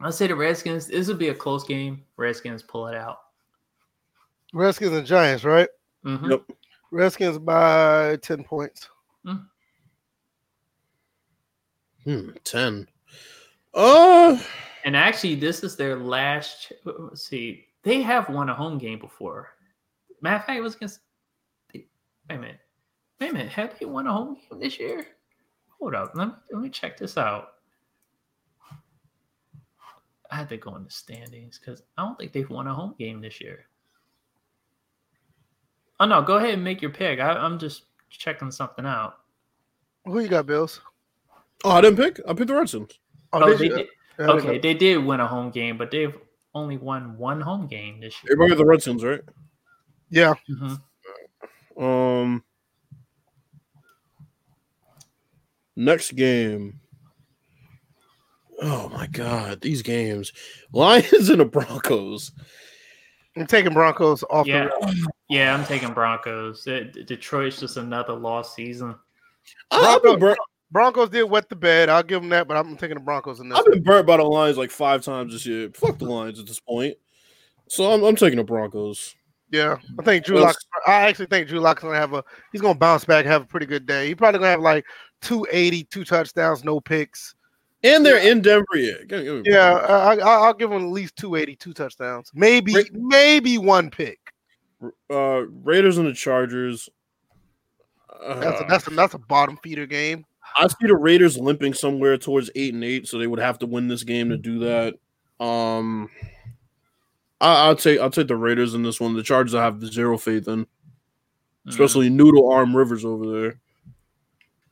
I'll 0.00 0.12
say 0.12 0.26
the 0.26 0.34
Redskins. 0.36 0.86
This 0.86 1.08
will 1.08 1.16
be 1.16 1.28
a 1.28 1.34
close 1.34 1.64
game. 1.64 2.04
Redskins 2.16 2.62
pull 2.62 2.86
it 2.88 2.94
out. 2.94 3.18
Redskins 4.54 4.92
and 4.96 5.06
Giants, 5.06 5.44
right? 5.44 5.68
Mhm. 6.04 6.30
Yep. 6.30 6.42
Redskins 6.90 7.38
by 7.38 8.16
ten 8.22 8.42
points. 8.44 8.88
Hmm, 12.04 12.30
ten. 12.44 12.88
Uh, 13.74 14.38
And 14.84 14.96
actually, 14.96 15.34
this 15.34 15.62
is 15.62 15.76
their 15.76 15.96
last. 15.96 16.72
Let's 16.84 17.22
see. 17.22 17.66
They 17.82 18.00
have 18.00 18.28
won 18.30 18.48
a 18.48 18.54
home 18.54 18.78
game 18.78 18.98
before. 18.98 19.50
Matter 20.22 20.36
of 20.36 20.44
fact, 20.46 20.58
it 20.58 20.62
was 20.62 20.76
against. 20.76 21.00
Wait 21.74 21.88
a 22.30 22.34
minute. 22.38 22.60
Wait 23.20 23.30
a 23.30 23.32
minute. 23.34 23.52
Have 23.52 23.78
they 23.78 23.84
won 23.84 24.06
a 24.06 24.12
home 24.12 24.34
game 24.50 24.58
this 24.60 24.78
year? 24.80 25.06
Hold 25.78 25.94
up. 25.94 26.12
Let 26.14 26.28
me, 26.28 26.34
let 26.52 26.62
me 26.62 26.70
check 26.70 26.96
this 26.96 27.18
out. 27.18 27.48
I 30.30 30.36
had 30.36 30.48
to 30.50 30.56
go 30.56 30.76
in 30.76 30.84
the 30.84 30.90
standings 30.90 31.58
because 31.58 31.82
I 31.98 32.02
don't 32.04 32.16
think 32.18 32.32
they've 32.32 32.48
won 32.48 32.66
a 32.66 32.74
home 32.74 32.94
game 32.98 33.20
this 33.20 33.40
year. 33.40 33.66
Oh 35.98 36.06
no, 36.06 36.22
go 36.22 36.36
ahead 36.36 36.54
and 36.54 36.64
make 36.64 36.80
your 36.80 36.92
pick. 36.92 37.20
I, 37.20 37.32
I'm 37.32 37.58
just 37.58 37.84
checking 38.08 38.50
something 38.50 38.86
out. 38.86 39.18
Who 40.06 40.20
you 40.20 40.28
got, 40.28 40.46
Bills? 40.46 40.80
oh, 41.64 41.70
I 41.70 41.80
didn't 41.80 41.96
pick. 41.96 42.20
I 42.26 42.32
picked 42.32 42.48
the 42.48 42.54
Redskins. 42.54 42.98
Oh, 43.32 43.46
did 43.46 43.58
they 43.58 43.68
did. 43.68 43.86
Yeah, 44.18 44.30
Okay, 44.30 44.58
they 44.58 44.74
did 44.74 45.04
win 45.04 45.20
a 45.20 45.26
home 45.26 45.50
game, 45.50 45.76
but 45.78 45.90
they've 45.90 46.14
only 46.54 46.76
won 46.78 47.16
one 47.16 47.40
home 47.40 47.66
game 47.66 48.00
this 48.00 48.14
year. 48.22 48.32
Everybody 48.32 48.50
got 48.50 48.58
the 48.58 48.66
Redskins, 48.66 49.04
right? 49.04 49.20
Yeah. 50.10 50.34
Mhm. 50.48 50.80
Um, 51.80 52.44
next 55.76 56.12
game. 56.12 56.80
Oh 58.60 58.88
my 58.90 59.06
god, 59.06 59.60
these 59.60 59.82
games. 59.82 60.32
Lions 60.72 61.28
and 61.30 61.40
the 61.40 61.44
Broncos. 61.44 62.32
I'm 63.36 63.46
taking 63.46 63.72
Broncos 63.72 64.24
off 64.28 64.46
Yeah, 64.46 64.64
the 64.64 65.08
yeah, 65.28 65.54
I'm 65.54 65.64
taking 65.64 65.92
Broncos. 65.92 66.64
D- 66.64 66.90
Detroit's 67.06 67.60
just 67.60 67.76
another 67.76 68.12
lost 68.12 68.54
season. 68.54 68.94
I've 69.70 70.02
been, 70.02 70.18
burnt, 70.18 70.38
Broncos 70.70 71.10
did 71.10 71.24
wet 71.24 71.48
the 71.48 71.56
bed. 71.56 71.88
I'll 71.88 72.02
give 72.02 72.20
them 72.20 72.28
that, 72.30 72.48
but 72.48 72.56
I'm 72.56 72.76
taking 72.76 72.96
the 72.96 73.02
Broncos 73.02 73.40
in 73.40 73.48
this. 73.48 73.58
I've 73.58 73.66
been 73.66 73.82
burnt 73.82 74.06
by 74.06 74.16
the 74.16 74.24
Lions 74.24 74.58
like 74.58 74.70
five 74.70 75.02
times 75.02 75.32
this 75.32 75.46
year. 75.46 75.70
Fuck 75.74 75.98
the 75.98 76.04
Lions 76.04 76.38
at 76.38 76.46
this 76.46 76.60
point. 76.60 76.96
So 77.68 77.92
I'm, 77.92 78.02
I'm 78.02 78.16
taking 78.16 78.38
the 78.38 78.44
Broncos. 78.44 79.14
Yeah, 79.52 79.78
I 79.98 80.02
think 80.04 80.24
Drew 80.24 80.36
Well, 80.36 80.44
Lock. 80.44 80.56
I 80.86 81.08
actually 81.08 81.26
think 81.26 81.48
Drew 81.48 81.60
Lock's 81.60 81.82
gonna 81.82 81.96
have 81.96 82.12
a. 82.12 82.22
He's 82.52 82.60
gonna 82.60 82.78
bounce 82.78 83.04
back, 83.04 83.26
have 83.26 83.42
a 83.42 83.46
pretty 83.46 83.66
good 83.66 83.86
day. 83.86 84.06
He's 84.08 84.16
probably 84.16 84.38
gonna 84.38 84.50
have 84.50 84.60
like 84.60 84.84
280, 85.22 85.84
two 85.84 86.04
touchdowns, 86.04 86.62
no 86.62 86.80
picks. 86.80 87.34
And 87.82 88.04
they're 88.04 88.18
in 88.18 88.42
Denver. 88.42 88.66
Yeah, 88.74 88.92
Give 89.08 89.18
me- 89.20 89.24
give 89.24 89.34
me- 89.36 89.50
Yeah, 89.52 89.72
I, 89.74 90.14
I, 90.16 90.46
I'll 90.46 90.54
give 90.54 90.70
them 90.70 90.84
at 90.84 90.90
least 90.92 91.16
280, 91.16 91.56
two 91.56 91.72
touchdowns, 91.72 92.30
maybe 92.34 92.74
Ra- 92.74 92.82
maybe 92.92 93.56
one 93.58 93.90
pick. 93.90 94.18
Uh, 95.10 95.42
Raiders 95.64 95.98
and 95.98 96.06
the 96.06 96.12
Chargers. 96.12 96.88
That's 98.22 98.60
a, 98.60 98.64
Uh, 98.64 98.68
that's 98.68 98.86
a, 98.86 98.90
that's 98.90 99.14
a 99.14 99.18
bottom 99.18 99.56
feeder 99.62 99.86
game. 99.86 100.26
I 100.56 100.66
see 100.66 100.86
the 100.86 100.96
Raiders 100.96 101.38
limping 101.38 101.74
somewhere 101.74 102.18
towards 102.18 102.50
eight 102.54 102.74
and 102.74 102.82
eight, 102.84 103.06
so 103.06 103.18
they 103.18 103.26
would 103.26 103.38
have 103.38 103.58
to 103.60 103.66
win 103.66 103.88
this 103.88 104.02
game 104.04 104.28
to 104.30 104.36
do 104.36 104.58
that. 104.60 104.94
Um, 105.42 106.10
I, 107.40 107.66
I'll 107.68 107.76
take 107.76 107.98
I'll 108.00 108.10
take 108.10 108.26
the 108.28 108.36
Raiders 108.36 108.74
in 108.74 108.82
this 108.82 109.00
one. 109.00 109.14
The 109.14 109.22
Chargers 109.22 109.54
I 109.54 109.62
have 109.64 109.80
zero 109.86 110.18
faith 110.18 110.48
in, 110.48 110.64
Mm. 110.64 110.68
especially 111.68 112.10
Noodle 112.10 112.50
Arm 112.50 112.74
Rivers 112.76 113.04
over 113.04 113.26
there. 113.40 113.60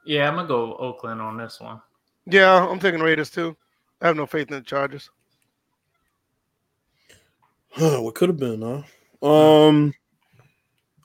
Yeah, 0.04 0.28
I'm 0.28 0.34
gonna 0.36 0.48
go 0.48 0.74
Oakland 0.76 1.20
on 1.22 1.36
this 1.38 1.60
one. 1.60 1.80
Yeah, 2.30 2.66
I'm 2.66 2.78
taking 2.78 3.00
Raiders 3.00 3.30
too. 3.30 3.56
I 4.00 4.06
have 4.06 4.16
no 4.16 4.26
faith 4.26 4.48
in 4.48 4.56
the 4.56 4.60
Chargers. 4.62 5.10
Huh, 7.70 8.02
what 8.02 8.14
could 8.14 8.28
have 8.28 8.38
been, 8.38 8.62
huh? 8.62 9.26
Um. 9.26 9.94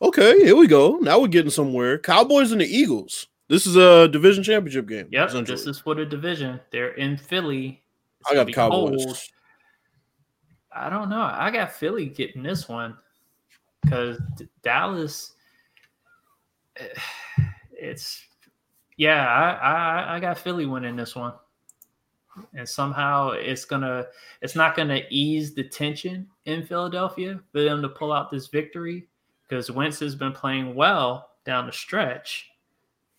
Okay, 0.02 0.44
here 0.44 0.56
we 0.56 0.68
go. 0.68 0.98
Now 0.98 1.20
we're 1.20 1.28
getting 1.28 1.50
somewhere. 1.50 1.98
Cowboys 1.98 2.52
and 2.52 2.60
the 2.60 2.66
Eagles. 2.66 3.28
This 3.48 3.66
is 3.66 3.78
a 3.78 4.10
division 4.10 4.44
championship 4.44 4.88
game. 4.88 5.08
Yep, 5.12 5.30
essentially. 5.30 5.56
this 5.56 5.66
is 5.68 5.80
for 5.80 5.96
the 5.96 6.06
division. 6.06 6.60
They're 6.72 6.94
in 6.96 7.16
Philly. 7.16 7.82
It's 8.20 8.32
I 8.32 8.36
got 8.36 8.52
Cowboys. 8.52 9.06
cold. 9.06 9.18
I 10.76 10.90
don't 10.90 11.10
know. 11.10 11.22
I 11.22 11.52
got 11.52 11.72
Philly 11.72 12.08
getting 12.08 12.44
this 12.44 12.68
one 12.68 12.98
because 13.82 14.20
Dallas. 14.62 15.34
It's 17.76 18.24
yeah. 18.98 19.28
I, 19.28 19.52
I 19.52 20.16
I 20.16 20.20
got 20.20 20.38
Philly 20.38 20.66
winning 20.66 20.96
this 20.96 21.16
one, 21.16 21.34
and 22.54 22.68
somehow 22.68 23.32
it's 23.32 23.66
gonna 23.66 24.08
it's 24.42 24.56
not 24.56 24.76
gonna 24.76 25.02
ease 25.10 25.54
the 25.54 25.64
tension 25.64 26.28
in 26.46 26.66
Philadelphia 26.66 27.40
for 27.52 27.62
them 27.62 27.82
to 27.82 27.90
pull 27.90 28.12
out 28.12 28.32
this 28.32 28.48
victory 28.48 29.08
because 29.48 29.70
Wentz 29.72 30.00
has 30.00 30.16
been 30.16 30.32
playing 30.32 30.76
well 30.76 31.32
down 31.46 31.66
the 31.66 31.72
stretch. 31.72 32.50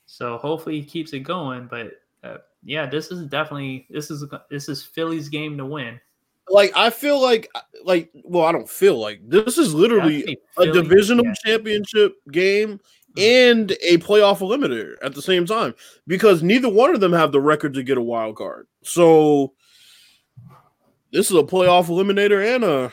So 0.07 0.37
hopefully 0.39 0.81
he 0.81 0.87
keeps 0.87 1.13
it 1.13 1.21
going. 1.21 1.67
But 1.67 1.93
uh, 2.23 2.39
yeah, 2.63 2.87
this 2.87 3.11
is 3.11 3.27
definitely 3.27 3.87
this 3.91 4.11
is 4.11 4.25
this 4.51 4.69
is 4.69 4.83
Philly's 4.83 5.29
game 5.29 5.57
to 5.59 5.67
win. 5.67 6.01
like 6.49 6.73
I 6.77 6.91
feel 6.91 7.21
like 7.21 7.51
like 7.85 8.11
well, 8.25 8.45
I 8.45 8.53
don't 8.53 8.69
feel 8.69 8.99
like 8.99 9.21
this 9.29 9.59
is 9.59 9.75
literally 9.75 10.39
Actually, 10.59 10.69
a 10.69 10.73
divisional 10.73 11.25
yeah. 11.25 11.35
championship 11.45 12.15
game. 12.31 12.81
And 13.17 13.71
a 13.83 13.99
playoff 13.99 14.39
eliminator 14.39 14.95
at 15.03 15.15
the 15.15 15.23
same 15.23 15.47
time 15.47 15.75
because 16.07 16.43
neither 16.43 16.69
one 16.69 16.95
of 16.95 17.01
them 17.01 17.13
have 17.13 17.33
the 17.33 17.41
record 17.41 17.75
to 17.75 17.83
get 17.83 17.99
a 17.99 18.03
wild 18.03 18.37
card. 18.37 18.67
So 18.83 19.53
this 21.13 21.31
is 21.31 21.37
a 21.37 21.43
playoff 21.43 21.87
eliminator 21.87 22.55
and 22.55 22.65
a, 22.65 22.93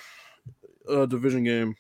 a 0.94 1.08
division 1.08 1.44
game. 1.44 1.76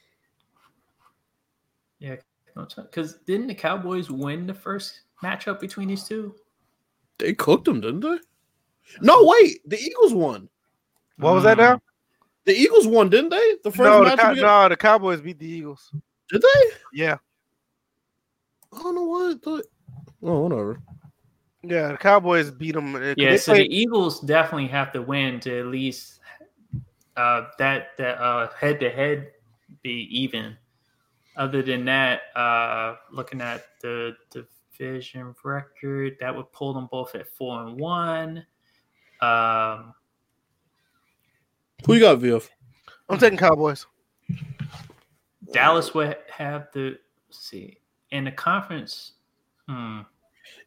Yeah, 1.99 2.15
because 2.55 3.17
didn't 3.27 3.47
the 3.47 3.55
Cowboys 3.55 4.09
win 4.09 4.47
the 4.47 4.53
first 4.53 5.01
matchup 5.23 5.59
between 5.59 5.87
these 5.87 6.03
two? 6.03 6.33
They 7.19 7.33
cooked 7.33 7.65
them, 7.65 7.79
didn't 7.79 7.99
they? 7.99 8.17
No, 9.01 9.23
wait. 9.23 9.61
The 9.69 9.79
Eagles 9.79 10.13
won. 10.13 10.49
What 11.17 11.35
was 11.35 11.43
that 11.43 11.57
mm. 11.57 11.61
now? 11.61 11.81
The 12.45 12.53
Eagles 12.53 12.87
won, 12.87 13.09
didn't 13.09 13.29
they? 13.29 13.57
The 13.63 13.71
first 13.71 13.79
No, 13.81 14.03
the. 14.03 14.17
Cow- 14.17 14.33
no, 14.33 14.69
the 14.69 14.75
Cowboys 14.75 15.21
beat 15.21 15.37
the 15.37 15.47
Eagles. 15.47 15.93
Did 16.29 16.41
they? 16.41 16.71
Yeah, 16.93 17.17
I 18.73 18.81
don't 18.81 18.95
know 18.95 19.03
why 19.03 19.31
I 19.31 19.35
thought. 19.41 19.65
Oh, 20.23 20.39
whatever. 20.41 20.81
yeah, 21.63 21.91
the 21.91 21.97
Cowboys 21.97 22.51
beat 22.51 22.73
them. 22.75 22.95
Yeah, 23.17 23.35
so 23.37 23.53
the 23.53 23.65
Eagles 23.65 24.19
definitely 24.21 24.67
have 24.67 24.91
to 24.93 25.01
win 25.01 25.39
to 25.41 25.59
at 25.59 25.67
least 25.67 26.19
uh, 27.17 27.47
that 27.57 27.97
that 27.97 28.21
uh, 28.21 28.49
head 28.59 28.79
to 28.79 28.89
head 28.89 29.31
be 29.81 30.07
even. 30.11 30.57
Other 31.37 31.61
than 31.61 31.85
that, 31.85 32.21
uh, 32.35 32.95
looking 33.11 33.41
at 33.41 33.65
the 33.81 34.15
division 34.31 35.33
record, 35.43 36.17
that 36.19 36.35
would 36.35 36.51
pull 36.51 36.73
them 36.73 36.87
both 36.91 37.15
at 37.15 37.27
four 37.27 37.65
and 37.65 37.79
one. 37.79 38.45
Um, 39.21 39.93
Who 41.85 41.93
you 41.93 42.01
got, 42.01 42.19
VF? 42.19 42.49
I'm 43.09 43.17
taking 43.17 43.37
Cowboys. 43.37 43.85
Dallas 45.51 45.93
would 45.93 46.17
have 46.29 46.67
the 46.73 46.97
let's 47.27 47.39
see 47.39 47.80
in 48.11 48.23
the 48.25 48.31
conference. 48.31 49.13
Hmm. 49.67 50.01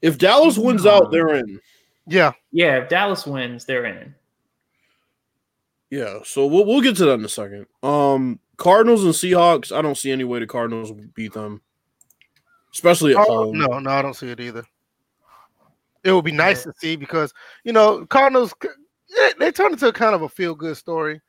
If 0.02 0.18
Dallas 0.18 0.56
wins 0.58 0.86
out, 0.86 1.10
they're 1.10 1.34
in. 1.34 1.60
Yeah, 2.06 2.32
Yeah, 2.52 2.76
if 2.78 2.88
Dallas 2.88 3.26
wins, 3.26 3.64
they're 3.64 3.86
in. 3.86 4.14
Yeah, 5.90 6.18
so 6.24 6.46
we'll 6.46 6.64
we'll 6.64 6.80
get 6.80 6.96
to 6.96 7.04
that 7.06 7.14
in 7.14 7.24
a 7.24 7.28
second. 7.28 7.66
Um, 7.82 8.40
Cardinals 8.56 9.04
and 9.04 9.12
Seahawks. 9.12 9.70
I 9.76 9.80
don't 9.82 9.96
see 9.96 10.10
any 10.10 10.24
way 10.24 10.40
the 10.40 10.46
Cardinals 10.46 10.90
will 10.92 11.00
beat 11.14 11.32
them, 11.32 11.62
especially 12.72 13.12
at 13.14 13.24
Oh, 13.28 13.44
home. 13.46 13.58
no, 13.58 13.78
no, 13.78 13.90
I 13.90 14.02
don't 14.02 14.14
see 14.14 14.28
it 14.30 14.40
either. 14.40 14.64
It 16.02 16.12
would 16.12 16.24
be 16.24 16.32
nice 16.32 16.64
to 16.64 16.72
see 16.78 16.96
because 16.96 17.32
you 17.64 17.72
know 17.72 18.04
Cardinals 18.06 18.52
they, 18.60 19.32
they 19.38 19.52
turned 19.52 19.74
into 19.74 19.90
kind 19.92 20.14
of 20.14 20.22
a 20.22 20.28
feel 20.28 20.54
good 20.54 20.76
story. 20.76 21.20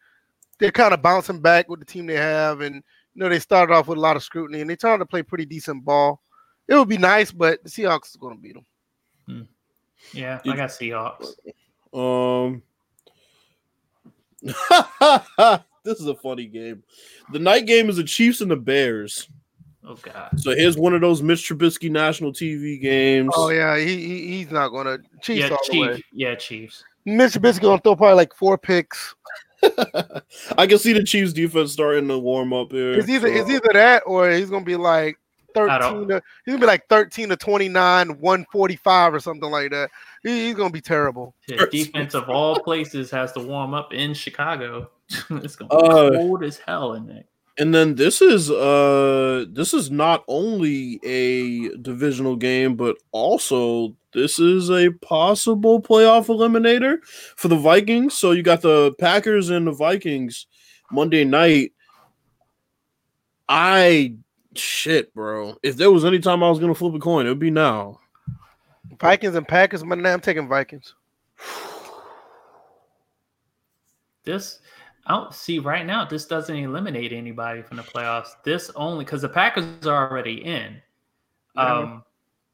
They're 0.59 0.71
kind 0.71 0.93
of 0.93 1.01
bouncing 1.01 1.41
back 1.41 1.69
with 1.69 1.79
the 1.79 1.85
team 1.85 2.05
they 2.05 2.15
have, 2.15 2.61
and 2.61 2.83
you 3.15 3.23
know 3.23 3.29
they 3.29 3.39
started 3.39 3.73
off 3.73 3.87
with 3.87 3.97
a 3.97 4.01
lot 4.01 4.15
of 4.15 4.23
scrutiny, 4.23 4.61
and 4.61 4.69
they 4.69 4.75
turned 4.75 4.93
out 4.93 4.97
to 4.97 5.05
play 5.05 5.23
pretty 5.23 5.45
decent 5.45 5.83
ball. 5.83 6.21
It 6.67 6.75
would 6.75 6.89
be 6.89 6.97
nice, 6.97 7.31
but 7.31 7.63
the 7.63 7.69
Seahawks 7.69 8.09
is 8.09 8.17
going 8.17 8.35
to 8.35 8.41
beat 8.41 8.55
them. 8.55 9.47
Yeah, 10.13 10.39
I 10.45 10.55
got 10.55 10.69
Seahawks. 10.69 11.35
Um, 11.93 12.61
this 15.83 15.99
is 15.99 16.07
a 16.07 16.15
funny 16.15 16.45
game. 16.45 16.83
The 17.31 17.39
night 17.39 17.65
game 17.65 17.89
is 17.89 17.95
the 17.95 18.03
Chiefs 18.03 18.41
and 18.41 18.51
the 18.51 18.55
Bears. 18.55 19.29
Oh 19.87 19.95
God. 19.95 20.31
So 20.37 20.51
here's 20.51 20.77
one 20.77 20.93
of 20.93 21.01
those 21.01 21.21
Mitch 21.21 21.47
Trubisky 21.47 21.91
national 21.91 22.33
TV 22.33 22.81
games. 22.81 23.31
Oh 23.35 23.49
yeah, 23.49 23.77
he, 23.77 23.95
he 23.97 24.27
he's 24.37 24.51
not 24.51 24.69
going 24.69 24.85
to 24.85 24.99
Chiefs 25.21 25.49
Yeah, 25.49 25.49
all 25.49 25.59
the 25.69 25.79
way. 25.79 25.95
Chiefs. 25.95 26.07
Yeah, 26.11 26.35
Chiefs. 26.35 26.83
Mr. 27.07 27.37
Trubisky 27.37 27.61
going 27.61 27.77
to 27.77 27.83
throw 27.83 27.95
probably 27.95 28.15
like 28.15 28.33
four 28.33 28.57
picks. 28.57 29.15
I 30.57 30.67
can 30.67 30.77
see 30.77 30.93
the 30.93 31.03
Chiefs 31.03 31.33
defense 31.33 31.73
starting 31.73 32.07
to 32.09 32.17
warm 32.19 32.53
up 32.53 32.71
here. 32.71 32.93
It's 32.93 33.09
either 33.09 33.27
so- 33.27 33.33
it's 33.33 33.49
either 33.49 33.69
that 33.73 34.03
or 34.05 34.29
he's 34.31 34.49
going 34.49 34.63
to 34.63 34.65
be 34.65 34.75
like 34.75 35.17
thirteen. 35.53 36.07
To, 36.09 36.21
he's 36.45 36.51
going 36.53 36.59
to 36.59 36.65
be 36.65 36.65
like 36.67 36.87
thirteen 36.89 37.29
to 37.29 37.35
twenty 37.37 37.69
nine, 37.69 38.19
one 38.19 38.45
forty 38.51 38.75
five 38.75 39.13
or 39.13 39.19
something 39.19 39.49
like 39.49 39.71
that. 39.71 39.89
He, 40.23 40.47
he's 40.47 40.55
going 40.55 40.69
to 40.69 40.73
be 40.73 40.81
terrible. 40.81 41.35
The 41.47 41.67
defense 41.71 42.13
of 42.13 42.29
all 42.29 42.59
places 42.59 43.09
has 43.11 43.31
to 43.33 43.39
warm 43.39 43.73
up 43.73 43.93
in 43.93 44.13
Chicago. 44.13 44.89
it's 45.29 45.55
gonna 45.55 45.69
be 45.69 45.75
Uh, 45.87 46.09
cold 46.17 46.43
as 46.43 46.57
hell 46.57 46.93
in 46.93 47.05
there. 47.05 47.25
And 47.57 47.73
then 47.73 47.95
this 47.95 48.21
is 48.21 48.51
uh 48.51 49.45
this 49.49 49.73
is 49.73 49.89
not 49.89 50.25
only 50.27 50.99
a 51.03 51.69
divisional 51.77 52.35
game, 52.35 52.75
but 52.75 52.97
also 53.11 53.95
this 54.13 54.39
is 54.39 54.69
a 54.69 54.91
possible 55.01 55.81
playoff 55.81 56.27
eliminator 56.27 56.97
for 57.37 57.47
the 57.47 57.55
Vikings. 57.55 58.13
So 58.13 58.31
you 58.31 58.43
got 58.43 58.61
the 58.61 58.93
Packers 58.99 59.49
and 59.49 59.67
the 59.67 59.71
Vikings 59.71 60.47
Monday 60.91 61.23
night. 61.23 61.71
I 63.47 64.15
shit, 64.55 65.13
bro. 65.13 65.55
If 65.63 65.77
there 65.77 65.91
was 65.91 66.03
any 66.03 66.19
time 66.19 66.43
I 66.43 66.49
was 66.49 66.59
gonna 66.59 66.75
flip 66.75 66.93
a 66.93 66.99
coin, 66.99 67.25
it 67.25 67.29
would 67.29 67.39
be 67.39 67.51
now. 67.51 67.99
Vikings 68.99 69.35
and 69.35 69.47
Packers. 69.47 69.83
My 69.83 69.95
name, 69.95 70.05
I'm 70.07 70.21
taking 70.21 70.49
Vikings. 70.49 70.93
This 74.25 74.59
I 75.05 75.13
don't 75.13 75.33
see 75.33 75.59
right 75.59 75.85
now. 75.85 76.03
This 76.05 76.25
doesn't 76.25 76.55
eliminate 76.55 77.13
anybody 77.13 77.61
from 77.61 77.77
the 77.77 77.83
playoffs. 77.83 78.29
This 78.43 78.71
only 78.75 79.05
because 79.05 79.21
the 79.21 79.29
Packers 79.29 79.85
are 79.85 80.09
already 80.09 80.43
in. 80.43 80.81
Um, 81.55 82.03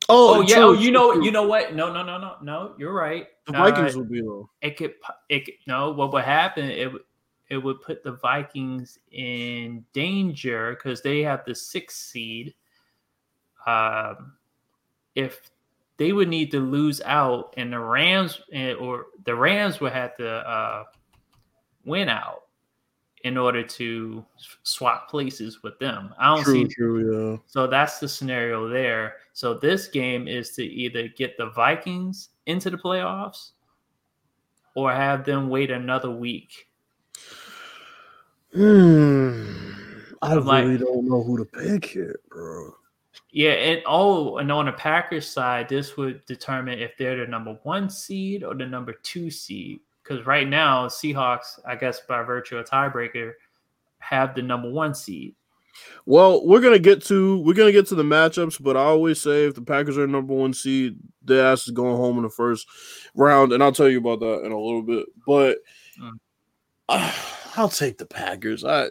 oh 0.09 0.41
yeah. 0.41 0.55
true, 0.55 0.63
Oh, 0.65 0.73
you 0.73 0.85
true, 0.85 0.91
know. 0.91 1.13
true. 1.13 1.23
You 1.25 1.31
know 1.31 1.47
what? 1.47 1.73
No, 1.73 1.91
no, 1.93 2.03
no, 2.03 2.17
no, 2.17 2.35
no. 2.41 2.75
You're 2.77 2.93
right. 2.93 3.27
the 3.47 3.55
Uh, 3.57 3.69
Vikings 3.69 3.95
would 3.95 4.09
be 4.11 4.21
though. 4.21 4.49
it 4.61 4.75
could 4.77 4.93
it 5.29 5.45
could, 5.45 5.53
no 5.65 5.91
what 5.91 6.11
would 6.13 6.23
happen 6.25 6.69
it 6.69 6.91
would 6.91 7.03
it 7.49 7.57
would 7.57 7.81
put 7.81 8.03
the 8.03 8.13
vikings 8.13 8.97
in 9.11 9.83
danger 9.93 10.71
because 10.75 11.01
they 11.01 11.21
have 11.21 11.43
the 11.45 11.53
sixth 11.55 11.97
seed 11.97 12.53
um 13.67 14.33
if 15.15 15.49
they 15.97 16.13
would 16.13 16.29
need 16.29 16.49
to 16.51 16.59
lose 16.59 17.01
out 17.01 17.53
and 17.57 17.73
the 17.73 17.79
rams 17.79 18.39
eh, 18.53 18.73
or 18.73 19.07
the 19.25 19.35
rams 19.35 19.79
would 19.81 19.91
have 19.91 20.15
to 20.17 20.29
uh 20.29 20.83
win 21.83 22.07
out 22.07 22.40
in 23.23 23.37
order 23.37 23.63
to 23.63 24.25
swap 24.63 25.09
places 25.09 25.61
with 25.63 25.77
them 25.79 26.13
i 26.19 26.33
don't 26.33 26.43
True, 26.43 26.53
see 26.53 26.67
true, 26.73 27.31
yeah. 27.31 27.37
so 27.47 27.67
that's 27.67 27.99
the 27.99 28.07
scenario 28.07 28.67
there. 28.67 29.15
So 29.33 29.53
this 29.53 29.87
game 29.87 30.27
is 30.27 30.51
to 30.55 30.63
either 30.63 31.07
get 31.07 31.37
the 31.37 31.49
Vikings 31.51 32.29
into 32.47 32.69
the 32.69 32.77
playoffs 32.77 33.51
or 34.75 34.91
have 34.91 35.23
them 35.25 35.49
wait 35.49 35.71
another 35.71 36.11
week. 36.11 36.67
Hmm. 38.53 39.71
I 40.21 40.33
I'm 40.35 40.45
like- 40.45 40.65
really 40.65 40.77
don't 40.77 41.07
know 41.07 41.23
who 41.23 41.37
to 41.37 41.45
pick 41.45 41.85
here, 41.85 42.19
bro. 42.29 42.75
Yeah, 43.31 43.51
and 43.51 43.81
oh, 43.85 44.37
and 44.37 44.51
on 44.51 44.65
the 44.65 44.73
Packers 44.73 45.25
side, 45.27 45.69
this 45.69 45.95
would 45.95 46.25
determine 46.25 46.79
if 46.79 46.97
they're 46.97 47.17
the 47.17 47.27
number 47.27 47.57
one 47.63 47.89
seed 47.89 48.43
or 48.43 48.53
the 48.53 48.65
number 48.65 48.93
two 49.03 49.31
seed. 49.31 49.79
Because 50.11 50.25
right 50.27 50.47
now, 50.47 50.87
Seahawks, 50.87 51.59
I 51.65 51.75
guess 51.75 52.01
by 52.01 52.21
virtue 52.23 52.57
of 52.57 52.67
tiebreaker, 52.69 53.31
have 53.99 54.35
the 54.35 54.41
number 54.41 54.69
one 54.69 54.93
seed. 54.93 55.35
Well, 56.05 56.45
we're 56.45 56.59
gonna 56.59 56.79
get 56.79 57.01
to 57.05 57.39
we're 57.39 57.53
gonna 57.53 57.71
get 57.71 57.87
to 57.87 57.95
the 57.95 58.03
matchups, 58.03 58.61
but 58.61 58.75
I 58.75 58.81
always 58.81 59.21
say 59.21 59.45
if 59.45 59.55
the 59.55 59.61
Packers 59.61 59.97
are 59.97 60.05
number 60.07 60.33
one 60.33 60.53
seed, 60.53 60.97
their 61.23 61.45
ass 61.45 61.65
is 61.65 61.71
going 61.71 61.95
home 61.95 62.17
in 62.17 62.23
the 62.23 62.29
first 62.29 62.67
round, 63.15 63.53
and 63.53 63.63
I'll 63.63 63.71
tell 63.71 63.87
you 63.87 63.99
about 63.99 64.19
that 64.19 64.43
in 64.45 64.51
a 64.51 64.59
little 64.59 64.81
bit. 64.81 65.05
But 65.25 65.59
Mm. 65.97 66.11
uh, 66.89 67.13
I'll 67.55 67.69
take 67.69 67.97
the 67.97 68.05
Packers. 68.05 68.65
I, 68.65 68.87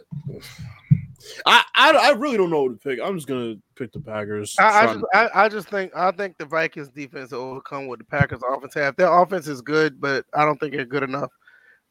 I 1.45 1.63
I 1.75 1.91
I 1.91 2.09
really 2.11 2.37
don't 2.37 2.49
know 2.49 2.67
who 2.67 2.73
to 2.73 2.79
pick. 2.79 2.99
I'm 3.03 3.15
just 3.15 3.27
gonna 3.27 3.55
pick 3.75 3.91
the 3.91 3.99
Packers. 3.99 4.55
I, 4.59 4.63
I 4.63 4.83
Trying- 4.85 4.99
just 4.99 5.05
I, 5.13 5.29
I 5.45 5.49
just 5.49 5.69
think 5.69 5.91
I 5.95 6.11
think 6.11 6.37
the 6.37 6.45
Vikings 6.45 6.89
defense 6.89 7.31
will 7.31 7.39
overcome 7.41 7.87
what 7.87 7.99
the 7.99 8.05
Packers 8.05 8.41
offense 8.47 8.73
have. 8.75 8.95
Their 8.95 9.11
offense 9.11 9.47
is 9.47 9.61
good, 9.61 9.99
but 10.01 10.25
I 10.33 10.45
don't 10.45 10.59
think 10.59 10.73
they're 10.73 10.85
good 10.85 11.03
enough. 11.03 11.31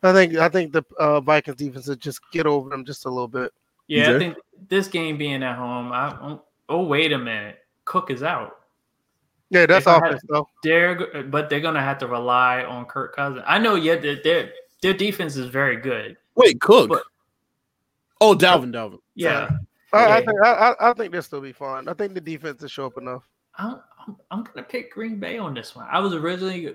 I 0.03 0.13
think 0.13 0.35
I 0.37 0.49
think 0.49 0.73
the 0.73 0.83
uh, 0.99 1.21
Vikings 1.21 1.57
defense 1.59 1.87
will 1.87 1.97
just 1.97 2.21
get 2.33 2.47
over 2.47 2.71
them 2.71 2.85
just 2.85 3.05
a 3.07 3.09
little 3.11 3.29
bit. 3.29 3.53
Yeah, 3.87 4.11
Okay. 4.11 4.15
I 4.15 4.19
think 4.19 4.37
this 4.69 4.89
game 4.89 5.19
being 5.19 5.43
at 5.43 5.57
home, 5.57 5.93
I 5.93 6.17
oh, 6.23 6.43
oh 6.69 6.85
wait 6.85 7.13
a 7.13 7.19
minute, 7.19 7.59
Cook 7.85 8.11
is 8.11 8.23
out. 8.23 8.57
Yeah, 9.51 9.67
that's 9.67 9.83
If 9.85 9.89
I 9.89 9.95
had- 9.95 10.05
offense 10.05 10.23
though. 10.29 10.49
They're 10.63 11.25
but 11.25 11.51
they're 11.51 11.61
gonna 11.61 11.83
have 11.83 11.99
to 11.99 12.07
rely 12.07 12.63
on 12.65 12.85
Kirk 12.87 13.17
Cousins. 13.17 13.43
I 13.47 13.59
know, 13.59 13.75
yeah, 13.75 13.97
their 13.97 14.23
their, 14.23 14.53
their 14.81 14.95
defense 14.95 15.37
is 15.37 15.47
very 15.49 15.77
good. 15.77 16.17
Wait, 16.37 16.61
Cook. 16.61 16.89
But- 16.89 17.03
oh, 18.21 18.35
Dalvin, 18.35 18.73
Dalvin. 18.73 18.99
Yeah, 19.15 19.49
Sorry. 19.91 20.05
I, 20.13 20.17
I 20.19 20.25
think 20.25 20.41
I, 20.45 20.51
I 20.81 20.91
I 20.91 20.93
think 20.95 21.13
they'll 21.13 21.23
still 21.23 21.41
be 21.41 21.53
fine. 21.53 21.89
I 21.89 21.95
think 21.95 22.15
the 22.15 22.21
defense 22.21 22.63
will 22.63 22.69
show 22.69 22.87
up 22.87 22.97
enough. 22.99 23.23
I'm, 23.59 23.81
I'm 24.07 24.17
I'm 24.31 24.45
gonna 24.45 24.63
pick 24.67 24.93
Green 24.93 25.19
Bay 25.19 25.39
on 25.39 25.55
this 25.55 25.75
one. 25.75 25.87
I 25.91 25.99
was 25.99 26.15
originally 26.15 26.75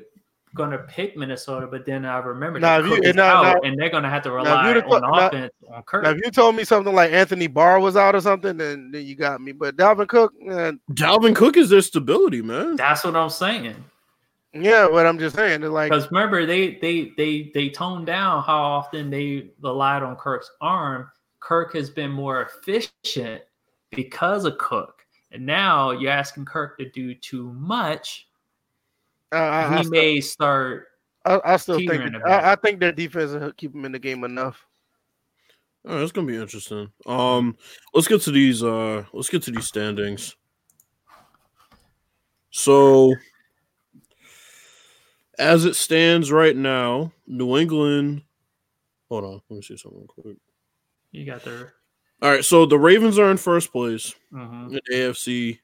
gonna 0.54 0.78
pick 0.80 1.18
Minnesota, 1.18 1.68
but 1.68 1.86
then 1.86 2.06
I 2.06 2.18
remembered 2.20 2.62
Nah, 2.62 2.78
that 2.80 2.86
if 2.86 2.90
you- 2.90 2.96
Cook 2.98 3.06
is 3.06 3.18
out, 3.18 3.44
nah. 3.44 3.68
and 3.70 3.78
they're 3.80 3.90
gonna 3.90 4.10
have 4.10 4.24
to 4.24 4.30
if 4.30 4.36
rely 4.36 4.68
you'd 4.74 4.84
on 4.84 4.90
thought- 4.90 5.02
nah, 5.02 5.28
offense 5.28 5.52
on 5.70 5.84
Kirk. 5.84 6.04
Now, 6.04 6.10
if 6.12 6.18
you 6.24 6.32
told 6.32 6.56
me 6.56 6.64
something 6.64 6.94
like 6.96 7.12
Anthony 7.12 7.48
Barr 7.48 7.80
was 7.80 7.98
out 7.98 8.16
or 8.16 8.22
something, 8.22 8.56
then, 8.58 8.92
then 8.92 9.06
you 9.06 9.16
got 9.16 9.42
me. 9.42 9.52
But 9.52 9.76
Dalvin 9.76 10.08
Cook, 10.08 10.34
man, 10.40 10.80
Dalvin 10.92 11.36
Cook 11.36 11.58
is 11.58 11.70
their 11.70 11.82
stability, 11.82 12.42
man. 12.42 12.76
That's 12.78 13.04
what 13.04 13.16
I'm 13.18 13.30
saying. 13.30 13.76
yeah, 14.54 14.88
what 14.88 15.06
I'm 15.06 15.20
just 15.20 15.36
saying 15.36 15.64
is 15.64 15.70
like 15.70 15.92
Because 15.92 16.10
remember, 16.12 16.46
they 16.46 16.76
they 16.76 17.12
they 17.18 17.52
they 17.54 17.70
toned 17.70 18.06
down 18.06 18.44
how 18.44 18.62
often 18.62 19.10
they 19.10 19.50
relied 19.62 20.04
on 20.04 20.16
Kirk's 20.16 20.50
arm. 20.62 21.10
Kirk 21.46 21.76
has 21.76 21.92
been 21.92 22.10
more 22.10 22.42
efficient 22.42 23.44
because 23.92 24.46
of 24.46 24.58
Cook, 24.58 25.06
and 25.32 25.46
now 25.46 25.92
you're 25.92 26.10
asking 26.10 26.46
Kirk 26.46 26.76
to 26.80 26.90
do 26.90 27.14
too 27.14 27.54
much. 27.54 28.28
I, 29.32 29.38
I, 29.38 29.66
I, 29.66 29.78
he 29.78 29.84
still, 29.84 29.92
may 29.92 30.22
start. 30.22 30.88
I, 31.24 31.40
I 31.46 31.58
still 31.58 31.78
think 31.78 31.92
a. 31.92 32.20
I, 32.28 32.54
I 32.54 32.56
think 32.56 32.80
their 32.80 32.92
defense 32.92 33.34
will 33.34 33.52
keep 33.52 33.76
him 33.76 33.86
in 33.86 33.92
the 33.92 34.00
game 34.00 34.24
enough. 34.24 34.66
All 35.88 35.94
right, 35.94 36.02
it's 36.02 36.12
gonna 36.12 36.26
be 36.26 36.36
interesting. 36.36 36.90
Um, 37.06 37.56
let's 37.94 38.08
get 38.08 38.22
to 38.22 38.32
these. 38.32 38.64
Uh, 38.64 39.04
let's 39.14 39.30
get 39.30 39.44
to 39.44 39.52
these 39.52 39.68
standings. 39.68 40.36
So, 42.50 43.14
as 45.38 45.66
it 45.66 45.76
stands 45.76 46.32
right 46.32 46.56
now, 46.56 47.12
New 47.28 47.56
England. 47.56 48.24
Hold 49.10 49.26
on, 49.26 49.42
let 49.48 49.58
me 49.58 49.62
see 49.62 49.78
something 49.78 50.08
quick. 50.08 50.38
You 51.16 51.26
got 51.26 51.46
there. 51.46 51.74
All 52.22 52.30
right, 52.30 52.44
so 52.44 52.66
the 52.66 52.78
Ravens 52.78 53.18
are 53.18 53.32
in 53.32 53.38
first 53.38 53.72
place 53.72 54.14
mhm. 54.34 54.72
in 54.72 54.80
AFC. 54.92 55.60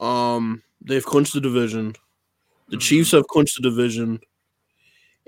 Um, 0.00 0.62
they've 0.80 1.04
clinched 1.04 1.34
the 1.34 1.40
division. 1.40 1.96
The 2.68 2.76
Mhm. 2.76 2.80
Chiefs 2.80 3.10
have 3.10 3.26
clinched 3.26 3.56
the 3.60 3.68
division, 3.68 4.20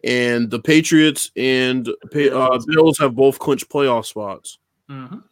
and 0.05 0.51
the 0.51 0.61
Patriots 0.61 1.33
and 1.35 1.89
uh, 1.89 2.59
Bills 2.67 2.99
have 2.99 3.17
both 3.17 3.41
clinched 3.41 3.69
playoff 3.69 4.07
spots. 4.07 4.59
Mhm. 4.89 5.25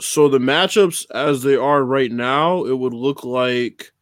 So 0.00 0.28
the 0.28 0.38
matchups 0.38 1.06
as 1.10 1.42
they 1.42 1.56
are 1.56 1.82
right 1.82 2.12
now, 2.12 2.66
it 2.66 2.78
would 2.78 2.94
look 2.94 3.24
like 3.24 3.92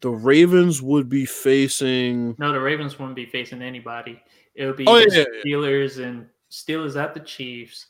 the 0.00 0.10
Ravens 0.10 0.80
would 0.80 1.10
be 1.10 1.26
facing. 1.26 2.34
No, 2.38 2.50
the 2.52 2.60
Ravens 2.60 2.98
wouldn't 2.98 3.16
be 3.16 3.26
facing 3.26 3.60
anybody. 3.60 4.22
It 4.54 4.66
would 4.66 4.76
be 4.76 4.86
Oh, 4.86 4.98
the 4.98 5.06
yeah, 5.10 5.24
yeah, 5.32 5.42
Steelers 5.44 6.02
and 6.02 6.26
Steelers 6.52 7.02
at 7.02 7.14
the 7.14 7.20
Chiefs, 7.20 7.86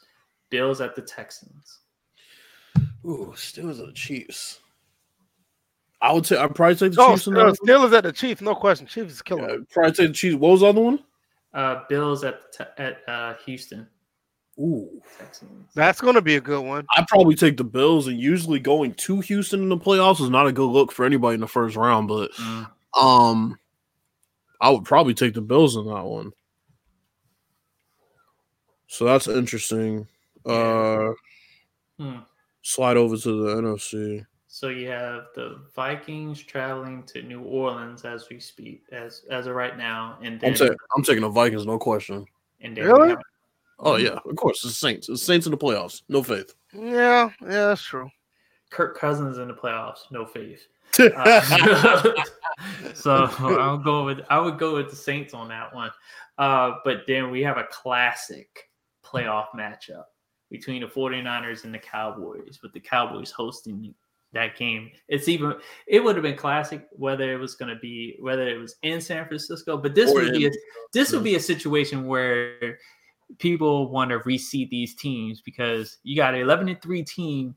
Bills 0.48 0.80
at 0.80 0.94
the 0.94 1.02
Texans. 1.02 1.80
Ooh, 3.04 3.32
Steelers 3.36 3.80
at 3.80 3.86
the 3.86 3.92
Chiefs. 3.92 4.60
I 6.00 6.12
would 6.12 6.24
say 6.24 6.36
I'd 6.36 6.54
probably 6.54 6.76
take 6.76 6.92
the 6.92 7.00
Oh, 7.02 7.10
Chiefs. 7.14 7.26
in 7.26 7.32
still, 7.34 7.46
that 7.46 7.56
still 7.56 7.84
is 7.84 7.92
at 7.92 8.04
the 8.04 8.12
Chiefs, 8.12 8.40
no 8.40 8.54
question. 8.54 8.86
Chiefs 8.86 9.14
is 9.14 9.22
killing 9.22 9.44
one. 9.44 9.50
Yeah, 9.58 9.64
probably 9.70 9.92
take 9.92 10.08
the 10.08 10.12
Chiefs. 10.14 10.36
What 10.36 10.50
was 10.52 10.60
the 10.60 10.66
other 10.68 10.80
one? 10.80 10.98
Uh, 11.52 11.82
Bills 11.88 12.24
at 12.24 12.52
te- 12.52 12.64
at 12.82 13.02
uh, 13.08 13.34
Houston 13.44 13.86
Ooh, 14.58 15.00
Texans. 15.18 15.70
That's 15.74 16.00
going 16.00 16.14
to 16.14 16.22
be 16.22 16.36
a 16.36 16.40
good 16.40 16.62
one. 16.64 16.86
I'd 16.96 17.08
probably 17.08 17.34
take 17.34 17.56
the 17.56 17.64
Bills. 17.64 18.06
And 18.06 18.18
usually 18.20 18.60
going 18.60 18.94
to 18.94 19.20
Houston 19.20 19.62
in 19.62 19.68
the 19.70 19.76
playoffs 19.78 20.20
is 20.20 20.28
not 20.30 20.46
a 20.46 20.52
good 20.52 20.66
look 20.70 20.92
for 20.92 21.04
anybody 21.04 21.34
in 21.34 21.40
the 21.40 21.48
first 21.48 21.74
round. 21.76 22.06
But 22.08 22.32
Mm. 22.32 22.70
um, 23.00 23.58
I 24.60 24.70
would 24.70 24.84
probably 24.84 25.14
take 25.14 25.34
the 25.34 25.40
Bills 25.40 25.74
in 25.76 25.86
that 25.86 26.04
one. 26.04 26.32
So 28.92 29.06
that's 29.06 29.26
interesting. 29.26 30.06
Uh, 30.44 31.12
Hmm. 31.98 32.18
slide 32.60 32.98
over 32.98 33.16
to 33.16 33.42
the 33.42 33.56
NFC. 33.56 34.26
So 34.48 34.68
you 34.68 34.88
have 34.88 35.28
the 35.34 35.62
Vikings 35.74 36.42
traveling 36.42 37.02
to 37.04 37.22
New 37.22 37.40
Orleans 37.40 38.04
as 38.04 38.28
we 38.28 38.38
speak, 38.38 38.84
as 38.92 39.24
as 39.30 39.46
of 39.46 39.54
right 39.54 39.78
now, 39.78 40.18
and 40.20 40.38
then 40.38 40.50
I'm, 40.50 40.56
ta- 40.58 40.74
I'm 40.94 41.02
taking 41.02 41.22
the 41.22 41.30
Vikings, 41.30 41.64
no 41.64 41.78
question. 41.78 42.26
and 42.60 42.76
then 42.76 42.84
Really? 42.84 43.16
Oh 43.78 43.96
yeah, 43.96 44.18
of 44.26 44.36
course. 44.36 44.62
It's 44.62 44.76
Saints. 44.76 45.08
It's 45.08 45.22
Saints 45.22 45.46
in 45.46 45.52
the 45.52 45.58
playoffs. 45.58 46.02
No 46.10 46.22
faith. 46.22 46.54
Yeah, 46.74 47.30
yeah, 47.40 47.68
that's 47.68 47.82
true. 47.82 48.10
Kirk 48.68 48.98
Cousins 48.98 49.38
in 49.38 49.48
the 49.48 49.54
playoffs. 49.54 50.10
No 50.10 50.26
faith. 50.26 50.66
Uh, 51.16 52.12
so 52.94 53.30
I'll 53.38 53.78
go 53.78 54.04
with 54.04 54.20
I 54.28 54.38
would 54.38 54.58
go 54.58 54.74
with 54.74 54.90
the 54.90 54.96
Saints 54.96 55.32
on 55.32 55.48
that 55.48 55.74
one. 55.74 55.90
Uh, 56.36 56.72
but 56.84 57.04
then 57.06 57.30
we 57.30 57.42
have 57.42 57.56
a 57.56 57.64
classic 57.70 58.68
playoff 59.12 59.46
matchup 59.56 60.04
between 60.50 60.82
the 60.82 60.86
49ers 60.88 61.64
and 61.64 61.74
the 61.74 61.78
Cowboys, 61.78 62.60
with 62.62 62.72
the 62.72 62.80
Cowboys 62.80 63.30
hosting 63.30 63.94
that 64.32 64.56
game. 64.56 64.90
It's 65.08 65.28
even 65.28 65.54
it 65.86 66.02
would 66.02 66.16
have 66.16 66.22
been 66.22 66.36
classic 66.36 66.86
whether 66.92 67.32
it 67.32 67.36
was 67.38 67.54
going 67.54 67.68
to 67.74 67.80
be 67.80 68.16
whether 68.20 68.48
it 68.48 68.58
was 68.58 68.76
in 68.82 69.00
San 69.00 69.26
Francisco, 69.26 69.76
but 69.76 69.94
this 69.94 70.10
Or 70.10 70.14
would 70.14 70.32
be 70.32 70.46
a, 70.46 70.50
this 70.92 71.12
would 71.12 71.24
be 71.24 71.34
a 71.34 71.40
situation 71.40 72.06
where 72.06 72.78
people 73.38 73.90
want 73.90 74.10
to 74.10 74.20
reseed 74.20 74.70
these 74.70 74.94
teams 74.94 75.40
because 75.40 75.98
you 76.02 76.16
got 76.16 76.34
an 76.34 76.40
11 76.40 76.68
and 76.68 76.80
3 76.82 77.02
team 77.02 77.54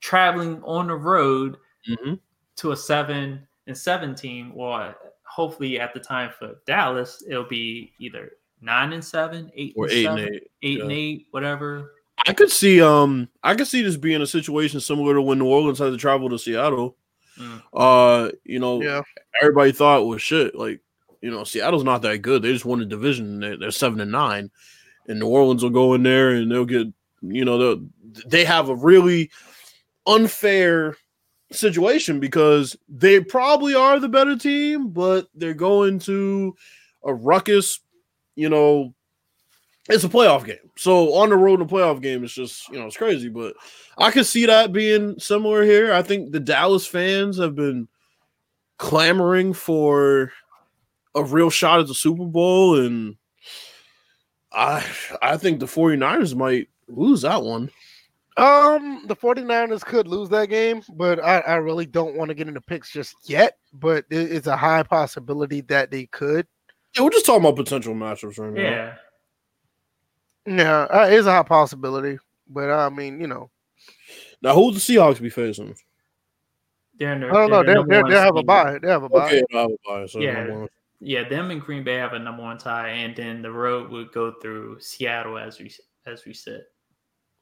traveling 0.00 0.62
on 0.64 0.86
the 0.88 0.94
road 0.94 1.56
Mhm. 1.88 2.18
to 2.56 2.72
a 2.72 2.76
7 2.76 3.46
and 3.66 3.76
7 3.76 4.14
team 4.14 4.52
or 4.54 4.94
hopefully 5.26 5.80
at 5.80 5.92
the 5.94 6.00
time 6.00 6.30
for 6.38 6.56
Dallas 6.66 7.22
it'll 7.28 7.44
be 7.44 7.92
either 7.98 8.32
9 8.60 8.92
and 8.92 9.04
7, 9.04 9.50
8 9.54 9.74
Or 9.76 9.84
and 9.86 9.92
eight 9.92 10.04
7, 10.04 10.18
and 10.24 10.34
eight. 10.34 10.42
8 10.62 10.80
and 10.80 10.92
8, 10.92 11.26
whatever. 11.30 11.92
I 12.26 12.32
could 12.32 12.50
see. 12.50 12.80
Um, 12.80 13.28
I 13.42 13.54
could 13.54 13.66
see 13.66 13.82
this 13.82 13.96
being 13.96 14.22
a 14.22 14.26
situation 14.26 14.80
similar 14.80 15.14
to 15.14 15.22
when 15.22 15.38
New 15.38 15.46
Orleans 15.46 15.78
had 15.78 15.90
to 15.90 15.96
travel 15.98 16.28
to 16.30 16.38
Seattle. 16.38 16.96
Mm. 17.38 17.62
Uh, 17.72 18.30
you 18.44 18.58
know, 18.60 18.80
Yeah, 18.80 19.02
everybody 19.42 19.72
thought 19.72 20.06
well, 20.06 20.16
shit. 20.18 20.54
Like, 20.54 20.80
you 21.20 21.30
know, 21.30 21.44
Seattle's 21.44 21.84
not 21.84 22.02
that 22.02 22.22
good. 22.22 22.42
They 22.42 22.52
just 22.52 22.64
won 22.64 22.78
the 22.78 22.84
division. 22.86 23.40
They're, 23.40 23.56
they're 23.58 23.70
seven 23.70 24.00
and 24.00 24.12
nine, 24.12 24.50
and 25.08 25.18
New 25.18 25.26
Orleans 25.26 25.62
will 25.62 25.70
go 25.70 25.94
in 25.94 26.02
there 26.02 26.30
and 26.30 26.50
they'll 26.50 26.64
get. 26.64 26.86
You 27.22 27.44
know, 27.44 27.58
they'll- 27.58 27.88
they 28.26 28.44
have 28.44 28.68
a 28.68 28.76
really 28.76 29.30
unfair 30.06 30.96
situation 31.50 32.20
because 32.20 32.76
they 32.88 33.20
probably 33.20 33.74
are 33.74 33.98
the 33.98 34.08
better 34.08 34.36
team, 34.36 34.90
but 34.90 35.28
they're 35.34 35.54
going 35.54 35.98
to 36.00 36.54
a 37.02 37.12
ruckus. 37.12 37.80
You 38.36 38.48
know, 38.48 38.94
it's 39.88 40.04
a 40.04 40.08
playoff 40.08 40.44
game. 40.44 40.70
So 40.76 41.14
on 41.14 41.28
the 41.30 41.36
road 41.36 41.60
in 41.60 41.66
a 41.66 41.68
playoff 41.68 42.00
game, 42.02 42.24
it's 42.24 42.34
just 42.34 42.68
you 42.70 42.78
know 42.78 42.86
it's 42.86 42.96
crazy. 42.96 43.28
But 43.28 43.54
I 43.98 44.10
could 44.10 44.26
see 44.26 44.46
that 44.46 44.72
being 44.72 45.18
similar 45.18 45.62
here. 45.62 45.92
I 45.92 46.02
think 46.02 46.32
the 46.32 46.40
Dallas 46.40 46.86
fans 46.86 47.38
have 47.38 47.54
been 47.54 47.88
clamoring 48.78 49.52
for 49.52 50.32
a 51.14 51.22
real 51.22 51.50
shot 51.50 51.80
at 51.80 51.86
the 51.86 51.94
Super 51.94 52.24
Bowl, 52.24 52.80
and 52.80 53.16
I 54.52 54.84
I 55.22 55.36
think 55.36 55.60
the 55.60 55.66
49ers 55.66 56.34
might 56.34 56.68
lose 56.88 57.22
that 57.22 57.42
one. 57.42 57.70
Um, 58.36 59.04
the 59.06 59.14
49ers 59.14 59.82
could 59.84 60.08
lose 60.08 60.28
that 60.30 60.48
game, 60.48 60.82
but 60.94 61.22
I, 61.22 61.38
I 61.40 61.54
really 61.56 61.86
don't 61.86 62.16
want 62.16 62.30
to 62.30 62.34
get 62.34 62.48
into 62.48 62.60
picks 62.60 62.90
just 62.92 63.14
yet. 63.28 63.58
But 63.72 64.06
it- 64.10 64.32
it's 64.32 64.48
a 64.48 64.56
high 64.56 64.82
possibility 64.82 65.60
that 65.62 65.92
they 65.92 66.06
could. 66.06 66.46
Yeah, 66.96 67.02
we're 67.02 67.10
just 67.10 67.26
talking 67.26 67.42
about 67.44 67.56
potential 67.56 67.94
matchups 67.94 68.38
right 68.38 68.52
now. 68.52 68.60
Yeah. 68.60 68.94
Yeah, 70.46 70.80
uh, 70.82 71.06
it's 71.10 71.26
a 71.26 71.32
high 71.32 71.42
possibility. 71.42 72.18
But 72.48 72.70
I 72.70 72.88
mean, 72.90 73.20
you 73.20 73.26
know, 73.26 73.50
Now, 74.42 74.54
who 74.54 74.66
would 74.66 74.74
the 74.74 74.80
Seahawks 74.80 75.20
be 75.20 75.30
facing? 75.30 75.74
They're 76.98 77.14
in 77.14 77.24
I 77.24 77.28
don't 77.32 77.50
know. 77.50 77.62
they're 77.62 77.64
They 77.64 77.74
number 77.74 77.94
they 77.94 78.02
one 78.02 78.10
they 78.10 78.16
have 78.18 78.34
a 78.36 78.38
seed. 78.40 78.46
buy. 78.46 78.78
They 78.78 78.88
have 78.88 79.02
a 79.02 79.08
buy. 79.08 79.26
Okay, 79.26 79.42
I 79.54 79.66
would 79.66 79.76
buy. 79.86 80.06
So 80.06 80.20
Yeah. 80.20 80.66
Yeah, 81.00 81.28
them 81.28 81.50
and 81.50 81.60
Green 81.60 81.82
Bay 81.84 81.96
have 81.96 82.12
a 82.12 82.18
number 82.18 82.42
one 82.42 82.56
tie, 82.56 82.88
and 82.88 83.14
then 83.16 83.42
the 83.42 83.50
road 83.50 83.90
would 83.90 84.12
go 84.12 84.32
through 84.40 84.80
Seattle 84.80 85.38
as 85.38 85.58
we 85.58 85.70
as 86.06 86.24
we 86.24 86.32
said, 86.32 86.62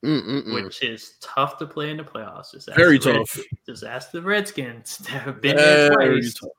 Mm-mm-mm. 0.05 0.55
which 0.55 0.83
is 0.83 1.15
tough 1.21 1.59
to 1.59 1.67
play 1.67 1.91
in 1.91 1.97
the 1.99 2.03
playoffs. 2.05 2.53
Just 2.53 2.69
ask 2.69 2.77
Very 2.79 2.99
the 2.99 3.11
Red- 3.13 3.19
tough. 3.19 3.39
just 3.67 3.85
ask 3.85 4.11
the 4.11 4.23
Redskins 4.23 4.99
that 5.11 5.23
have 5.23 5.41
been 5.43 5.57
there 5.57 5.91
twice, 5.91 6.35
tough. 6.35 6.51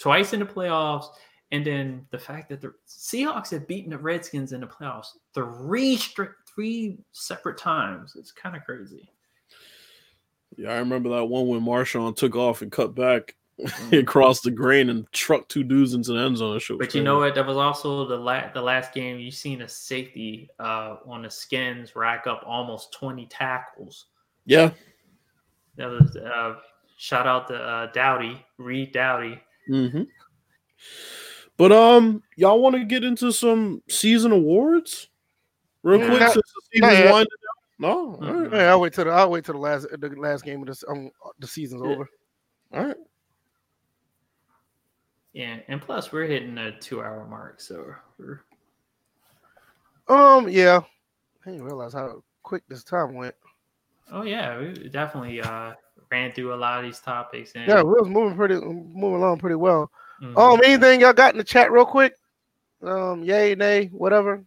twice 0.00 0.32
in 0.32 0.40
the 0.40 0.46
playoffs, 0.46 1.06
and 1.54 1.64
then 1.64 2.04
the 2.10 2.18
fact 2.18 2.48
that 2.48 2.60
the 2.60 2.74
Seahawks 2.88 3.52
have 3.52 3.68
beaten 3.68 3.90
the 3.90 3.98
Redskins 3.98 4.52
in 4.52 4.60
the 4.60 4.66
playoffs 4.66 5.06
three 5.34 5.96
stri- 5.96 6.34
three 6.52 6.98
separate 7.12 7.58
times. 7.58 8.16
It's 8.18 8.32
kind 8.32 8.56
of 8.56 8.64
crazy. 8.64 9.08
Yeah, 10.56 10.72
I 10.72 10.78
remember 10.78 11.10
that 11.10 11.26
one 11.26 11.46
when 11.46 11.60
Marshawn 11.60 12.16
took 12.16 12.34
off 12.34 12.62
and 12.62 12.72
cut 12.72 12.96
back 12.96 13.36
across 13.92 14.40
the 14.40 14.50
grain 14.50 14.90
and 14.90 15.06
trucked 15.12 15.48
two 15.48 15.62
dudes 15.62 15.94
into 15.94 16.12
the 16.12 16.18
end 16.18 16.38
zone. 16.38 16.54
That 16.54 16.60
shit 16.60 16.76
was 16.76 16.88
But 16.88 16.94
you 16.96 17.04
know 17.04 17.20
what? 17.20 17.36
That 17.36 17.46
was 17.46 17.56
also 17.56 18.04
the 18.04 18.16
la- 18.16 18.52
the 18.52 18.60
last 18.60 18.92
game. 18.92 19.20
You 19.20 19.30
seen 19.30 19.62
a 19.62 19.68
safety 19.68 20.50
uh, 20.58 20.96
on 21.06 21.22
the 21.22 21.30
Skins 21.30 21.94
rack 21.94 22.26
up 22.26 22.42
almost 22.44 22.92
twenty 22.92 23.26
tackles. 23.26 24.06
Yeah. 24.44 24.72
That 25.76 25.86
was 25.86 26.16
uh, 26.16 26.56
shout 26.96 27.28
out 27.28 27.46
to 27.46 27.54
uh, 27.54 27.92
Doughty 27.92 28.44
Reed 28.58 28.90
Doughty. 28.92 29.40
hmm 29.68 30.02
But 31.56 31.70
um, 31.72 32.22
y'all 32.36 32.60
want 32.60 32.74
to 32.76 32.84
get 32.84 33.04
into 33.04 33.32
some 33.32 33.82
season 33.88 34.32
awards 34.32 35.08
real 35.82 36.00
Yeah. 36.00 36.08
quick 36.08 36.20
Not- 36.20 36.32
since 36.32 36.52
the 36.54 36.60
season's 36.72 37.10
winding 37.10 37.12
down? 37.12 37.26
No, 37.78 38.14
all 38.22 38.32
right. 38.34 38.52
Yeah, 38.52 38.70
I'll 38.70 38.80
wait 38.80 38.92
till 38.92 39.04
the 39.04 39.10
I'll 39.10 39.30
wait 39.30 39.44
till 39.44 39.54
the 39.54 39.60
last 39.60 39.86
the 39.90 40.08
last 40.16 40.44
game 40.44 40.60
of 40.62 40.68
this 40.68 40.84
um 40.88 41.10
the 41.38 41.46
season's 41.46 41.82
Yeah. 41.84 41.88
over. 41.90 42.08
all 42.72 42.84
right. 42.86 42.96
Yeah, 45.32 45.58
and 45.66 45.80
plus 45.82 46.12
we're 46.12 46.26
hitting 46.26 46.56
a 46.58 46.78
two 46.78 47.00
hour 47.02 47.26
mark, 47.28 47.60
so 47.60 47.94
we're 48.18 48.40
Um, 50.08 50.48
yeah. 50.48 50.80
I 51.44 51.50
didn't 51.50 51.64
realize 51.64 51.92
how 51.92 52.22
quick 52.42 52.62
this 52.68 52.84
time 52.84 53.14
went. 53.14 53.34
oh 54.12 54.22
yeah, 54.22 54.58
we 54.58 54.88
definitely 54.88 55.40
uh, 55.40 55.72
ran 56.10 56.30
through 56.32 56.54
a 56.54 56.56
lot 56.56 56.78
of 56.78 56.84
these 56.84 57.00
topics. 57.00 57.52
And 57.54 57.66
Yeah, 57.68 57.82
we 57.82 57.94
was 57.94 58.08
moving 58.08 58.36
pretty 58.36 58.54
moving 58.56 59.16
along 59.20 59.38
pretty 59.38 59.56
well. 59.56 59.90
Mhm. 60.24 60.38
Um, 60.38 60.60
anything 60.64 61.00
y'all 61.00 61.12
got 61.12 61.34
in 61.34 61.38
the 61.38 61.44
chat 61.44 61.70
real 61.70 61.84
quick? 61.84 62.14
Um, 62.82 63.22
yay, 63.24 63.54
nay, 63.54 63.86
whatever. 63.86 64.42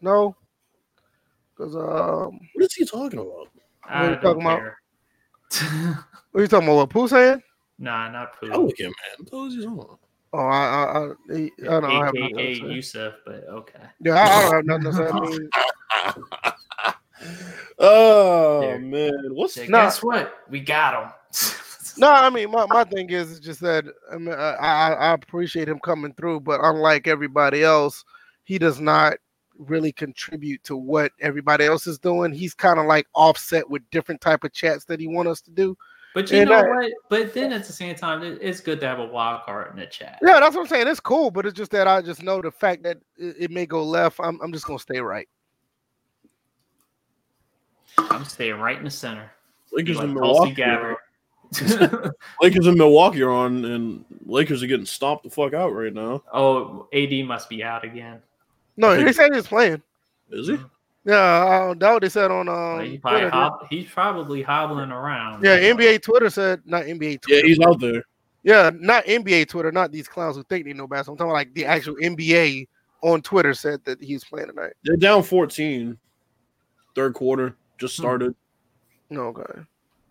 No, 0.00 0.34
because 1.56 1.74
um, 1.76 2.40
What 2.54 2.64
is 2.64 2.72
he 2.74 2.84
talking 2.86 3.18
about? 3.18 3.48
I 3.84 4.00
what 4.00 4.08
are 4.08 4.12
you 4.12 4.18
don't 4.20 4.40
about? 4.40 4.58
care. 4.58 4.78
what 6.32 6.38
are 6.38 6.42
you 6.42 6.48
talking 6.48 6.68
about? 6.68 6.76
What 6.76 6.90
Pooh 6.90 7.08
saying? 7.08 7.42
nah, 7.78 8.08
not 8.10 8.38
Pooh. 8.40 8.50
Pelican, 8.50 8.86
man. 8.86 8.94
What 9.18 9.30
the 9.30 9.36
hell 9.36 9.46
is 9.46 9.54
he 9.54 9.62
talking? 9.62 9.98
Oh, 10.32 10.38
I, 10.38 10.42
I, 10.42 11.04
I, 11.04 11.10
I 11.76 11.80
don't 11.80 12.04
have 12.04 12.14
nothing 12.14 12.38
AKA 12.38 12.54
to 12.54 12.60
say. 12.66 12.72
Yusuf, 12.74 13.14
but 13.26 13.44
okay. 13.48 13.82
Yeah, 14.00 14.14
I, 14.14 14.26
I 14.26 14.40
don't 14.40 14.54
have 14.54 14.64
nothing 14.64 14.84
to 14.84 14.92
say. 14.92 15.10
Oh 17.78 18.60
There. 18.60 18.78
man, 18.78 19.34
what's 19.34 19.54
So 19.54 19.64
Nah. 19.66 19.84
guess 19.84 20.02
what? 20.02 20.34
We 20.48 20.60
got 20.60 21.02
him. 21.02 21.10
no, 21.98 22.10
I 22.10 22.30
mean, 22.30 22.50
my, 22.50 22.66
my 22.66 22.84
thing 22.84 23.10
is, 23.10 23.30
is 23.30 23.40
just 23.40 23.60
that 23.60 23.84
I, 24.12 24.16
mean, 24.18 24.34
I, 24.34 24.54
I 24.54 24.92
I 24.92 25.12
appreciate 25.14 25.68
him 25.68 25.78
coming 25.80 26.12
through, 26.14 26.40
but 26.40 26.60
unlike 26.62 27.06
everybody 27.08 27.62
else, 27.62 28.04
he 28.44 28.58
does 28.58 28.80
not 28.80 29.14
really 29.58 29.92
contribute 29.92 30.62
to 30.64 30.76
what 30.76 31.12
everybody 31.20 31.64
else 31.64 31.86
is 31.86 31.98
doing. 31.98 32.32
He's 32.32 32.54
kind 32.54 32.78
of 32.78 32.86
like 32.86 33.06
offset 33.14 33.68
with 33.68 33.82
different 33.90 34.20
type 34.20 34.44
of 34.44 34.52
chats 34.52 34.84
that 34.86 35.00
he 35.00 35.06
want 35.06 35.28
us 35.28 35.40
to 35.42 35.50
do. 35.50 35.76
But 36.14 36.30
you 36.30 36.38
And 36.38 36.50
know 36.50 36.56
I- 36.56 36.68
what? 36.68 36.92
But 37.08 37.34
then 37.34 37.52
at 37.52 37.64
the 37.64 37.72
same 37.72 37.94
time, 37.94 38.22
it- 38.22 38.38
it's 38.40 38.60
good 38.60 38.80
to 38.80 38.86
have 38.88 38.98
a 38.98 39.06
wild 39.06 39.42
card 39.42 39.70
in 39.72 39.78
the 39.78 39.86
chat. 39.86 40.18
Yeah, 40.22 40.40
that's 40.40 40.56
what 40.56 40.62
I'm 40.62 40.66
saying. 40.68 40.88
It's 40.88 40.98
cool, 40.98 41.30
but 41.30 41.46
it's 41.46 41.56
just 41.56 41.70
that 41.72 41.86
I 41.86 42.02
just 42.02 42.22
know 42.22 42.40
the 42.42 42.50
fact 42.50 42.82
that 42.84 42.96
it, 43.16 43.36
it 43.38 43.50
may 43.50 43.66
go 43.66 43.84
left. 43.84 44.18
I'm, 44.18 44.40
I'm 44.42 44.52
just 44.52 44.66
gonna 44.66 44.78
stay 44.78 45.00
right. 45.00 45.28
I'm 47.98 48.24
staying 48.24 48.58
right 48.58 48.78
in 48.78 48.84
the 48.84 48.90
center. 48.90 49.30
Lakers 49.72 49.98
Like 49.98 50.06
in 50.06 50.14
Milwaukee? 50.14 50.52
Gabbard. 50.52 50.96
Lakers 52.40 52.66
in 52.66 52.76
Milwaukee 52.78 53.22
are 53.22 53.30
on, 53.30 53.64
and 53.64 54.04
Lakers 54.26 54.62
are 54.62 54.66
getting 54.66 54.86
stomped 54.86 55.24
the 55.24 55.30
fuck 55.30 55.52
out 55.54 55.74
right 55.74 55.92
now. 55.92 56.22
oh, 56.32 56.88
AD 56.92 57.12
must 57.26 57.48
be 57.48 57.62
out 57.62 57.84
again. 57.84 58.20
No, 58.76 58.90
I 58.90 58.96
think- 58.96 59.06
they 59.08 59.12
said 59.12 59.34
he's 59.34 59.46
playing. 59.46 59.82
Is 60.30 60.48
he? 60.48 60.58
Yeah, 61.04 61.72
that 61.78 61.92
what 61.92 62.02
they 62.02 62.08
said 62.10 62.30
on 62.30 62.48
um, 62.48 62.84
he 62.84 62.98
probably 62.98 63.20
Twitter. 63.20 63.30
hob- 63.30 63.66
he's 63.70 63.86
probably 63.90 64.42
hobbling 64.42 64.90
around. 64.92 65.42
Yeah, 65.42 65.58
NBA 65.58 66.02
Twitter 66.02 66.28
said 66.28 66.60
not 66.66 66.84
NBA 66.84 67.12
Yeah, 67.12 67.16
Twitter. 67.18 67.46
he's 67.46 67.60
out 67.60 67.80
there. 67.80 68.04
Yeah, 68.42 68.70
not 68.74 69.04
NBA 69.06 69.48
Twitter, 69.48 69.72
not 69.72 69.92
these 69.92 70.08
clowns 70.08 70.36
who 70.36 70.42
think 70.44 70.66
they 70.66 70.72
know 70.74 70.86
basketball. 70.86 71.14
I'm 71.14 71.18
talking 71.18 71.30
about 71.30 71.34
like 71.34 71.54
the 71.54 71.64
actual 71.64 71.94
NBA 71.96 72.68
on 73.02 73.22
Twitter 73.22 73.54
said 73.54 73.82
that 73.86 74.02
he's 74.02 74.24
playing 74.24 74.48
tonight. 74.48 74.74
They're 74.84 74.96
down 74.96 75.22
14. 75.22 75.96
Third 76.94 77.14
quarter 77.14 77.56
just 77.78 77.96
Hmm. 77.96 78.02
started. 78.02 78.34
No, 79.08 79.22
okay. 79.28 79.60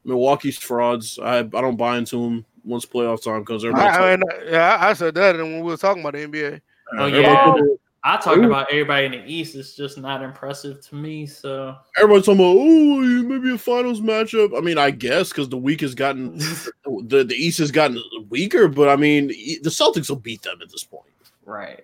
Milwaukee's 0.04 0.58
frauds. 0.58 1.20
I 1.20 1.40
I 1.40 1.44
don't 1.44 1.78
buy 1.78 1.98
into 1.98 2.22
them 2.22 2.46
once 2.64 2.86
playoff 2.86 3.24
time 3.24 3.42
because 3.42 3.64
everybody. 3.64 3.88
I, 3.88 4.14
I, 4.14 4.16
mean, 4.16 4.24
yeah, 4.48 4.78
I 4.80 4.90
I 4.90 4.94
said 4.94 5.16
that 5.16 5.36
and 5.36 5.44
when 5.44 5.62
we 5.62 5.72
were 5.72 5.78
talking 5.78 6.02
about 6.02 6.14
the 6.14 6.28
NBA. 6.28 6.62
Oh, 6.98 7.06
yeah. 7.06 7.56
I 8.04 8.16
talked 8.18 8.40
about 8.40 8.68
everybody 8.72 9.06
in 9.08 9.12
the 9.12 9.24
East. 9.26 9.56
It's 9.56 9.76
just 9.76 9.98
not 9.98 10.24
impressive 10.24 10.80
to 10.88 10.96
me. 10.96 11.26
So 11.26 11.76
Everybody's 11.98 12.26
talking 12.26 12.40
about 12.40 12.56
oh 12.58 13.02
maybe 13.24 13.54
a 13.54 13.58
finals 13.58 14.00
matchup. 14.00 14.58
I 14.58 14.62
mean, 14.62 14.78
I 14.78 14.92
guess 14.92 15.30
because 15.30 15.50
the 15.50 15.58
week 15.58 15.82
has 15.82 15.94
gotten 15.96 16.38
the 16.86 17.26
the 17.28 17.36
East 17.36 17.60
has 17.60 17.72
gotten 17.72 18.02
weaker, 18.30 18.68
but 18.70 18.88
I 18.88 18.96
mean 18.96 19.28
the 19.28 19.70
Celtics 19.70 20.10
will 20.10 20.16
beat 20.16 20.42
them 20.44 20.60
at 20.62 20.70
this 20.72 20.84
point. 20.84 21.04
right. 21.46 21.84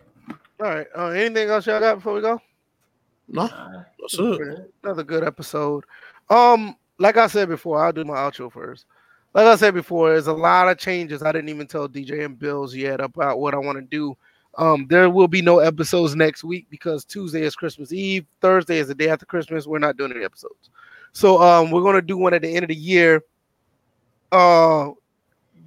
All 0.61 0.69
right. 0.69 0.87
Uh, 0.97 1.07
anything 1.07 1.49
else 1.49 1.67
y'all 1.67 1.81
got 1.81 1.95
before 1.95 2.13
we 2.13 2.21
go? 2.21 2.41
No, 3.27 3.41
Uh, 3.41 3.83
that's 3.99 4.17
it. 4.17 4.71
Another 4.83 5.03
good 5.03 5.23
episode. 5.23 5.83
Um, 6.29 6.77
like 6.97 7.17
I 7.17 7.27
said 7.27 7.49
before, 7.49 7.83
I'll 7.83 7.91
do 7.91 8.05
my 8.05 8.15
outro 8.15 8.51
first. 8.51 8.85
Like 9.33 9.47
I 9.47 9.55
said 9.55 9.73
before, 9.73 10.11
there's 10.11 10.27
a 10.27 10.33
lot 10.33 10.69
of 10.69 10.77
changes. 10.77 11.21
I 11.21 11.31
didn't 11.31 11.49
even 11.49 11.67
tell 11.67 11.89
DJ 11.89 12.23
and 12.23 12.39
Bills 12.39 12.73
yet 12.73 13.01
about 13.01 13.39
what 13.39 13.53
I 13.53 13.57
want 13.57 13.77
to 13.77 13.81
do. 13.81 14.15
Um, 14.57 14.87
there 14.89 15.09
will 15.09 15.27
be 15.27 15.41
no 15.41 15.59
episodes 15.59 16.15
next 16.15 16.43
week 16.43 16.67
because 16.69 17.03
Tuesday 17.03 17.41
is 17.41 17.55
Christmas 17.55 17.91
Eve. 17.91 18.25
Thursday 18.39 18.77
is 18.77 18.87
the 18.87 18.95
day 18.95 19.09
after 19.09 19.25
Christmas. 19.25 19.67
We're 19.67 19.79
not 19.79 19.97
doing 19.97 20.13
any 20.13 20.23
episodes. 20.23 20.69
So 21.11 21.41
um, 21.41 21.71
we're 21.71 21.83
gonna 21.83 22.01
do 22.01 22.17
one 22.17 22.33
at 22.33 22.41
the 22.41 22.49
end 22.49 22.63
of 22.63 22.69
the 22.69 22.75
year. 22.75 23.23
Uh, 24.31 24.91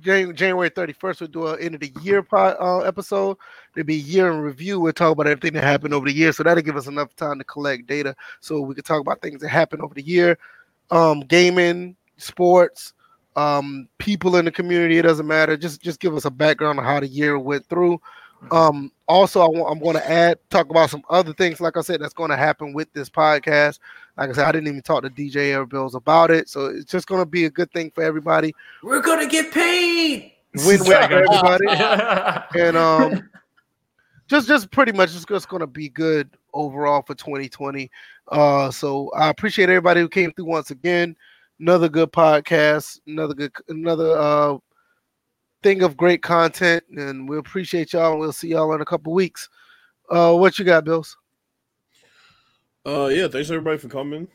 Jan- 0.01 0.35
January 0.35 0.71
31st, 0.71 1.21
we'll 1.21 1.29
do 1.29 1.47
an 1.49 1.61
end 1.61 1.75
of 1.75 1.81
the 1.81 1.93
year 2.03 2.27
uh, 2.33 2.79
episode. 2.81 3.37
There'll 3.75 3.87
be 3.87 3.97
year 3.97 4.31
in 4.31 4.39
review. 4.39 4.81
We'll 4.81 4.93
talk 4.93 5.13
about 5.13 5.27
everything 5.27 5.55
that 5.55 5.65
happened 5.65 5.95
over 5.95 6.07
the 6.07 6.13
year. 6.13 6.33
So 6.33 6.43
that'll 6.43 6.63
give 6.63 6.77
us 6.77 6.87
enough 6.87 7.15
time 7.17 7.39
to 7.39 7.45
collect 7.45 7.87
data 7.87 8.15
so 8.41 8.61
we 8.61 8.75
can 8.75 8.85
talk 8.85 9.01
about 9.01 9.21
things 9.21 9.41
that 9.43 9.49
happened 9.49 9.83
over 9.83 9.95
the 9.95 10.03
year. 10.03 10.39
Um, 10.91 11.21
gaming, 11.21 11.97
sports, 12.17 12.95
um, 13.37 13.89
people 13.99 14.37
in 14.37 14.45
the 14.45 14.51
community, 14.51 14.99
it 14.99 15.03
doesn't 15.03 15.27
matter. 15.27 15.57
Just 15.57 15.83
just 15.83 16.01
give 16.01 16.15
us 16.15 16.25
a 16.25 16.31
background 16.31 16.79
on 16.79 16.85
how 16.85 17.01
the 17.01 17.07
year 17.07 17.39
went 17.39 17.67
through. 17.67 18.01
Um, 18.51 18.93
also, 19.09 19.41
I 19.41 19.49
want, 19.49 19.73
I'm 19.73 19.83
going 19.83 19.97
to 19.97 20.11
add 20.11 20.39
talk 20.51 20.71
about 20.71 20.91
some 20.91 21.03
other 21.11 21.33
things. 21.33 21.61
Like 21.61 21.77
I 21.77 21.81
said, 21.81 22.01
that's 22.01 22.15
going 22.15 22.31
to 22.31 22.37
happen 22.37 22.73
with 22.73 22.93
this 22.93 23.11
podcast. 23.11 23.81
Like 24.17 24.31
I 24.31 24.33
said, 24.33 24.45
I 24.45 24.53
didn't 24.53 24.69
even 24.69 24.83
talk 24.83 25.03
to 25.03 25.11
DJ 25.11 25.57
or 25.57 25.67
Bills 25.67 25.95
about 25.95 26.31
it, 26.31 26.49
so 26.49 26.67
it's 26.67 26.91
just 26.91 27.07
going 27.07 27.21
to 27.21 27.27
be 27.27 27.45
a 27.47 27.51
good 27.51 27.71
thing 27.73 27.91
for 27.91 28.03
everybody. 28.03 28.55
We're 28.83 29.03
gonna 29.03 29.29
get 29.29 29.53
paid. 29.53 30.33
Win-win 30.55 30.85
for 30.85 30.95
everybody. 30.95 31.67
and 32.59 32.77
um 32.77 33.31
just 34.29 34.47
just 34.47 34.71
pretty 34.71 34.93
much 34.93 35.15
it's 35.15 35.25
just 35.25 35.49
going 35.49 35.61
to 35.61 35.67
be 35.67 35.89
good 35.89 36.31
overall 36.53 37.03
for 37.03 37.15
2020 37.15 37.91
uh 38.31 38.71
so 38.71 39.11
i 39.17 39.29
appreciate 39.29 39.69
everybody 39.69 40.01
who 40.01 40.09
came 40.09 40.33
through 40.33 40.45
once 40.45 40.71
again 40.71 41.17
another 41.61 41.89
good 41.89 42.13
podcast 42.13 43.01
another 43.07 43.35
good 43.35 43.53
another 43.69 44.17
uh 44.19 44.57
thing 45.63 45.83
of 45.83 45.97
great 45.97 46.23
content 46.23 46.85
and 46.97 47.29
we 47.29 47.39
appreciate 47.39 47.93
y'all 47.93 48.13
and 48.13 48.21
we'll 48.21 48.33
see 48.33 48.49
y'all 48.49 48.73
in 48.75 48.81
a 48.81 48.85
couple 48.85 49.13
weeks 49.13 49.49
uh 50.11 50.33
what 50.33 50.59
you 50.59 50.65
got 50.65 50.85
bills 50.85 51.17
Uh, 52.87 53.07
yeah, 53.07 53.29
thanks 53.29 53.51
everybody 53.51 53.77
for 53.77 53.89
coming. 53.89 54.29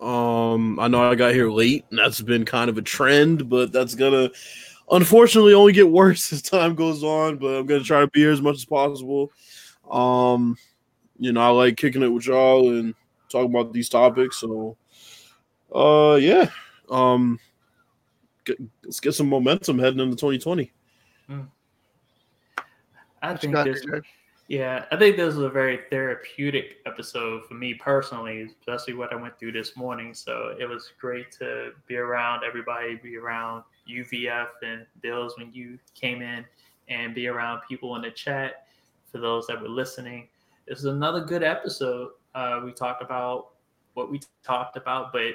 Um, 0.00 0.78
I 0.78 0.88
know 0.88 1.10
I 1.10 1.14
got 1.14 1.32
here 1.32 1.50
late, 1.50 1.84
and 1.90 1.98
that's 1.98 2.20
been 2.20 2.44
kind 2.44 2.68
of 2.70 2.76
a 2.78 2.82
trend, 2.82 3.48
but 3.48 3.72
that's 3.72 3.94
gonna 3.94 4.30
unfortunately 4.90 5.54
only 5.54 5.72
get 5.72 5.88
worse 5.90 6.32
as 6.32 6.42
time 6.42 6.74
goes 6.74 7.02
on. 7.02 7.38
But 7.38 7.58
I'm 7.58 7.66
gonna 7.66 7.82
try 7.82 8.00
to 8.00 8.08
be 8.08 8.20
here 8.20 8.32
as 8.32 8.42
much 8.42 8.56
as 8.56 8.64
possible. 8.64 9.32
Um, 9.90 10.56
you 11.18 11.32
know, 11.32 11.40
I 11.40 11.48
like 11.48 11.76
kicking 11.76 12.02
it 12.02 12.08
with 12.08 12.26
y'all 12.26 12.76
and 12.78 12.94
talking 13.28 13.50
about 13.50 13.72
these 13.72 13.88
topics. 13.88 14.38
So, 14.38 14.76
uh, 15.74 16.18
yeah, 16.20 16.50
um, 16.90 17.38
get, 18.44 18.58
let's 18.84 19.00
get 19.00 19.12
some 19.12 19.28
momentum 19.28 19.78
heading 19.78 20.00
into 20.00 20.16
2020. 20.16 20.72
I 23.22 23.36
think 23.36 23.54
this. 23.54 23.84
Yeah, 24.48 24.86
I 24.90 24.96
think 24.96 25.18
this 25.18 25.34
was 25.34 25.44
a 25.44 25.50
very 25.50 25.80
therapeutic 25.90 26.78
episode 26.86 27.44
for 27.44 27.52
me 27.52 27.74
personally, 27.74 28.48
especially 28.60 28.94
what 28.94 29.12
I 29.12 29.16
went 29.16 29.38
through 29.38 29.52
this 29.52 29.76
morning. 29.76 30.14
So 30.14 30.56
it 30.58 30.66
was 30.66 30.92
great 30.98 31.30
to 31.32 31.72
be 31.86 31.96
around 31.96 32.44
everybody, 32.44 32.94
be 32.94 33.18
around 33.18 33.64
UVF 33.86 34.48
and 34.62 34.86
Bills 35.02 35.34
when 35.36 35.52
you 35.52 35.78
came 35.94 36.22
in, 36.22 36.46
and 36.88 37.14
be 37.14 37.26
around 37.26 37.60
people 37.68 37.94
in 37.96 38.02
the 38.02 38.10
chat. 38.10 38.64
For 39.12 39.18
those 39.18 39.46
that 39.48 39.60
were 39.60 39.68
listening, 39.68 40.28
this 40.66 40.78
is 40.78 40.86
another 40.86 41.20
good 41.20 41.42
episode. 41.42 42.12
Uh, 42.38 42.60
we 42.64 42.70
talked 42.70 43.02
about 43.02 43.48
what 43.94 44.12
we 44.12 44.20
talked 44.44 44.76
about, 44.76 45.12
but 45.12 45.34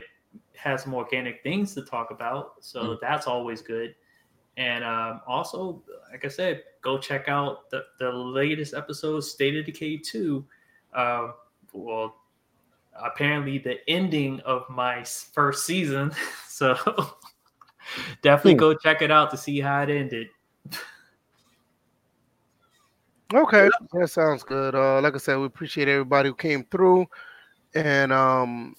has 0.55 0.83
some 0.83 0.93
organic 0.93 1.43
things 1.43 1.73
to 1.75 1.81
talk 1.81 2.11
about. 2.11 2.53
So 2.61 2.81
mm 2.81 2.99
that's 3.01 3.27
always 3.27 3.61
good. 3.61 3.93
And 4.55 4.85
um, 4.85 5.19
also, 5.27 5.83
like 6.11 6.23
I 6.23 6.29
said, 6.29 6.63
go 6.81 6.97
check 6.97 7.27
out 7.27 7.69
the, 7.71 7.83
the 7.99 8.09
latest 8.09 8.73
episode, 8.73 9.19
State 9.21 9.57
of 9.57 9.65
Decay 9.65 9.97
2. 9.97 10.45
Uh, 10.93 11.31
well, 11.73 12.15
apparently 12.95 13.57
the 13.57 13.77
ending 13.89 14.39
of 14.41 14.69
my 14.69 15.03
first 15.03 15.65
season. 15.65 16.11
So 16.53 16.77
definitely 18.21 18.53
go 18.53 18.75
check 18.75 19.01
it 19.01 19.09
out 19.09 19.31
to 19.31 19.37
see 19.37 19.59
how 19.59 19.81
it 19.81 19.89
ended. 19.89 20.27
Okay, 23.33 23.67
that 23.93 24.09
sounds 24.09 24.43
good. 24.43 24.75
Uh, 24.75 25.01
like 25.01 25.15
I 25.15 25.17
said, 25.17 25.37
we 25.39 25.45
appreciate 25.45 25.87
everybody 25.87 26.29
who 26.29 26.35
came 26.35 26.63
through, 26.65 27.07
and 27.73 28.13
um, 28.13 28.75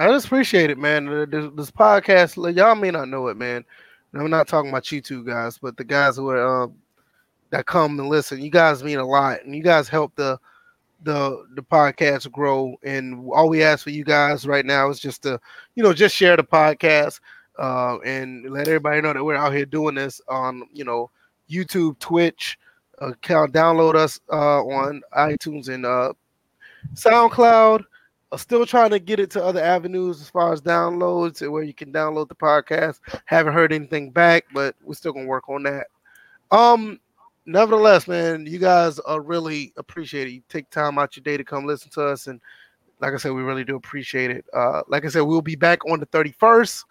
I 0.00 0.08
just 0.08 0.26
appreciate 0.26 0.68
it, 0.68 0.78
man. 0.78 1.06
This, 1.30 1.48
this 1.54 1.70
podcast, 1.70 2.56
y'all 2.56 2.74
may 2.74 2.90
not 2.90 3.08
know 3.08 3.28
it, 3.28 3.36
man. 3.36 3.64
I'm 4.14 4.30
not 4.30 4.48
talking 4.48 4.70
about 4.70 4.90
you 4.90 5.00
two 5.00 5.24
guys, 5.24 5.58
but 5.58 5.76
the 5.76 5.84
guys 5.84 6.16
who 6.16 6.28
are 6.30 6.64
uh, 6.64 6.68
that 7.50 7.66
come 7.66 8.00
and 8.00 8.08
listen. 8.08 8.42
You 8.42 8.50
guys 8.50 8.82
mean 8.82 8.98
a 8.98 9.06
lot, 9.06 9.44
and 9.44 9.54
you 9.54 9.62
guys 9.62 9.88
help 9.88 10.16
the 10.16 10.38
the 11.04 11.44
the 11.54 11.62
podcast 11.62 12.32
grow. 12.32 12.74
And 12.82 13.30
all 13.32 13.48
we 13.48 13.62
ask 13.62 13.84
for 13.84 13.90
you 13.90 14.02
guys 14.04 14.44
right 14.44 14.66
now 14.66 14.90
is 14.90 14.98
just 14.98 15.22
to, 15.22 15.40
you 15.76 15.84
know, 15.84 15.92
just 15.92 16.16
share 16.16 16.36
the 16.36 16.42
podcast 16.42 17.20
uh, 17.60 17.98
and 18.00 18.50
let 18.50 18.66
everybody 18.66 19.00
know 19.00 19.12
that 19.12 19.24
we're 19.24 19.36
out 19.36 19.54
here 19.54 19.66
doing 19.66 19.94
this 19.94 20.20
on, 20.28 20.64
you 20.72 20.84
know, 20.84 21.10
YouTube, 21.48 21.98
Twitch. 22.00 22.58
Account, 23.10 23.52
download 23.52 23.94
us 23.94 24.20
uh, 24.32 24.62
on 24.62 25.02
iTunes 25.16 25.68
and 25.68 25.84
uh, 25.84 26.12
SoundCloud 26.94 27.84
still 28.38 28.64
trying 28.64 28.90
to 28.90 28.98
get 28.98 29.20
it 29.20 29.30
to 29.30 29.44
other 29.44 29.62
avenues 29.62 30.20
as 30.20 30.30
far 30.30 30.52
as 30.52 30.60
downloads 30.60 31.42
and 31.42 31.52
where 31.52 31.62
you 31.62 31.74
can 31.74 31.92
download 31.92 32.28
the 32.28 32.34
podcast. 32.34 33.00
Haven't 33.26 33.52
heard 33.52 33.72
anything 33.72 34.10
back, 34.10 34.44
but 34.54 34.74
we're 34.82 34.94
still 34.94 35.12
gonna 35.12 35.26
work 35.26 35.48
on 35.48 35.62
that. 35.64 35.88
Um, 36.50 37.00
nevertheless, 37.46 38.08
man, 38.08 38.46
you 38.46 38.58
guys 38.58 38.98
are 39.00 39.20
really 39.20 39.72
appreciate 39.76 40.28
it. 40.28 40.30
You 40.30 40.42
take 40.48 40.70
time 40.70 40.98
out 40.98 41.16
your 41.16 41.22
day 41.22 41.36
to 41.36 41.44
come 41.44 41.66
listen 41.66 41.90
to 41.92 42.06
us, 42.06 42.26
and 42.26 42.40
like 43.00 43.12
I 43.12 43.16
said, 43.16 43.32
we 43.32 43.42
really 43.42 43.64
do 43.64 43.76
appreciate 43.76 44.30
it. 44.30 44.44
Uh, 44.52 44.82
like 44.88 45.04
I 45.04 45.08
said, 45.08 45.22
we'll 45.22 45.42
be 45.42 45.56
back 45.56 45.84
on 45.86 46.00
the 46.00 46.06
31st, 46.06 46.84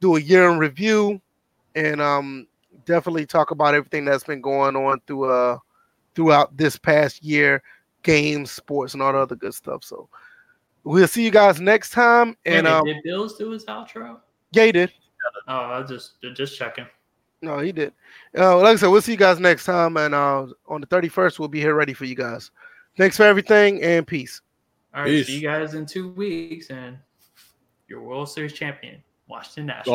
do 0.00 0.16
a 0.16 0.20
year 0.20 0.48
in 0.50 0.58
review, 0.58 1.20
and 1.74 2.00
um, 2.00 2.46
definitely 2.86 3.26
talk 3.26 3.50
about 3.50 3.74
everything 3.74 4.04
that's 4.04 4.24
been 4.24 4.40
going 4.40 4.76
on 4.76 5.00
through 5.06 5.30
uh 5.30 5.58
throughout 6.14 6.56
this 6.56 6.78
past 6.78 7.22
year, 7.22 7.62
games, 8.02 8.50
sports, 8.50 8.94
and 8.94 9.02
all 9.02 9.12
the 9.12 9.18
other 9.18 9.36
good 9.36 9.54
stuff. 9.54 9.84
So 9.84 10.08
We'll 10.86 11.08
see 11.08 11.24
you 11.24 11.32
guys 11.32 11.60
next 11.60 11.90
time. 11.90 12.36
And 12.46 12.64
Wait, 12.64 12.72
um, 12.72 12.84
did 12.84 13.02
Bills 13.02 13.36
do 13.36 13.50
his 13.50 13.64
outro? 13.64 14.18
Yeah, 14.52 14.66
he 14.66 14.72
did. 14.72 14.92
Oh, 15.48 15.56
I 15.56 15.82
just 15.82 16.12
just 16.34 16.56
checking. 16.56 16.86
No, 17.42 17.58
he 17.58 17.72
did. 17.72 17.92
Uh, 18.38 18.56
like 18.58 18.74
I 18.74 18.76
said, 18.76 18.86
we'll 18.86 19.02
see 19.02 19.10
you 19.12 19.18
guys 19.18 19.40
next 19.40 19.64
time. 19.64 19.96
And 19.96 20.14
uh, 20.14 20.46
on 20.68 20.80
the 20.80 20.86
31st, 20.86 21.40
we'll 21.40 21.48
be 21.48 21.58
here 21.58 21.74
ready 21.74 21.92
for 21.92 22.04
you 22.04 22.14
guys. 22.14 22.52
Thanks 22.96 23.16
for 23.16 23.24
everything 23.24 23.82
and 23.82 24.06
peace. 24.06 24.40
All 24.94 25.02
right, 25.02 25.08
peace. 25.08 25.26
see 25.26 25.40
you 25.40 25.42
guys 25.42 25.74
in 25.74 25.86
two 25.86 26.12
weeks. 26.12 26.70
And 26.70 26.96
your 27.88 28.02
World 28.02 28.28
Series 28.28 28.52
champion, 28.52 29.02
Washington 29.26 29.66
Nationals. 29.66 29.84